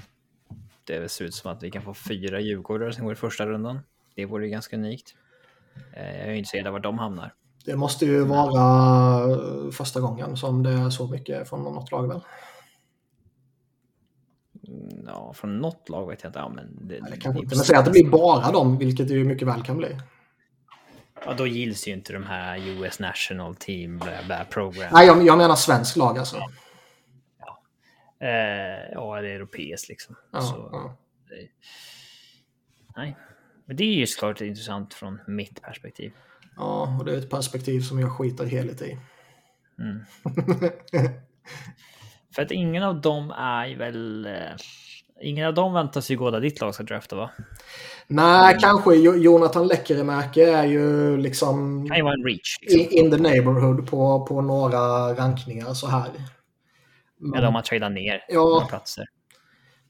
det 0.84 1.12
ser 1.12 1.26
ut 1.26 1.34
som 1.34 1.52
att 1.52 1.64
vi 1.64 1.72
kan 1.72 1.82
få 1.82 1.94
fyra 1.94 2.40
Djurgårdare 2.40 2.94
som 2.94 3.04
går 3.04 3.14
i 3.14 3.16
första 3.16 3.46
rundan. 3.46 3.80
Det 4.16 4.26
vore 4.26 4.50
ganska 4.50 4.76
unikt. 4.76 5.16
Eh, 5.94 6.18
jag 6.20 6.28
är 6.28 6.34
intresserad 6.34 6.68
av 6.68 6.74
var 6.74 6.80
de 6.80 7.00
hamnar. 7.00 7.34
Det 7.66 7.76
måste 7.76 8.06
ju 8.06 8.24
vara 8.24 9.72
första 9.72 10.00
gången 10.00 10.38
som 10.38 10.64
det 10.64 10.72
är 10.72 10.90
så 10.90 11.08
mycket 11.08 11.50
från 11.50 11.64
något 11.64 11.92
lag 11.92 12.08
väl? 12.08 12.22
Mm, 14.68 15.06
ja, 15.08 15.34
från 15.34 15.60
något 15.60 15.90
lag 15.90 16.08
vet 16.08 16.24
jag 16.24 16.30
inte. 16.30 16.40
Ja, 16.40 16.50
men 16.50 16.88
det, 16.88 17.02
Nej, 17.02 17.12
det 17.12 17.18
kanske 17.18 17.44
inte. 17.44 17.56
Men 17.56 17.66
säg 17.66 17.76
att 17.76 17.86
det 17.86 17.92
blir 17.92 18.10
bara 18.10 18.52
dem, 18.52 18.78
vilket 18.78 19.08
det 19.08 19.14
ju 19.14 19.24
mycket 19.24 19.48
väl 19.48 19.64
kan 19.64 19.78
bli. 19.78 19.98
Ja, 21.26 21.34
då 21.34 21.48
gills 21.48 21.88
ju 21.88 21.92
inte 21.92 22.14
de 22.14 22.24
här 22.24 22.68
US 22.68 23.00
National 23.00 23.56
Team 23.56 23.98
bla, 24.00 24.12
bla 24.26 24.46
program. 24.46 24.90
Nej, 24.94 25.08
jag, 25.08 25.26
jag 25.26 25.38
menar 25.38 25.56
svensk 25.56 25.96
lag 25.96 26.18
alltså. 26.18 26.38
Ja. 27.40 27.62
Eh, 28.28 28.92
ja, 28.92 29.22
det 29.22 29.30
är 29.30 29.36
europeiskt 29.36 29.90
liksom. 29.90 30.16
Ja, 30.32 30.42
så, 30.42 30.70
ja. 30.72 30.98
Det, 31.30 31.48
nej, 32.96 33.18
men 33.66 33.76
det 33.76 33.84
är 33.84 33.96
ju 33.96 34.08
såklart 34.08 34.42
intressant 34.42 34.94
från 34.94 35.20
mitt 35.28 35.62
perspektiv. 35.62 36.14
Ja, 36.62 36.98
och 37.00 37.06
det 37.06 37.14
är 37.14 37.18
ett 37.18 37.30
perspektiv 37.30 37.82
som 37.82 38.00
jag 38.00 38.12
skiter 38.12 38.46
heligt 38.46 38.82
i. 38.82 38.98
Mm. 39.80 40.06
För 42.36 42.42
att 42.42 42.52
ingen 42.52 42.84
av 42.84 43.02
dem 43.02 43.32
är 43.32 43.78
väl... 43.78 44.26
Eh, 44.26 44.32
ingen 45.22 45.48
av 45.48 45.54
dem 45.54 45.74
väntas 45.74 46.12
ju 46.12 46.18
gå 46.18 46.32
där 46.32 46.42
ditt 46.42 46.62
lag 46.62 46.74
ska 46.74 46.84
drafta 46.84 47.16
va? 47.16 47.30
Nej, 48.08 48.50
mm. 48.50 48.60
kanske 48.60 48.96
Jonathan 48.96 49.68
Lekkerimäki 49.68 50.42
är 50.42 50.66
ju 50.66 51.18
liksom... 51.18 51.88
Kan 51.88 51.98
ju 51.98 52.04
vara 52.04 52.14
en 52.14 52.26
reach. 52.26 52.58
Liksom. 52.62 52.80
In, 52.80 53.06
in 53.06 53.12
the 53.12 53.18
neighborhood 53.18 53.90
på, 53.90 54.26
på 54.26 54.42
några 54.42 55.14
rankningar 55.14 55.74
så 55.74 55.88
här. 55.88 56.10
Men, 57.20 57.34
Eller 57.34 57.48
om 57.48 57.54
man 57.54 57.64
tradar 57.64 57.90
ner 57.90 58.26
ja, 58.30 58.40
några 58.40 58.66
platser. 58.66 59.06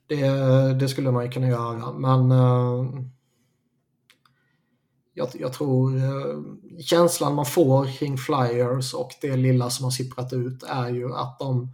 Det, 0.08 0.74
det, 0.74 0.88
skulle 0.88 1.12
man 1.12 1.26
ju 1.26 1.32
kunna 1.32 1.48
göra, 1.48 1.92
men 1.92 2.32
uh, 2.32 3.02
jag, 5.14 5.30
jag, 5.34 5.54
tror 5.54 5.98
eh, 5.98 6.42
känslan 6.80 7.36
man 7.36 7.46
får 7.46 7.98
kring 7.98 8.18
Flyers 8.18 8.94
och 8.94 9.10
det 9.22 9.36
lilla 9.36 9.70
som 9.70 9.84
har 9.84 9.92
sipprat 9.92 10.34
ut 10.34 10.64
är 10.64 10.90
ju 10.90 11.14
att 11.14 11.40
de 11.40 11.74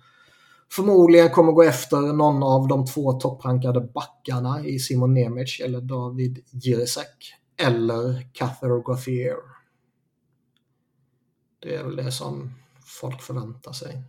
förmodligen 0.71 1.29
kommer 1.29 1.51
gå 1.51 1.63
efter 1.63 1.97
någon 1.97 2.43
av 2.43 2.67
de 2.67 2.85
två 2.85 3.13
topprankade 3.13 3.81
backarna 3.81 4.65
i 4.65 4.79
Simon 4.79 5.13
Nemec 5.13 5.59
eller 5.59 5.81
David 5.81 6.39
Jirisek 6.51 7.33
eller 7.57 8.29
Cather 8.33 8.83
Gauthier. 8.85 9.37
Det 11.59 11.75
är 11.75 11.83
väl 11.83 11.95
det 11.95 12.11
som 12.11 12.51
folk 12.85 13.21
förväntar 13.21 13.71
sig. 13.71 14.03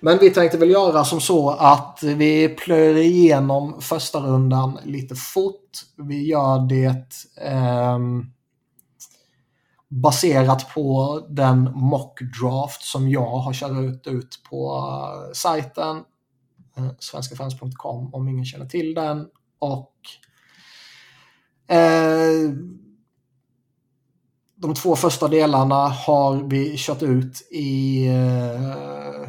Men 0.00 0.18
vi 0.18 0.30
tänkte 0.30 0.58
väl 0.58 0.70
göra 0.70 1.04
som 1.04 1.20
så 1.20 1.50
att 1.50 1.98
vi 2.02 2.48
plöjer 2.48 2.96
igenom 2.96 3.80
första 3.80 4.20
rundan 4.20 4.78
lite 4.84 5.14
fort. 5.14 5.70
Vi 5.96 6.26
gör 6.26 6.68
det 6.68 7.04
eh, 7.46 7.98
baserat 9.88 10.74
på 10.74 11.20
den 11.28 11.70
mockdraft 11.74 12.82
som 12.82 13.10
jag 13.10 13.38
har 13.38 13.52
kört 13.52 14.06
ut 14.06 14.40
på 14.50 14.76
eh, 14.76 15.32
sajten 15.32 15.96
eh, 16.76 16.90
svenskafans.com 16.98 18.14
om 18.14 18.28
ingen 18.28 18.44
känner 18.44 18.66
till 18.66 18.94
den. 18.94 19.26
Och 19.58 19.94
eh, 21.74 22.52
de 24.56 24.74
två 24.74 24.96
första 24.96 25.28
delarna 25.28 25.88
har 25.88 26.48
vi 26.50 26.74
kört 26.76 27.02
ut 27.02 27.48
i 27.50 28.06
eh, 28.06 29.28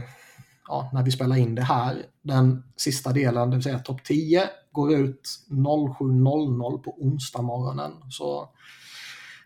ja, 0.70 0.90
när 0.94 1.04
vi 1.04 1.12
spelar 1.12 1.36
in 1.36 1.56
det 1.56 1.62
här. 1.62 2.06
Den 2.22 2.64
sista 2.78 3.12
delen, 3.12 3.50
det 3.50 3.56
vill 3.56 3.64
säga 3.64 3.80
topp 3.80 4.04
10, 4.04 4.50
går 4.72 4.94
ut 4.94 5.22
07.00 5.50 6.78
på 6.78 6.96
onsdag 6.98 7.42
morgonen. 7.42 7.92
Så 8.10 8.50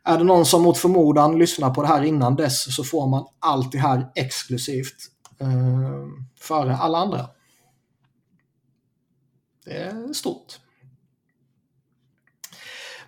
är 0.03 0.17
det 0.17 0.23
någon 0.23 0.45
som 0.45 0.61
mot 0.61 0.77
förmodan 0.77 1.39
lyssnar 1.39 1.73
på 1.73 1.81
det 1.81 1.87
här 1.87 2.03
innan 2.03 2.35
dess 2.35 2.75
så 2.75 2.83
får 2.83 3.07
man 3.07 3.25
allt 3.39 3.71
det 3.71 3.77
här 3.77 4.11
exklusivt 4.15 4.95
eh, 5.39 6.07
före 6.39 6.77
alla 6.77 6.97
andra. 6.97 7.29
Det 9.65 9.77
är 9.77 10.13
stort. 10.13 10.59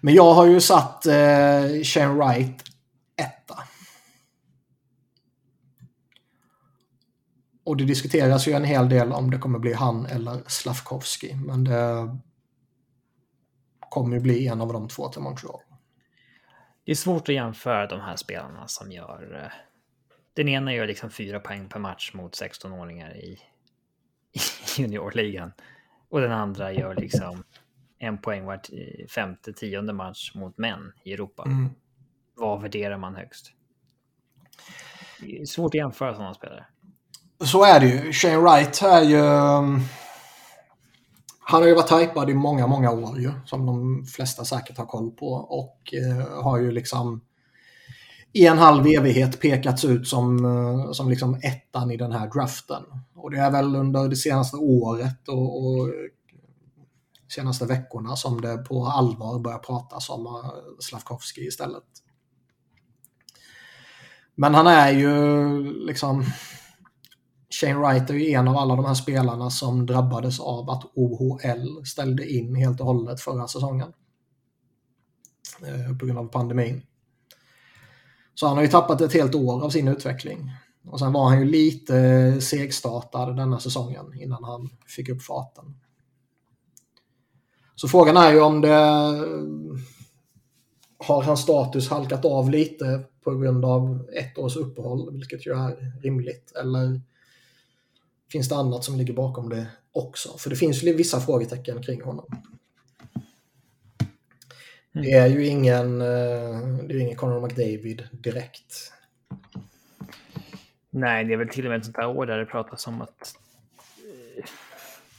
Men 0.02 0.14
jag 0.14 0.34
har 0.34 0.46
ju 0.46 0.62
satt 0.62 1.06
eh, 1.06 1.84
Shane 1.84 2.14
Wright 2.14 2.64
etta. 3.18 3.64
Och 7.66 7.78
det 7.78 7.86
diskuteras 7.86 8.48
ju 8.48 8.52
en 8.52 8.64
hel 8.64 8.90
del 8.90 9.12
om 9.12 9.32
det 9.32 9.38
kommer 9.38 9.60
bli 9.60 9.74
han 9.74 10.06
eller 10.06 10.44
Slavkovski. 10.48 11.36
Men 11.36 11.64
det 11.64 12.18
kommer 13.80 14.16
ju 14.16 14.22
bli 14.22 14.48
en 14.48 14.62
av 14.62 14.74
de 14.74 14.88
två 14.88 15.10
till 15.10 15.22
Montreal. 15.22 15.60
Det 16.86 16.92
är 16.92 16.96
svårt 16.96 17.30
att 17.30 17.36
jämföra 17.36 17.88
de 17.88 18.02
här 18.02 18.16
spelarna 18.16 18.68
som 18.68 18.92
gör... 18.92 19.42
Eh, 19.44 19.52
den 20.34 20.48
ena 20.48 20.74
gör 20.74 20.88
liksom 20.88 21.10
fyra 21.10 21.40
poäng 21.40 21.70
per 21.70 21.80
match 21.80 22.14
mot 22.14 22.42
16-åringar 22.42 23.16
i, 23.16 23.40
i 24.34 24.40
juniorligan. 24.82 25.52
Och 26.10 26.22
den 26.22 26.32
andra 26.32 26.74
gör 26.74 26.96
liksom 26.96 27.44
en 27.98 28.18
poäng 28.18 28.46
var 28.46 28.62
femte, 29.08 29.54
tionde 29.54 29.94
match 29.94 30.36
mot 30.36 30.58
män 30.58 30.94
i 31.04 31.14
Europa. 31.14 31.44
Mm. 31.44 31.70
Vad 32.36 32.62
värderar 32.62 32.98
man 32.98 33.16
högst? 33.16 33.52
Det 35.22 35.42
är 35.42 35.46
svårt 35.46 35.70
att 35.70 35.76
jämföra 35.76 36.16
sådana 36.16 36.34
spelare. 36.34 36.66
Så 37.44 37.64
är 37.64 37.80
det 37.80 37.88
ju. 37.88 38.14
Shane 38.14 38.38
Wright 38.38 38.82
är 38.82 39.02
ju... 39.02 39.20
Um, 39.20 39.82
han 41.40 41.62
har 41.62 41.68
ju 41.68 41.76
varit 41.76 41.92
hypad 41.92 42.30
i 42.30 42.34
många, 42.34 42.68
många 42.68 42.92
år 42.92 43.20
ju, 43.20 43.32
som 43.46 43.66
de 43.66 44.06
flesta 44.06 44.46
säkert 44.46 44.78
har 44.78 44.86
koll 44.86 45.12
på. 45.12 45.28
Och 45.34 45.94
eh, 45.94 46.44
har 46.44 46.60
ju 46.60 46.72
liksom 46.72 47.22
i 48.34 48.46
en 48.46 48.58
halv 48.58 48.88
evighet 48.88 49.40
pekats 49.42 49.86
ut 49.86 50.08
som, 50.08 50.46
eh, 50.46 50.92
som 50.92 51.10
liksom 51.10 51.36
ettan 51.36 51.92
i 51.92 51.98
den 51.98 52.12
här 52.12 52.28
draften. 52.28 52.84
Och 53.16 53.32
det 53.32 53.38
är 53.38 53.52
väl 53.52 53.76
under 53.76 54.08
det 54.08 54.16
senaste 54.16 54.58
året 54.58 55.28
och, 55.28 55.66
och 55.66 55.90
senaste 57.28 57.66
veckorna 57.66 58.16
som 58.16 58.42
det 58.42 58.58
på 58.58 58.86
allvar 58.86 59.40
börjar 59.40 59.60
pratas 59.60 60.10
om 60.10 60.26
eh, 60.26 60.52
Slavkovski 60.80 61.42
istället. 61.42 61.84
Men 64.36 64.56
han 64.56 64.68
är 64.68 64.92
ju 64.92 65.48
liksom 65.86 66.26
Shane 67.50 67.80
Wright 67.80 68.10
är 68.10 68.14
ju 68.14 68.32
en 68.32 68.48
av 68.48 68.58
alla 68.58 68.76
de 68.76 68.86
här 68.86 68.94
spelarna 68.94 69.50
som 69.50 69.86
drabbades 69.86 70.40
av 70.40 70.70
att 70.70 70.84
OHL 70.94 71.86
ställde 71.86 72.32
in 72.32 72.56
helt 72.56 72.80
och 72.80 72.86
hållet 72.86 73.22
förra 73.22 73.48
säsongen. 73.48 73.94
Eh, 75.62 75.98
på 75.98 76.06
grund 76.06 76.20
av 76.20 76.28
pandemin. 76.28 76.82
Så 78.34 78.48
han 78.48 78.56
har 78.56 78.64
ju 78.64 78.70
tappat 78.70 79.02
ett 79.02 79.14
helt 79.14 79.36
år 79.36 79.64
av 79.64 79.70
sin 79.70 79.88
utveckling. 79.88 80.52
Och 80.88 81.00
sen 81.00 81.14
var 81.14 81.30
han 81.30 81.40
ju 81.40 81.46
lite 81.46 82.42
segstartad 82.42 83.38
denna 83.38 83.60
säsongen 83.60 84.14
innan 84.14 84.44
han 84.44 84.70
fick 84.88 85.10
upp 85.10 85.22
farten. 85.22 85.80
Så 87.76 87.88
frågan 87.88 88.18
är 88.18 88.32
ju 88.32 88.42
om 88.42 88.62
det 88.62 88.70
har 90.98 91.24
hans 91.24 91.42
status 91.42 91.90
halkat 91.90 92.26
av 92.26 92.50
lite 92.50 93.04
på 93.24 93.36
grund 93.36 93.66
av 93.66 94.10
ett 94.14 94.38
års 94.38 94.56
uppehåll, 94.56 95.14
vilket 95.14 95.48
ju 95.48 95.52
är 95.52 96.02
rimligt, 96.02 96.52
eller 96.62 97.02
finns 98.36 98.50
det 98.50 98.56
annat 98.56 98.84
som 98.84 98.98
ligger 98.98 99.14
bakom 99.14 99.50
det 99.50 99.68
också? 99.92 100.38
För 100.38 100.50
det 100.50 100.56
finns 100.56 100.84
ju 100.84 100.94
vissa 100.94 101.20
frågetecken 101.20 101.84
kring 101.84 102.02
honom. 102.02 102.26
Det 104.92 105.12
är 105.12 105.28
ju 105.28 105.48
ingen, 105.48 106.02
eh, 106.02 106.08
det 106.88 106.94
är 106.94 107.00
ingen 107.00 107.16
Conor 107.16 107.42
McDavid 107.42 108.08
direkt. 108.12 108.94
Nej, 110.90 111.26
det 111.26 111.34
är 111.34 111.38
väl 111.38 111.50
till 111.50 111.66
och 111.66 111.70
med 111.70 111.80
ett 111.80 111.86
sånt 111.86 111.98
här 111.98 112.08
år 112.08 112.26
där 112.26 112.38
det 112.38 112.46
pratas 112.46 112.88
om 112.88 113.02
att 113.02 113.36
eh, 114.38 114.46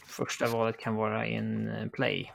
första 0.06 0.46
valet 0.46 0.78
kan 0.78 0.94
vara 0.94 1.26
in 1.26 1.70
play. 1.92 2.32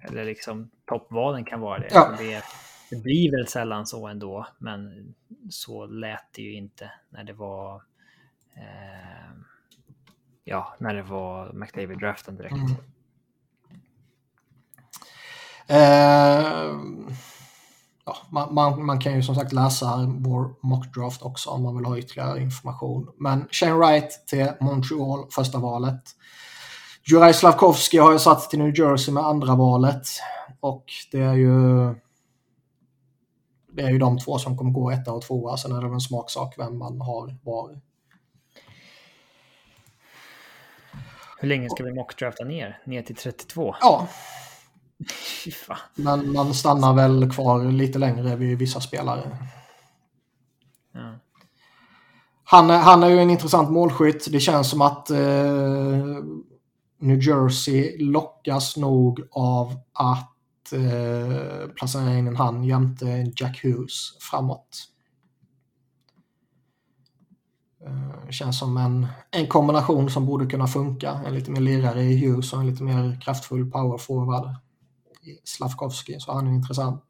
Eller 0.00 0.24
liksom 0.24 0.70
toppvalen 0.84 1.44
kan 1.44 1.60
vara 1.60 1.78
det. 1.78 1.88
Ja. 1.90 2.16
det. 2.18 2.42
Det 2.90 3.02
blir 3.02 3.30
väl 3.30 3.46
sällan 3.46 3.86
så 3.86 4.06
ändå, 4.06 4.46
men 4.58 5.14
så 5.50 5.86
lät 5.86 6.32
det 6.32 6.42
ju 6.42 6.54
inte 6.54 6.90
när 7.10 7.24
det 7.24 7.32
var 7.32 7.82
eh, 8.56 9.47
ja, 10.48 10.74
när 10.78 10.94
det 10.94 11.02
var 11.02 11.52
McDavid-draften 11.52 12.36
direkt. 12.36 12.54
Mm. 12.54 12.76
Eh, 15.66 16.78
ja, 18.04 18.16
man, 18.30 18.54
man, 18.54 18.86
man, 18.86 19.00
kan 19.00 19.14
ju 19.14 19.22
som 19.22 19.34
sagt 19.34 19.52
läsa 19.52 20.14
vår 20.18 20.54
mockdraft 20.66 21.22
också 21.22 21.50
om 21.50 21.62
man 21.62 21.76
vill 21.76 21.86
ha 21.86 21.98
ytterligare 21.98 22.42
information. 22.42 23.08
Men 23.18 23.48
Shane 23.50 23.74
Wright 23.74 24.26
till 24.26 24.48
Montreal, 24.60 25.26
första 25.30 25.58
valet. 25.58 26.02
Juraj 27.04 27.34
Slavkovski 27.34 27.98
har 27.98 28.12
jag 28.12 28.20
satt 28.20 28.50
till 28.50 28.58
New 28.58 28.78
Jersey 28.78 29.14
med 29.14 29.26
andra 29.26 29.54
valet. 29.54 30.06
Och 30.60 30.84
det 31.12 31.20
är 31.20 31.34
ju 31.34 31.94
det 33.72 33.82
är 33.82 33.90
ju 33.90 33.98
de 33.98 34.18
två 34.18 34.38
som 34.38 34.56
kommer 34.56 34.70
gå 34.70 34.90
etta 34.90 35.12
och 35.12 35.22
tvåa. 35.22 35.56
Sen 35.56 35.72
är 35.72 35.76
det 35.76 35.86
väl 35.86 35.94
en 35.94 36.00
smaksak 36.00 36.54
vem 36.58 36.78
man 36.78 37.00
har 37.00 37.36
var. 37.42 37.80
Hur 41.40 41.48
länge 41.48 41.70
ska 41.70 41.84
vi 41.84 41.94
mockdrafta 41.94 42.44
ner? 42.44 42.78
Ner 42.84 43.02
till 43.02 43.16
32? 43.16 43.74
Ja. 43.80 44.08
Men 45.94 46.32
man 46.32 46.54
stannar 46.54 46.94
väl 46.94 47.30
kvar 47.30 47.64
lite 47.64 47.98
längre 47.98 48.36
vid 48.36 48.58
vissa 48.58 48.80
spelare. 48.80 49.38
Ja. 50.92 51.18
Han, 52.44 52.70
han 52.70 53.02
är 53.02 53.08
ju 53.08 53.18
en 53.18 53.30
intressant 53.30 53.70
målskytt. 53.70 54.26
Det 54.32 54.40
känns 54.40 54.70
som 54.70 54.82
att 54.82 55.10
eh, 55.10 55.18
New 56.98 57.22
Jersey 57.22 57.98
lockas 57.98 58.76
nog 58.76 59.28
av 59.30 59.72
att 59.92 60.72
eh, 60.72 61.68
placera 61.68 62.14
in 62.14 62.26
en 62.26 62.36
han 62.36 62.64
jämte 62.64 63.32
Jack 63.36 63.64
Hughes 63.64 64.16
framåt. 64.30 64.88
Eh, 67.86 68.30
känns 68.30 68.58
som 68.58 68.76
en, 68.76 69.06
en 69.30 69.46
kombination 69.46 70.10
som 70.10 70.26
borde 70.26 70.46
kunna 70.46 70.66
funka. 70.66 71.20
En 71.26 71.34
lite 71.34 71.50
mer 71.50 71.60
lirare 71.60 72.02
i 72.02 72.26
Hughes 72.26 72.52
och 72.52 72.60
en 72.60 72.66
lite 72.66 72.82
mer 72.82 73.20
kraftfull 73.20 73.70
powerforward 73.70 74.56
i 75.22 75.38
Slavkovski. 75.44 76.20
Så 76.20 76.32
han 76.32 76.46
är 76.46 76.52
intressant. 76.52 77.04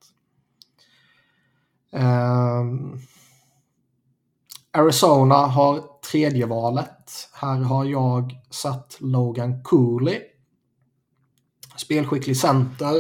Um, 1.90 3.00
Arizona 4.72 5.34
har 5.34 5.82
tredje 6.10 6.46
valet. 6.46 7.28
Här 7.32 7.60
har 7.60 7.84
jag 7.84 8.40
satt 8.50 8.96
Logan 9.00 9.62
Cooley. 9.62 10.20
Spelskicklig 11.76 12.36
center. 12.36 12.94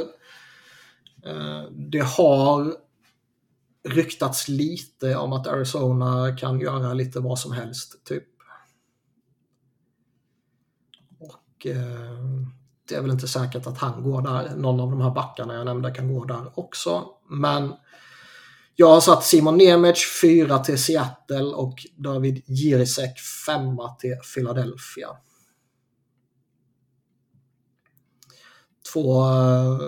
Uh, 1.26 1.70
det 1.70 2.04
har 2.04 2.74
ryktats 3.88 4.48
lite 4.48 5.16
om 5.16 5.32
att 5.32 5.46
Arizona 5.46 6.36
kan 6.36 6.60
göra 6.60 6.94
lite 6.94 7.20
vad 7.20 7.38
som 7.38 7.52
helst, 7.52 8.04
typ. 8.04 8.24
Och 11.18 11.66
eh, 11.66 12.18
det 12.88 12.94
är 12.94 13.02
väl 13.02 13.10
inte 13.10 13.28
säkert 13.28 13.66
att 13.66 13.78
han 13.78 14.02
går 14.02 14.22
där. 14.22 14.56
Någon 14.56 14.80
av 14.80 14.90
de 14.90 15.00
här 15.00 15.10
backarna 15.10 15.54
jag 15.54 15.64
nämnde 15.64 15.90
kan 15.90 16.14
gå 16.14 16.24
där 16.24 16.58
också. 16.58 17.04
Men 17.28 17.72
jag 18.76 18.88
har 18.88 19.00
satt 19.00 19.24
Simon 19.24 19.56
Nemec 19.56 20.20
4 20.22 20.58
till 20.58 20.82
Seattle 20.82 21.44
och 21.44 21.86
David 21.96 22.42
Jirisek 22.46 23.18
5 23.46 23.64
till 23.98 24.16
Philadelphia. 24.34 25.08
Två 28.92 29.22
eh, 29.22 29.78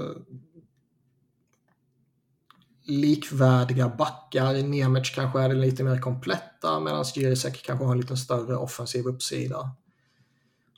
likvärdiga 2.90 3.88
backar. 3.88 4.62
Nemec 4.62 5.10
kanske 5.14 5.40
är 5.40 5.48
den 5.48 5.60
lite 5.60 5.84
mer 5.84 5.98
kompletta 5.98 6.80
medan 6.80 7.04
Jirisek 7.14 7.62
kanske 7.66 7.84
har 7.84 7.92
en 7.92 8.00
lite 8.00 8.16
större 8.16 8.56
offensiv 8.56 9.06
uppsida. 9.06 9.70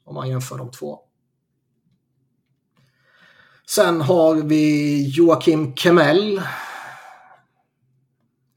Om 0.05 0.15
man 0.15 0.29
jämför 0.29 0.59
de 0.59 0.71
två. 0.71 1.01
Sen 3.67 4.01
har 4.01 4.35
vi 4.35 5.07
Joakim 5.09 5.77
Kemel. 5.77 6.43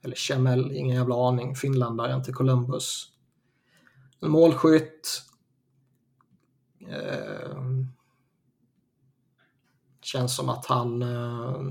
Eller 0.03 0.15
Kemel, 0.15 0.71
ingen 0.71 0.95
jävla 0.95 1.27
aning. 1.27 1.55
Finländaren 1.55 2.23
till 2.23 2.33
Columbus. 2.33 3.07
En 4.21 4.29
målskytt. 4.29 5.21
Eh, 6.89 7.57
känns 10.01 10.35
som 10.35 10.49
att 10.49 10.65
han 10.65 11.01
eh, 11.01 11.61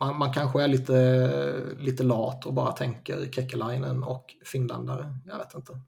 man, 0.00 0.18
man 0.18 0.32
kanske 0.32 0.62
är 0.62 0.68
lite, 0.68 1.62
lite 1.78 2.02
lat 2.02 2.46
och 2.46 2.54
bara 2.54 2.72
tänker 2.72 3.32
Kekkelainen 3.32 4.02
och 4.02 4.34
finländare. 4.44 5.14
Jag 5.26 5.38
vet 5.38 5.54
inte. 5.54 5.80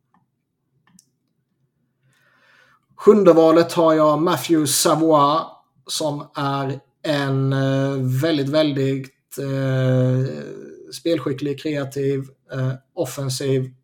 Sjunde 2.96 3.32
valet 3.32 3.72
har 3.72 3.94
jag 3.94 4.22
Matthew 4.22 4.66
Savoie 4.66 5.40
som 5.86 6.28
är 6.34 6.80
en 7.02 7.52
eh, 7.52 7.96
väldigt, 8.22 8.48
väldigt 8.48 9.38
eh, 9.38 10.42
spelskicklig, 10.92 11.60
kreativ, 11.60 12.24
eh, 12.52 12.72
offensiv 12.94 13.74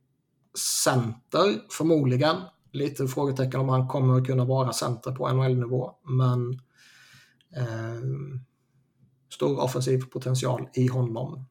center 0.85 1.61
förmodligen. 1.71 2.37
Lite 2.73 3.07
frågetecken 3.09 3.61
om 3.61 3.69
han 3.69 3.89
kommer 3.89 4.19
att 4.19 4.27
kunna 4.27 4.45
vara 4.45 4.73
center 4.73 5.13
på 5.13 5.33
NHL-nivå, 5.33 5.91
men 6.03 6.51
eh, 7.57 8.01
stor 9.35 9.61
offensiv 9.61 10.05
potential 10.11 10.69
i 10.75 10.87
honom. 10.87 11.47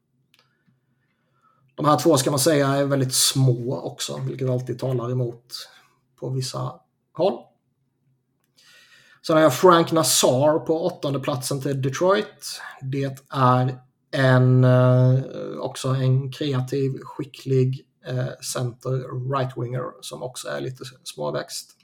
De 1.76 1.86
här 1.86 2.00
två 2.00 2.18
ska 2.18 2.30
man 2.30 2.40
säga 2.40 2.68
är 2.68 2.86
väldigt 2.86 3.14
små 3.14 3.82
också, 3.82 4.20
vilket 4.28 4.50
alltid 4.50 4.80
talar 4.80 5.12
emot 5.12 5.70
på 6.20 6.30
vissa 6.30 6.74
håll. 7.14 7.40
Sen 9.28 9.36
har 9.36 9.44
jag 9.44 9.56
Frank 9.56 9.92
Nassar 9.92 10.60
på 10.60 10.86
åttonde 10.86 11.20
platsen 11.20 11.62
till 11.62 11.82
Detroit. 11.82 12.62
Det 12.82 13.20
är 13.30 13.80
en, 14.12 14.64
eh, 14.64 15.20
också 15.60 15.90
en 15.90 16.32
kreativ, 16.32 17.00
skicklig 17.02 17.88
eh, 18.06 18.40
center 18.42 18.92
right-winger 19.34 19.92
som 20.02 20.24
också 20.24 20.48
är 20.48 20.62
lite 20.62 20.84
småväxt. 21.04 21.76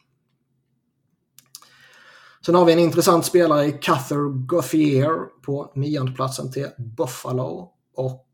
Sen 2.45 2.55
har 2.55 2.65
vi 2.65 2.73
en 2.73 2.79
intressant 2.79 3.25
spelare 3.25 3.65
i 3.65 3.71
Cather 3.71 4.47
Gauthier 4.47 5.41
på 5.41 5.71
niondeplatsen 5.75 6.51
till 6.51 6.67
Buffalo. 6.77 7.71
Och 7.95 8.25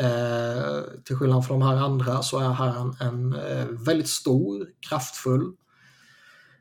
eh, 0.00 0.82
till 1.04 1.16
skillnad 1.16 1.46
från 1.46 1.60
de 1.60 1.66
här 1.66 1.76
andra 1.76 2.22
så 2.22 2.38
är 2.38 2.48
han 2.48 2.94
en, 3.00 3.06
en 3.08 3.34
eh, 3.34 3.66
väldigt 3.66 4.08
stor, 4.08 4.66
kraftfull 4.88 5.52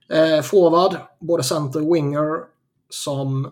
eh, 0.10 0.41
forward, 0.41 0.98
både 1.20 1.44
center 1.44 1.94
winger 1.94 2.40
som 2.90 3.45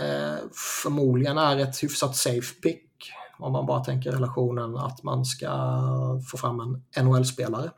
eh, 0.00 0.36
förmodligen 0.82 1.38
är 1.38 1.58
ett 1.58 1.82
hyfsat 1.82 2.16
safe 2.16 2.54
pick 2.62 2.82
om 3.38 3.52
man 3.52 3.66
bara 3.66 3.84
tänker 3.84 4.12
relationen 4.12 4.76
att 4.76 5.02
man 5.02 5.24
ska 5.24 5.50
få 6.30 6.36
fram 6.36 6.60
en 6.60 7.04
NHL-spelare. 7.04 7.70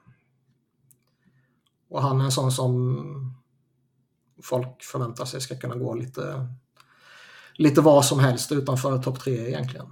Och 1.90 2.02
han 2.02 2.20
är 2.20 2.24
en 2.24 2.32
sån 2.32 2.52
som 2.52 3.34
folk 4.42 4.82
förväntar 4.82 5.24
sig 5.24 5.40
ska 5.40 5.58
kunna 5.58 5.74
gå 5.74 5.94
lite, 5.94 6.48
lite 7.54 7.80
vad 7.80 8.04
som 8.04 8.18
helst 8.18 8.52
utanför 8.52 9.02
topp 9.02 9.20
tre 9.20 9.48
egentligen. 9.48 9.86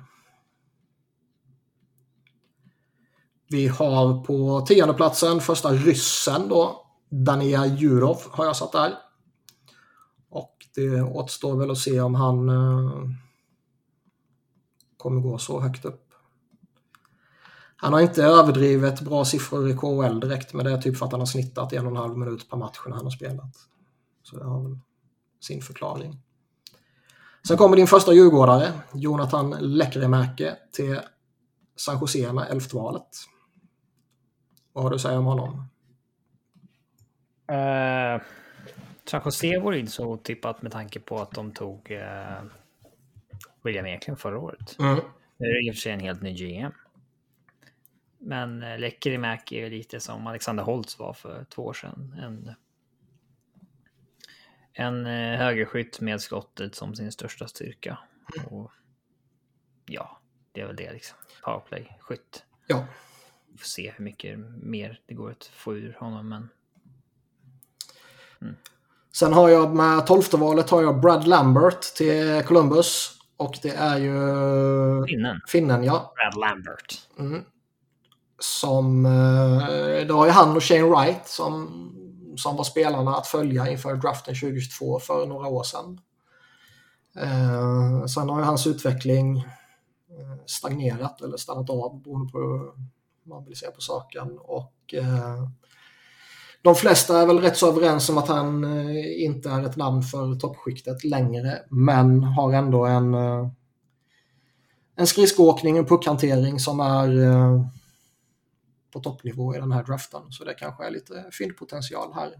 Vi 3.48 3.68
har 3.68 4.24
på 4.24 4.60
tionde 4.60 4.94
platsen 4.94 5.40
första 5.40 5.72
ryssen 5.72 6.48
då, 6.48 6.86
Dania 7.08 7.66
Jurov 7.66 8.18
har 8.30 8.44
jag 8.44 8.56
satt 8.56 8.72
där. 8.72 8.94
Och 10.30 10.56
det 10.74 11.02
återstår 11.02 11.56
väl 11.56 11.70
att 11.70 11.78
se 11.78 12.00
om 12.00 12.14
han 12.14 12.48
eh, 12.48 13.10
kommer 14.96 15.20
gå 15.20 15.38
så 15.38 15.60
högt 15.60 15.84
upp. 15.84 16.02
Han 17.76 17.92
har 17.92 18.00
inte 18.00 18.24
överdrivet 18.24 19.00
bra 19.00 19.24
siffror 19.24 19.70
i 19.70 19.76
KHL 19.76 20.20
direkt, 20.20 20.52
men 20.52 20.64
det 20.64 20.72
är 20.72 20.78
typ 20.78 20.96
för 20.96 21.06
att 21.06 21.12
han 21.12 21.20
har 21.20 21.26
snittat 21.26 21.72
en 21.72 21.86
och 21.86 21.90
en 21.90 21.96
halv 21.96 22.18
minut 22.18 22.50
per 22.50 22.56
match 22.56 22.78
när 22.86 22.94
han 22.94 23.04
har 23.04 23.10
spelat. 23.10 23.56
Så 24.26 24.38
det 24.38 24.44
har 24.44 24.62
väl 24.62 24.78
sin 25.40 25.62
förklaring. 25.62 26.20
Sen 27.48 27.56
kommer 27.56 27.76
din 27.76 27.86
första 27.86 28.12
djurgårdare, 28.12 28.72
Jonathan 28.94 29.50
Lekkerimäki 29.50 30.50
till 30.72 31.00
San 31.76 32.00
Jose 32.00 32.32
med 32.32 32.50
elfte 32.50 32.76
valet. 32.76 33.08
Vad 34.72 34.84
har 34.84 34.90
du 34.90 34.94
att 34.94 35.02
säga 35.02 35.18
om 35.18 35.24
honom? 35.24 35.50
Uh, 37.52 38.22
San 39.04 39.20
Jose 39.24 39.58
vore 39.58 39.78
inte 39.78 39.92
så 39.92 40.06
otippat 40.06 40.62
med 40.62 40.72
tanke 40.72 41.00
på 41.00 41.20
att 41.20 41.30
de 41.30 41.52
tog 41.52 41.90
uh, 41.90 42.50
William 43.62 43.86
Eklund 43.86 44.18
förra 44.18 44.38
året. 44.38 44.76
Mm. 44.78 45.00
Det 45.38 45.44
är 45.44 45.68
i 45.68 45.70
och 45.70 45.74
för 45.74 45.80
sig 45.80 45.92
en 45.92 46.00
helt 46.00 46.22
ny 46.22 46.34
GM. 46.34 46.72
Men 48.18 48.62
uh, 48.62 48.78
Lekkerimäki 48.78 49.60
är 49.60 49.70
lite 49.70 50.00
som 50.00 50.26
Alexander 50.26 50.64
Holtz 50.64 50.98
var 50.98 51.12
för 51.12 51.44
två 51.44 51.64
år 51.64 51.72
sedan. 51.72 52.16
En 52.22 52.54
en 54.78 55.06
eh, 55.06 55.38
högerskytt 55.38 56.00
med 56.00 56.20
skottet 56.20 56.74
som 56.74 56.94
sin 56.94 57.12
största 57.12 57.48
styrka. 57.48 57.98
Och 58.50 58.70
ja, 59.86 60.20
det 60.52 60.60
är 60.60 60.66
väl 60.66 60.76
det 60.76 60.92
liksom. 60.92 61.18
Powerplay-skytt. 61.44 62.44
Ja. 62.66 62.84
Vi 63.52 63.58
får 63.58 63.66
se 63.66 63.92
hur 63.96 64.04
mycket 64.04 64.38
mer 64.62 65.00
det 65.06 65.14
går 65.14 65.30
att 65.30 65.44
få 65.44 65.74
ur 65.76 65.96
honom, 66.00 66.28
men... 66.28 66.48
Mm. 68.40 68.56
Sen 69.12 69.32
har 69.32 69.48
jag 69.48 69.76
med 69.76 70.06
tolfte 70.06 70.36
valet 70.36 70.70
har 70.70 70.82
jag 70.82 71.00
Brad 71.00 71.26
Lambert 71.26 71.82
till 71.96 72.42
Columbus. 72.46 73.18
Och 73.36 73.58
det 73.62 73.70
är 73.70 73.98
ju... 73.98 74.12
Finnen. 75.06 75.40
Finnen, 75.46 75.84
ja. 75.84 76.12
Brad 76.16 76.40
Lambert. 76.40 77.08
Mm. 77.18 77.44
Som... 78.38 79.06
Eh, 79.06 80.06
då 80.06 80.16
har 80.16 80.26
ju 80.26 80.32
han 80.32 80.56
och 80.56 80.64
Shane 80.64 80.82
Wright 80.82 81.26
som 81.26 81.92
som 82.36 82.56
var 82.56 82.64
spelarna 82.64 83.16
att 83.16 83.26
följa 83.26 83.70
inför 83.70 83.96
draften 83.96 84.34
2022 84.34 84.98
för 84.98 85.26
några 85.26 85.48
år 85.48 85.62
sedan. 85.62 86.00
Eh, 87.16 88.04
sen 88.06 88.28
har 88.28 88.38
ju 88.38 88.44
hans 88.44 88.66
utveckling 88.66 89.36
eh, 89.38 90.44
stagnerat 90.46 91.22
eller 91.22 91.36
stannat 91.36 91.70
av 91.70 92.02
beroende 92.02 92.32
på 92.32 92.38
hur 92.38 92.72
man 93.30 93.44
vill 93.44 93.56
se 93.56 93.66
på 93.66 93.80
saken. 93.80 94.38
Och, 94.38 94.94
eh, 94.94 95.48
de 96.62 96.74
flesta 96.74 97.20
är 97.20 97.26
väl 97.26 97.38
rätt 97.38 97.56
så 97.56 97.68
överens 97.68 98.08
om 98.08 98.18
att 98.18 98.28
han 98.28 98.64
eh, 98.64 99.24
inte 99.24 99.50
är 99.50 99.66
ett 99.66 99.76
namn 99.76 100.02
för 100.02 100.34
toppskiktet 100.34 101.04
längre, 101.04 101.58
men 101.70 102.22
har 102.22 102.52
ändå 102.52 102.86
en, 102.86 103.14
eh, 103.14 103.48
en 104.96 105.06
skridskoåkning, 105.06 105.78
en 105.78 105.86
puckhantering 105.86 106.60
som 106.60 106.80
är 106.80 107.22
eh, 107.22 107.66
på 108.96 109.02
toppnivå 109.02 109.54
i 109.54 109.58
den 109.58 109.72
här 109.72 109.84
draften. 109.84 110.22
Så 110.30 110.44
det 110.44 110.54
kanske 110.54 110.86
är 110.86 110.90
lite 110.90 111.24
fyndpotential 111.32 112.14
här. 112.14 112.32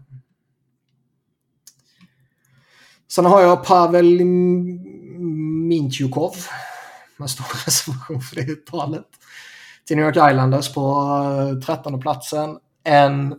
Sen 3.07 3.25
har 3.25 3.41
jag 3.41 3.65
Pavel 3.65 4.25
Mintjukov 5.67 6.35
med 7.17 7.29
stor 7.29 7.45
reservation 7.65 8.21
för 8.21 8.35
det 8.35 8.41
uttalet. 8.41 9.05
Till 9.85 9.97
New 9.97 10.05
York 10.05 10.31
Islanders 10.31 10.73
på 10.73 10.81
eh, 11.53 11.59
13 11.59 11.99
platsen. 11.99 12.57
En 12.83 13.31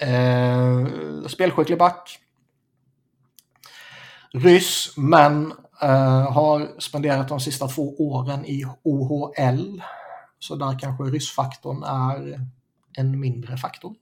eh, 0.00 0.86
spelskicklig 1.26 1.78
back. 1.78 2.18
Ryss, 4.32 4.92
men 4.96 5.52
eh, 5.82 6.32
har 6.32 6.80
spenderat 6.80 7.28
de 7.28 7.40
sista 7.40 7.68
två 7.68 7.94
åren 7.98 8.44
i 8.46 8.64
OHL. 8.82 9.82
Så 10.38 10.56
där 10.56 10.78
kanske 10.78 11.04
ryssfaktorn 11.04 11.82
är 11.82 12.40
en 12.96 13.20
mindre 13.20 13.56
faktor. 13.56 13.94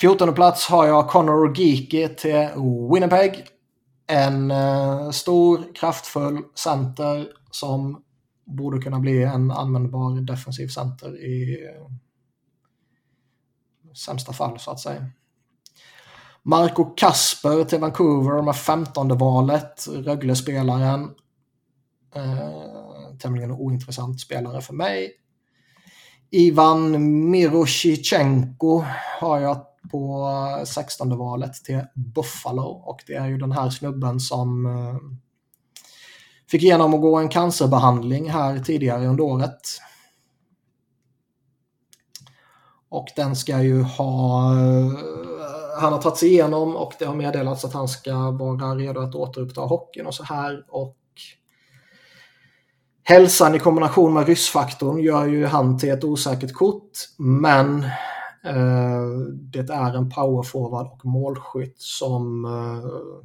14 0.00 0.34
plats 0.34 0.68
har 0.68 0.86
jag 0.86 1.08
Connor 1.08 1.58
Geeky 1.58 2.08
till 2.08 2.48
Winnipeg. 2.94 3.46
En 4.06 4.50
eh, 4.50 5.10
stor, 5.10 5.74
kraftfull 5.74 6.42
center 6.54 7.28
som 7.50 8.02
borde 8.44 8.78
kunna 8.78 8.98
bli 8.98 9.22
en 9.22 9.50
användbar 9.50 10.20
defensiv 10.20 10.68
center 10.68 11.24
i 11.24 11.66
eh, 11.66 11.86
sämsta 13.94 14.32
fall 14.32 14.58
så 14.58 14.70
att 14.70 14.80
säga. 14.80 15.06
Marco 16.42 16.84
Kasper 16.84 17.64
till 17.64 17.80
Vancouver 17.80 18.42
med 18.42 18.56
15 18.56 19.18
valet, 19.18 19.86
Rögle-spelaren. 19.88 21.10
Eh, 22.14 23.16
tämligen 23.18 23.52
ointressant 23.52 24.20
spelare 24.20 24.60
för 24.60 24.74
mig. 24.74 25.12
Ivan 26.30 26.90
Miroshichenko 27.30 28.84
har 29.20 29.40
jag 29.40 29.66
på 29.90 30.28
16 30.66 31.18
valet 31.18 31.54
till 31.54 31.80
Buffalo 31.94 32.62
och 32.62 33.02
det 33.06 33.14
är 33.14 33.26
ju 33.26 33.38
den 33.38 33.52
här 33.52 33.70
snubben 33.70 34.20
som 34.20 34.66
eh, 34.66 34.96
fick 36.50 36.62
genomgå 36.62 37.16
en 37.16 37.28
cancerbehandling 37.28 38.30
här 38.30 38.58
tidigare 38.58 39.06
under 39.06 39.24
året. 39.24 39.60
Och 42.88 43.06
den 43.16 43.36
ska 43.36 43.62
ju 43.62 43.82
ha... 43.82 44.52
Eh, 44.52 44.92
han 45.80 45.92
har 45.92 46.02
tagit 46.02 46.18
sig 46.18 46.28
igenom 46.28 46.76
och 46.76 46.94
det 46.98 47.04
har 47.04 47.14
meddelats 47.14 47.64
att 47.64 47.72
han 47.72 47.88
ska 47.88 48.30
vara 48.30 48.74
redo 48.74 49.00
att 49.00 49.14
återuppta 49.14 49.60
hockeyn 49.60 50.06
och 50.06 50.14
så 50.14 50.24
här. 50.24 50.64
Och 50.68 50.96
Hälsan 53.10 53.54
i 53.54 53.58
kombination 53.58 54.14
med 54.14 54.26
ryssfaktorn 54.26 54.98
gör 54.98 55.26
ju 55.26 55.46
han 55.46 55.78
till 55.78 55.90
ett 55.90 56.04
osäkert 56.04 56.52
kort, 56.52 56.90
men 57.18 57.84
eh, 58.44 59.08
det 59.32 59.70
är 59.70 59.94
en 59.94 60.10
powerforward 60.10 60.86
och 60.86 61.04
målskytt 61.04 61.80
som 61.80 62.44
eh, 62.44 63.24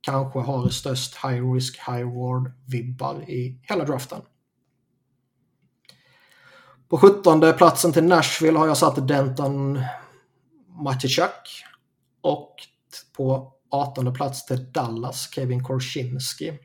kanske 0.00 0.38
har 0.38 0.68
störst 0.68 1.16
high 1.24 1.52
risk, 1.52 1.76
high 1.76 2.06
reward-vibbar 2.06 3.30
i 3.30 3.60
hela 3.62 3.84
draften. 3.84 4.20
På 6.88 6.98
17 6.98 7.40
platsen 7.40 7.92
till 7.92 8.04
Nashville 8.04 8.58
har 8.58 8.66
jag 8.66 8.76
satt 8.76 9.08
Denton 9.08 9.80
Matichak. 10.66 11.64
Och 12.20 12.54
på 13.16 13.52
18 13.70 14.14
plats 14.14 14.46
till 14.46 14.72
Dallas, 14.72 15.30
Kevin 15.34 15.64
Korchinski. 15.64 16.58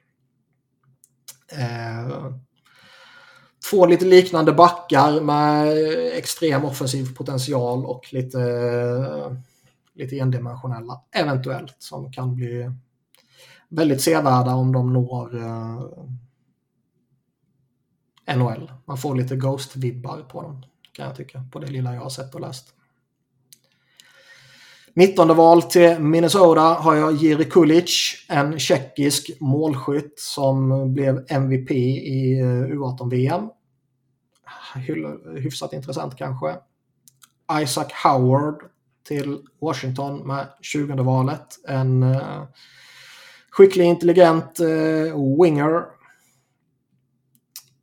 Eh, 1.59 2.33
två 3.69 3.85
lite 3.85 4.05
liknande 4.05 4.53
backar 4.53 5.21
med 5.21 5.77
extrem 6.17 6.65
offensiv 6.65 7.15
potential 7.15 7.85
och 7.85 8.13
lite, 8.13 8.39
lite 9.93 10.19
endimensionella, 10.19 11.01
eventuellt, 11.11 11.75
som 11.79 12.11
kan 12.11 12.35
bli 12.35 12.71
väldigt 13.69 14.01
sevärda 14.01 14.55
om 14.55 14.71
de 14.71 14.93
når 14.93 15.35
eh, 15.35 15.81
NHL. 18.35 18.71
Man 18.85 18.97
får 18.97 19.15
lite 19.15 19.35
Ghost-vibbar 19.35 20.21
på 20.21 20.41
dem, 20.41 20.65
kan 20.91 21.05
jag 21.05 21.15
tycka, 21.15 21.43
på 21.51 21.59
det 21.59 21.67
lilla 21.67 21.93
jag 21.93 22.01
har 22.01 22.09
sett 22.09 22.35
och 22.35 22.41
läst. 22.41 22.73
19 24.95 25.35
val 25.35 25.61
till 25.61 25.99
Minnesota 25.99 26.61
har 26.61 26.95
jag 26.95 27.13
Jiri 27.13 27.45
Kulic, 27.45 28.25
en 28.29 28.59
tjeckisk 28.59 29.31
målskytt 29.39 30.19
som 30.19 30.93
blev 30.93 31.25
MVP 31.29 31.71
i 31.71 32.39
eh, 32.39 32.45
U18-VM. 32.45 33.49
Hyfsat 35.35 35.73
intressant 35.73 36.17
kanske. 36.17 36.55
Isaac 37.61 37.87
Howard 38.03 38.63
till 39.07 39.39
Washington 39.61 40.27
med 40.27 40.47
20 40.61 41.03
valet. 41.03 41.47
En 41.67 42.03
uh, 42.03 42.43
skicklig, 43.49 43.85
intelligent 43.85 44.59
uh, 44.59 45.41
winger. 45.41 45.85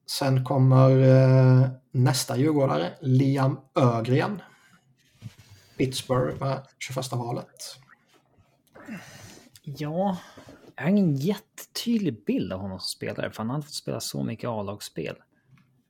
Sen 0.06 0.44
kommer 0.44 0.90
uh, 0.90 1.68
nästa 1.92 2.36
djurgårdare, 2.36 2.92
Liam 3.00 3.58
Ögren. 3.74 4.42
Pittsburgh 5.80 6.40
med 6.40 6.66
21 6.78 7.12
valet. 7.12 7.76
Ja, 9.62 10.18
jag 10.76 10.82
har 10.82 10.90
ingen 10.90 11.14
jättetydlig 11.14 12.24
bild 12.24 12.52
av 12.52 12.60
honom 12.60 12.78
som 12.78 12.86
spelare, 12.86 13.30
för 13.30 13.38
han 13.38 13.50
har 13.50 13.56
inte 13.56 13.68
fått 13.68 13.74
spela 13.74 14.00
så 14.00 14.22
mycket 14.22 14.48
A-lagsspel. 14.48 15.16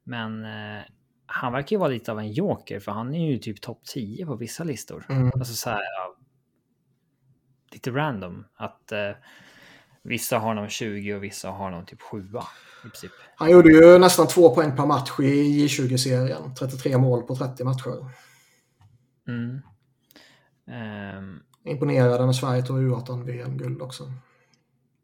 Men 0.05 0.45
eh, 0.45 0.83
han 1.27 1.53
verkar 1.53 1.77
ju 1.77 1.81
vara 1.81 1.89
lite 1.89 2.13
av 2.13 2.19
en 2.19 2.33
joker, 2.33 2.81
för 2.81 2.93
han 2.93 3.15
är 3.15 3.31
ju 3.31 3.39
typ 3.39 3.61
topp 3.61 3.81
10 3.85 4.27
på 4.27 4.37
vissa 4.37 4.65
listor. 4.65 5.07
Mm. 5.09 5.31
Alltså 5.35 5.55
så 5.55 5.71
här, 5.71 5.81
lite 7.73 7.91
random. 7.91 8.45
Att 8.55 8.93
eh, 8.93 9.11
vissa 10.03 10.39
har 10.39 10.49
honom 10.49 10.69
20 10.69 11.15
och 11.15 11.25
vissa 11.25 11.49
har 11.51 11.65
honom 11.65 11.87
typ 11.87 12.03
7 12.03 12.19
i 12.21 12.83
princip. 12.83 13.13
Han 13.37 13.51
gjorde 13.51 13.71
ju 13.71 13.99
nästan 13.99 14.27
två 14.27 14.55
poäng 14.55 14.77
per 14.77 14.87
match 14.87 15.21
i 15.21 15.67
J20-serien. 15.67 16.55
33 16.55 16.99
mål 16.99 17.23
på 17.23 17.37
30 17.37 17.65
matcher. 17.65 18.11
Mm. 19.29 19.61
Um, 20.71 21.43
Imponerade 21.65 22.27
när 22.27 22.33
Sverige 22.33 22.63
tog 22.63 22.79
U18-VM-guld 22.79 23.83
också. 23.83 24.13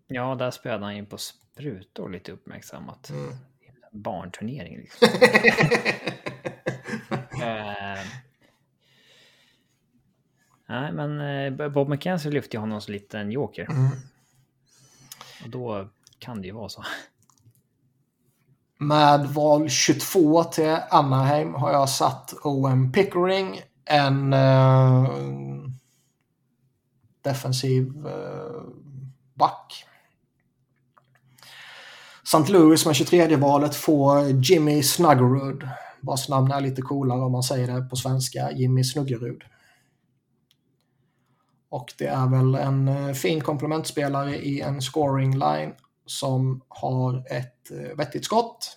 Ja, 0.06 0.34
där 0.34 0.50
spelade 0.50 0.84
han 0.84 0.96
ju 0.96 1.06
på 1.06 1.18
sprutor 1.18 2.10
lite 2.10 2.32
uppmärksammat. 2.32 3.10
Mm. 3.10 3.34
Barnturnering 3.92 4.76
liksom. 4.76 5.08
uh, 7.32 7.98
nej, 10.66 10.92
men 10.92 11.20
uh, 11.20 11.68
Bob 11.68 11.88
McKenzie 11.88 12.30
lyfte 12.30 12.56
ju 12.56 12.60
honom 12.60 12.80
som 12.80 12.92
liten 12.92 13.32
joker. 13.32 13.66
Mm. 13.70 13.90
Och 15.44 15.50
då 15.50 15.88
kan 16.18 16.40
det 16.40 16.46
ju 16.46 16.52
vara 16.52 16.68
så. 16.68 16.84
Med 18.78 19.26
val 19.26 19.68
22 19.68 20.44
till 20.44 20.76
Anaheim 20.90 21.54
har 21.54 21.72
jag 21.72 21.88
satt 21.88 22.34
OM 22.42 22.92
Pickering. 22.92 23.60
En 23.86 24.32
uh, 24.32 25.08
defensiv 27.22 28.06
uh, 28.06 28.62
back. 29.34 29.84
St. 32.22 32.52
Louis 32.52 32.86
med 32.86 32.96
23 32.96 33.36
valet 33.36 33.76
får 33.76 34.20
Jimmy 34.28 34.82
Snuggerud. 34.82 35.68
Vars 36.00 36.28
namn 36.28 36.52
är 36.52 36.60
lite 36.60 36.82
coolare 36.82 37.20
om 37.20 37.32
man 37.32 37.42
säger 37.42 37.74
det 37.74 37.82
på 37.82 37.96
svenska. 37.96 38.50
Jimmy 38.50 38.84
Snuggerud. 38.84 39.42
Och 41.68 41.92
det 41.98 42.06
är 42.06 42.26
väl 42.26 42.54
en 42.54 42.88
eh, 42.88 43.12
fin 43.12 43.40
komplementspelare 43.40 44.36
i 44.36 44.60
en 44.60 44.82
scoring 44.82 45.38
line 45.38 45.72
som 46.06 46.60
har 46.68 47.24
ett 47.30 47.70
vettigt 47.96 48.24
skott. 48.24 48.76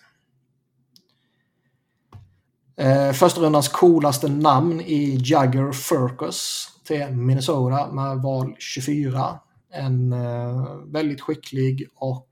Eh, 2.80 3.12
första 3.12 3.42
rundans 3.42 3.68
coolaste 3.68 4.28
namn 4.28 4.82
i 4.82 5.20
Jagger 5.24 5.72
Furcus 5.72 6.68
till 6.84 7.08
Minnesota 7.08 7.92
med 7.92 8.18
val 8.18 8.56
24. 8.60 9.40
En 9.74 10.14
eh, 10.14 10.76
väldigt 10.86 11.22
skicklig 11.22 11.88
och 11.96 12.30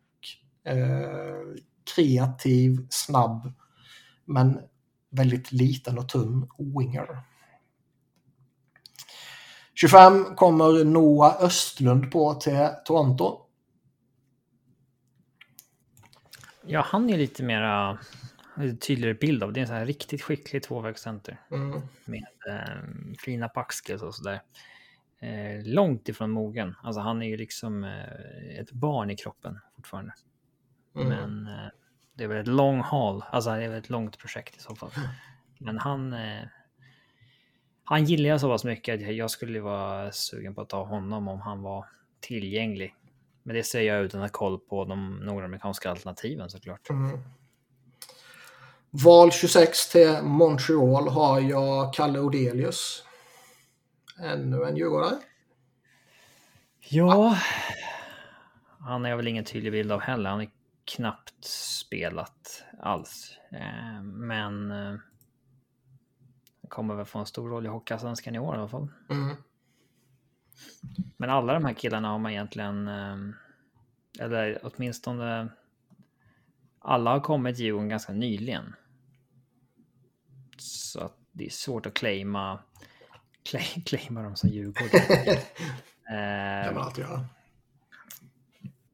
eh, 0.66 1.62
kreativ, 1.96 2.88
snabb 2.90 3.54
men 4.26 4.60
väldigt 5.12 5.52
liten 5.52 5.98
och 5.98 6.10
tunn 6.10 6.50
winger. 6.58 7.20
25 9.76 10.36
kommer 10.36 10.84
Noah 10.84 11.44
Östlund 11.44 12.12
på 12.12 12.34
till 12.34 12.68
Toronto. 12.86 13.42
Ja, 16.66 16.86
han 16.88 17.10
är 17.10 17.18
lite 17.18 17.44
mera 17.44 17.98
tydligare 18.82 19.14
bild 19.14 19.44
av. 19.44 19.54
Det 19.54 19.60
är 19.60 19.62
en 19.62 19.68
sån 19.68 19.76
här 19.76 19.86
riktigt 19.86 20.22
skicklig 20.22 20.64
tvåvägscenter. 20.64 21.42
Mm. 21.52 21.82
Med 22.06 22.28
eh, 22.50 23.16
fina 23.20 23.50
packskills 23.50 24.02
och 24.02 24.16
sådär. 24.16 24.42
Eh, 25.20 25.66
långt 25.66 26.10
ifrån 26.10 26.32
mogen. 26.32 26.76
Alltså 26.84 27.02
han 27.02 27.22
är 27.22 27.28
ju 27.28 27.38
liksom 27.38 27.84
eh, 27.84 28.60
ett 28.60 28.72
barn 28.72 29.10
i 29.10 29.16
kroppen 29.16 29.60
fortfarande. 29.76 30.14
Mm. 30.96 31.08
Men 31.08 31.48
eh, 31.48 31.70
det 32.14 32.24
är 32.24 32.28
väl 32.28 32.42
ett 32.42 32.48
long 32.48 32.80
haul. 32.80 33.24
Alltså 33.32 33.50
det 33.50 33.64
är 33.64 33.70
väl 33.70 33.80
ett 33.80 33.90
långt 33.90 34.18
projekt 34.18 34.58
i 34.58 34.60
så 34.60 34.76
fall. 34.76 34.92
Men 35.60 35.78
han... 35.78 36.14
Eh, 36.14 36.44
han 37.90 38.06
gillar 38.06 38.30
jag 38.30 38.42
så 38.42 38.50
pass 38.50 38.64
mycket 38.64 38.96
att 38.96 39.16
jag 39.16 39.32
skulle 39.32 39.60
vara 39.60 40.12
sugen 40.12 40.56
på 40.56 40.62
att 40.62 40.70
ta 40.70 40.84
honom 40.84 41.28
om 41.28 41.42
han 41.42 41.62
var 41.62 41.86
tillgänglig. 42.20 42.96
Men 43.44 43.56
det 43.56 43.64
ser 43.64 43.82
jag 43.82 44.04
utan 44.04 44.22
att 44.22 44.30
ha 44.32 44.40
koll 44.40 44.60
på 44.60 44.86
de 44.86 45.16
nordamerikanska 45.16 45.90
alternativen 45.90 46.50
såklart. 46.50 46.90
Mm. 46.90 47.20
Val 48.90 49.32
26 49.32 49.90
till 49.90 50.22
Montreal 50.24 51.08
har 51.08 51.40
jag 51.40 51.94
Kalle 51.94 52.20
Odelius. 52.20 53.04
Ännu 54.20 54.64
en 54.64 54.78
djurgårdare. 54.78 55.18
Ja, 56.90 57.38
han 58.80 59.06
är 59.06 59.16
väl 59.16 59.28
ingen 59.28 59.46
tydlig 59.46 59.72
bild 59.72 59.92
av 59.92 60.00
heller. 60.00 60.30
Han 60.30 60.42
är 60.42 60.50
knappt 60.86 61.46
spelat 61.46 62.64
alls. 62.80 63.38
Eh, 63.52 64.02
men 64.04 64.72
eh, 64.72 64.96
kommer 66.68 66.96
väl 66.96 67.06
få 67.06 67.20
en 67.20 67.26
stor 67.26 67.50
roll 67.50 67.66
i 67.66 67.70
Hockeyallsvenskan 67.70 68.36
i 68.36 68.40
år 68.40 68.56
i 68.56 68.58
alla 68.58 68.68
fall. 68.68 68.88
Mm. 69.10 69.36
Men 71.18 71.30
alla 71.30 71.54
de 71.54 71.66
här 71.66 71.74
killarna 71.74 72.08
har 72.08 72.20
man 72.20 72.32
egentligen, 72.32 72.88
eh, 72.88 73.18
eller 74.20 74.60
åtminstone 74.64 75.50
alla 76.88 77.12
har 77.12 77.20
kommit 77.20 77.60
Djurgården 77.60 77.90
ganska 77.90 78.14
nyligen. 78.14 78.76
Så 80.58 81.00
att 81.00 81.18
det 81.32 81.46
är 81.46 81.50
svårt 81.50 81.86
att 81.86 81.94
claima, 81.94 82.60
claima 83.86 84.22
dem 84.22 84.36
som 84.36 84.50
Djurgården. 84.50 84.90
det 85.10 86.64
kan 86.66 86.74
man 86.74 86.84
alltid 86.84 87.04
göra. 87.04 87.26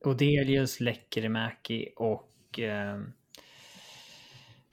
Odelius, 0.06 0.80
Lekkerimäki 0.80 1.90
och 1.96 2.60
eh, 2.60 2.96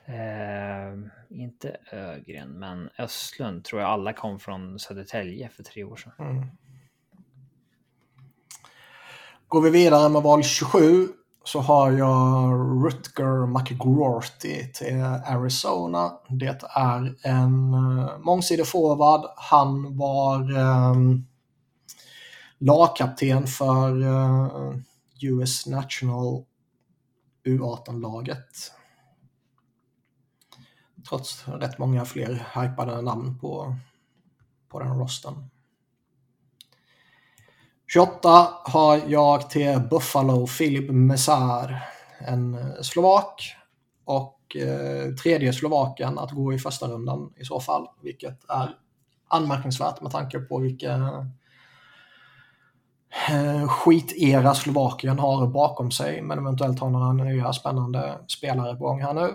eh, 0.05 0.99
inte 1.29 1.77
Ögren, 1.93 2.49
men 2.49 2.91
Östlund 2.99 3.65
tror 3.65 3.81
jag 3.81 3.91
alla 3.91 4.13
kom 4.13 4.41
från 4.41 4.79
Södertälje 4.79 5.49
för 5.49 5.63
tre 5.63 5.85
år 5.85 5.97
sedan. 5.97 6.13
Mm. 6.19 6.47
Går 9.49 9.63
vi 9.63 9.71
vidare 9.71 10.09
med 10.09 10.23
val 10.23 10.43
27 10.43 11.09
så 11.45 11.61
har 11.61 11.93
jag 11.93 12.53
Rutger 12.85 13.47
McGrorty 13.47 14.73
till 14.73 15.03
Arizona. 15.27 16.13
Det 16.29 16.63
är 16.77 17.15
en 17.23 17.75
eh, 17.75 18.19
mångsidig 18.19 18.67
forward. 18.67 19.31
Han 19.37 19.97
var 19.97 20.59
eh, 20.59 20.95
lagkapten 22.59 23.47
för 23.47 24.03
eh, 24.03 24.77
US 25.23 25.67
National 25.67 26.45
U18-laget. 27.45 28.73
Trots 31.09 31.49
rätt 31.49 31.79
många 31.79 32.05
fler 32.05 32.47
hypade 32.55 33.03
namn 33.03 33.39
på, 33.39 33.77
på 34.69 34.79
den 34.79 34.99
rosten. 34.99 35.51
28 37.93 38.49
har 38.65 39.01
jag 39.07 39.51
till 39.51 39.81
Buffalo 39.91 40.47
Filip 40.47 40.91
Mesar, 40.91 41.83
en 42.19 42.57
slovak. 42.83 43.57
Och 44.05 44.57
eh, 44.57 45.15
tredje 45.15 45.53
slovaken 45.53 46.19
att 46.19 46.31
gå 46.31 46.53
i 46.53 46.59
första 46.59 46.89
rundan 46.89 47.33
i 47.37 47.45
så 47.45 47.61
fall, 47.61 47.87
vilket 48.03 48.51
är 48.51 48.77
anmärkningsvärt 49.29 50.01
med 50.01 50.13
tanke 50.13 50.39
på 50.39 50.59
vilken 50.59 51.03
eh, 53.31 53.69
skitera 53.69 54.55
Slovakien 54.55 55.19
har 55.19 55.47
bakom 55.47 55.91
sig. 55.91 56.23
Men 56.23 56.39
eventuellt 56.39 56.81
har 56.81 56.91
några 56.91 57.13
nya 57.13 57.53
spännande 57.53 58.19
spelare 58.29 58.77
på 58.77 58.85
gång 58.85 59.03
här 59.03 59.15
nu. 59.15 59.35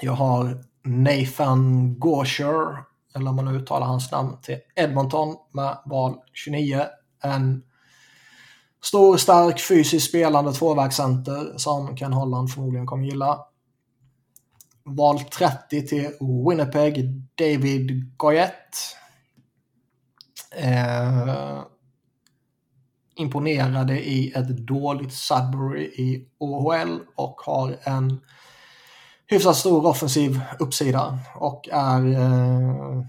Jag 0.00 0.12
har 0.12 0.64
Nathan 0.82 1.94
Gosher, 1.98 2.84
eller 3.14 3.30
om 3.30 3.36
man 3.36 3.44
nu 3.44 3.50
uttalar 3.50 3.86
hans 3.86 4.12
namn, 4.12 4.36
till 4.42 4.58
Edmonton 4.74 5.36
med 5.52 5.78
val 5.84 6.14
29. 6.32 6.82
En 7.22 7.62
stor, 8.82 9.16
stark, 9.16 9.60
fysiskt 9.60 10.08
spelande 10.08 10.52
tvåvägscenter 10.52 11.52
som 11.56 11.96
Ken 11.96 12.12
Holland 12.12 12.50
förmodligen 12.50 12.86
kommer 12.86 13.04
gilla. 13.04 13.38
Val 14.84 15.20
30 15.20 15.86
till 15.86 16.10
Winnipeg, 16.48 17.22
David 17.34 18.16
Goyette. 18.16 18.78
Eh, 20.56 21.62
imponerade 23.16 24.00
i 24.00 24.32
ett 24.32 24.48
dåligt 24.48 25.12
Sudbury 25.12 25.84
i 25.84 26.28
OHL 26.38 26.98
och 27.16 27.40
har 27.40 27.76
en 27.82 28.20
hyfsat 29.26 29.56
stor 29.56 29.86
offensiv 29.86 30.40
uppsida 30.58 31.18
och 31.34 31.68
är 31.72 32.06
eh, 32.06 33.04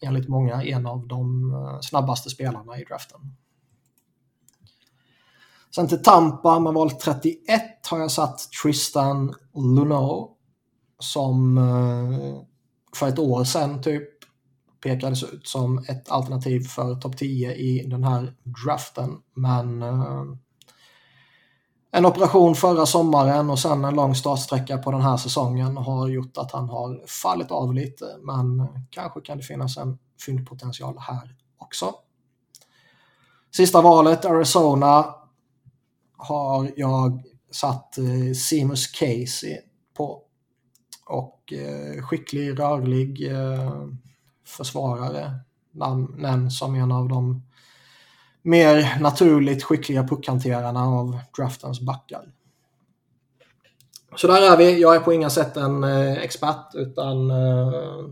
enligt 0.00 0.28
många 0.28 0.64
en 0.64 0.86
av 0.86 1.08
de 1.08 1.50
eh, 1.52 1.80
snabbaste 1.80 2.30
spelarna 2.30 2.78
i 2.78 2.84
draften. 2.84 3.20
Sen 5.74 5.88
till 5.88 6.02
Tampa 6.02 6.58
med 6.58 6.72
val 6.72 6.90
31 6.90 7.62
har 7.90 7.98
jag 7.98 8.10
satt 8.10 8.38
Tristan 8.62 9.34
Luneau 9.54 10.30
som 10.98 11.58
eh, 11.58 12.42
för 12.96 13.08
ett 13.08 13.18
år 13.18 13.44
sedan 13.44 13.82
typ 13.82 14.08
pekades 14.82 15.22
ut 15.22 15.48
som 15.48 15.78
ett 15.78 16.10
alternativ 16.10 16.60
för 16.60 16.94
topp 16.94 17.16
10 17.16 17.54
i 17.54 17.86
den 17.86 18.04
här 18.04 18.34
draften. 18.64 19.18
Men 19.34 19.82
eh, 19.82 20.24
en 21.96 22.06
operation 22.06 22.54
förra 22.54 22.86
sommaren 22.86 23.50
och 23.50 23.58
sen 23.58 23.84
en 23.84 23.94
lång 23.94 24.14
startsträcka 24.14 24.78
på 24.78 24.90
den 24.90 25.00
här 25.00 25.16
säsongen 25.16 25.76
har 25.76 26.08
gjort 26.08 26.36
att 26.36 26.52
han 26.52 26.68
har 26.68 27.06
fallit 27.06 27.50
av 27.50 27.74
lite. 27.74 28.04
Men 28.22 28.68
kanske 28.90 29.20
kan 29.20 29.38
det 29.38 29.44
finnas 29.44 29.76
en 29.76 29.98
fyndpotential 30.26 30.98
här 30.98 31.36
också. 31.58 31.94
Sista 33.56 33.82
valet, 33.82 34.24
Arizona, 34.24 35.14
har 36.16 36.70
jag 36.76 37.22
satt 37.50 37.98
eh, 37.98 38.34
Seamus 38.34 38.86
Casey 38.86 39.58
på. 39.96 40.22
Och 41.06 41.52
eh, 41.52 42.02
skicklig, 42.02 42.58
rörlig 42.58 43.32
eh, 43.32 43.86
försvarare. 44.46 45.34
nämns 46.16 46.58
som 46.58 46.74
en 46.74 46.92
av 46.92 47.08
de 47.08 47.42
mer 48.44 49.00
naturligt 49.00 49.64
skickliga 49.64 50.08
puckhanterarna 50.08 50.84
av 50.84 51.18
draftens 51.36 51.80
backar. 51.80 52.32
Så 54.16 54.26
där 54.26 54.52
är 54.52 54.56
vi. 54.56 54.80
Jag 54.80 54.96
är 54.96 55.00
på 55.00 55.12
inga 55.12 55.30
sätt 55.30 55.56
en 55.56 55.84
eh, 55.84 56.12
expert 56.12 56.74
utan 56.74 57.30
eh, 57.30 58.04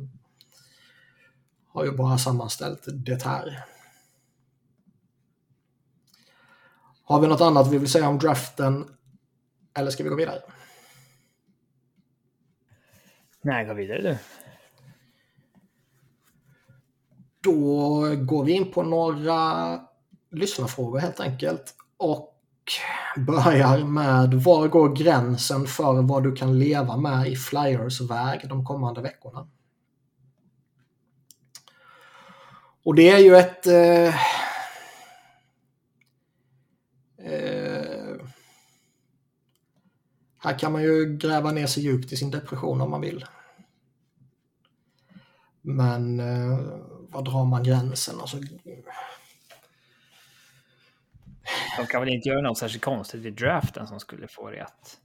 har 1.68 1.84
ju 1.84 1.92
bara 1.96 2.18
sammanställt 2.18 2.84
det 2.86 3.22
här. 3.22 3.64
Har 7.04 7.20
vi 7.20 7.26
något 7.26 7.40
annat 7.40 7.72
vi 7.72 7.78
vill 7.78 7.90
säga 7.90 8.08
om 8.08 8.18
draften? 8.18 8.88
Eller 9.74 9.90
ska 9.90 10.04
vi 10.04 10.10
gå 10.10 10.16
vidare? 10.16 10.42
Nej, 13.42 13.66
gå 13.66 13.74
vidare 13.74 14.02
du. 14.02 14.18
Då 17.40 18.00
går 18.16 18.44
vi 18.44 18.52
in 18.52 18.72
på 18.72 18.82
några 18.82 19.80
lyssnarfrågor 20.32 20.98
helt 20.98 21.20
enkelt. 21.20 21.74
Och 21.96 22.28
börjar 23.16 23.84
med 23.84 24.34
var 24.34 24.68
går 24.68 24.96
gränsen 24.96 25.66
för 25.66 26.02
vad 26.02 26.22
du 26.22 26.34
kan 26.34 26.58
leva 26.58 26.96
med 26.96 27.28
i 27.28 27.36
Flyers 27.36 28.00
väg 28.00 28.48
de 28.48 28.64
kommande 28.64 29.00
veckorna? 29.00 29.48
Och 32.84 32.94
det 32.94 33.08
är 33.08 33.18
ju 33.18 33.36
ett... 33.36 33.66
Eh, 33.66 34.14
eh, 37.26 38.16
här 40.38 40.58
kan 40.58 40.72
man 40.72 40.82
ju 40.82 41.16
gräva 41.16 41.52
ner 41.52 41.66
sig 41.66 41.82
djupt 41.82 42.12
i 42.12 42.16
sin 42.16 42.30
depression 42.30 42.80
om 42.80 42.90
man 42.90 43.00
vill. 43.00 43.24
Men 45.60 46.20
eh, 46.20 46.58
var 47.08 47.22
drar 47.22 47.44
man 47.44 47.62
gränsen? 47.62 48.20
Alltså, 48.20 48.36
de 51.78 51.86
kan 51.86 52.00
väl 52.00 52.08
inte 52.08 52.28
göra 52.28 52.40
något 52.40 52.58
särskilt 52.58 52.84
konstigt 52.84 53.24
i 53.24 53.30
draften 53.30 53.86
som 53.86 54.00
skulle 54.00 54.28
få 54.28 54.50
det 54.50 54.62
att... 54.62 54.98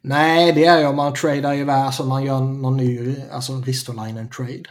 Nej, 0.00 0.52
det 0.52 0.64
är 0.64 0.80
ju 0.80 0.86
om 0.86 0.96
man 0.96 1.14
tradar 1.14 1.54
iväg, 1.54 1.76
alltså 1.76 2.04
man 2.04 2.24
gör 2.24 2.40
någon 2.40 2.76
ny, 2.76 3.16
alltså 3.30 3.52
Ristolainen 3.52 4.30
trade. 4.30 4.62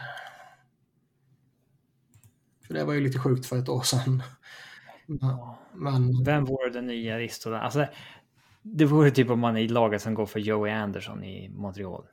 För 2.66 2.74
det 2.74 2.84
var 2.84 2.92
ju 2.92 3.00
lite 3.00 3.18
sjukt 3.18 3.46
för 3.46 3.58
ett 3.58 3.68
år 3.68 3.82
sedan. 3.82 4.22
Men... 5.72 6.24
Vem 6.24 6.44
vore 6.44 6.70
den 6.70 6.86
nya 6.86 7.18
Ristolainen? 7.18 7.64
Alltså, 7.64 7.86
det 8.62 8.84
vore 8.84 9.10
typ 9.10 9.30
om 9.30 9.40
man 9.40 9.56
är 9.56 9.60
i 9.60 9.68
laget 9.68 10.02
som 10.02 10.14
går 10.14 10.26
för 10.26 10.40
Joey 10.40 10.72
Anderson 10.72 11.24
i 11.24 11.48
Montreal. 11.48 12.04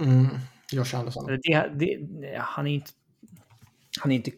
Mm, 0.00 0.28
Josh 0.72 0.96
Anderson. 0.96 1.26
Det, 1.26 1.68
det, 1.74 1.98
han 2.38 2.66
är 2.66 2.70
inte... 2.70 2.90
Han 4.00 4.12
är 4.12 4.16
inte 4.16 4.30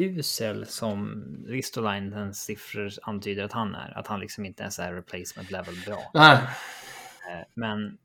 klappusel 0.00 0.66
som 0.66 1.24
Ristolainens 1.46 2.42
siffror 2.42 2.90
antyder 3.02 3.44
att 3.44 3.52
han 3.52 3.74
är. 3.74 3.98
Att 3.98 4.06
han 4.06 4.20
liksom 4.20 4.44
inte 4.44 4.62
ens 4.62 4.78
är 4.78 4.94
replacement 4.94 5.50
level 5.50 5.74
bra. 5.86 6.10
Nej. 6.14 6.36
Eh, 6.36 7.46
men 7.54 7.98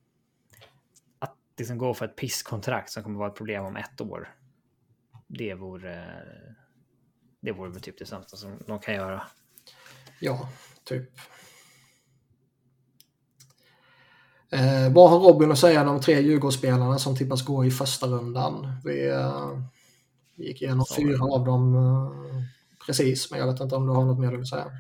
att 1.20 1.36
liksom 1.58 1.78
gå 1.78 1.94
för 1.94 2.06
ett 2.06 2.16
pisskontrakt 2.16 2.92
som 2.92 3.04
kommer 3.04 3.20
vara 3.20 3.30
ett 3.30 3.38
problem 3.38 3.66
om 3.66 3.76
ett 3.76 4.02
år. 4.02 4.36
Det 5.28 5.54
vore 5.54 6.06
det 7.42 7.52
vore 7.52 7.70
väl 7.70 7.82
typ 7.82 8.00
det 8.00 8.06
sämsta 8.06 8.38
som 8.38 8.60
de 8.68 8.80
kan 8.80 8.94
göra. 8.94 9.24
Ja, 10.20 10.50
typ. 10.84 11.10
Eh, 14.52 14.94
vad 14.94 15.10
har 15.10 15.20
Robin 15.20 15.52
att 15.52 15.60
säga 15.60 15.82
om 15.82 15.88
de 15.88 16.02
tre 16.02 16.22
Djurgårdsspelarna 16.22 17.00
som 17.00 17.16
tippas 17.16 17.46
gå 17.46 17.66
i 17.66 17.72
första 17.72 18.08
rundan? 18.08 18.82
Vi, 18.84 19.10
eh, 19.10 19.60
vi 20.36 20.48
gick 20.48 20.62
igenom 20.62 20.86
fyra 20.96 21.24
av 21.24 21.46
dem 21.46 21.76
eh, 21.76 22.44
precis, 22.86 23.32
men 23.32 23.40
jag 23.40 23.52
vet 23.52 23.62
inte 23.62 23.76
om 23.76 23.88
du 23.88 23.94
har 23.94 24.06
något 24.06 24.20
mer 24.20 24.32
du 24.32 24.38
vill 24.38 24.46
säga? 24.46 24.72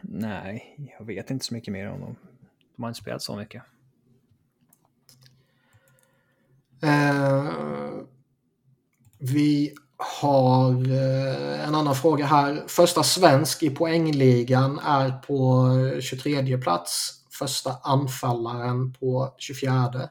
Nej, 0.00 0.76
jag 0.98 1.06
vet 1.06 1.30
inte 1.30 1.44
så 1.44 1.54
mycket 1.54 1.72
mer 1.72 1.90
om 1.90 2.00
dem. 2.00 2.16
De 2.76 2.82
har 2.82 2.90
inte 2.90 3.00
spelat 3.00 3.22
så 3.22 3.36
mycket. 3.36 3.62
Eh, 6.82 7.52
vi 9.18 9.74
har 9.96 10.90
eh, 10.90 11.68
en 11.68 11.74
annan 11.74 11.94
fråga 11.94 12.26
här. 12.26 12.64
Första 12.66 13.02
svensk 13.02 13.62
i 13.62 13.70
poängligan 13.70 14.78
är 14.78 15.10
på 15.10 15.70
23 16.00 16.58
plats. 16.58 17.12
Första 17.30 17.76
anfallaren 17.82 18.92
på 18.92 19.34
24. 19.38 20.08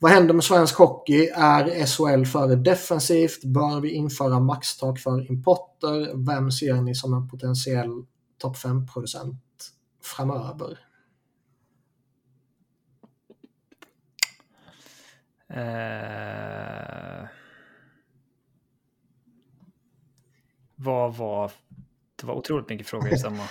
Vad 0.00 0.10
händer 0.10 0.34
med 0.34 0.44
svensk 0.44 0.78
hockey? 0.78 1.28
Är 1.34 1.86
SHL 1.86 2.24
för 2.24 2.56
defensivt? 2.56 3.44
Bör 3.44 3.80
vi 3.80 3.90
införa 3.90 4.40
maxtak 4.40 4.98
för 4.98 5.30
importer? 5.30 6.26
Vem 6.26 6.50
ser 6.50 6.74
ni 6.74 6.94
som 6.94 7.14
en 7.14 7.28
potentiell 7.28 8.04
topp 8.38 8.56
5-producent 8.56 9.42
framöver? 10.02 10.78
Uh... 15.50 17.28
Vad 20.76 21.16
var... 21.16 21.52
Det 22.16 22.26
var 22.26 22.34
otroligt 22.34 22.68
mycket 22.68 22.86
frågor 22.86 23.12
i 23.12 23.18
samma. 23.18 23.42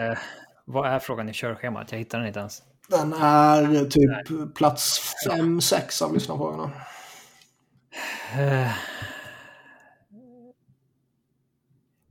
Eh, 0.00 0.18
vad 0.64 0.88
är 0.90 0.98
frågan 0.98 1.28
i 1.28 1.32
körschemat? 1.32 1.92
Jag 1.92 1.98
hittar 1.98 2.18
den 2.18 2.26
inte 2.26 2.40
ens. 2.40 2.62
Den 2.88 3.12
är 3.12 3.84
typ 3.84 4.54
plats 4.54 5.14
5-6 5.28 6.02
av 6.02 6.14
lyssnarfrågorna. 6.14 6.72
Eh, 8.32 8.72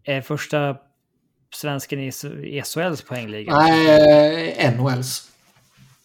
är 0.04 0.22
första 0.22 0.78
svensken 1.54 2.00
i 2.00 2.12
SHLs 2.64 3.02
poängliga? 3.02 3.58
Nej, 3.58 4.72
NHLs. 4.78 5.32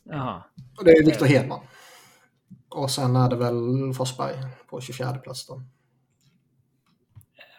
Jaha. 0.05 0.42
Och 0.78 0.84
det 0.84 0.90
är 0.90 1.05
Viktor 1.05 1.26
Hedman. 1.26 1.60
Och 2.68 2.90
sen 2.90 3.16
är 3.16 3.28
det 3.28 3.36
väl 3.36 3.94
Forsberg 3.94 4.36
på 4.66 4.80
24 4.80 5.14
plats 5.14 5.47
då. 5.47 5.62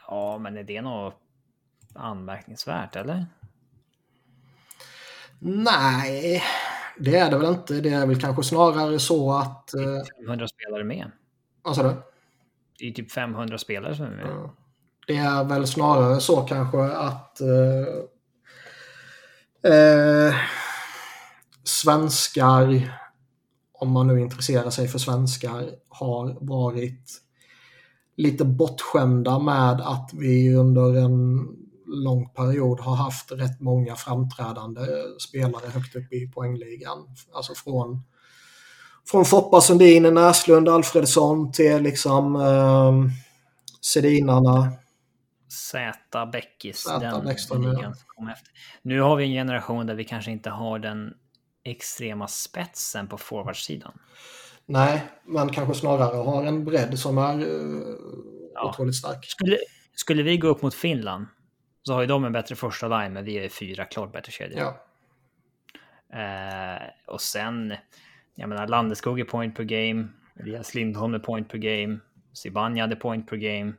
Ja, 0.08 0.38
men 0.38 0.58
är 0.58 0.64
det 0.64 0.82
något 0.82 1.20
anmärkningsvärt 1.96 2.96
eller? 2.96 3.26
Nej, 5.40 6.44
det 7.04 7.16
är 7.16 7.32
det 7.32 7.38
väl 7.38 7.54
inte. 7.54 7.74
Det 7.74 7.90
är 7.90 8.06
väl 8.06 8.22
kanske 8.22 8.44
snarare 8.44 9.00
så 9.00 9.34
att... 9.34 9.74
Eh, 9.74 9.82
500 10.26 10.48
spelare 10.48 10.84
med. 10.84 11.12
Vad 11.62 11.76
sa 11.76 11.84
du? 11.84 11.96
Det 12.80 12.88
är 12.88 12.92
typ 12.92 13.12
500 13.12 13.58
spelare 13.58 13.96
som 13.96 14.06
är 14.06 14.10
med. 14.10 14.26
Ja. 14.30 14.56
Det 15.08 15.18
är 15.18 15.44
väl 15.44 15.68
snarare 15.68 16.20
så 16.20 16.42
kanske 16.42 16.84
att 16.84 17.42
eh, 17.42 17.86
eh, 19.74 20.36
svenskar, 21.64 22.98
om 23.74 23.92
man 23.92 24.08
nu 24.08 24.22
intresserar 24.22 24.70
sig 24.70 24.88
för 24.88 25.00
svenskar, 25.00 25.70
har 25.90 26.38
varit 26.42 27.22
lite 28.16 28.46
bortskämda 28.46 29.40
med 29.40 29.82
att 29.82 30.10
vi 30.14 30.56
under 30.56 30.98
en 30.98 31.48
lång 31.92 32.30
period 32.30 32.80
har 32.80 32.96
haft 32.96 33.32
rätt 33.32 33.60
många 33.60 33.96
framträdande 33.96 34.82
spelare 35.20 35.70
högt 35.74 35.96
upp 35.96 36.14
i 36.14 36.28
poängligan. 36.28 36.98
Alltså 37.34 37.54
från, 37.56 38.04
från 39.08 39.26
Foppa 39.26 39.62
Sundin, 39.62 40.04
Näslund, 40.04 40.70
Alfredsson 40.70 41.52
till 41.52 41.82
liksom 41.82 42.36
eh, 42.36 42.94
Sedinarna. 43.82 44.72
Z 45.50 46.26
Bäckis. 46.32 46.88
Den 47.00 47.26
Bäckström, 47.26 47.64
ja. 47.64 47.94
kom 48.08 48.28
efter. 48.28 48.50
Nu 48.82 49.02
har 49.02 49.16
vi 49.16 49.24
en 49.24 49.32
generation 49.32 49.88
där 49.88 49.96
vi 49.96 50.04
kanske 50.04 50.32
inte 50.32 50.50
har 50.50 50.80
den 50.80 51.14
extrema 51.64 52.28
spetsen 52.28 53.08
på 53.08 53.18
forwardsidan. 53.18 53.92
Nej, 54.66 55.04
men 55.26 55.50
kanske 55.50 55.74
snarare 55.74 56.16
har 56.16 56.46
en 56.46 56.66
bredd 56.66 57.00
som 57.00 57.18
är 57.18 57.40
uh, 57.40 57.96
ja. 58.54 58.70
otroligt 58.70 58.96
stark. 58.96 59.26
Skulle, 59.26 59.58
skulle 59.96 60.24
vi 60.24 60.38
gå 60.38 60.48
upp 60.48 60.62
mot 60.62 60.74
Finland 60.74 61.26
så 61.84 61.94
har 61.94 62.02
ju 62.02 62.08
de 62.08 62.26
en 62.26 62.32
bättre 62.32 62.56
första 62.56 62.88
line, 62.88 63.14
men 63.14 63.26
vi 63.26 63.36
är 63.38 63.50
fyra 63.50 63.86
klart 63.86 64.12
bättre 64.12 64.32
kedjor. 64.32 64.60
Ja. 64.60 64.78
Uh, 66.14 66.90
och 67.06 67.22
sen, 67.22 67.74
jag 68.36 68.50
menar 68.50 68.68
Landeskog 68.68 69.20
är 69.20 69.24
point 69.24 69.56
per 69.56 69.64
game, 69.64 70.08
Elias 70.40 70.76
Lindholm 70.76 71.14
är 71.14 71.20
point 71.20 71.50
per 71.50 71.58
game, 71.58 72.00
Sibanja 72.34 72.84
är 72.84 72.96
point 72.96 73.30
per 73.30 73.38
game, 73.38 73.74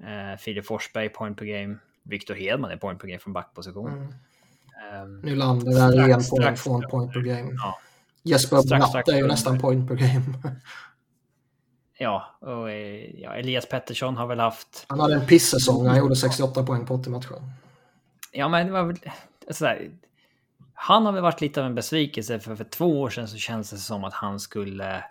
uh, 0.00 0.36
Filip 0.38 0.66
Forsberg 0.66 1.08
point 1.08 1.38
per 1.38 1.44
game, 1.44 1.76
Victor 2.02 2.34
Hedman 2.34 2.70
är 2.70 2.76
point 2.76 3.00
per 3.00 3.08
game 3.08 3.18
från 3.18 3.32
backposition. 3.32 3.92
Mm. 3.92 4.12
Um, 5.02 5.20
Nylander 5.20 6.00
är 6.00 6.08
en 6.08 6.24
poäng 6.30 6.56
från 6.56 6.82
point 6.82 7.12
per 7.12 7.20
game. 7.20 7.50
Ja. 7.52 7.78
Jesper 8.22 8.68
Bratt 8.68 9.08
är 9.08 9.16
ju 9.16 9.26
nästan 9.26 9.58
point 9.58 9.88
per 9.88 9.94
game. 9.94 10.24
Ja, 11.98 12.36
och 12.40 12.70
eh, 12.70 13.20
ja, 13.20 13.34
Elias 13.34 13.68
Pettersson 13.68 14.16
har 14.16 14.26
väl 14.26 14.40
haft... 14.40 14.86
Han 14.88 15.00
hade 15.00 15.14
en 15.14 15.26
pissäsong, 15.26 15.86
han 15.86 15.98
gjorde 15.98 16.16
68 16.16 16.62
poäng 16.62 16.86
på 16.86 16.94
80 16.94 17.10
matcher. 17.10 17.42
Ja, 18.32 18.48
men 18.48 18.66
det 18.66 18.72
var 18.72 18.82
väl 18.82 18.96
sådär. 19.50 19.90
Han 20.74 21.06
har 21.06 21.12
väl 21.12 21.22
varit 21.22 21.40
lite 21.40 21.60
av 21.60 21.66
en 21.66 21.74
besvikelse, 21.74 22.40
för 22.40 22.56
för 22.56 22.64
två 22.64 23.00
år 23.00 23.10
sedan 23.10 23.28
så 23.28 23.36
känns 23.36 23.70
det 23.70 23.76
som 23.76 24.04
att 24.04 24.14
han 24.14 24.40
skulle... 24.40 25.04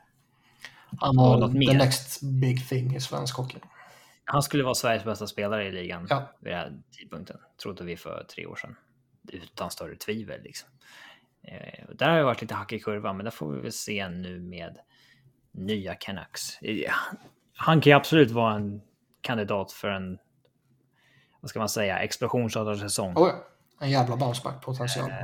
Han 0.97 1.15
var 1.15 1.39
något 1.39 1.53
mer. 1.53 1.71
the 1.71 1.77
next 1.77 2.21
big 2.21 2.69
thing 2.69 2.95
i 2.95 3.01
svensk 3.01 3.37
hockey. 3.37 3.57
Han 4.25 4.43
skulle 4.43 4.63
vara 4.63 4.75
Sveriges 4.75 5.03
bästa 5.03 5.27
spelare 5.27 5.67
i 5.67 5.71
ligan 5.71 6.07
ja. 6.09 6.31
vid 6.39 6.53
den 6.53 6.59
här 6.59 6.73
tidpunkten, 6.91 7.37
trodde 7.61 7.83
vi 7.83 7.97
för 7.97 8.25
tre 8.35 8.45
år 8.45 8.55
sedan. 8.55 8.75
Utan 9.27 9.71
större 9.71 9.95
tvivel 9.95 10.41
liksom. 10.43 10.69
Eh, 11.43 11.85
där 11.95 12.09
har 12.09 12.17
det 12.17 12.23
varit 12.23 12.41
lite 12.41 12.55
hack 12.55 12.73
i 12.73 12.79
kurvan, 12.79 13.17
men 13.17 13.23
där 13.23 13.31
får 13.31 13.51
vi 13.51 13.61
väl 13.61 13.71
se 13.71 14.09
nu 14.09 14.39
med 14.39 14.77
nya 15.57 15.95
Canucks. 15.95 16.59
Han 17.57 17.81
kan 17.81 17.91
ju 17.91 17.97
absolut 17.97 18.31
vara 18.31 18.55
en 18.55 18.81
kandidat 19.21 19.71
för 19.71 19.87
en, 19.87 20.17
vad 21.41 21.49
ska 21.49 21.59
man 21.59 21.69
säga, 21.69 21.99
explosionsartad 21.99 22.79
säsong. 22.79 23.13
Oh, 23.15 23.31
en 23.81 23.89
jävla 23.89 24.17
bounceback 24.17 24.61
potential. 24.61 25.09
Uh, 25.09 25.15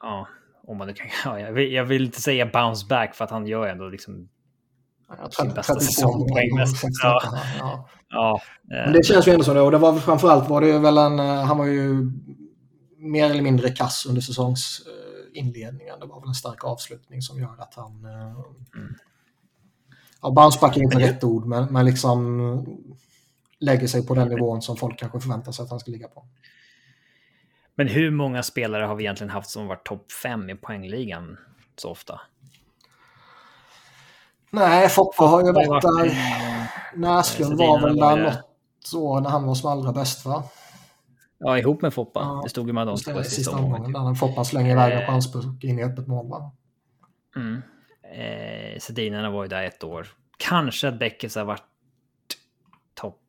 ja, 0.00 0.28
om 0.66 0.78
man 0.78 0.86
nu 0.86 0.94
kan. 0.94 1.06
Ja, 1.24 1.40
jag, 1.40 1.52
vill, 1.52 1.72
jag 1.72 1.84
vill 1.84 2.04
inte 2.04 2.20
säga 2.20 2.46
bounce 2.46 2.86
back 2.86 3.14
för 3.14 3.24
att 3.24 3.30
han 3.30 3.46
gör 3.46 3.66
ändå 3.66 3.88
liksom 3.88 4.28
sin 5.30 5.54
bästa 5.54 5.80
säsong 5.80 6.28
poängmässigt. 6.28 6.92
Ja. 7.02 7.20
Ja. 7.58 7.88
ja. 8.08 8.40
Men 8.68 8.92
det 8.92 9.06
känns 9.06 9.28
ju 9.28 9.32
ändå 9.32 9.44
så. 9.44 9.54
Då. 9.54 9.64
Och 9.64 9.70
det 9.70 9.78
var 9.78 9.98
framförallt 9.98 10.48
var 10.48 10.60
det 10.60 10.78
väl 10.78 10.98
en, 10.98 11.18
eh, 11.18 11.44
han 11.44 11.58
var 11.58 11.66
ju 11.66 12.12
mer 12.98 13.30
eller 13.30 13.42
mindre 13.42 13.70
kass 13.70 14.06
under 14.06 14.20
säsongsinledningen. 14.20 16.00
Det 16.00 16.06
var 16.06 16.20
väl 16.20 16.28
en 16.28 16.34
stark 16.34 16.64
avslutning 16.64 17.22
som 17.22 17.40
gör 17.40 17.56
att 17.58 17.74
han 17.74 18.04
mm 18.04 18.94
ja, 20.26 20.30
bounceback 20.30 20.76
är 20.76 20.80
inte 20.80 20.98
rätt 20.98 21.24
ord, 21.24 21.46
men, 21.46 21.64
men 21.64 21.84
liksom 21.84 22.66
lägger 23.58 23.86
sig 23.86 24.06
på 24.06 24.14
den 24.14 24.28
nivån 24.28 24.62
som 24.62 24.76
folk 24.76 24.98
kanske 24.98 25.20
förväntar 25.20 25.52
sig 25.52 25.62
att 25.62 25.70
han 25.70 25.80
ska 25.80 25.90
ligga 25.90 26.08
på. 26.08 26.26
Men 27.74 27.88
hur 27.88 28.10
många 28.10 28.42
spelare 28.42 28.84
har 28.84 28.94
vi 28.94 29.04
egentligen 29.04 29.30
haft 29.30 29.50
som 29.50 29.66
varit 29.66 29.86
topp 29.86 30.12
5 30.12 30.50
i 30.50 30.54
poängligan 30.54 31.36
så 31.76 31.90
ofta? 31.90 32.20
Nej, 34.50 34.88
Foppa 34.88 35.24
har 35.24 35.44
ju 35.44 35.52
varit 35.52 35.82
där. 35.82 36.18
Näslund 36.94 37.58
var 37.58 37.80
väl 37.80 37.96
där 37.96 38.16
något 38.16 38.94
år 38.94 39.20
när 39.20 39.30
han 39.30 39.46
var 39.46 39.54
som 39.54 39.70
allra 39.70 39.92
bäst 39.92 40.26
va? 40.26 40.44
Ja, 41.38 41.58
ihop 41.58 41.82
med 41.82 41.94
Foppa. 41.94 42.20
Ja, 42.20 42.40
det 42.44 42.50
stod 42.50 42.66
ju 42.66 42.72
med 42.72 42.86
dem 42.86 42.96
på 43.14 43.22
sista 43.22 43.56
omgången. 43.56 43.92
Där 43.92 44.14
Foppa 44.14 44.44
slänger 44.44 44.70
iväg 44.70 44.92
en 44.92 45.06
chanspuck 45.06 45.64
in 45.64 45.78
i 45.78 45.84
öppet 45.84 46.06
mål 46.06 46.28
va? 46.28 46.52
Mm. 47.36 47.62
Eh, 48.16 48.78
Sedinerna 48.78 49.30
var 49.30 49.42
ju 49.42 49.48
där 49.48 49.62
ett 49.64 49.84
år. 49.84 50.06
Kanske 50.36 50.88
att 50.88 50.98
Beckis 50.98 51.36
har 51.36 51.44
varit 51.44 51.64
topp 52.94 53.20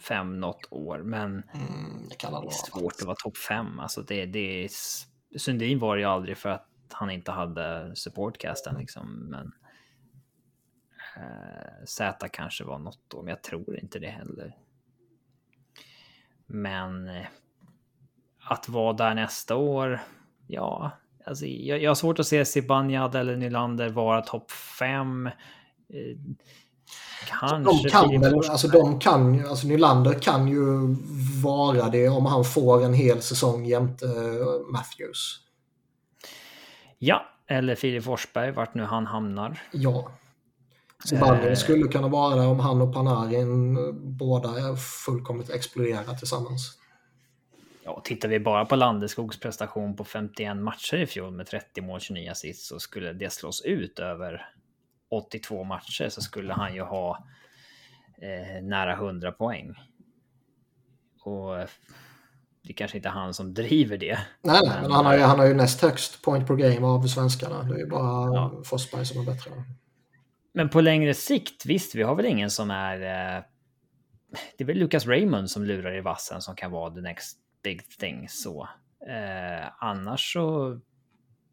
fem 0.00 0.40
något 0.40 0.66
år, 0.70 0.98
men 0.98 1.24
mm, 1.24 2.08
det, 2.08 2.14
kan 2.14 2.32
det 2.32 2.38
är 2.38 2.50
svårt 2.50 2.92
att 2.92 3.06
vara 3.06 3.16
topp 3.16 3.36
fem. 3.36 3.80
Alltså 3.80 4.02
det, 4.02 4.26
det, 4.26 4.68
Sundin 5.36 5.78
var 5.78 5.96
det 5.96 6.02
ju 6.02 6.08
aldrig 6.08 6.36
för 6.36 6.48
att 6.48 6.68
han 6.92 7.10
inte 7.10 7.30
hade 7.32 7.96
supportcasten 7.96 8.76
liksom, 8.78 9.10
men 9.30 9.52
eh, 11.16 11.84
Z 11.84 12.28
kanske 12.28 12.64
var 12.64 12.78
något 12.78 13.14
år, 13.14 13.22
men 13.22 13.30
jag 13.30 13.42
tror 13.42 13.78
inte 13.78 13.98
det 13.98 14.10
heller. 14.10 14.56
Men 16.46 17.08
eh, 17.08 17.26
att 18.38 18.68
vara 18.68 18.92
där 18.92 19.14
nästa 19.14 19.56
år, 19.56 20.00
ja, 20.46 20.90
Alltså, 21.28 21.46
jag, 21.46 21.82
jag 21.82 21.90
har 21.90 21.94
svårt 21.94 22.18
att 22.18 22.26
se 22.26 22.44
Zibanejad 22.44 23.14
eller 23.14 23.36
Nylander 23.36 23.88
vara 23.88 24.22
topp 24.22 24.50
fem. 24.50 25.26
Eh, 25.26 25.32
kanske. 27.28 27.56
De 27.56 27.90
kan 27.90 28.20
väl, 28.20 28.34
alltså 28.50 28.68
de 28.68 28.98
kan 28.98 29.46
alltså 29.46 29.66
Nylander 29.66 30.14
kan 30.14 30.48
ju 30.48 30.96
vara 31.42 31.88
det 31.88 32.08
om 32.08 32.26
han 32.26 32.44
får 32.44 32.84
en 32.84 32.94
hel 32.94 33.22
säsong 33.22 33.66
jämte 33.66 34.06
uh, 34.06 34.72
Matthews. 34.72 35.40
Ja, 36.98 37.26
eller 37.46 37.74
Filip 37.74 38.04
Forsberg, 38.04 38.52
vart 38.52 38.74
nu 38.74 38.82
han 38.82 39.06
hamnar. 39.06 39.62
Ja. 39.72 40.10
Zibanejad 41.04 41.48
eh. 41.48 41.54
skulle 41.54 41.88
kunna 41.88 42.08
vara 42.08 42.34
det 42.34 42.46
om 42.46 42.60
han 42.60 42.82
och 42.82 42.94
Panarin 42.94 43.74
båda 44.18 44.48
är 44.48 44.76
fullkomligt 44.76 45.50
exploderar 45.50 46.14
tillsammans. 46.14 46.77
Ja, 47.98 48.02
tittar 48.04 48.28
vi 48.28 48.40
bara 48.40 48.64
på 48.64 48.76
Landeskogs 48.76 49.40
prestation 49.40 49.96
på 49.96 50.04
51 50.04 50.56
matcher 50.56 50.96
i 50.96 51.06
fjol 51.06 51.32
med 51.32 51.46
30 51.46 51.82
mål, 51.82 52.00
29 52.00 52.30
assist 52.30 52.66
så 52.66 52.78
skulle 52.78 53.12
det 53.12 53.32
slås 53.32 53.62
ut 53.62 53.98
över 53.98 54.50
82 55.10 55.64
matcher 55.64 56.08
så 56.08 56.20
skulle 56.20 56.52
han 56.52 56.74
ju 56.74 56.82
ha 56.82 57.26
eh, 58.22 58.62
nära 58.62 58.92
100 58.92 59.32
poäng. 59.32 59.74
Och 61.22 61.56
det 62.62 62.72
är 62.72 62.74
kanske 62.74 62.96
inte 62.96 63.08
är 63.08 63.12
han 63.12 63.34
som 63.34 63.54
driver 63.54 63.98
det. 63.98 64.18
Nej, 64.42 64.60
nej 64.64 64.78
men 64.82 64.90
han 64.90 65.06
har, 65.06 65.14
ju, 65.14 65.20
han 65.20 65.38
har 65.38 65.46
ju 65.46 65.54
näst 65.54 65.82
högst 65.82 66.22
point 66.22 66.46
per 66.46 66.54
game 66.54 66.86
av 66.86 67.06
svenskarna. 67.06 67.62
Det 67.62 67.74
är 67.74 67.78
ju 67.78 67.86
bara 67.86 68.34
ja. 68.34 68.62
Forsberg 68.64 69.06
som 69.06 69.20
är 69.20 69.24
bättre. 69.24 69.50
Men 70.54 70.68
på 70.68 70.80
längre 70.80 71.14
sikt, 71.14 71.66
visst, 71.66 71.94
vi 71.94 72.02
har 72.02 72.14
väl 72.14 72.26
ingen 72.26 72.50
som 72.50 72.70
är... 72.70 73.00
Eh, 73.00 73.42
det 74.58 74.64
är 74.64 74.66
väl 74.66 74.78
Lucas 74.78 75.06
Raymond 75.06 75.50
som 75.50 75.64
lurar 75.64 75.96
i 75.96 76.00
vassen 76.00 76.42
som 76.42 76.56
kan 76.56 76.70
vara 76.70 76.94
the 76.94 77.00
next 77.00 77.38
big 77.62 77.88
thing 77.88 78.28
så. 78.28 78.68
Eh, 79.08 79.68
annars 79.78 80.32
så. 80.32 80.80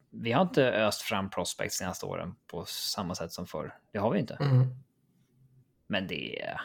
Vi 0.09 0.31
har 0.31 0.41
inte 0.41 0.71
öst 0.71 1.01
fram 1.01 1.29
prospects 1.29 1.77
senaste 1.77 2.05
åren 2.05 2.35
på 2.47 2.65
samma 2.65 3.15
sätt 3.15 3.31
som 3.31 3.47
förr. 3.47 3.73
Det 3.91 3.99
har 3.99 4.11
vi 4.11 4.19
inte. 4.19 4.33
Mm. 4.33 4.67
Men 5.87 6.07
det 6.07 6.57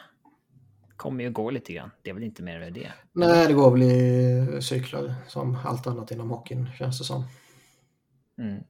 kommer 1.01 1.23
ju 1.23 1.31
gå 1.31 1.49
lite 1.49 1.73
grann. 1.73 1.91
Det 2.01 2.09
är 2.09 2.13
väl 2.13 2.23
inte 2.23 2.43
mer 2.43 2.59
med 2.59 2.73
det. 2.73 2.91
Nej, 3.11 3.47
det 3.47 3.53
går 3.53 3.71
väl 3.71 3.81
i 3.81 4.61
cykler 4.61 5.15
som 5.27 5.57
allt 5.65 5.87
annat 5.87 6.11
inom 6.11 6.29
hockeyn 6.29 6.69
känns 6.77 6.99
det 6.99 7.03
som. 7.05 7.25
Mm. 8.37 8.63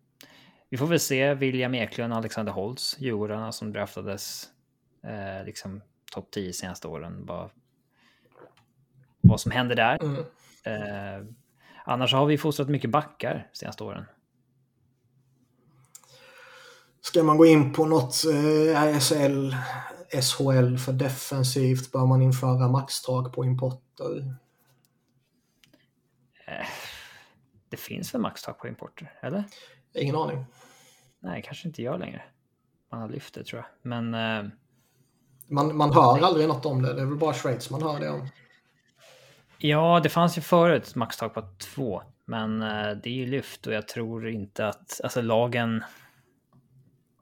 Vi 0.69 0.77
får 0.77 0.87
väl 0.87 0.99
se 0.99 1.33
William 1.33 1.73
Eklund 1.73 2.13
och 2.13 2.17
Alexander 2.17 2.51
Holtz, 2.51 2.99
Djurgårdarna 2.99 3.51
som 3.51 3.73
draftades 3.73 4.49
eh, 5.03 5.45
liksom 5.45 5.81
topp 6.11 6.31
10 6.31 6.53
senaste 6.53 6.87
åren. 6.87 7.25
Bara 7.25 7.49
vad 9.21 9.41
som 9.41 9.51
händer 9.51 9.75
där. 9.75 10.03
Mm. 10.03 10.23
Eh, 10.63 11.25
annars 11.85 12.13
har 12.13 12.25
vi 12.25 12.37
fostrat 12.37 12.69
mycket 12.69 12.89
backar 12.89 13.49
senaste 13.53 13.83
åren. 13.83 14.05
Ska 17.01 17.23
man 17.23 17.37
gå 17.37 17.45
in 17.45 17.73
på 17.73 17.85
något 17.85 18.15
eh, 18.25 18.83
RSL 18.83 19.55
SHL 20.11 20.77
för 20.77 20.93
defensivt? 20.93 21.91
Bör 21.91 22.05
man 22.05 22.21
införa 22.21 22.67
maxtak 22.67 23.33
på 23.33 23.45
importer? 23.45 24.35
Eh, 26.45 26.65
det 27.69 27.77
finns 27.77 28.13
väl 28.13 28.21
maxtak 28.21 28.59
på 28.59 28.67
importer, 28.67 29.13
eller? 29.21 29.43
Ingen 29.93 30.15
aning. 30.15 30.45
Nej, 31.19 31.41
kanske 31.45 31.67
inte 31.67 31.81
gör 31.81 31.97
längre. 31.97 32.23
Man 32.91 33.01
har 33.01 33.09
lyft 33.09 33.33
det 33.33 33.43
tror 33.43 33.61
jag. 33.61 33.69
Men... 33.81 34.13
Eh, 34.13 34.51
man, 35.47 35.77
man 35.77 35.93
hör 35.93 36.21
aldrig 36.21 36.47
något 36.47 36.65
om 36.65 36.81
det. 36.81 36.93
Det 36.93 37.01
är 37.01 37.05
väl 37.05 37.17
bara 37.17 37.33
Schweiz 37.33 37.69
man 37.69 37.81
hör 37.81 37.99
det 37.99 38.09
om. 38.09 38.27
Ja, 39.63 39.99
det 40.03 40.09
fanns 40.09 40.37
ju 40.37 40.41
förut 40.41 40.95
maxtak 40.95 41.33
på 41.33 41.43
två. 41.57 42.03
Men 42.25 42.61
eh, 42.61 42.91
det 43.03 43.09
är 43.09 43.13
ju 43.13 43.25
lyft 43.25 43.67
och 43.67 43.73
jag 43.73 43.87
tror 43.87 44.29
inte 44.29 44.67
att... 44.67 45.01
Alltså 45.03 45.21
lagen... 45.21 45.83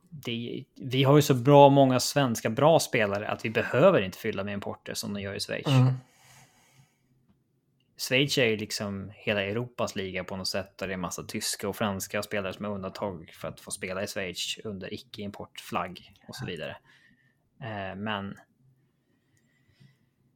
Det, 0.10 0.64
vi 0.76 1.03
har 1.03 1.16
ju 1.16 1.22
så 1.22 1.34
bra 1.34 1.70
många 1.70 1.99
svenska 1.99 2.49
bra 2.49 2.80
spelare 2.80 3.28
att 3.28 3.45
vi 3.45 3.49
behöver 3.49 4.02
inte 4.02 4.18
fylla 4.18 4.44
med 4.44 4.53
importer 4.53 4.94
som 4.94 5.14
de 5.14 5.22
gör 5.22 5.34
i 5.34 5.40
Schweiz. 5.40 5.68
Mm. 5.68 5.94
Schweiz 7.98 8.38
är 8.38 8.45
ju 8.45 8.57
liksom 8.57 9.11
hela 9.16 9.44
Europas 9.44 9.95
liga 9.95 10.24
på 10.24 10.36
något 10.36 10.48
sätt 10.48 10.78
där 10.78 10.88
det 10.88 10.94
är 10.94 10.98
massa 10.98 11.24
tyska 11.24 11.70
och 11.70 11.76
franska 11.76 12.24
spelare 12.24 12.53
som 12.53 12.66
är 12.66 12.70
undantag 12.70 13.32
för 13.34 13.48
att 13.48 13.60
få 13.60 13.72
spela 13.72 14.03
i 14.03 14.07
Schweiz 14.07 14.57
under 14.64 14.94
icke-importflagg 14.94 16.14
och 16.28 16.36
så 16.36 16.45
vidare. 16.45 16.78
Eh, 17.61 17.95
men... 17.95 18.38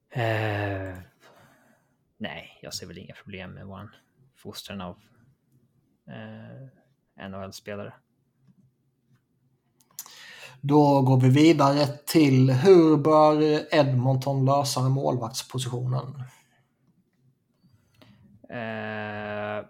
Eh, 0.09 1.02
jag 2.73 2.77
ser 2.77 2.87
väl 2.87 2.97
inga 2.97 3.13
problem 3.13 3.51
med 3.53 3.65
våran 3.65 3.89
fostran 4.35 4.81
av 4.81 4.97
eh, 6.07 7.29
NHL-spelare. 7.29 7.93
Då 10.61 11.01
går 11.01 11.19
vi 11.19 11.29
vidare 11.29 11.87
till 12.05 12.51
hur 12.51 12.97
bör 12.97 13.41
Edmonton 13.75 14.45
lösa 14.45 14.81
målvaktspositionen? 14.81 16.23
Eh, 18.49 19.65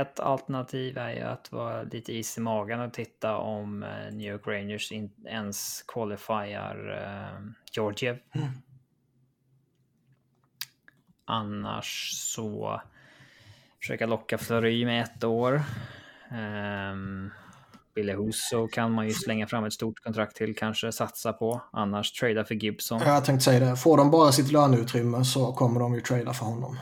ett 0.00 0.20
alternativ 0.20 0.98
är 0.98 1.14
ju 1.14 1.22
att 1.22 1.52
vara 1.52 1.82
lite 1.82 2.12
is 2.12 2.38
i 2.38 2.40
magen 2.40 2.80
och 2.80 2.92
titta 2.92 3.36
om 3.36 3.82
eh, 3.82 4.14
New 4.14 4.32
York 4.32 4.46
Rangers 4.46 4.92
ens 5.26 5.82
qualifierar 5.82 7.02
eh, 7.02 7.40
Georgiev. 7.72 8.18
Mm. 8.34 8.48
Annars 11.32 12.10
så 12.12 12.80
försöka 13.80 14.06
locka 14.06 14.38
Fleury 14.38 14.84
med 14.84 15.02
ett 15.02 15.24
år. 15.24 15.62
Um, 16.30 17.30
Billy 17.94 18.12
Huso 18.12 18.68
kan 18.68 18.92
man 18.92 19.06
ju 19.06 19.12
slänga 19.12 19.46
fram 19.46 19.64
ett 19.64 19.72
stort 19.72 20.00
kontrakt 20.00 20.36
till, 20.36 20.56
kanske 20.56 20.92
satsa 20.92 21.32
på. 21.32 21.62
Annars 21.72 22.12
trada 22.12 22.44
för 22.44 22.54
Gibson. 22.54 23.00
Jag 23.04 23.24
tänkte 23.24 23.44
säga 23.44 23.70
det. 23.70 23.76
Får 23.76 23.96
de 23.96 24.10
bara 24.10 24.32
sitt 24.32 24.52
löneutrymme 24.52 25.24
så 25.24 25.52
kommer 25.52 25.80
de 25.80 25.94
ju 25.94 26.00
trada 26.00 26.32
för 26.32 26.46
honom. 26.46 26.78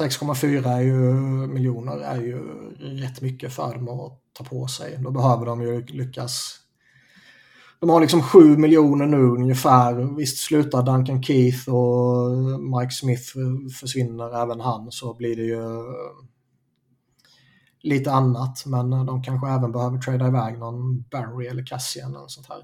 6,4 0.00 1.46
miljoner 1.46 1.98
är 1.98 2.20
ju 2.20 2.38
rätt 2.78 3.20
mycket 3.20 3.52
för 3.52 3.74
dem 3.74 3.88
att 3.88 4.20
ta 4.32 4.44
på 4.44 4.66
sig. 4.66 4.98
Då 4.98 5.10
behöver 5.10 5.46
de 5.46 5.62
ju 5.62 5.86
lyckas. 5.86 6.60
De 7.80 7.88
har 7.90 8.00
liksom 8.00 8.22
7 8.22 8.56
miljoner 8.56 9.06
nu 9.06 9.16
ungefär. 9.16 10.16
Visst 10.16 10.38
slutar 10.38 10.82
Duncan 10.82 11.22
Keith 11.22 11.68
och 11.68 12.60
Mike 12.60 12.90
Smith 12.90 13.22
försvinner 13.80 14.42
även 14.42 14.60
han 14.60 14.92
så 14.92 15.14
blir 15.14 15.36
det 15.36 15.42
ju 15.42 15.60
eh, 15.60 16.24
lite 17.80 18.12
annat. 18.12 18.66
Men 18.66 18.92
eh, 18.92 19.04
de 19.04 19.22
kanske 19.22 19.48
även 19.48 19.72
behöver 19.72 19.98
trada 19.98 20.26
iväg 20.26 20.58
någon 20.58 21.02
Barry 21.02 21.46
eller 21.46 21.66
Cassian 21.66 22.16
eller 22.16 22.28
sånt 22.28 22.48
här. 22.48 22.62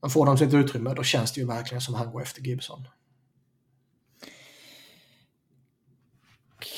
Men 0.00 0.10
får 0.10 0.26
de 0.26 0.38
sitt 0.38 0.54
utrymme 0.54 0.94
då 0.94 1.02
känns 1.02 1.32
det 1.32 1.40
ju 1.40 1.46
verkligen 1.46 1.80
som 1.80 1.94
han 1.94 2.12
går 2.12 2.22
efter 2.22 2.42
Gibson. 2.42 2.88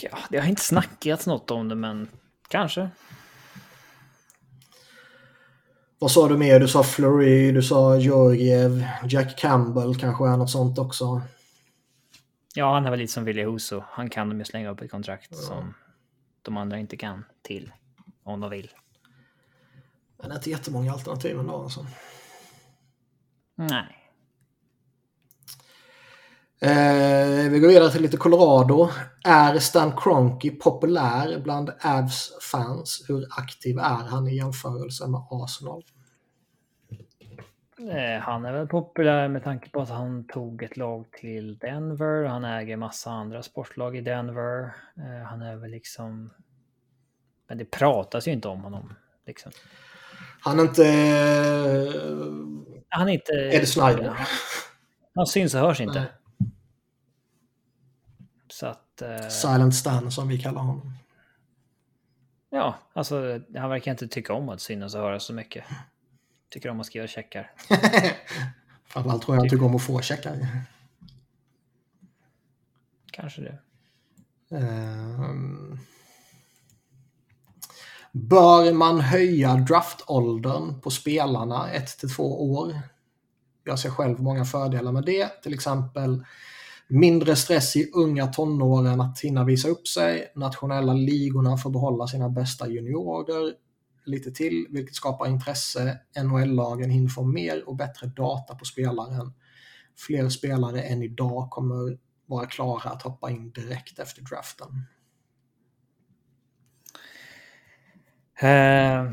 Ja, 0.02 0.18
det 0.30 0.38
har 0.38 0.48
inte 0.48 0.62
snackats 0.62 1.26
något 1.26 1.50
om 1.50 1.68
det, 1.68 1.74
men 1.74 2.08
kanske. 2.48 2.90
Vad 5.98 6.10
sa 6.10 6.28
du 6.28 6.36
mer? 6.36 6.60
Du 6.60 6.68
sa 6.68 6.82
Flurry, 6.82 7.52
du 7.52 7.62
sa 7.62 7.96
Georgiev, 7.96 8.84
Jack 9.08 9.38
Campbell 9.38 9.96
kanske 9.96 10.28
är 10.28 10.36
något 10.36 10.50
sånt 10.50 10.78
också. 10.78 11.22
Ja, 12.54 12.74
han 12.74 12.86
är 12.86 12.90
väl 12.90 12.98
lite 12.98 13.12
som 13.12 13.24
Willy 13.24 13.44
Huso. 13.44 13.82
Han 13.88 14.10
kan 14.10 14.28
de 14.28 14.38
ju 14.38 14.44
slänga 14.44 14.70
upp 14.70 14.80
ett 14.80 14.90
kontrakt 14.90 15.28
ja. 15.30 15.36
som 15.36 15.74
de 16.42 16.56
andra 16.56 16.78
inte 16.78 16.96
kan 16.96 17.24
till. 17.42 17.72
Om 18.22 18.40
de 18.40 18.50
vill. 18.50 18.70
Men 20.16 20.28
det 20.28 20.34
är 20.34 20.36
inte 20.36 20.50
jättemånga 20.50 20.92
alternativ 20.92 21.38
ändå 21.38 21.62
alltså. 21.62 21.86
Nej. 23.54 24.05
Eh, 26.60 27.50
vi 27.50 27.58
går 27.60 27.68
vidare 27.68 27.90
till 27.90 28.02
lite 28.02 28.16
Colorado. 28.16 28.88
Är 29.24 29.58
Stan 29.58 29.92
Kroenke 29.96 30.50
populär 30.50 31.40
bland 31.40 31.70
Avs 31.80 32.38
fans? 32.52 33.04
Hur 33.08 33.26
aktiv 33.30 33.78
är 33.78 34.08
han 34.08 34.28
i 34.28 34.36
jämförelse 34.36 35.06
med 35.06 35.20
Arsenal? 35.30 35.82
Eh, 37.78 38.20
han 38.20 38.44
är 38.44 38.52
väl 38.52 38.66
populär 38.66 39.28
med 39.28 39.44
tanke 39.44 39.70
på 39.70 39.80
att 39.80 39.88
han 39.88 40.26
tog 40.26 40.62
ett 40.62 40.76
lag 40.76 41.04
till 41.12 41.58
Denver. 41.58 42.24
Han 42.24 42.44
äger 42.44 42.76
massa 42.76 43.10
andra 43.10 43.42
sportlag 43.42 43.96
i 43.96 44.00
Denver. 44.00 44.74
Eh, 44.96 45.26
han 45.26 45.42
är 45.42 45.56
väl 45.56 45.70
liksom... 45.70 46.30
Men 47.48 47.58
det 47.58 47.64
pratas 47.64 48.28
ju 48.28 48.32
inte 48.32 48.48
om 48.48 48.60
honom. 48.60 48.94
Liksom. 49.26 49.52
Han 50.40 50.58
är 50.58 50.62
inte... 50.62 50.82
Han 52.88 53.08
är 53.08 53.12
inte... 53.12 53.32
Eddie 53.32 53.66
Snyder. 53.66 54.16
Han 55.14 55.26
syns 55.26 55.54
och 55.54 55.60
hörs 55.60 55.80
inte. 55.80 56.00
Nej. 56.00 56.08
Så 58.56 58.66
att... 58.66 59.02
Eh, 59.02 59.28
Silent 59.28 59.74
Stan 59.74 60.10
som 60.10 60.28
vi 60.28 60.38
kallar 60.38 60.60
honom. 60.60 60.92
Ja, 62.50 62.74
alltså 62.92 63.40
han 63.56 63.70
verkar 63.70 63.90
inte 63.90 64.08
tycka 64.08 64.32
om 64.32 64.48
att 64.48 64.60
synas 64.60 64.94
och 64.94 65.00
höra 65.00 65.20
så 65.20 65.32
mycket. 65.32 65.64
Tycker 66.50 66.68
om 66.68 66.80
att 66.80 66.86
skriva 66.86 67.06
checkar. 67.06 67.52
Framförallt 68.86 69.22
tror 69.22 69.36
jag 69.36 69.42
han 69.42 69.48
tycker 69.48 69.64
om 69.64 69.76
att 69.76 69.82
få 69.82 70.00
checkar. 70.00 70.48
Kanske 73.10 73.42
det. 73.42 73.58
Um... 74.56 75.78
Bör 78.12 78.72
man 78.72 79.00
höja 79.00 79.54
draftåldern 79.54 80.80
på 80.80 80.90
spelarna 80.90 81.70
1 81.70 81.98
till 81.98 82.14
2 82.14 82.52
år? 82.52 82.80
Jag 83.64 83.78
ser 83.78 83.90
själv 83.90 84.20
många 84.20 84.44
fördelar 84.44 84.92
med 84.92 85.04
det. 85.04 85.42
Till 85.42 85.54
exempel 85.54 86.24
Mindre 86.88 87.36
stress 87.36 87.76
i 87.76 87.90
unga 87.94 88.26
tonåren 88.26 89.00
att 89.00 89.20
hinna 89.20 89.44
visa 89.44 89.68
upp 89.68 89.88
sig. 89.88 90.32
Nationella 90.34 90.92
ligorna 90.92 91.56
får 91.56 91.70
behålla 91.70 92.06
sina 92.06 92.28
bästa 92.28 92.68
juniorer 92.68 93.54
lite 94.04 94.30
till, 94.30 94.66
vilket 94.70 94.94
skapar 94.94 95.26
intresse. 95.26 95.98
NHL-lagen 96.22 96.90
hinner 96.90 97.08
få 97.08 97.24
mer 97.24 97.68
och 97.68 97.76
bättre 97.76 98.06
data 98.06 98.54
på 98.54 98.64
spelaren. 98.64 99.32
Fler 100.06 100.28
spelare 100.28 100.82
än 100.82 101.02
idag 101.02 101.50
kommer 101.50 101.98
vara 102.26 102.46
klara 102.46 102.90
att 102.90 103.02
hoppa 103.02 103.30
in 103.30 103.50
direkt 103.50 103.98
efter 103.98 104.22
draften. 104.22 104.68
Eh, 108.40 109.10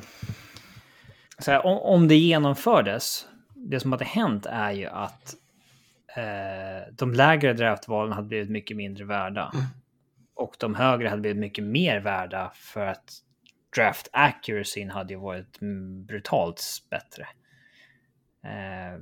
så 1.39 1.51
här, 1.51 1.65
om, 1.65 1.77
om 1.77 2.07
det 2.07 2.15
genomfördes, 2.15 3.27
det 3.55 3.79
som 3.79 3.91
hade 3.91 4.05
hänt 4.05 4.45
är 4.45 4.71
ju 4.71 4.85
att 4.85 5.35
eh, 6.17 6.93
de 6.93 7.13
lägre 7.13 7.53
draftvalen 7.53 8.13
hade 8.13 8.27
blivit 8.27 8.49
mycket 8.49 8.77
mindre 8.77 9.05
värda. 9.05 9.51
Mm. 9.53 9.65
Och 10.35 10.55
de 10.59 10.75
högre 10.75 11.09
hade 11.09 11.21
blivit 11.21 11.39
mycket 11.39 11.63
mer 11.63 11.99
värda 11.99 12.51
för 12.55 12.85
att 12.85 13.13
draft 13.75 14.09
accuracyn 14.11 14.91
hade 14.91 15.13
ju 15.13 15.19
varit 15.19 15.59
brutalt 16.07 16.63
bättre. 16.89 17.27
Eh, 18.43 18.99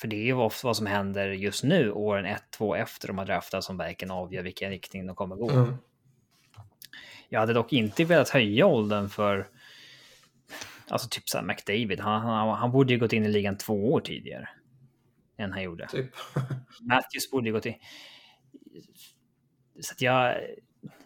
för 0.00 0.08
det 0.08 0.16
är 0.16 0.24
ju 0.24 0.34
ofta 0.34 0.66
vad 0.66 0.76
som 0.76 0.86
händer 0.86 1.28
just 1.28 1.64
nu, 1.64 1.92
åren 1.92 2.36
1-2 2.58 2.76
efter 2.76 3.08
de 3.08 3.18
har 3.18 3.24
draftat, 3.24 3.64
som 3.64 3.76
verkligen 3.76 4.10
avgör 4.10 4.42
vilken 4.42 4.70
riktning 4.70 5.06
de 5.06 5.16
kommer 5.16 5.36
gå. 5.36 5.50
Mm. 5.50 5.76
Jag 7.28 7.40
hade 7.40 7.52
dock 7.52 7.72
inte 7.72 8.04
velat 8.04 8.28
höja 8.28 8.66
åldern 8.66 9.08
för 9.08 9.48
Alltså 10.88 11.08
typ 11.08 11.28
såhär 11.28 11.44
McDavid, 11.44 12.00
han, 12.00 12.22
han, 12.22 12.58
han 12.58 12.72
borde 12.72 12.92
ju 12.92 12.98
gått 12.98 13.12
in 13.12 13.24
i 13.24 13.28
ligan 13.28 13.56
två 13.58 13.92
år 13.92 14.00
tidigare 14.00 14.48
än 15.40 15.52
han 15.52 15.62
gjorde. 15.62 15.88
Typ. 15.88 16.10
Matthews 16.80 17.30
borde 17.30 17.48
ju 17.48 17.52
gått 17.52 17.66
in. 17.66 17.74
Så 19.80 19.92
att 19.92 20.00
jag... 20.00 20.36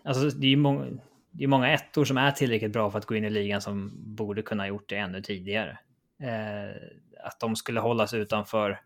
Alltså 0.05 0.29
det 0.29 0.47
är 0.47 0.51
ju 0.51 0.57
många, 0.57 0.87
det 1.31 1.45
är 1.45 1.49
många 1.49 1.73
ettor 1.73 2.05
som 2.05 2.19
är 2.19 2.31
tillräckligt 2.31 2.73
bra 2.73 2.91
för 2.91 2.99
att 2.99 3.07
gå 3.07 3.15
in 3.15 3.25
i 3.25 3.31
ligan 3.31 3.61
som 3.61 3.93
borde 4.15 4.43
kunna 4.43 4.63
ha 4.63 4.69
gjort 4.69 4.89
det 4.89 4.97
ännu 4.97 5.23
tidigare. 5.23 5.79
Eh, 6.23 6.77
att 7.25 7.41
de 7.41 7.57
skulle 7.57 7.81
hållas 7.81 8.15
utanför 8.15 8.81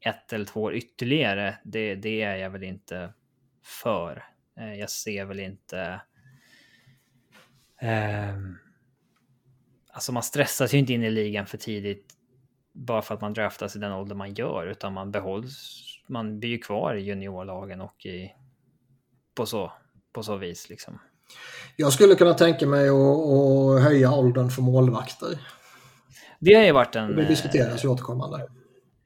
ett 0.00 0.32
eller 0.32 0.44
två 0.44 0.62
år 0.62 0.74
ytterligare, 0.74 1.58
det, 1.64 1.94
det 1.94 2.22
är 2.22 2.36
jag 2.36 2.50
väl 2.50 2.62
inte 2.62 3.12
för. 3.82 4.24
Eh, 4.60 4.74
jag 4.74 4.90
ser 4.90 5.24
väl 5.24 5.40
inte... 5.40 6.00
Eh, 7.80 8.36
Alltså 9.94 10.12
man 10.12 10.22
stressas 10.22 10.74
ju 10.74 10.78
inte 10.78 10.92
in 10.92 11.02
i 11.02 11.10
ligan 11.10 11.46
för 11.46 11.58
tidigt 11.58 12.13
bara 12.74 13.02
för 13.02 13.14
att 13.14 13.20
man 13.20 13.32
draftas 13.32 13.76
i 13.76 13.78
den 13.78 13.92
ålder 13.92 14.14
man 14.14 14.34
gör, 14.34 14.66
utan 14.66 14.92
man 14.92 15.10
behålls. 15.10 15.80
Man 16.08 16.40
blir 16.40 16.50
ju 16.50 16.58
kvar 16.58 16.94
i 16.94 17.00
juniorlagen 17.00 17.80
och 17.80 18.06
i, 18.06 18.32
på, 19.34 19.46
så, 19.46 19.72
på 20.12 20.22
så 20.22 20.36
vis 20.36 20.68
liksom. 20.68 20.98
Jag 21.76 21.92
skulle 21.92 22.14
kunna 22.14 22.34
tänka 22.34 22.66
mig 22.66 22.88
att, 22.88 22.94
att 22.94 23.82
höja 23.82 24.12
åldern 24.12 24.50
för 24.50 24.62
målvakter. 24.62 25.38
Det 26.40 26.54
har 26.54 26.64
ju 26.64 26.72
varit 26.72 26.96
en... 26.96 27.16
Det 27.16 27.24
diskuteras 27.24 27.84
ju 27.84 27.88
återkommande. 27.88 28.48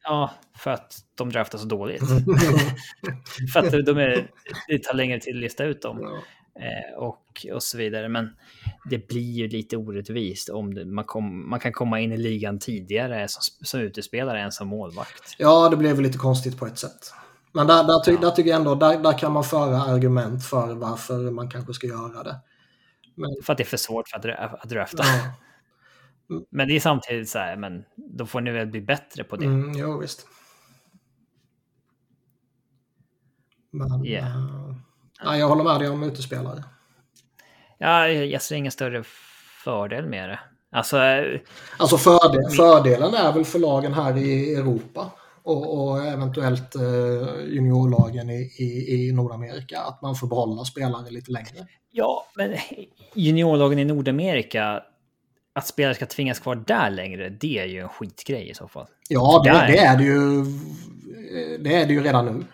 Ja, 0.03 0.31
för 0.59 0.70
att 0.70 0.95
de 1.15 1.31
draftas 1.31 1.61
så 1.61 1.66
dåligt. 1.66 2.03
för 3.53 3.61
att 3.61 3.86
de 3.86 3.99
är, 3.99 4.31
det 4.69 4.82
tar 4.82 4.95
längre 4.95 5.20
tid 5.20 5.35
att 5.35 5.40
lista 5.40 5.65
ut 5.65 5.82
dem. 5.82 5.99
Ja. 6.01 6.19
Eh, 6.62 6.99
och, 6.99 7.47
och 7.53 7.62
så 7.62 7.78
vidare. 7.78 8.09
Men 8.09 8.36
det 8.85 9.09
blir 9.09 9.33
ju 9.33 9.49
lite 9.49 9.77
orättvist 9.77 10.49
om 10.49 10.75
det, 10.75 10.85
man, 10.85 11.05
kom, 11.05 11.51
man 11.51 11.61
kan 11.61 11.73
komma 11.73 12.01
in 12.01 12.13
i 12.13 12.17
ligan 12.17 12.59
tidigare 12.59 13.29
som, 13.29 13.67
som 13.67 13.81
utespelare 13.81 14.41
än 14.41 14.53
som 14.53 14.69
målvakt. 14.69 15.35
Ja, 15.39 15.69
det 15.69 15.77
blev 15.77 15.97
väl 15.97 16.03
lite 16.03 16.19
konstigt 16.19 16.59
på 16.59 16.67
ett 16.67 16.79
sätt. 16.79 17.13
Men 17.53 17.67
där, 17.67 17.85
där, 17.85 18.05
ty, 18.05 18.13
ja. 18.13 18.21
där 18.21 18.31
tycker 18.31 18.51
jag 18.51 18.59
ändå, 18.59 18.75
där, 18.75 18.99
där 18.99 19.19
kan 19.19 19.33
man 19.33 19.45
föra 19.45 19.83
argument 19.83 20.45
för 20.45 20.75
varför 20.75 21.31
man 21.31 21.51
kanske 21.51 21.75
ska 21.75 21.87
göra 21.87 22.23
det. 22.23 22.37
Men... 23.15 23.31
För 23.45 23.53
att 23.53 23.57
det 23.57 23.63
är 23.63 23.67
för 23.67 23.77
svårt 23.77 24.09
för 24.09 24.29
att, 24.29 24.63
att 24.63 24.71
drafta. 24.71 25.05
Ja. 25.05 25.33
Men 26.51 26.69
det 26.69 26.77
är 26.77 26.81
samtidigt 26.81 27.29
så 27.29 27.39
här, 27.39 27.57
men 27.57 27.85
då 27.97 28.27
får 28.27 28.41
ni 28.41 28.51
väl 28.51 28.67
bli 28.67 28.81
bättre 28.81 29.25
på 29.25 29.37
det. 29.37 29.45
Mm, 29.45 29.79
jo, 29.79 29.99
visst. 29.99 30.27
Men, 33.71 34.07
yeah. 34.07 34.43
ja, 35.25 35.37
jag 35.37 35.49
håller 35.49 35.65
med 35.65 35.81
dig 35.81 35.89
om 35.89 36.03
utespelare. 36.03 36.65
Ja, 37.79 38.09
jag 38.09 38.43
ser 38.43 38.57
ingen 38.57 38.73
större 38.73 39.03
fördel 39.65 40.07
med 40.07 40.29
det. 40.29 40.39
Alltså, 40.73 40.99
eh, 40.99 41.41
alltså 41.79 41.99
fördel, 41.99 42.51
fördelen 42.51 43.15
är 43.15 43.33
väl 43.33 43.45
för 43.45 43.59
lagen 43.59 43.95
här 43.95 44.17
i 44.17 44.55
Europa 44.55 45.11
och, 45.43 45.89
och 45.89 46.07
eventuellt 46.07 46.77
uh, 46.77 47.55
juniorlagen 47.55 48.31
i, 48.31 48.53
i, 48.59 49.09
i 49.09 49.13
Nordamerika 49.13 49.81
att 49.81 50.03
man 50.03 50.15
får 50.15 50.27
behålla 50.27 50.65
spelare 50.65 51.11
lite 51.11 51.33
längre. 51.33 51.67
Ja, 51.91 52.27
men 52.37 52.55
juniorlagen 53.15 53.79
i 53.79 53.85
Nordamerika 53.85 54.83
att 55.53 55.67
spelare 55.67 55.95
ska 55.95 56.07
tvingas 56.07 56.39
kvar 56.39 56.57
där 56.67 56.91
längre, 56.91 57.29
det 57.29 57.59
är 57.59 57.65
ju 57.65 57.81
en 57.81 57.89
skitgrej 57.89 58.51
i 58.51 58.55
så 58.55 58.69
fall. 58.69 58.87
Ja, 59.09 59.43
det, 59.45 59.51
det, 59.51 59.79
är 59.79 59.97
det 59.97 60.05
ju. 60.05 60.45
Det 61.59 61.75
är 61.75 61.87
det 61.87 61.93
ju 61.93 62.03
redan 62.03 62.27
nu. 62.27 62.45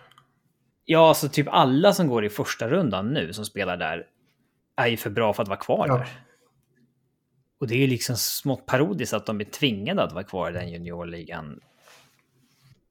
Ja, 0.85 1.07
alltså 1.07 1.29
typ 1.29 1.47
alla 1.49 1.93
som 1.93 2.07
går 2.07 2.25
i 2.25 2.29
första 2.29 2.67
rundan 2.67 3.13
nu 3.13 3.33
som 3.33 3.45
spelar 3.45 3.77
där 3.77 4.03
är 4.75 4.87
ju 4.87 4.97
för 4.97 5.09
bra 5.09 5.33
för 5.33 5.43
att 5.43 5.49
vara 5.49 5.59
kvar 5.59 5.85
ja. 5.87 5.97
där. 5.97 6.07
Och 7.59 7.67
det 7.67 7.75
är 7.75 7.79
ju 7.79 7.87
liksom 7.87 8.15
smått 8.17 8.65
parodiskt 8.65 9.13
att 9.13 9.25
de 9.25 9.41
är 9.41 9.45
tvingade 9.45 10.03
att 10.03 10.13
vara 10.13 10.23
kvar 10.23 10.49
i 10.49 10.53
den 10.53 10.69
juniorligan 10.69 11.59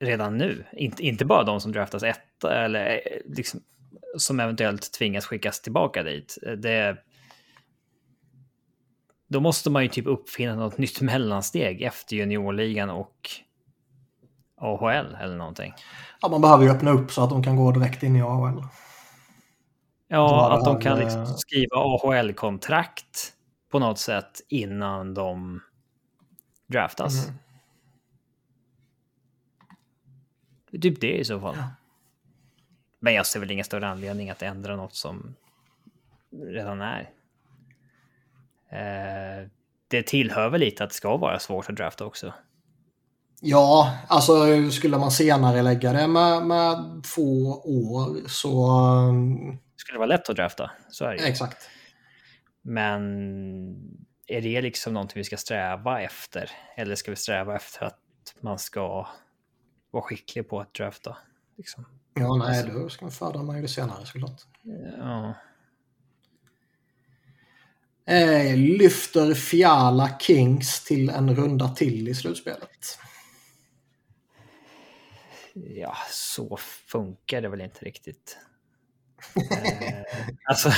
redan 0.00 0.38
nu. 0.38 0.64
Inte, 0.72 1.02
inte 1.02 1.24
bara 1.24 1.44
de 1.44 1.60
som 1.60 1.72
draftas 1.72 2.02
etta 2.02 2.64
eller 2.64 2.90
eh, 2.90 3.36
liksom, 3.36 3.60
som 4.18 4.40
eventuellt 4.40 4.92
tvingas 4.92 5.26
skickas 5.26 5.60
tillbaka 5.60 6.02
dit. 6.02 6.38
Det, 6.58 6.96
då 9.28 9.40
måste 9.40 9.70
man 9.70 9.82
ju 9.82 9.88
typ 9.88 10.06
uppfinna 10.06 10.54
något 10.54 10.78
nytt 10.78 11.00
mellansteg 11.00 11.82
efter 11.82 12.16
juniorligan 12.16 12.90
och 12.90 13.30
AHL 14.56 15.16
eller 15.20 15.36
någonting. 15.36 15.74
Ja, 16.20 16.28
man 16.28 16.40
behöver 16.40 16.64
ju 16.64 16.70
öppna 16.70 16.90
upp 16.90 17.10
så 17.12 17.24
att 17.24 17.30
de 17.30 17.42
kan 17.42 17.56
gå 17.56 17.72
direkt 17.72 18.02
in 18.02 18.16
i 18.16 18.22
AHL. 18.22 18.62
Ja, 20.14 20.52
att 20.52 20.64
de 20.64 20.80
kan 20.80 20.98
liksom 20.98 21.20
eh, 21.20 21.34
skriva 21.34 21.76
AHL-kontrakt 21.76 23.32
på 23.70 23.78
något 23.78 23.98
sätt 23.98 24.40
innan 24.48 25.14
de 25.14 25.60
draftas. 26.66 27.28
Mm. 27.28 27.38
Typ 30.82 31.00
det 31.00 31.18
i 31.18 31.24
så 31.24 31.40
fall. 31.40 31.54
Ja. 31.56 31.68
Men 33.00 33.14
jag 33.14 33.26
ser 33.26 33.40
väl 33.40 33.50
ingen 33.50 33.64
större 33.64 33.88
anledning 33.88 34.30
att 34.30 34.42
ändra 34.42 34.76
något 34.76 34.94
som 34.94 35.34
redan 36.30 36.80
är. 36.80 37.10
Eh, 38.68 39.48
det 39.88 40.02
tillhör 40.02 40.50
väl 40.50 40.60
lite 40.60 40.84
att 40.84 40.90
det 40.90 40.96
ska 40.96 41.16
vara 41.16 41.38
svårt 41.38 41.70
att 41.70 41.76
drafta 41.76 42.04
också. 42.04 42.32
Ja, 43.40 43.98
alltså 44.08 44.70
skulle 44.70 44.98
man 44.98 45.10
senare 45.10 45.62
lägga 45.62 45.92
det 45.92 46.06
med, 46.06 46.46
med 46.46 47.04
två 47.14 47.46
år 47.64 48.28
så... 48.28 48.80
Um, 49.08 49.58
det 49.94 49.98
vara 49.98 50.06
lätt 50.06 50.30
att 50.30 50.36
drafta, 50.36 50.70
så 50.90 51.04
är 51.04 51.16
det 51.16 51.28
Exakt. 51.28 51.70
Men 52.62 53.02
är 54.26 54.40
det 54.40 54.62
liksom 54.62 54.92
någonting 54.92 55.20
vi 55.20 55.24
ska 55.24 55.36
sträva 55.36 56.02
efter? 56.02 56.50
Eller 56.76 56.94
ska 56.94 57.10
vi 57.10 57.16
sträva 57.16 57.56
efter 57.56 57.86
att 57.86 58.00
man 58.40 58.58
ska 58.58 59.08
vara 59.90 60.02
skicklig 60.02 60.48
på 60.48 60.60
att 60.60 60.74
drafta? 60.74 61.16
Liksom? 61.56 61.86
Ja, 62.14 62.36
nej, 62.36 62.58
alltså, 62.58 62.78
då 62.78 62.88
ska 62.88 63.04
man 63.04 63.12
föredra 63.12 63.42
man 63.42 63.56
ju 63.56 63.62
det 63.62 63.68
senare 63.68 64.06
såklart. 64.06 64.42
Ja. 64.98 65.34
Eh, 68.06 68.56
lyfter 68.56 69.34
Fiala 69.34 70.18
Kings 70.18 70.84
till 70.84 71.10
en 71.10 71.36
runda 71.36 71.68
till 71.68 72.08
i 72.08 72.14
slutspelet. 72.14 72.98
Ja, 75.54 75.96
så 76.10 76.56
funkar 76.86 77.42
det 77.42 77.48
väl 77.48 77.60
inte 77.60 77.84
riktigt. 77.84 78.38
Eh, 79.36 80.02
alltså, 80.44 80.68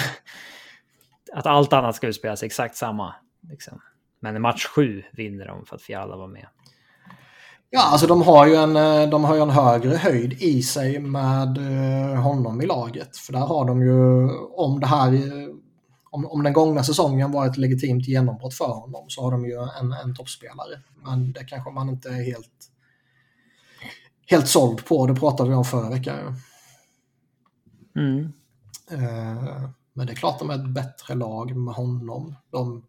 att 1.32 1.46
allt 1.46 1.72
annat 1.72 1.96
ska 1.96 2.06
utspelas 2.06 2.42
exakt 2.42 2.76
samma. 2.76 3.14
Liksom. 3.50 3.80
Men 4.20 4.36
i 4.36 4.38
match 4.38 4.66
sju 4.66 5.02
vinner 5.12 5.46
de 5.46 5.66
för 5.66 5.76
att 5.76 5.82
Fiala 5.82 6.16
var 6.16 6.28
med. 6.28 6.46
Ja, 7.70 7.82
alltså 7.82 8.06
de 8.06 8.22
har 8.22 8.46
ju 8.46 8.54
en, 8.54 8.76
eh, 8.76 9.08
de 9.08 9.24
har 9.24 9.34
ju 9.34 9.42
en 9.42 9.50
högre 9.50 9.96
höjd 9.96 10.32
i 10.32 10.62
sig 10.62 10.98
med 10.98 11.58
eh, 11.58 12.22
honom 12.22 12.62
i 12.62 12.66
laget. 12.66 13.16
För 13.16 13.32
där 13.32 13.40
har 13.40 13.64
de 13.64 13.82
ju, 13.82 14.28
om 14.50 14.80
det 14.80 14.86
här 14.86 15.12
om, 16.16 16.26
om 16.26 16.42
den 16.42 16.52
gångna 16.52 16.84
säsongen 16.84 17.32
var 17.32 17.46
ett 17.46 17.56
legitimt 17.56 18.08
genombrott 18.08 18.54
för 18.54 18.72
honom 18.72 19.04
så 19.08 19.22
har 19.22 19.30
de 19.30 19.44
ju 19.44 19.56
en, 19.80 19.92
en 19.92 20.14
toppspelare. 20.14 20.80
Men 21.04 21.32
det 21.32 21.44
kanske 21.44 21.70
man 21.70 21.88
inte 21.88 22.08
är 22.08 22.24
helt, 22.24 22.70
helt 24.26 24.48
såld 24.48 24.86
på. 24.86 25.06
Det 25.06 25.14
pratade 25.14 25.50
vi 25.50 25.56
om 25.56 25.64
förra 25.64 25.90
veckan. 25.90 26.36
Mm. 27.96 28.32
Eh, 28.90 29.68
men 29.92 30.06
det 30.06 30.12
är 30.12 30.16
klart 30.16 30.38
de 30.38 30.50
är 30.50 30.54
ett 30.54 30.74
bättre 30.74 31.14
lag 31.14 31.56
med 31.56 31.74
honom. 31.74 32.34
De, 32.50 32.86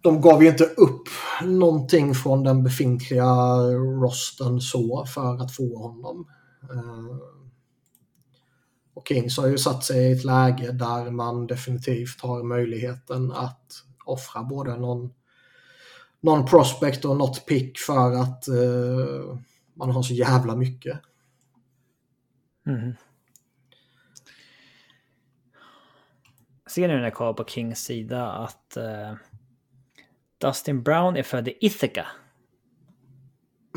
de 0.00 0.20
gav 0.20 0.42
ju 0.42 0.48
inte 0.48 0.64
upp 0.64 1.08
någonting 1.42 2.14
från 2.14 2.44
den 2.44 2.64
befintliga 2.64 3.34
rosten 4.00 4.60
så 4.60 5.06
för 5.06 5.42
att 5.42 5.56
få 5.56 5.78
honom. 5.78 6.28
Eh, 6.62 7.16
och 8.94 9.08
Kings 9.08 9.36
har 9.36 9.46
ju 9.46 9.58
satt 9.58 9.84
sig 9.84 10.08
i 10.08 10.12
ett 10.12 10.24
läge 10.24 10.72
där 10.72 11.10
man 11.10 11.46
definitivt 11.46 12.20
har 12.20 12.42
möjligheten 12.42 13.32
att 13.32 13.84
offra 14.04 14.42
både 14.42 14.76
någon, 14.76 15.12
någon 16.20 16.46
prospect 16.46 17.04
och 17.04 17.16
något 17.16 17.46
pick 17.46 17.78
för 17.78 18.12
att 18.12 18.44
uh, 18.48 19.38
man 19.74 19.90
har 19.90 20.02
så 20.02 20.14
jävla 20.14 20.56
mycket. 20.56 21.00
Mm. 22.66 22.92
Ser 26.74 26.88
ni 26.88 26.94
när 26.94 27.02
jag 27.02 27.14
kollar 27.14 27.32
på 27.32 27.44
Kings 27.44 27.84
sida 27.84 28.26
att 28.26 28.76
uh, 28.76 29.16
Dustin 30.40 30.82
Brown 30.82 31.16
är 31.16 31.22
född 31.22 31.48
i 31.48 31.56
Ithaca? 31.60 32.06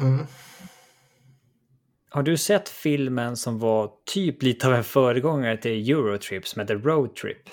Mm. 0.02 0.26
Har 2.10 2.24
du 2.24 2.38
sett 2.38 2.70
filmen 2.70 3.38
som 3.38 3.60
var 3.60 3.92
typ 4.06 4.44
lite 4.44 4.68
av 4.68 4.74
en 4.74 4.84
föregångare 4.84 5.58
till 5.58 5.90
Eurotrip 5.90 6.48
som 6.48 6.60
heter 6.60 6.76
Roadtrip? 6.76 7.50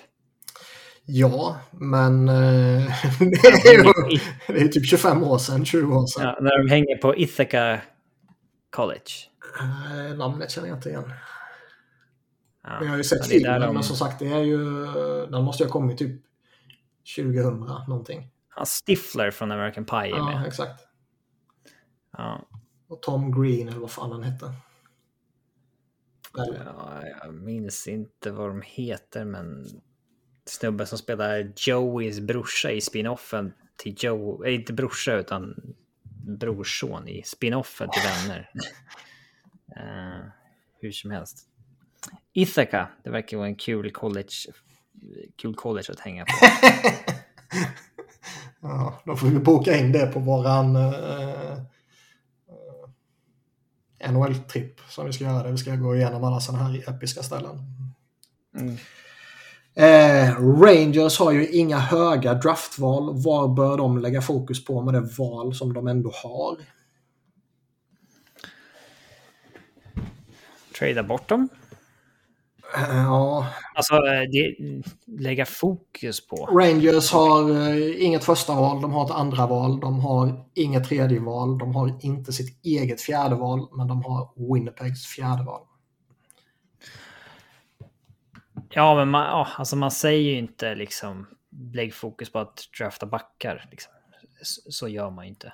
Ja, 1.04 1.58
men 1.72 2.28
eh, 2.28 2.34
det, 3.18 3.68
är 3.68 3.84
ju, 3.84 4.18
det 4.46 4.60
är 4.60 4.68
typ 4.68 4.86
25 4.86 5.22
år 5.22 5.38
sedan, 5.38 5.64
20 5.64 5.94
år 5.94 6.06
sedan. 6.06 6.22
Ja, 6.24 6.38
när 6.40 6.62
de 6.62 6.70
hänger 6.70 6.96
på 6.96 7.16
Ithaca 7.16 7.80
College. 8.70 9.12
Eh, 9.60 10.16
namnet 10.16 10.50
känner 10.50 10.68
jag 10.68 10.78
inte 10.78 10.88
igen. 10.88 11.12
Ja, 12.64 12.78
jag 12.80 12.90
har 12.90 12.96
ju 12.96 13.04
sett 13.04 13.26
filmen, 13.26 13.60
de... 13.60 13.74
men 13.74 13.82
som 13.82 13.96
sagt, 13.96 14.18
det 14.18 14.28
är 14.28 14.42
ju, 14.42 14.86
den 15.26 15.44
måste 15.44 15.62
ju 15.62 15.66
ha 15.66 15.72
kommit 15.72 15.98
typ 15.98 16.22
2000 17.16 17.58
någonting. 17.88 18.30
Ja, 18.56 18.64
Stifler 18.64 19.30
från 19.30 19.52
American 19.52 19.84
Pie 19.84 19.98
är 19.98 20.08
ja, 20.08 20.24
med. 20.24 20.34
Ja, 20.34 20.46
exakt. 20.46 20.86
Ja. 22.16 22.48
Och 22.88 23.02
Tom 23.02 23.42
Green 23.42 23.68
eller 23.68 23.78
vad 23.78 23.90
fan 23.90 24.12
han 24.12 24.22
hette. 24.22 24.52
Ja, 26.36 27.02
jag 27.22 27.34
minns 27.34 27.88
inte 27.88 28.30
vad 28.30 28.50
de 28.50 28.62
heter, 28.64 29.24
men 29.24 29.66
snubben 30.44 30.86
som 30.86 30.98
spelar 30.98 31.52
Joeys 31.56 32.20
brorsa 32.20 32.70
i 32.70 32.80
spinoffen 32.80 33.52
till 33.76 33.94
Joe, 33.98 34.44
äh, 34.44 34.54
inte 34.54 34.72
brorsa 34.72 35.14
utan 35.14 35.54
brorson 36.40 37.08
i 37.08 37.22
spinoffen 37.22 37.88
till 37.92 38.02
Vänner. 38.02 38.50
uh, 39.76 40.26
hur 40.80 40.92
som 40.92 41.10
helst. 41.10 41.48
Ithaca, 42.36 42.88
det 43.04 43.10
verkar 43.10 43.36
vara 43.36 43.46
en 43.46 43.56
kul 43.56 43.90
college, 43.90 44.34
kul 45.36 45.54
college 45.54 45.92
att 45.92 46.00
hänga 46.00 46.24
på. 46.24 46.32
Ja, 48.60 49.02
då 49.04 49.16
får 49.16 49.26
vi 49.26 49.38
boka 49.38 49.76
in 49.76 49.92
det 49.92 50.06
på 50.06 50.20
våran 50.20 50.76
eh, 50.76 51.52
eh 51.52 51.58
NHL-tripp 54.10 54.80
som 54.88 55.06
vi 55.06 55.12
ska 55.12 55.24
göra. 55.24 55.42
Där 55.42 55.50
vi 55.50 55.58
ska 55.58 55.76
gå 55.76 55.96
igenom 55.96 56.24
alla 56.24 56.40
sådana 56.40 56.64
här 56.64 56.88
episka 56.88 57.22
ställen. 57.22 57.58
Mm. 58.58 58.76
Eh, 59.74 60.60
Rangers 60.60 61.18
har 61.18 61.32
ju 61.32 61.48
inga 61.48 61.78
höga 61.78 62.34
draftval. 62.34 63.22
Var 63.22 63.48
bör 63.48 63.76
de 63.76 63.98
lägga 63.98 64.22
fokus 64.22 64.64
på 64.64 64.82
med 64.82 64.94
det 64.94 65.08
val 65.18 65.54
som 65.54 65.72
de 65.72 65.88
ändå 65.88 66.10
har? 66.22 66.56
Trada 70.78 71.02
bort 71.02 71.28
dem? 71.28 71.48
Ja. 72.76 73.46
Alltså, 73.74 73.94
eh, 73.94 74.22
det, 74.32 74.56
lägga 75.06 75.46
fokus 75.46 76.26
på. 76.26 76.36
Rangers 76.36 77.12
har 77.12 77.50
uh, 77.50 78.04
inget 78.04 78.24
första 78.24 78.54
val, 78.54 78.82
de 78.82 78.92
har 78.92 79.04
ett 79.04 79.10
andra 79.10 79.46
val, 79.46 79.80
de 79.80 80.00
har 80.00 80.44
inget 80.54 80.84
tredje 80.84 81.20
val, 81.20 81.58
de 81.58 81.74
har 81.74 81.98
inte 82.00 82.32
sitt 82.32 82.64
eget 82.64 83.00
fjärde 83.00 83.34
val, 83.34 83.68
men 83.72 83.88
de 83.88 84.04
har 84.04 84.28
Winnipegs 84.54 85.06
fjärde 85.06 85.42
val. 85.42 85.62
Ja, 88.70 88.94
men 88.94 89.08
man, 89.08 89.46
alltså 89.56 89.76
man 89.76 89.90
säger 89.90 90.30
ju 90.30 90.38
inte 90.38 90.74
liksom 90.74 91.26
lägg 91.72 91.94
fokus 91.94 92.32
på 92.32 92.38
att 92.38 92.58
drafta 92.78 93.06
backar. 93.06 93.68
Liksom. 93.70 93.92
Så, 94.42 94.72
så 94.72 94.88
gör 94.88 95.10
man 95.10 95.24
ju 95.24 95.28
inte. 95.28 95.52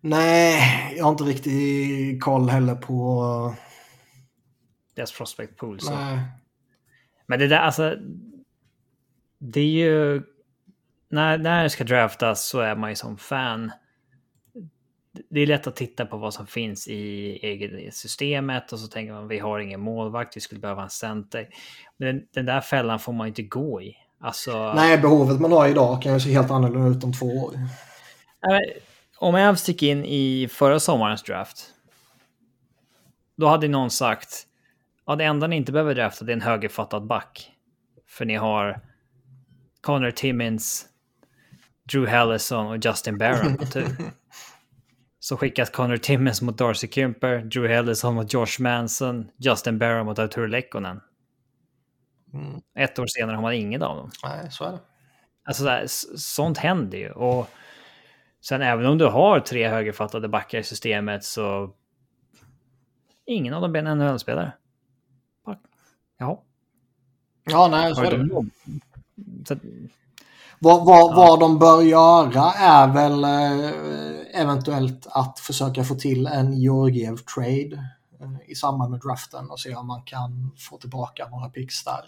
Nej, 0.00 0.94
jag 0.96 1.04
har 1.04 1.10
inte 1.10 1.24
riktigt 1.24 2.22
koll 2.22 2.48
heller 2.48 2.74
på 2.74 3.54
deras 4.94 5.12
prospect 5.12 5.56
pool. 5.56 5.80
Så. 5.80 5.94
Nej. 5.94 6.18
Men 7.26 7.38
det 7.38 7.46
där, 7.46 7.58
alltså. 7.58 7.96
Det 9.38 9.60
är 9.60 9.64
ju... 9.64 10.22
När, 11.08 11.38
när 11.38 11.62
det 11.62 11.70
ska 11.70 11.84
draftas 11.84 12.46
så 12.46 12.60
är 12.60 12.76
man 12.76 12.90
ju 12.90 12.96
som 12.96 13.18
fan. 13.18 13.72
Det 15.30 15.40
är 15.40 15.46
lätt 15.46 15.66
att 15.66 15.76
titta 15.76 16.06
på 16.06 16.16
vad 16.16 16.34
som 16.34 16.46
finns 16.46 16.88
i 16.88 17.30
eget 17.42 17.94
systemet 17.94 18.72
och 18.72 18.78
så 18.78 18.88
tänker 18.88 19.12
man 19.12 19.28
vi 19.28 19.38
har 19.38 19.58
ingen 19.58 19.80
målvakt, 19.80 20.36
vi 20.36 20.40
skulle 20.40 20.60
behöva 20.60 20.82
en 20.82 20.90
center. 20.90 21.48
Men 21.96 22.06
den, 22.06 22.26
den 22.32 22.46
där 22.46 22.60
fällan 22.60 22.98
får 22.98 23.12
man 23.12 23.26
inte 23.26 23.42
gå 23.42 23.82
i. 23.82 23.96
Alltså... 24.20 24.72
Nej, 24.72 24.98
behovet 24.98 25.40
man 25.40 25.52
har 25.52 25.68
idag 25.68 26.02
kan 26.02 26.14
ju 26.14 26.20
se 26.20 26.32
helt 26.32 26.50
annorlunda 26.50 26.98
ut 26.98 27.04
om 27.04 27.12
två 27.12 27.26
år. 27.26 27.54
Om 29.18 29.34
jag 29.34 29.56
gick 29.66 29.82
in 29.82 30.04
i 30.04 30.48
förra 30.50 30.80
sommarens 30.80 31.22
draft. 31.22 31.70
Då 33.36 33.46
hade 33.46 33.68
någon 33.68 33.90
sagt 33.90 34.46
Ja, 35.06 35.16
det 35.16 35.24
enda 35.24 35.46
ni 35.46 35.56
inte 35.56 35.72
behöver 35.72 35.94
drafta 35.94 36.24
det 36.24 36.32
är 36.32 36.36
en 36.36 36.40
högerfattad 36.40 37.06
back. 37.06 37.50
För 38.08 38.24
ni 38.24 38.34
har 38.34 38.80
Connor 39.80 40.10
Timmins, 40.10 40.86
Drew 41.92 42.10
Hallison 42.10 42.66
och 42.66 42.84
Justin 42.84 43.18
Barron 43.18 43.56
på 43.56 43.66
tur. 43.72 43.96
Så 45.18 45.36
skickas 45.36 45.70
Connor 45.70 45.96
Timmins 45.96 46.42
mot 46.42 46.58
Darcy 46.58 46.88
Kemper, 46.88 47.38
Drew 47.38 47.74
Hallison 47.76 48.14
mot 48.14 48.32
Josh 48.32 48.60
Manson, 48.60 49.30
Justin 49.36 49.78
Barron 49.78 50.06
mot 50.06 50.18
Artur 50.18 50.48
Lekkonen. 50.48 51.00
Mm. 52.34 52.60
Ett 52.78 52.98
år 52.98 53.06
senare 53.06 53.34
har 53.34 53.42
man 53.42 53.52
ingen 53.52 53.82
av 53.82 53.96
dem. 53.96 54.10
Nej, 54.24 54.50
så 54.50 54.64
är 54.64 54.72
det. 54.72 54.80
Alltså, 55.44 55.64
där, 55.64 55.84
sånt 56.16 56.58
händer 56.58 56.98
ju. 56.98 57.10
Och 57.10 57.50
sen 58.40 58.62
även 58.62 58.86
om 58.86 58.98
du 58.98 59.06
har 59.06 59.40
tre 59.40 59.68
högerfattade 59.68 60.28
backar 60.28 60.58
i 60.58 60.62
systemet 60.62 61.24
så 61.24 61.74
ingen 63.26 63.54
av 63.54 63.62
dem 63.62 63.72
blir 63.72 63.82
en 63.82 63.98
NHL-spelare. 63.98 64.52
Ja. 66.24 66.42
Ja, 67.44 67.68
nej, 67.68 67.94
så 67.94 68.02
är 68.02 68.18
det. 68.18 68.28
Så... 69.48 69.56
Vad, 70.58 70.86
vad, 70.86 71.12
ja. 71.12 71.16
vad 71.16 71.40
de 71.40 71.58
bör 71.58 71.82
göra 71.82 72.52
är 72.52 72.92
väl 72.92 73.24
eh, 73.24 74.40
eventuellt 74.40 75.06
att 75.10 75.38
försöka 75.38 75.84
få 75.84 75.94
till 75.94 76.26
en 76.26 76.52
Georgiev-trade 76.52 77.88
eh, 78.20 78.50
i 78.50 78.54
samband 78.54 78.90
med 78.90 79.00
draften 79.00 79.50
och 79.50 79.60
se 79.60 79.74
om 79.74 79.86
man 79.86 80.02
kan 80.02 80.50
få 80.58 80.78
tillbaka 80.78 81.28
några 81.28 81.48
picks 81.48 81.84
där. 81.84 82.04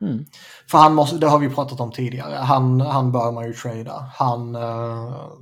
Mm. 0.00 0.24
För 0.70 0.78
han 0.78 0.94
måste, 0.94 1.18
det 1.18 1.28
har 1.28 1.38
vi 1.38 1.50
pratat 1.50 1.80
om 1.80 1.92
tidigare, 1.92 2.34
han, 2.34 2.80
han 2.80 3.12
bör 3.12 3.32
man 3.32 3.46
ju 3.46 3.52
trada. 3.52 4.10
Han 4.14 4.54
eh, 4.54 5.32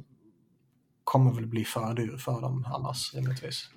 kommer 1.05 1.33
väl 1.33 1.47
bli 1.47 1.65
för 1.65 1.95
dyr 1.95 2.17
för 2.17 2.41
dem 2.41 2.69
annars 2.75 3.15
rimligtvis. 3.15 3.69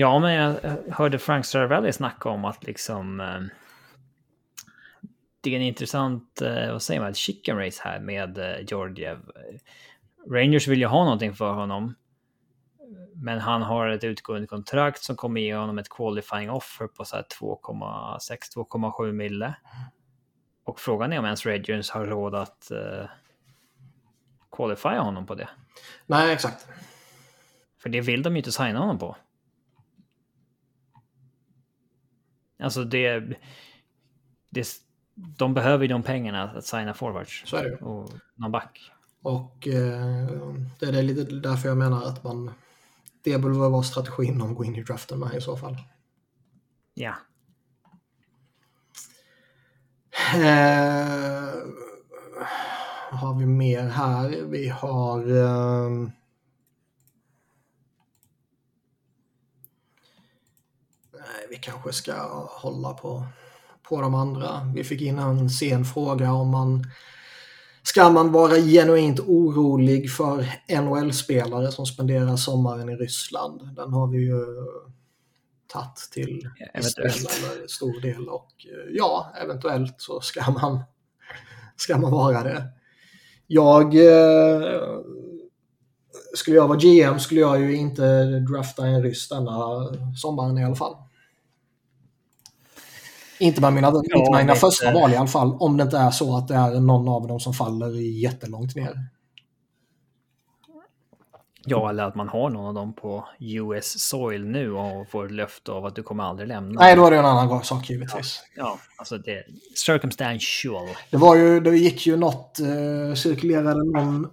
Ja, 0.00 0.18
men 0.18 0.32
jag 0.32 0.76
hörde 0.90 1.18
Frank 1.18 1.44
Saravelli 1.44 1.92
snacka 1.92 2.28
om 2.28 2.44
att 2.44 2.64
liksom... 2.64 3.20
Eh, 3.20 3.40
det 5.40 5.50
är 5.50 5.56
en 5.56 5.62
intressant, 5.62 6.42
eh, 6.42 6.72
vad 6.72 6.82
säger 6.82 7.00
man, 7.00 7.14
chicken 7.14 7.58
race 7.58 7.82
här 7.84 8.00
med 8.00 8.38
eh, 8.38 8.64
Georgiev. 8.66 9.18
Rangers 10.30 10.68
vill 10.68 10.78
ju 10.78 10.86
ha 10.86 11.04
någonting 11.04 11.34
för 11.34 11.52
honom. 11.52 11.94
Men 13.14 13.40
han 13.40 13.62
har 13.62 13.88
ett 13.88 14.04
utgående 14.04 14.46
kontrakt 14.46 15.02
som 15.02 15.16
kommer 15.16 15.40
ge 15.40 15.54
honom 15.54 15.78
ett 15.78 15.88
qualifying 15.88 16.50
offer 16.50 16.86
på 16.86 17.04
2,6-2,7 17.04 19.12
mille. 19.12 19.54
Och 20.64 20.80
frågan 20.80 21.12
är 21.12 21.18
om 21.18 21.24
ens 21.24 21.46
Rangers 21.46 21.90
har 21.90 22.06
råd 22.06 22.34
att 22.34 22.68
uh, 22.72 23.08
qualifiera 24.56 25.00
honom 25.00 25.26
på 25.26 25.34
det. 25.34 25.48
Nej, 26.06 26.32
exakt. 26.32 26.66
För 27.82 27.88
det 27.88 28.00
vill 28.00 28.22
de 28.22 28.32
ju 28.32 28.38
inte 28.38 28.52
signa 28.52 28.78
honom 28.78 28.98
på. 28.98 29.16
Alltså 32.58 32.84
det, 32.84 33.38
det... 34.50 34.68
De 35.14 35.54
behöver 35.54 35.84
ju 35.84 35.88
de 35.88 36.02
pengarna 36.02 36.42
att 36.42 36.64
signa 36.64 36.94
forwards. 36.94 37.42
Så 37.46 37.56
är 37.56 37.64
det 37.64 37.76
Och 37.76 38.10
någon 38.34 38.52
back. 38.52 38.92
Och 39.22 39.68
eh, 39.68 40.28
det 40.78 40.86
är 40.86 41.02
lite 41.02 41.34
därför 41.34 41.68
jag 41.68 41.78
menar 41.78 42.04
att 42.06 42.24
man... 42.24 42.50
Det 43.22 43.38
borde 43.38 43.54
vara 43.54 43.82
strategin 43.82 44.40
om 44.40 44.54
gå 44.54 44.64
in 44.64 44.76
i 44.76 44.82
draften 44.82 45.18
med 45.18 45.34
i 45.34 45.40
så 45.40 45.56
fall. 45.56 45.76
Ja. 46.94 47.14
Eh, 50.34 51.54
har 53.10 53.38
vi 53.38 53.46
mer 53.46 53.82
här? 53.82 54.42
Vi 54.42 54.68
har... 54.68 55.20
Eh, 55.36 56.08
vi 61.50 61.56
kanske 61.56 61.92
ska 61.92 62.12
hålla 62.50 62.92
på, 62.92 63.26
på 63.88 64.00
de 64.00 64.14
andra. 64.14 64.72
Vi 64.74 64.84
fick 64.84 65.00
in 65.00 65.18
en 65.18 65.50
sen 65.50 65.84
fråga 65.84 66.32
om 66.32 66.50
man 66.50 66.86
Ska 67.82 68.10
man 68.10 68.32
vara 68.32 68.56
genuint 68.56 69.20
orolig 69.20 70.12
för 70.12 70.46
NHL-spelare 70.68 71.72
som 71.72 71.86
spenderar 71.86 72.36
sommaren 72.36 72.88
i 72.88 72.96
Ryssland? 72.96 73.74
Den 73.76 73.92
har 73.92 74.06
vi 74.06 74.18
ju 74.18 74.44
tagit 75.72 76.08
till 76.12 76.48
eventuellt. 76.74 77.70
stor 77.70 78.00
del 78.00 78.28
och 78.28 78.48
ja, 78.90 79.32
eventuellt 79.42 79.94
så 79.98 80.20
ska 80.20 80.50
man, 80.50 80.80
ska 81.76 81.98
man 81.98 82.10
vara 82.10 82.42
det. 82.42 82.64
Jag 83.46 83.94
eh, 83.94 84.80
skulle 86.34 86.56
jag 86.56 86.68
vara 86.68 86.78
GM 86.78 87.18
skulle 87.18 87.40
jag 87.40 87.60
ju 87.60 87.76
inte 87.76 88.24
drafta 88.24 88.86
en 88.86 89.02
ryss 89.02 89.28
denna 89.28 89.88
sommaren 90.16 90.58
i 90.58 90.64
alla 90.64 90.76
fall. 90.76 90.96
Inte 93.40 93.60
med 93.60 93.72
mina, 93.72 93.88
ja, 93.88 94.02
inte 94.16 94.38
mina 94.38 94.54
första 94.54 94.92
val 94.92 95.12
i 95.12 95.16
alla 95.16 95.26
fall. 95.26 95.56
Om 95.60 95.76
det 95.76 95.82
inte 95.82 95.98
är 95.98 96.10
så 96.10 96.36
att 96.36 96.48
det 96.48 96.54
är 96.54 96.80
någon 96.80 97.08
av 97.08 97.28
dem 97.28 97.40
som 97.40 97.54
faller 97.54 97.90
jättelångt 98.22 98.76
ner. 98.76 99.08
Ja, 101.64 101.90
eller 101.90 102.04
att 102.04 102.14
man 102.14 102.28
har 102.28 102.50
någon 102.50 102.66
av 102.66 102.74
dem 102.74 102.92
på 102.92 103.28
US 103.38 104.00
soil 104.00 104.46
nu 104.46 104.72
och 104.72 105.10
får 105.10 105.28
löfte 105.28 105.72
av 105.72 105.86
att 105.86 105.94
du 105.94 106.02
kommer 106.02 106.24
aldrig 106.24 106.48
lämna. 106.48 106.80
Nej, 106.80 106.96
då 106.96 107.06
är 107.06 107.10
det 107.10 107.16
en 107.16 107.24
annan 107.24 107.64
sak 107.64 107.90
givetvis. 107.90 108.42
Ja, 108.56 108.62
ja 108.62 108.78
alltså 108.96 109.18
det 109.18 109.30
är 109.30 109.44
circumstantial. 109.74 110.88
Det 111.10 111.16
var 111.16 111.36
ju, 111.36 111.60
det 111.60 111.76
gick 111.76 112.06
ju 112.06 112.16
något, 112.16 112.60
eh, 112.60 113.14
cirkulerade 113.14 113.84
någon 113.84 114.28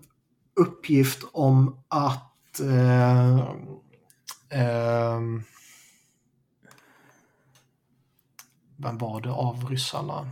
uppgift 0.60 1.20
om 1.32 1.78
att 1.88 2.60
eh, 2.60 3.40
eh, 4.62 5.20
vem 8.78 8.98
var 8.98 9.22
det 9.22 9.32
av 9.32 9.66
ryssarna? 9.70 10.30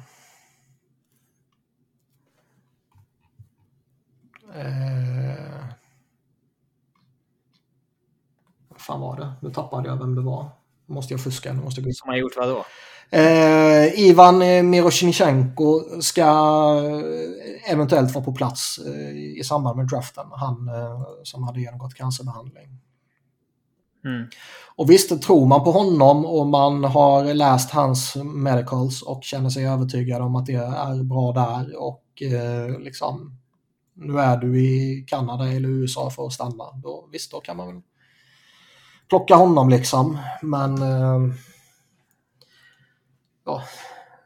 Eh, 4.56 5.66
vad 8.70 8.82
fan 8.82 9.02
var 9.02 9.18
det? 9.18 9.34
Nu 9.42 9.50
tappade 9.50 9.90
jag 9.90 9.98
vem 9.98 10.16
det 10.16 10.22
var. 10.22 10.50
Nu 10.86 10.96
måste 10.96 11.14
jag 11.14 11.24
fuska. 11.24 11.54
Nu 11.54 11.62
måste 11.62 11.82
jag. 11.82 11.96
Som 11.96 12.10
har 12.10 12.18
gjort 12.18 12.38
vad 12.38 12.48
då? 12.48 12.66
Eh, 13.18 14.00
Ivan 14.00 14.70
Miroshnichenko 14.70 16.02
ska 16.02 16.26
eventuellt 17.68 18.14
vara 18.14 18.26
på 18.26 18.34
plats 18.34 18.80
eh, 18.88 19.40
i 19.40 19.42
samband 19.46 19.78
med 19.78 19.88
draften. 19.88 20.26
Han 20.32 20.68
eh, 20.68 21.02
som 21.24 21.44
hade 21.44 21.62
genomgått 21.62 21.94
cancerbehandling. 21.94 22.80
Mm. 24.06 24.28
Och 24.76 24.90
visst, 24.90 25.22
tror 25.22 25.46
man 25.46 25.64
på 25.64 25.72
honom 25.72 26.26
och 26.26 26.48
man 26.48 26.84
har 26.84 27.34
läst 27.34 27.72
hans 27.72 28.16
medicals 28.16 29.02
och 29.02 29.24
känner 29.24 29.50
sig 29.50 29.68
övertygad 29.68 30.22
om 30.22 30.36
att 30.36 30.46
det 30.46 30.54
är 30.54 31.04
bra 31.04 31.32
där 31.32 31.82
och 31.82 32.04
och 32.14 32.22
eh, 32.22 32.80
liksom 32.80 33.38
nu 33.94 34.20
är 34.20 34.38
du 34.38 34.60
i 34.60 35.06
Kanada 35.08 35.48
eller 35.48 35.70
USA 35.70 36.10
för 36.10 36.26
att 36.26 36.34
stanna. 36.34 36.72
Då, 36.84 37.10
visst, 37.12 37.32
då 37.32 37.40
kan 37.40 37.58
man 37.58 37.68
väl 37.68 37.82
plocka 39.10 39.36
honom 39.36 39.70
liksom. 39.70 40.18
Men 40.42 40.82
eh, 40.82 41.36
ja, 43.46 43.64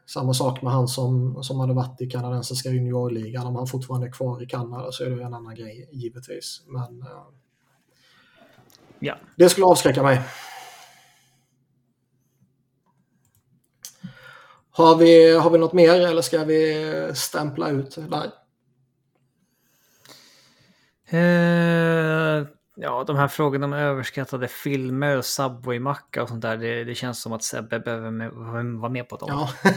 samma 0.06 0.34
sak 0.34 0.62
med 0.62 0.72
han 0.72 0.88
som, 0.88 1.42
som 1.42 1.60
hade 1.60 1.74
varit 1.74 2.00
i 2.00 2.10
kanadensiska 2.10 2.70
juniorligan. 2.70 3.46
Om 3.46 3.56
han 3.56 3.66
fortfarande 3.66 4.06
är 4.06 4.12
kvar 4.12 4.42
i 4.42 4.46
Kanada 4.46 4.92
så 4.92 5.04
är 5.04 5.10
det 5.10 5.24
en 5.24 5.34
annan 5.34 5.54
grej 5.54 5.88
givetvis. 5.92 6.62
Men 6.66 7.02
eh, 7.02 7.26
Ja. 9.00 9.18
det 9.36 9.48
skulle 9.48 9.66
avskräcka 9.66 10.02
mig. 10.02 10.20
Har 14.70 14.96
vi, 14.96 15.36
har 15.36 15.50
vi 15.50 15.58
något 15.58 15.72
mer 15.72 16.06
eller 16.06 16.22
ska 16.22 16.44
vi 16.44 17.10
stämpla 17.14 17.68
ut 17.68 17.98
där? 18.10 18.30
Eh, 21.10 22.46
ja, 22.76 23.04
de 23.06 23.16
här 23.16 23.28
frågorna 23.28 23.66
om 23.66 23.72
överskattade 23.72 24.48
filmer 24.48 25.16
och 25.16 25.24
Subway-macka 25.24 26.22
och 26.22 26.28
sånt 26.28 26.42
där. 26.42 26.56
Det, 26.56 26.84
det 26.84 26.94
känns 26.94 27.22
som 27.22 27.32
att 27.32 27.42
Sebbe 27.42 27.80
behöver 27.80 28.10
med, 28.10 28.30
vara 28.80 28.92
med 28.92 29.08
på 29.08 29.16
dem. 29.16 29.28
Ja. 29.30 29.70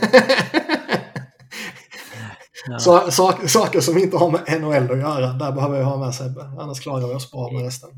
Ja. 2.67 2.79
Så, 2.79 3.11
sak, 3.11 3.49
saker 3.49 3.79
som 3.79 3.97
inte 3.97 4.17
har 4.17 4.31
med 4.31 4.61
NHL 4.61 4.91
att 4.91 4.99
göra, 4.99 5.33
där 5.33 5.51
behöver 5.51 5.77
jag 5.77 5.85
ha 5.85 5.97
med 5.97 6.15
Sebbe. 6.15 6.41
Annars 6.59 6.79
klarar 6.79 7.07
vi 7.07 7.13
oss 7.13 7.31
bra 7.31 7.51
med 7.51 7.63
resten. 7.63 7.89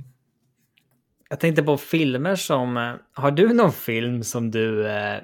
Jag 1.34 1.39
tänkte 1.39 1.64
på 1.64 1.77
filmer 1.77 2.35
som... 2.35 2.77
Eh, 2.77 2.93
har 3.14 3.31
du 3.31 3.53
någon 3.53 3.72
film 3.72 4.23
som 4.23 4.51
du... 4.51 4.88
Eh, 4.88 5.22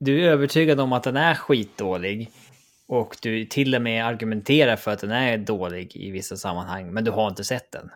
du 0.00 0.24
är 0.24 0.30
övertygad 0.30 0.80
om 0.80 0.92
att 0.92 1.02
den 1.02 1.16
är 1.16 1.34
skitdålig 1.34 2.30
och 2.88 3.16
du 3.22 3.44
till 3.44 3.74
och 3.74 3.82
med 3.82 4.06
argumenterar 4.06 4.76
för 4.76 4.90
att 4.90 4.98
den 4.98 5.10
är 5.10 5.38
dålig 5.38 5.96
i 5.96 6.10
vissa 6.10 6.36
sammanhang, 6.36 6.92
men 6.92 7.04
du 7.04 7.10
har 7.10 7.28
inte 7.28 7.44
sett 7.44 7.72
den. 7.72 7.90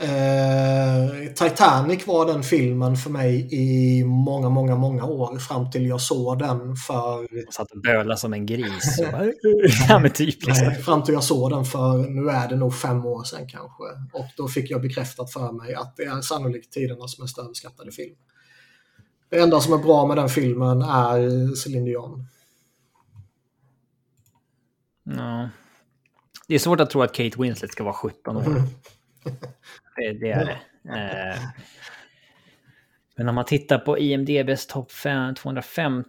Eh, 0.00 1.32
Titanic 1.34 2.06
var 2.06 2.26
den 2.26 2.42
filmen 2.42 2.96
för 2.96 3.10
mig 3.10 3.48
i 3.50 4.04
många, 4.04 4.48
många, 4.48 4.76
många 4.76 5.04
år 5.04 5.38
fram 5.38 5.70
till 5.70 5.86
jag 5.86 6.00
såg 6.00 6.38
den 6.38 6.76
för... 6.76 7.22
Och 7.46 7.54
satt 7.54 7.70
och 7.70 7.80
bölade 7.80 8.16
som 8.16 8.32
en 8.32 8.46
gris. 8.46 9.00
Ja, 9.88 9.98
men 9.98 10.10
typ 10.10 10.46
liksom. 10.46 10.66
Nej, 10.66 10.82
fram 10.82 11.02
till 11.02 11.14
jag 11.14 11.24
såg 11.24 11.50
den 11.50 11.64
för, 11.64 11.98
nu 11.98 12.30
är 12.30 12.48
det 12.48 12.56
nog 12.56 12.74
fem 12.74 13.06
år 13.06 13.24
sedan 13.24 13.48
kanske. 13.48 13.84
Och 14.12 14.26
då 14.36 14.48
fick 14.48 14.70
jag 14.70 14.82
bekräftat 14.82 15.32
för 15.32 15.52
mig 15.52 15.74
att 15.74 15.96
det 15.96 16.02
är 16.02 16.20
sannolikt 16.20 16.72
tidernas 16.72 17.18
mest 17.18 17.38
överskattade 17.38 17.92
film. 17.92 18.16
Det 19.30 19.38
enda 19.38 19.60
som 19.60 19.72
är 19.72 19.78
bra 19.78 20.06
med 20.06 20.16
den 20.16 20.28
filmen 20.28 20.82
är 20.82 21.54
Céline 21.54 21.84
Dion. 21.84 22.26
Ja. 25.04 25.48
Det 26.48 26.54
är 26.54 26.58
svårt 26.58 26.80
att 26.80 26.90
tro 26.90 27.02
att 27.02 27.12
Kate 27.14 27.42
Winslet 27.42 27.72
ska 27.72 27.84
vara 27.84 27.94
17 27.94 28.36
år. 28.36 28.46
Mm. 28.46 28.62
Det, 29.96 30.12
det 30.12 30.30
är 30.30 30.44
det. 30.44 30.58
Eh, 31.32 31.38
Men 33.16 33.28
om 33.28 33.34
man 33.34 33.44
tittar 33.44 33.78
på 33.78 33.98
IMDBs 33.98 34.66
topp 34.66 34.92
5 34.92 35.34
250, 35.34 36.04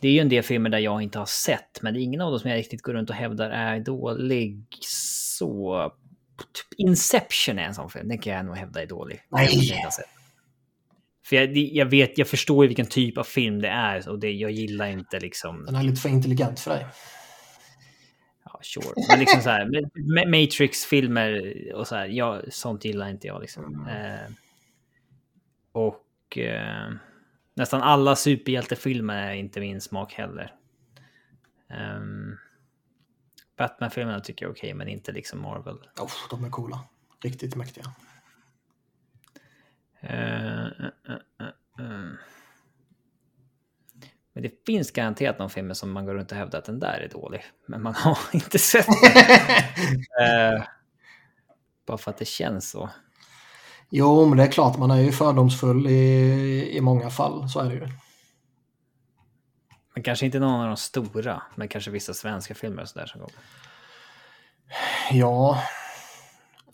det 0.00 0.08
är 0.08 0.12
ju 0.12 0.20
en 0.20 0.28
del 0.28 0.42
filmer 0.42 0.70
där 0.70 0.78
jag 0.78 1.02
inte 1.02 1.18
har 1.18 1.26
sett, 1.26 1.82
men 1.82 1.94
det 1.94 2.00
är 2.00 2.02
ingen 2.02 2.20
av 2.20 2.30
dem 2.30 2.40
som 2.40 2.50
jag 2.50 2.58
riktigt 2.58 2.82
går 2.82 2.92
runt 2.92 3.10
och 3.10 3.16
hävdar 3.16 3.50
är 3.50 3.80
dålig. 3.80 4.66
Så... 4.80 5.92
Typ 6.36 6.80
Inception 6.80 7.58
är 7.58 7.62
en 7.62 7.74
sån 7.74 7.90
film, 7.90 8.08
den 8.08 8.18
kan 8.18 8.32
jag 8.32 8.46
nog 8.46 8.56
hävda 8.56 8.82
är 8.82 8.86
dålig. 8.86 9.20
Nej. 9.30 9.68
Jag. 9.68 9.92
För 11.28 11.36
jag, 11.36 11.56
jag 11.56 11.86
vet, 11.86 12.18
jag 12.18 12.28
förstår 12.28 12.64
ju 12.64 12.68
vilken 12.68 12.86
typ 12.86 13.18
av 13.18 13.24
film 13.24 13.60
det 13.60 13.68
är 13.68 14.08
och 14.08 14.18
det, 14.18 14.30
jag 14.32 14.50
gillar 14.50 14.86
inte 14.86 15.20
liksom... 15.20 15.64
Den 15.66 15.74
är 15.74 15.82
lite 15.82 16.00
för 16.00 16.08
intelligent 16.08 16.60
för 16.60 16.70
dig. 16.70 16.86
Sure. 18.66 19.06
Men 19.08 19.20
liksom 19.20 19.40
så 19.40 19.50
här, 19.50 19.64
Ma- 19.94 20.26
Matrix-filmer 20.26 21.54
och 21.74 21.88
så 21.88 21.96
här, 21.96 22.06
ja, 22.06 22.42
sånt 22.48 22.84
gillar 22.84 23.08
inte 23.08 23.26
jag 23.26 23.40
liksom. 23.40 23.86
Eh, 23.86 24.32
och 25.72 26.38
eh, 26.38 26.92
nästan 27.54 27.82
alla 27.82 28.16
superhjältefilmer 28.16 29.28
är 29.30 29.32
inte 29.34 29.60
min 29.60 29.80
smak 29.80 30.12
heller. 30.12 30.54
Um, 31.98 32.38
Batman-filmerna 33.56 34.20
tycker 34.20 34.44
jag 34.44 34.50
är 34.50 34.54
okej, 34.54 34.74
men 34.74 34.88
inte 34.88 35.12
liksom 35.12 35.40
Marvel. 35.40 35.78
Oh, 36.00 36.12
de 36.30 36.44
är 36.44 36.50
coola. 36.50 36.84
Riktigt 37.22 37.56
mäktiga. 37.56 37.84
Eh, 40.00 40.66
eh, 40.66 40.70
eh. 41.78 42.10
Men 44.36 44.42
det 44.42 44.66
finns 44.66 44.90
garanterat 44.90 45.38
någon 45.38 45.50
film 45.50 45.74
som 45.74 45.92
man 45.92 46.06
går 46.06 46.14
runt 46.14 46.30
och 46.30 46.38
hävdar 46.38 46.58
att 46.58 46.64
den 46.64 46.78
där 46.78 47.00
är 47.00 47.08
dålig. 47.08 47.44
Men 47.66 47.82
man 47.82 47.94
har 47.96 48.18
inte 48.32 48.58
sett 48.58 48.86
den. 48.86 49.22
Eh, 50.56 50.62
bara 51.86 51.98
för 51.98 52.10
att 52.10 52.18
det 52.18 52.24
känns 52.24 52.70
så. 52.70 52.90
Jo, 53.90 54.26
men 54.26 54.38
det 54.38 54.44
är 54.44 54.50
klart, 54.50 54.78
man 54.78 54.90
är 54.90 55.00
ju 55.00 55.12
fördomsfull 55.12 55.86
i, 55.86 56.76
i 56.76 56.80
många 56.80 57.10
fall. 57.10 57.48
Så 57.48 57.60
är 57.60 57.68
det 57.68 57.74
ju. 57.74 57.88
Men 59.94 60.02
kanske 60.02 60.26
inte 60.26 60.38
någon 60.38 60.60
av 60.60 60.66
de 60.66 60.76
stora, 60.76 61.42
men 61.54 61.68
kanske 61.68 61.90
vissa 61.90 62.14
svenska 62.14 62.54
filmer 62.54 62.82
och 62.82 62.88
sådär 62.88 63.06
som 63.06 63.20
går. 63.20 63.30
Ja, 65.10 65.62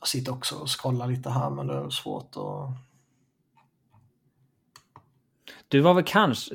jag 0.00 0.08
sitter 0.08 0.32
också 0.32 0.54
och 0.54 0.80
scrollar 0.80 1.06
lite 1.06 1.30
här, 1.30 1.50
men 1.50 1.66
det 1.66 1.74
är 1.74 1.90
svårt 1.90 2.36
att... 2.36 2.70
Du 5.68 5.80
var 5.80 5.94
väl 5.94 6.04
kanske... 6.04 6.54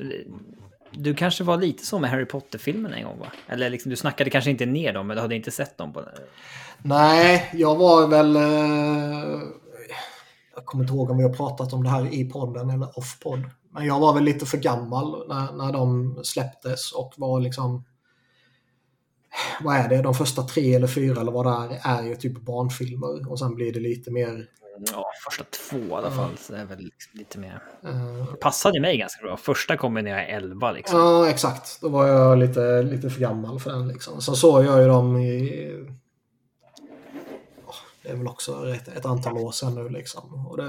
Du 0.90 1.14
kanske 1.14 1.44
var 1.44 1.56
lite 1.56 1.86
så 1.86 1.98
med 1.98 2.10
Harry 2.10 2.24
Potter-filmerna 2.26 2.96
en 2.96 3.04
gång 3.04 3.18
va? 3.18 3.32
Eller 3.46 3.70
liksom, 3.70 3.90
du 3.90 3.96
snackade 3.96 4.30
kanske 4.30 4.50
inte 4.50 4.66
ner 4.66 4.92
dem, 4.92 5.06
men 5.06 5.16
du 5.16 5.20
hade 5.20 5.36
inte 5.36 5.50
sett 5.50 5.78
dem 5.78 5.92
på... 5.92 6.04
Nej, 6.82 7.50
jag 7.54 7.76
var 7.76 8.06
väl... 8.06 8.36
Eh, 8.36 9.40
jag 10.54 10.64
kommer 10.64 10.84
inte 10.84 10.94
ihåg 10.94 11.10
om 11.10 11.16
vi 11.16 11.22
har 11.22 11.34
pratat 11.34 11.72
om 11.72 11.84
det 11.84 11.90
här 11.90 12.14
i 12.14 12.24
podden 12.24 12.70
eller 12.70 12.98
off-podd. 12.98 13.50
Men 13.70 13.86
jag 13.86 14.00
var 14.00 14.14
väl 14.14 14.24
lite 14.24 14.46
för 14.46 14.58
gammal 14.58 15.28
när, 15.28 15.52
när 15.52 15.72
de 15.72 16.16
släpptes 16.24 16.92
och 16.92 17.14
var 17.16 17.40
liksom... 17.40 17.84
Vad 19.60 19.76
är 19.76 19.88
det? 19.88 20.02
De 20.02 20.14
första 20.14 20.42
tre 20.42 20.74
eller 20.74 20.86
fyra 20.86 21.20
eller 21.20 21.32
vad 21.32 21.46
det 21.46 21.80
är, 21.82 21.98
är 21.98 22.02
ju 22.02 22.16
typ 22.16 22.40
barnfilmer. 22.40 23.30
Och 23.30 23.38
sen 23.38 23.54
blir 23.54 23.72
det 23.72 23.80
lite 23.80 24.10
mer... 24.10 24.46
Ja, 24.86 25.10
första 25.24 25.44
två 25.44 25.78
i 25.78 25.92
alla 25.92 26.10
fall. 26.10 26.36
Så 26.38 26.52
det 26.52 26.58
är 26.58 26.64
väl 26.64 26.78
liksom 26.78 27.18
lite 27.18 27.38
mer... 27.38 27.62
Det 28.30 28.36
passade 28.40 28.80
mig 28.80 28.98
ganska 28.98 29.22
bra. 29.22 29.36
Första 29.36 29.76
kom 29.76 29.94
när 29.94 30.10
jag 30.10 30.20
är 30.20 30.36
11 30.36 30.72
liksom. 30.72 30.98
Ja, 30.98 31.28
exakt. 31.28 31.80
Då 31.80 31.88
var 31.88 32.06
jag 32.06 32.38
lite, 32.38 32.82
lite 32.82 33.10
för 33.10 33.20
gammal 33.20 33.60
för 33.60 33.70
den. 33.70 33.88
Liksom. 33.88 34.22
Sen 34.22 34.36
såg 34.36 34.64
jag 34.64 34.82
ju 34.82 34.88
dem 34.88 35.16
i... 35.16 35.86
Det 38.02 38.08
är 38.08 38.16
väl 38.16 38.28
också 38.28 38.74
ett, 38.74 38.88
ett 38.88 39.06
antal 39.06 39.38
år 39.38 39.52
sedan 39.52 39.74
nu 39.74 39.88
liksom. 39.88 40.46
Och 40.46 40.56
det, 40.56 40.68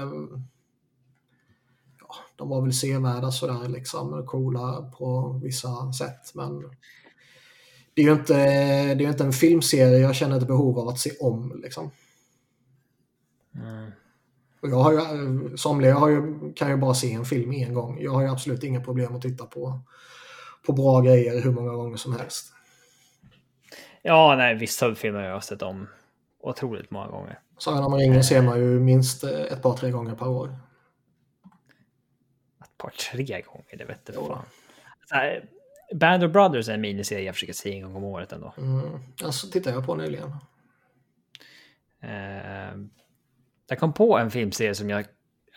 ja, 2.00 2.14
de 2.36 2.48
var 2.48 2.62
väl 2.62 2.72
sevärda 2.72 3.30
sådär 3.30 3.68
liksom. 3.68 4.26
Coola 4.26 4.92
på 4.98 5.40
vissa 5.42 5.92
sätt. 5.92 6.34
Men 6.34 6.60
det 7.94 8.02
är 8.02 8.06
ju 8.06 8.12
inte, 8.12 8.34
det 8.94 9.04
är 9.04 9.08
inte 9.08 9.24
en 9.24 9.32
filmserie 9.32 9.98
jag 9.98 10.14
känner 10.14 10.36
ett 10.36 10.46
behov 10.46 10.78
av 10.78 10.88
att 10.88 10.98
se 10.98 11.10
om. 11.20 11.60
Liksom. 11.62 11.90
Jag 14.62 14.76
har 14.76 14.92
ju, 14.92 15.56
somliga 15.56 15.94
har 15.94 16.08
ju, 16.08 16.52
kan 16.52 16.70
ju 16.70 16.76
bara 16.76 16.94
se 16.94 17.12
en 17.12 17.24
film 17.24 17.52
en 17.52 17.74
gång. 17.74 17.98
Jag 18.00 18.12
har 18.12 18.22
ju 18.22 18.28
absolut 18.28 18.62
inga 18.64 18.80
problem 18.80 19.16
att 19.16 19.22
titta 19.22 19.46
på, 19.46 19.80
på 20.66 20.72
bra 20.72 21.00
grejer 21.00 21.42
hur 21.42 21.52
många 21.52 21.72
gånger 21.72 21.96
som 21.96 22.12
helst. 22.16 22.52
Ja, 24.02 24.34
nej, 24.36 24.54
vissa 24.54 24.94
filmer 24.94 25.20
har 25.20 25.28
jag 25.28 25.44
sett 25.44 25.62
om 25.62 25.86
otroligt 26.42 26.90
många 26.90 27.06
gånger. 27.08 27.38
Sagan 27.58 27.84
om 27.84 27.94
ringen 27.94 28.24
ser 28.24 28.42
man 28.42 28.58
ju 28.58 28.80
minst 28.80 29.24
eh, 29.24 29.30
ett 29.30 29.62
par, 29.62 29.76
tre 29.76 29.90
gånger 29.90 30.14
per 30.14 30.28
år. 30.28 30.56
Ett 32.62 32.76
par, 32.78 32.90
tre 32.90 33.42
gånger, 33.42 33.76
det 33.78 33.84
vet 33.84 34.00
jag 34.04 34.14
Jo. 34.16 34.26
fan. 34.26 34.42
Så 35.08 35.14
här, 35.14 35.44
Band 35.94 36.24
of 36.24 36.32
Brothers 36.32 36.68
är 36.68 36.74
en 36.74 36.80
miniserie 36.80 37.24
jag 37.24 37.34
försöker 37.34 37.52
se 37.52 37.72
en 37.74 37.82
gång 37.82 37.96
om 37.96 38.04
året 38.04 38.32
ändå. 38.32 38.54
Mm. 38.58 38.80
Alltså 39.24 39.46
tittar 39.50 39.70
jag 39.72 39.86
på 39.86 39.94
nyligen. 39.94 40.30
Eh, 42.02 42.74
jag 43.70 43.78
kom 43.78 43.92
på 43.92 44.18
en 44.18 44.30
filmserie 44.30 44.74
som 44.74 44.90
jag 44.90 45.04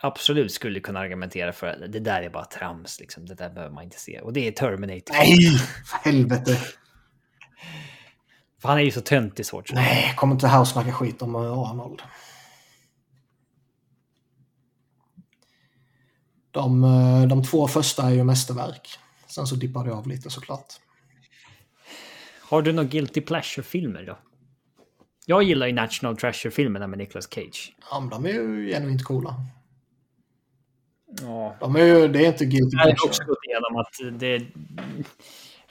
absolut 0.00 0.52
skulle 0.52 0.80
kunna 0.80 1.00
argumentera 1.00 1.52
för. 1.52 1.86
Det 1.88 2.00
där 2.00 2.22
är 2.22 2.30
bara 2.30 2.44
trams, 2.44 3.00
liksom. 3.00 3.26
det 3.26 3.34
där 3.34 3.50
behöver 3.50 3.74
man 3.74 3.84
inte 3.84 4.00
se. 4.00 4.20
Och 4.20 4.32
det 4.32 4.48
är 4.48 4.52
Terminator. 4.52 5.14
Nej, 5.14 5.58
för 5.86 6.10
helvete. 6.10 6.58
För 8.62 8.68
han 8.68 8.78
är 8.78 8.82
ju 8.82 8.90
så 8.90 9.00
töntig 9.00 9.46
svårt. 9.46 9.72
Nej, 9.72 10.14
kom 10.16 10.32
inte 10.32 10.48
här 10.48 10.60
och 10.60 10.68
snacka 10.68 10.92
skit 10.92 11.22
om 11.22 11.34
eh, 11.34 11.40
Arnold. 11.40 12.02
De, 16.50 16.84
eh, 16.84 17.28
de 17.28 17.44
två 17.44 17.68
första 17.68 18.02
är 18.02 18.10
ju 18.10 18.24
mästerverk. 18.24 18.98
Sen 19.26 19.46
så 19.46 19.54
dippar 19.54 19.84
det 19.84 19.92
av 19.94 20.06
lite 20.06 20.30
såklart. 20.30 20.72
Har 22.40 22.62
du 22.62 22.72
några 22.72 22.88
Guilty 22.88 23.20
Pleasure-filmer 23.20 24.02
då? 24.02 24.18
Jag 25.26 25.42
gillar 25.42 25.66
ju 25.66 25.72
National 25.72 26.16
Treasure-filmerna 26.16 26.86
med 26.86 26.98
Nicolas 26.98 27.28
Cage. 27.34 27.74
Ja, 27.90 28.00
men 28.00 28.08
de 28.10 28.26
är 28.26 28.32
ju 28.32 28.68
genuint 28.68 29.04
coola. 29.04 29.34
Ja. 31.22 31.56
De 31.60 31.76
är 31.76 31.84
ju, 31.84 32.08
det 32.08 32.24
är 32.24 32.28
inte 32.28 32.44
guilty 32.44 32.76
Jag 32.76 32.84
har 32.84 32.90
också 32.92 33.06
pleasure. 33.06 33.26
gått 33.26 33.44
igenom 33.44 33.76
att 33.76 34.20
det... 34.20 34.42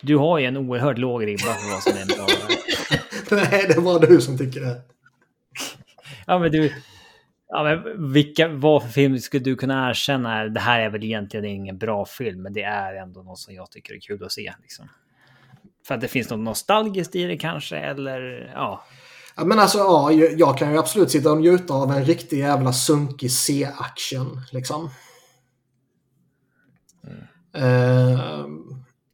Du 0.01 0.17
har 0.17 0.39
ju 0.39 0.45
en 0.45 0.57
oerhört 0.57 0.97
låg 0.97 1.27
ribba 1.27 1.53
för 1.53 1.71
vad 1.71 1.83
som 1.83 1.97
är 1.97 2.01
en 2.01 2.07
bra... 2.07 2.27
Nej, 3.51 3.65
det 3.75 3.79
var 3.81 3.99
du 3.99 4.21
som 4.21 4.37
tycker 4.37 4.61
det. 4.61 4.81
ja, 6.27 6.39
men 6.39 6.51
du... 6.51 6.73
Ja, 7.47 7.63
men 7.63 8.13
vilka, 8.13 8.47
vad 8.47 8.83
för 8.83 8.89
film 8.89 9.19
skulle 9.19 9.43
du 9.43 9.55
kunna 9.55 9.89
erkänna? 9.89 10.43
Det 10.45 10.59
här 10.59 10.79
är 10.79 10.89
väl 10.89 11.03
egentligen 11.03 11.45
ingen 11.45 11.77
bra 11.77 12.05
film, 12.05 12.41
men 12.41 12.53
det 12.53 12.63
är 12.63 12.95
ändå 12.95 13.23
något 13.23 13.39
som 13.39 13.53
jag 13.53 13.71
tycker 13.71 13.93
är 13.93 13.99
kul 13.99 14.23
att 14.23 14.31
se. 14.31 14.53
Liksom. 14.61 14.89
För 15.87 15.95
att 15.95 16.01
det 16.01 16.07
finns 16.07 16.29
något 16.29 16.39
nostalgiskt 16.39 17.15
i 17.15 17.23
det 17.23 17.37
kanske, 17.37 17.77
eller 17.77 18.51
ja. 18.55 18.83
Ja, 19.35 19.45
men 19.45 19.59
alltså, 19.59 19.77
ja, 19.77 20.11
jag 20.11 20.57
kan 20.57 20.71
ju 20.71 20.77
absolut 20.77 21.11
sitta 21.11 21.31
och 21.31 21.37
njuta 21.37 21.73
av 21.73 21.91
en 21.91 22.05
riktig 22.05 22.39
jävla 22.39 22.73
sunkig 22.73 23.31
C-action. 23.31 24.41
Liksom. 24.51 24.89
Mm. 27.53 27.63
Uh, 27.63 28.45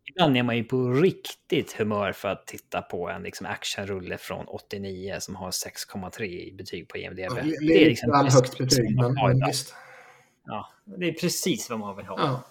Ibland 0.10 0.38
är 0.38 0.44
man 0.44 0.58
ju 0.58 0.64
på 0.64 0.91
riktigt 0.91 1.74
humör 1.74 2.12
för 2.12 2.28
att 2.28 2.48
titta 2.48 2.82
på 2.82 3.10
en 3.10 3.24
liksom, 3.24 3.46
actionrulle 3.46 4.18
från 4.18 4.46
89 4.48 5.16
som 5.20 5.36
har 5.36 5.52
6,3 5.52 6.24
i 6.24 6.54
betyg 6.58 6.88
på 6.88 6.98
IMDB. 6.98 7.20
Ja, 7.20 7.34
det, 7.34 7.68
det 7.68 7.84
är 7.84 7.90
liksom 7.90 8.12
högt 8.12 8.58
betyg, 8.58 8.96
men, 8.96 9.14
men 9.14 9.48
visst. 9.48 9.74
Ja, 10.46 10.70
det 10.98 11.08
är 11.08 11.14
precis 11.14 11.70
vad 11.70 11.80
man 11.80 11.98
vill 11.98 12.06
ha. 12.06 12.20
Ja. 12.20 12.44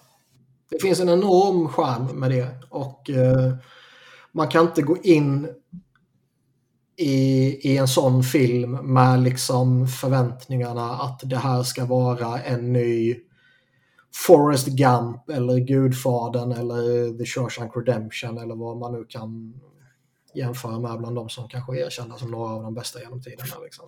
Det 0.70 0.82
finns 0.82 1.00
en 1.00 1.08
enorm 1.08 1.68
charm 1.68 2.20
med 2.20 2.30
det 2.30 2.48
och 2.70 3.10
uh, 3.10 3.54
man 4.32 4.48
kan 4.48 4.66
inte 4.66 4.82
gå 4.82 4.96
in 5.02 5.48
i, 6.98 7.58
i 7.62 7.76
en 7.76 7.88
sån 7.88 8.22
film 8.22 8.70
med 8.70 9.22
liksom 9.22 9.88
förväntningarna 9.88 10.90
att 10.90 11.20
det 11.24 11.36
här 11.36 11.62
ska 11.62 11.84
vara 11.84 12.40
en 12.40 12.72
ny 12.72 13.16
Forrest 14.26 14.66
Gump 14.66 15.28
eller 15.28 15.58
Gudfadern 15.58 16.52
eller 16.52 17.18
The 17.18 17.24
Shawshank 17.24 17.72
Redemption 17.76 18.38
eller 18.38 18.54
vad 18.54 18.76
man 18.76 18.92
nu 18.92 19.04
kan 19.08 19.60
jämföra 20.34 20.78
med 20.78 20.98
bland 20.98 21.16
de 21.16 21.28
som 21.28 21.48
kanske 21.48 21.72
är 21.72 21.86
erkända 21.86 22.16
som 22.16 22.30
några 22.30 22.50
av 22.50 22.62
de 22.62 22.74
bästa 22.74 23.00
genom 23.00 23.22
tiderna. 23.22 23.62
Liksom. 23.64 23.84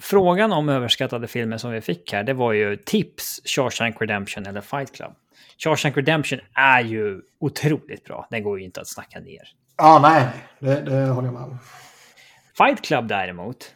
Frågan 0.00 0.52
om 0.52 0.68
överskattade 0.68 1.26
filmer 1.26 1.58
som 1.58 1.70
vi 1.70 1.80
fick 1.80 2.12
här, 2.12 2.24
det 2.24 2.34
var 2.34 2.52
ju 2.52 2.76
tips 2.76 3.40
Shawshank 3.44 4.00
Redemption 4.00 4.46
eller 4.46 4.60
Fight 4.60 4.92
Club. 4.92 5.12
Shawshank 5.58 5.96
Redemption 5.96 6.38
är 6.54 6.80
ju 6.80 7.20
otroligt 7.40 8.04
bra. 8.04 8.26
Den 8.30 8.42
går 8.42 8.58
ju 8.58 8.64
inte 8.64 8.80
att 8.80 8.88
snacka 8.88 9.20
ner. 9.20 9.42
Ja, 9.76 9.98
nej, 10.02 10.28
det, 10.58 10.80
det 10.80 11.06
håller 11.06 11.28
jag 11.28 11.34
med 11.34 11.42
om. 11.42 11.58
Fight 12.56 12.82
Club 12.84 13.08
däremot. 13.08 13.74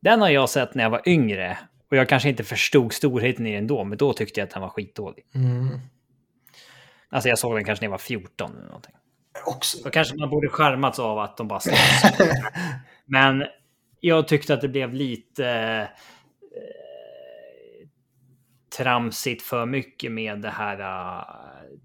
den 0.00 0.20
har 0.20 0.28
jag 0.28 0.50
sett 0.50 0.74
när 0.74 0.82
jag 0.82 0.90
var 0.90 1.08
yngre. 1.08 1.58
Och 1.90 1.96
jag 1.96 2.08
kanske 2.08 2.28
inte 2.28 2.44
förstod 2.44 2.92
storheten 2.92 3.46
i 3.46 3.54
den 3.54 3.66
då, 3.66 3.84
men 3.84 3.98
då 3.98 4.12
tyckte 4.12 4.40
jag 4.40 4.46
att 4.46 4.52
den 4.52 4.62
var 4.62 4.68
skitdålig. 4.68 5.24
Mm. 5.34 5.80
Alltså 7.08 7.28
jag 7.28 7.38
såg 7.38 7.54
den 7.54 7.64
kanske 7.64 7.82
när 7.82 7.86
jag 7.86 7.90
var 7.90 7.98
14 7.98 8.56
eller 8.56 8.66
någonting. 8.66 8.94
Också. 9.46 9.78
Då 9.84 9.90
kanske 9.90 10.16
man 10.16 10.30
borde 10.30 10.48
skärmats 10.48 10.98
av 10.98 11.18
att 11.18 11.36
de 11.36 11.48
bara 11.48 11.60
Men 13.04 13.44
jag 14.00 14.28
tyckte 14.28 14.54
att 14.54 14.60
det 14.60 14.68
blev 14.68 14.94
lite 14.94 15.48
eh, 16.40 17.88
tramsigt 18.76 19.42
för 19.42 19.66
mycket 19.66 20.12
med 20.12 20.40
det 20.40 20.50
här 20.50 20.80
uh, 20.80 21.24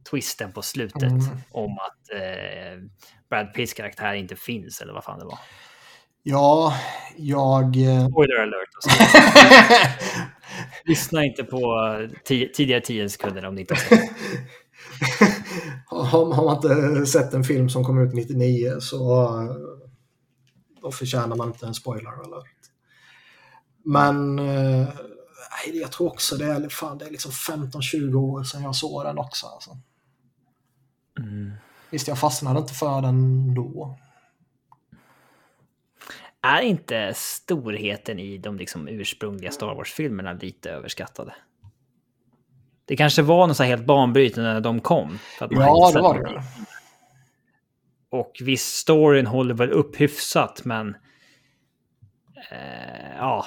twisten 0.10 0.52
på 0.52 0.62
slutet 0.62 1.04
mm. 1.04 1.38
om 1.52 1.72
att 1.72 2.16
uh, 2.16 2.84
Brad 3.30 3.54
Pitts 3.54 3.74
karaktär 3.74 4.14
inte 4.14 4.36
finns 4.36 4.82
eller 4.82 4.94
vad 4.94 5.04
fan 5.04 5.20
det 5.20 5.26
var. 5.26 5.40
Ja, 6.24 6.74
jag... 7.18 7.64
Eh, 7.76 8.08
Spoiler 8.08 8.42
alert. 8.42 8.70
Lyssna 10.86 11.26
inte 11.26 11.44
på 11.44 11.72
tidigare 12.26 12.82
10 12.82 13.10
sekunder 13.10 13.46
om 13.46 13.56
ni 13.56 13.62
inte 13.62 13.74
har 13.74 13.80
sett 13.80 14.10
har, 15.86 16.04
har 16.34 16.46
man 16.46 16.56
inte 16.56 17.06
sett 17.06 17.34
en 17.34 17.44
film 17.44 17.70
som 17.70 17.84
kom 17.84 18.02
ut 18.02 18.14
99 18.14 18.80
så 18.80 19.26
eh, 19.42 19.56
då 20.82 20.92
förtjänar 20.92 21.36
man 21.36 21.48
inte 21.48 21.66
en 21.66 21.74
spoiler 21.74 22.10
alert. 22.10 22.46
Men 23.86 24.40
eh, 24.40 24.88
jag 25.74 25.92
tror 25.92 26.08
också 26.08 26.36
det 26.36 26.46
är, 26.46 26.70
fan, 26.70 26.98
det 26.98 27.06
är 27.06 27.12
liksom 27.12 27.32
15-20 27.32 28.16
år 28.16 28.44
sedan 28.44 28.64
jag 28.64 28.76
såg 28.76 29.06
den 29.06 29.18
också. 29.18 29.48
Alltså. 29.48 29.78
Mm. 31.18 31.54
Visst, 31.90 32.08
jag 32.08 32.20
fastnade 32.20 32.60
inte 32.60 32.74
för 32.74 33.02
den 33.02 33.54
då. 33.54 33.98
Är 36.42 36.62
inte 36.62 37.14
storheten 37.16 38.20
i 38.20 38.38
de 38.38 38.58
liksom 38.58 38.88
ursprungliga 38.88 39.52
Star 39.52 39.76
Wars-filmerna 39.76 40.34
lite 40.34 40.72
överskattade? 40.72 41.36
Det 42.86 42.96
kanske 42.96 43.22
var 43.22 43.48
något 43.48 43.58
så 43.58 43.64
helt 43.64 43.86
banbrytande 43.86 44.54
när 44.54 44.62
de 44.62 44.80
kom. 44.80 45.20
ja, 45.40 45.48
det 45.94 46.02
var 46.02 46.24
det. 46.24 46.44
Och 48.10 48.38
viss 48.42 48.66
storyn 48.66 49.28
håller 49.28 49.54
väl 49.54 49.72
upp 49.72 50.02
hyfsat, 50.02 50.62
men... 50.66 50.96
Eh, 52.52 53.18
ja. 53.18 53.46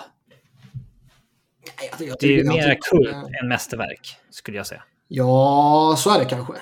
Jag, 1.98 2.08
jag 2.08 2.16
det 2.20 2.26
är 2.26 2.30
ju 2.30 2.44
mer 2.44 2.78
kult 2.90 3.16
än 3.42 3.48
mästerverk, 3.48 4.16
skulle 4.30 4.56
jag 4.56 4.66
säga. 4.66 4.82
Ja, 5.08 5.94
så 5.98 6.10
är 6.10 6.18
det 6.18 6.24
kanske. 6.24 6.52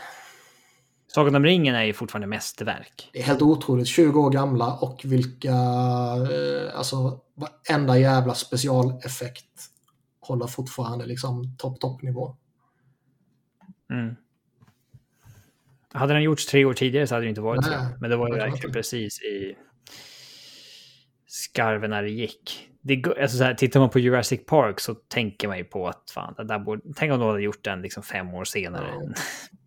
Sagan 1.15 1.35
om 1.35 1.45
ringen 1.45 1.75
är 1.75 1.85
ju 1.85 1.93
fortfarande 1.93 2.27
mästerverk. 2.27 3.11
Det 3.13 3.19
är 3.19 3.23
helt 3.23 3.43
otroligt. 3.43 3.87
20 3.89 4.21
år 4.21 4.31
gamla 4.31 4.75
och 4.75 5.01
vilka... 5.05 5.49
Eh, 5.51 6.79
alltså 6.79 7.21
varenda 7.35 7.99
jävla 7.99 8.35
specialeffekt 8.35 9.47
håller 10.21 10.47
fortfarande 10.47 11.07
liksom 11.07 11.57
topp, 11.59 11.81
toppnivå. 11.81 12.37
Mm. 13.93 14.17
Hade 15.93 16.13
den 16.13 16.23
gjorts 16.23 16.47
tre 16.47 16.65
år 16.65 16.75
tidigare 16.75 17.07
så 17.07 17.15
hade 17.15 17.27
det 17.27 17.29
inte 17.29 17.41
varit 17.41 17.67
Nej, 17.67 17.79
så. 17.79 18.01
Men 18.01 18.11
det 18.11 18.17
var 18.17 18.29
ju 18.29 18.35
verkligen 18.35 18.73
precis 18.73 19.23
i 19.23 19.57
skarven 21.27 21.91
när 21.91 22.03
det 22.03 22.11
gick. 22.11 22.69
Det, 22.81 23.21
alltså 23.21 23.37
så 23.39 23.45
här, 23.45 23.55
tittar 23.55 23.81
man 23.81 23.91
på 23.91 23.99
Jurassic 23.99 24.47
Park 24.47 24.81
så 24.81 24.95
tänker 24.95 25.49
man 25.49 25.59
ju 25.59 25.65
på 25.65 25.89
att 25.89 26.11
fan, 26.15 26.35
det 26.37 26.45
där 26.45 26.59
borde, 26.59 26.83
tänk 26.97 27.13
om 27.13 27.21
de 27.21 27.29
hade 27.29 27.43
gjort 27.43 27.65
den 27.65 27.83
liksom 27.83 28.03
fem 28.03 28.35
år 28.35 28.45
senare. 28.45 28.87
Ja. 29.01 29.13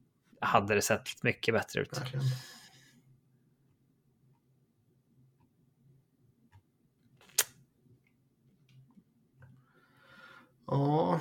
hade 0.42 0.76
det 0.76 0.82
sett 0.82 1.24
mycket 1.24 1.54
bättre 1.54 1.82
ut. 1.82 1.98
Verkligen. 1.98 2.26
Ja. 10.68 11.20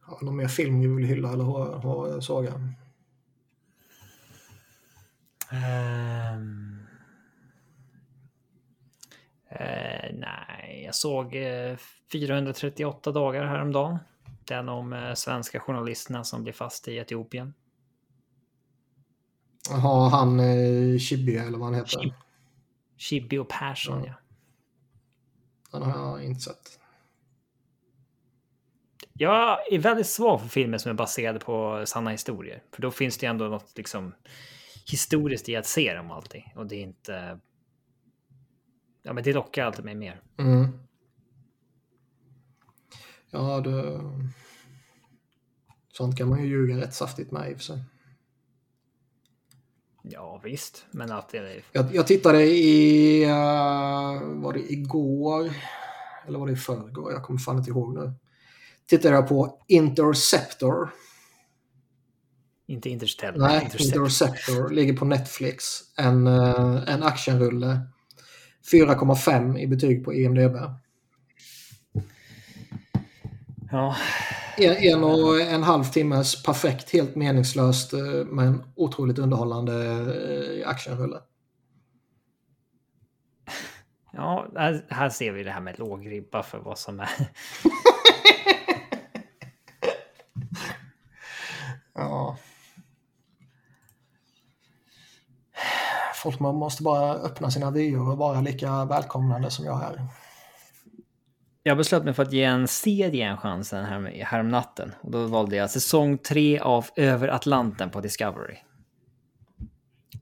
Har 0.00 0.24
någon 0.24 0.36
mer 0.36 0.48
film 0.48 0.80
vi 0.80 0.86
vill 0.86 1.04
hylla 1.04 1.32
eller 1.32 1.44
ha, 1.44 1.76
ha 1.76 2.20
saga? 2.20 2.54
Um, 5.52 6.86
uh, 9.52 10.12
nej, 10.12 10.82
jag 10.84 10.94
såg 10.94 11.34
uh, 11.36 11.76
438 12.12 13.12
dagar 13.12 13.46
häromdagen. 13.46 13.98
Den 14.48 14.68
om 14.68 14.92
uh, 14.92 15.14
svenska 15.14 15.60
journalisterna 15.60 16.24
som 16.24 16.42
blir 16.42 16.52
fast 16.52 16.88
i 16.88 16.96
Etiopien. 16.96 17.54
Jaha, 19.70 20.08
han 20.08 20.40
eh, 20.40 20.98
Chibi 20.98 21.36
eller 21.36 21.58
vad 21.58 21.66
han 21.66 21.74
heter. 21.74 22.14
Chibi 22.96 23.38
och 23.38 23.48
Persson, 23.48 24.04
ja. 24.04 24.14
ja. 25.72 25.78
Den 25.78 25.90
har 25.90 26.18
jag 26.18 26.24
inte 26.24 26.40
sett. 26.40 26.80
Jag 29.12 29.72
är 29.72 29.78
väldigt 29.78 30.06
svag 30.06 30.40
för 30.40 30.48
filmer 30.48 30.78
som 30.78 30.90
är 30.90 30.94
baserade 30.94 31.38
på 31.38 31.82
sanna 31.86 32.10
historier. 32.10 32.62
För 32.74 32.82
då 32.82 32.90
finns 32.90 33.18
det 33.18 33.26
ändå 33.26 33.44
något 33.44 33.72
liksom 33.76 34.14
historiskt 34.90 35.48
i 35.48 35.56
att 35.56 35.66
se 35.66 35.94
dem 35.94 36.10
alltid. 36.10 36.42
Och 36.56 36.66
det 36.66 36.76
är 36.76 36.82
inte... 36.82 37.40
Ja, 39.02 39.12
men 39.12 39.24
det 39.24 39.32
lockar 39.32 39.64
alltid 39.64 39.84
mig 39.84 39.94
mer. 39.94 40.20
Mm. 40.38 40.87
Ja, 43.30 43.60
det... 43.60 44.00
Sånt 45.92 46.18
kan 46.18 46.28
man 46.28 46.42
ju 46.42 46.48
ljuga 46.48 46.76
rätt 46.76 46.94
saftigt 46.94 47.30
med 47.30 47.50
i 47.50 47.54
och 47.54 47.56
för 47.56 47.64
sig. 47.64 47.84
Ja, 50.02 50.40
visst. 50.44 50.86
Men 50.90 51.12
att 51.12 51.28
det 51.28 51.38
är... 51.38 51.62
Jag, 51.72 51.94
jag 51.94 52.06
tittade 52.06 52.44
i... 52.44 53.24
Uh, 53.24 54.42
var 54.42 54.52
det 54.52 54.72
igår? 54.72 55.52
Eller 56.26 56.38
var 56.38 56.46
det 56.46 56.52
i 56.52 56.56
förrgår? 56.56 57.12
Jag 57.12 57.22
kommer 57.22 57.38
fan 57.38 57.58
inte 57.58 57.70
ihåg 57.70 57.94
nu 57.94 58.12
tittade 58.88 59.14
jag 59.14 59.28
på 59.28 59.58
Interceptor. 59.66 60.90
Inte 62.66 62.90
Interstellar. 62.90 63.38
Nej, 63.38 63.64
Interceptor. 63.64 63.86
Interceptor 63.86 64.70
ligger 64.70 64.96
på 64.96 65.04
Netflix. 65.04 65.64
En, 65.96 66.26
uh, 66.26 66.82
en 66.86 67.02
actionrulle. 67.02 67.80
4,5 68.72 69.58
i 69.58 69.66
betyg 69.66 70.04
på 70.04 70.12
EMDB. 70.12 70.56
Ja. 73.70 73.96
En, 74.56 74.76
en 74.76 75.04
och 75.04 75.40
en 75.40 75.62
halv 75.62 75.84
timmes 75.84 76.42
perfekt, 76.42 76.92
helt 76.92 77.16
meningslöst 77.16 77.92
eh, 77.92 78.24
men 78.26 78.62
otroligt 78.74 79.18
underhållande 79.18 79.74
eh, 80.62 80.68
actionrulle. 80.68 81.20
Ja, 84.12 84.46
här, 84.56 84.86
här 84.88 85.10
ser 85.10 85.32
vi 85.32 85.42
det 85.42 85.50
här 85.50 85.60
med 85.60 85.78
låg 85.78 86.10
ribba 86.10 86.42
för 86.42 86.58
vad 86.58 86.78
som 86.78 87.00
är. 87.00 87.08
ja. 91.94 92.36
Folk 96.14 96.40
man 96.40 96.54
måste 96.54 96.82
bara 96.82 97.14
öppna 97.14 97.50
sina 97.50 97.70
vyer 97.70 98.08
och 98.08 98.18
vara 98.18 98.40
lika 98.40 98.84
välkomnande 98.84 99.50
som 99.50 99.64
jag 99.64 99.82
är. 99.82 100.08
Jag 101.68 101.76
beslöt 101.76 102.04
mig 102.04 102.14
för 102.14 102.22
att 102.22 102.32
ge 102.32 102.44
en 102.44 102.68
serie 102.68 103.26
en 103.26 103.36
chans 103.36 103.70
den 103.70 103.84
här, 103.84 104.24
häromnatten. 104.24 104.94
Och 105.00 105.10
då 105.10 105.26
valde 105.26 105.56
jag 105.56 105.70
säsong 105.70 106.18
3 106.18 106.58
av 106.58 106.86
Över 106.96 107.28
Atlanten 107.28 107.90
på 107.90 108.00
Discovery. 108.00 108.56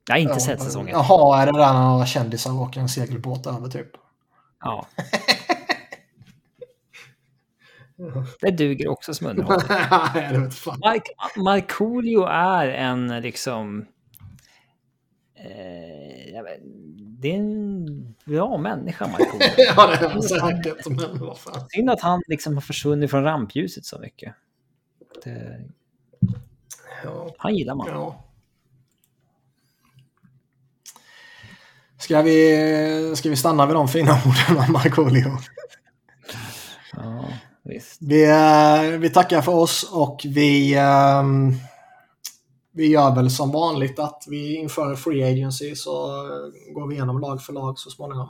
Jag 0.07 0.15
har 0.15 0.19
inte 0.19 0.33
ja, 0.33 0.39
sett 0.39 0.61
säsongen. 0.61 0.89
Jaha, 0.89 1.41
är 1.41 1.45
det 1.45 1.59
där 1.59 1.73
när 1.73 1.83
några 1.83 2.05
kändisar 2.05 2.61
åker 2.61 2.79
en 2.79 2.89
segelbåt 2.89 3.47
över 3.47 3.69
typ? 3.69 3.91
Ja. 4.59 4.87
Det 8.41 8.51
duger 8.51 8.87
också 8.87 9.13
som 9.13 9.27
underhållning. 9.27 9.67
Markoolio 11.43 12.25
är 12.25 12.67
en 12.67 13.21
liksom... 13.21 13.85
Eh, 15.35 16.41
det 17.19 17.31
är 17.31 17.39
en 17.39 18.15
bra 18.25 18.57
människa, 18.57 19.07
Markoolio. 19.07 19.49
ja, 19.57 19.87
det 19.87 20.05
är 20.05 20.09
han 20.09 20.23
säkert. 20.23 20.87
Men 20.87 21.19
vad 21.19 21.37
fan. 21.37 21.67
Synd 21.69 21.89
att 21.89 22.01
han 22.01 22.21
liksom 22.27 22.53
har 22.53 22.61
försvunnit 22.61 23.11
från 23.11 23.23
rampljuset 23.23 23.85
så 23.85 23.99
mycket. 23.99 24.33
Det... 25.23 25.65
Ja. 27.03 27.35
Han 27.37 27.55
gillar 27.55 27.75
man. 27.75 27.87
Ja. 27.87 28.23
Ska 31.99 32.21
vi, 32.21 33.13
ska 33.15 33.29
vi 33.29 33.35
stanna 33.35 33.65
vid 33.65 33.75
de 33.75 33.87
fina 33.87 34.11
orden 34.25 34.65
om 34.67 34.73
Markoolio? 34.73 35.37
Ja, 36.93 37.25
visst. 37.63 37.97
Vi, 38.01 38.23
eh, 38.23 38.99
vi 38.99 39.09
tackar 39.09 39.41
för 39.41 39.51
oss 39.51 39.89
och 39.93 40.21
vi, 40.25 40.79
um, 40.79 41.55
vi 42.77 42.87
gör 42.87 43.15
väl 43.15 43.29
som 43.29 43.51
vanligt 43.51 43.99
att 43.99 44.23
vi 44.27 44.55
inför 44.55 44.95
Free 44.95 45.23
Agency 45.23 45.75
så 45.75 46.07
går 46.73 46.87
vi 46.87 46.95
igenom 46.95 47.19
lag 47.19 47.41
för 47.41 47.53
lag 47.53 47.79
så 47.79 47.89
småningom. 47.89 48.29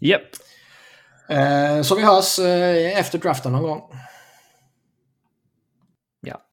Japp. 0.00 0.20
Yep. 0.20 0.32
Uh, 1.30 1.82
så 1.82 1.94
vi 1.94 2.02
hörs 2.02 2.38
uh, 2.38 2.98
efter 2.98 3.18
draften 3.18 3.52
någon 3.52 3.62
gång. 3.62 3.82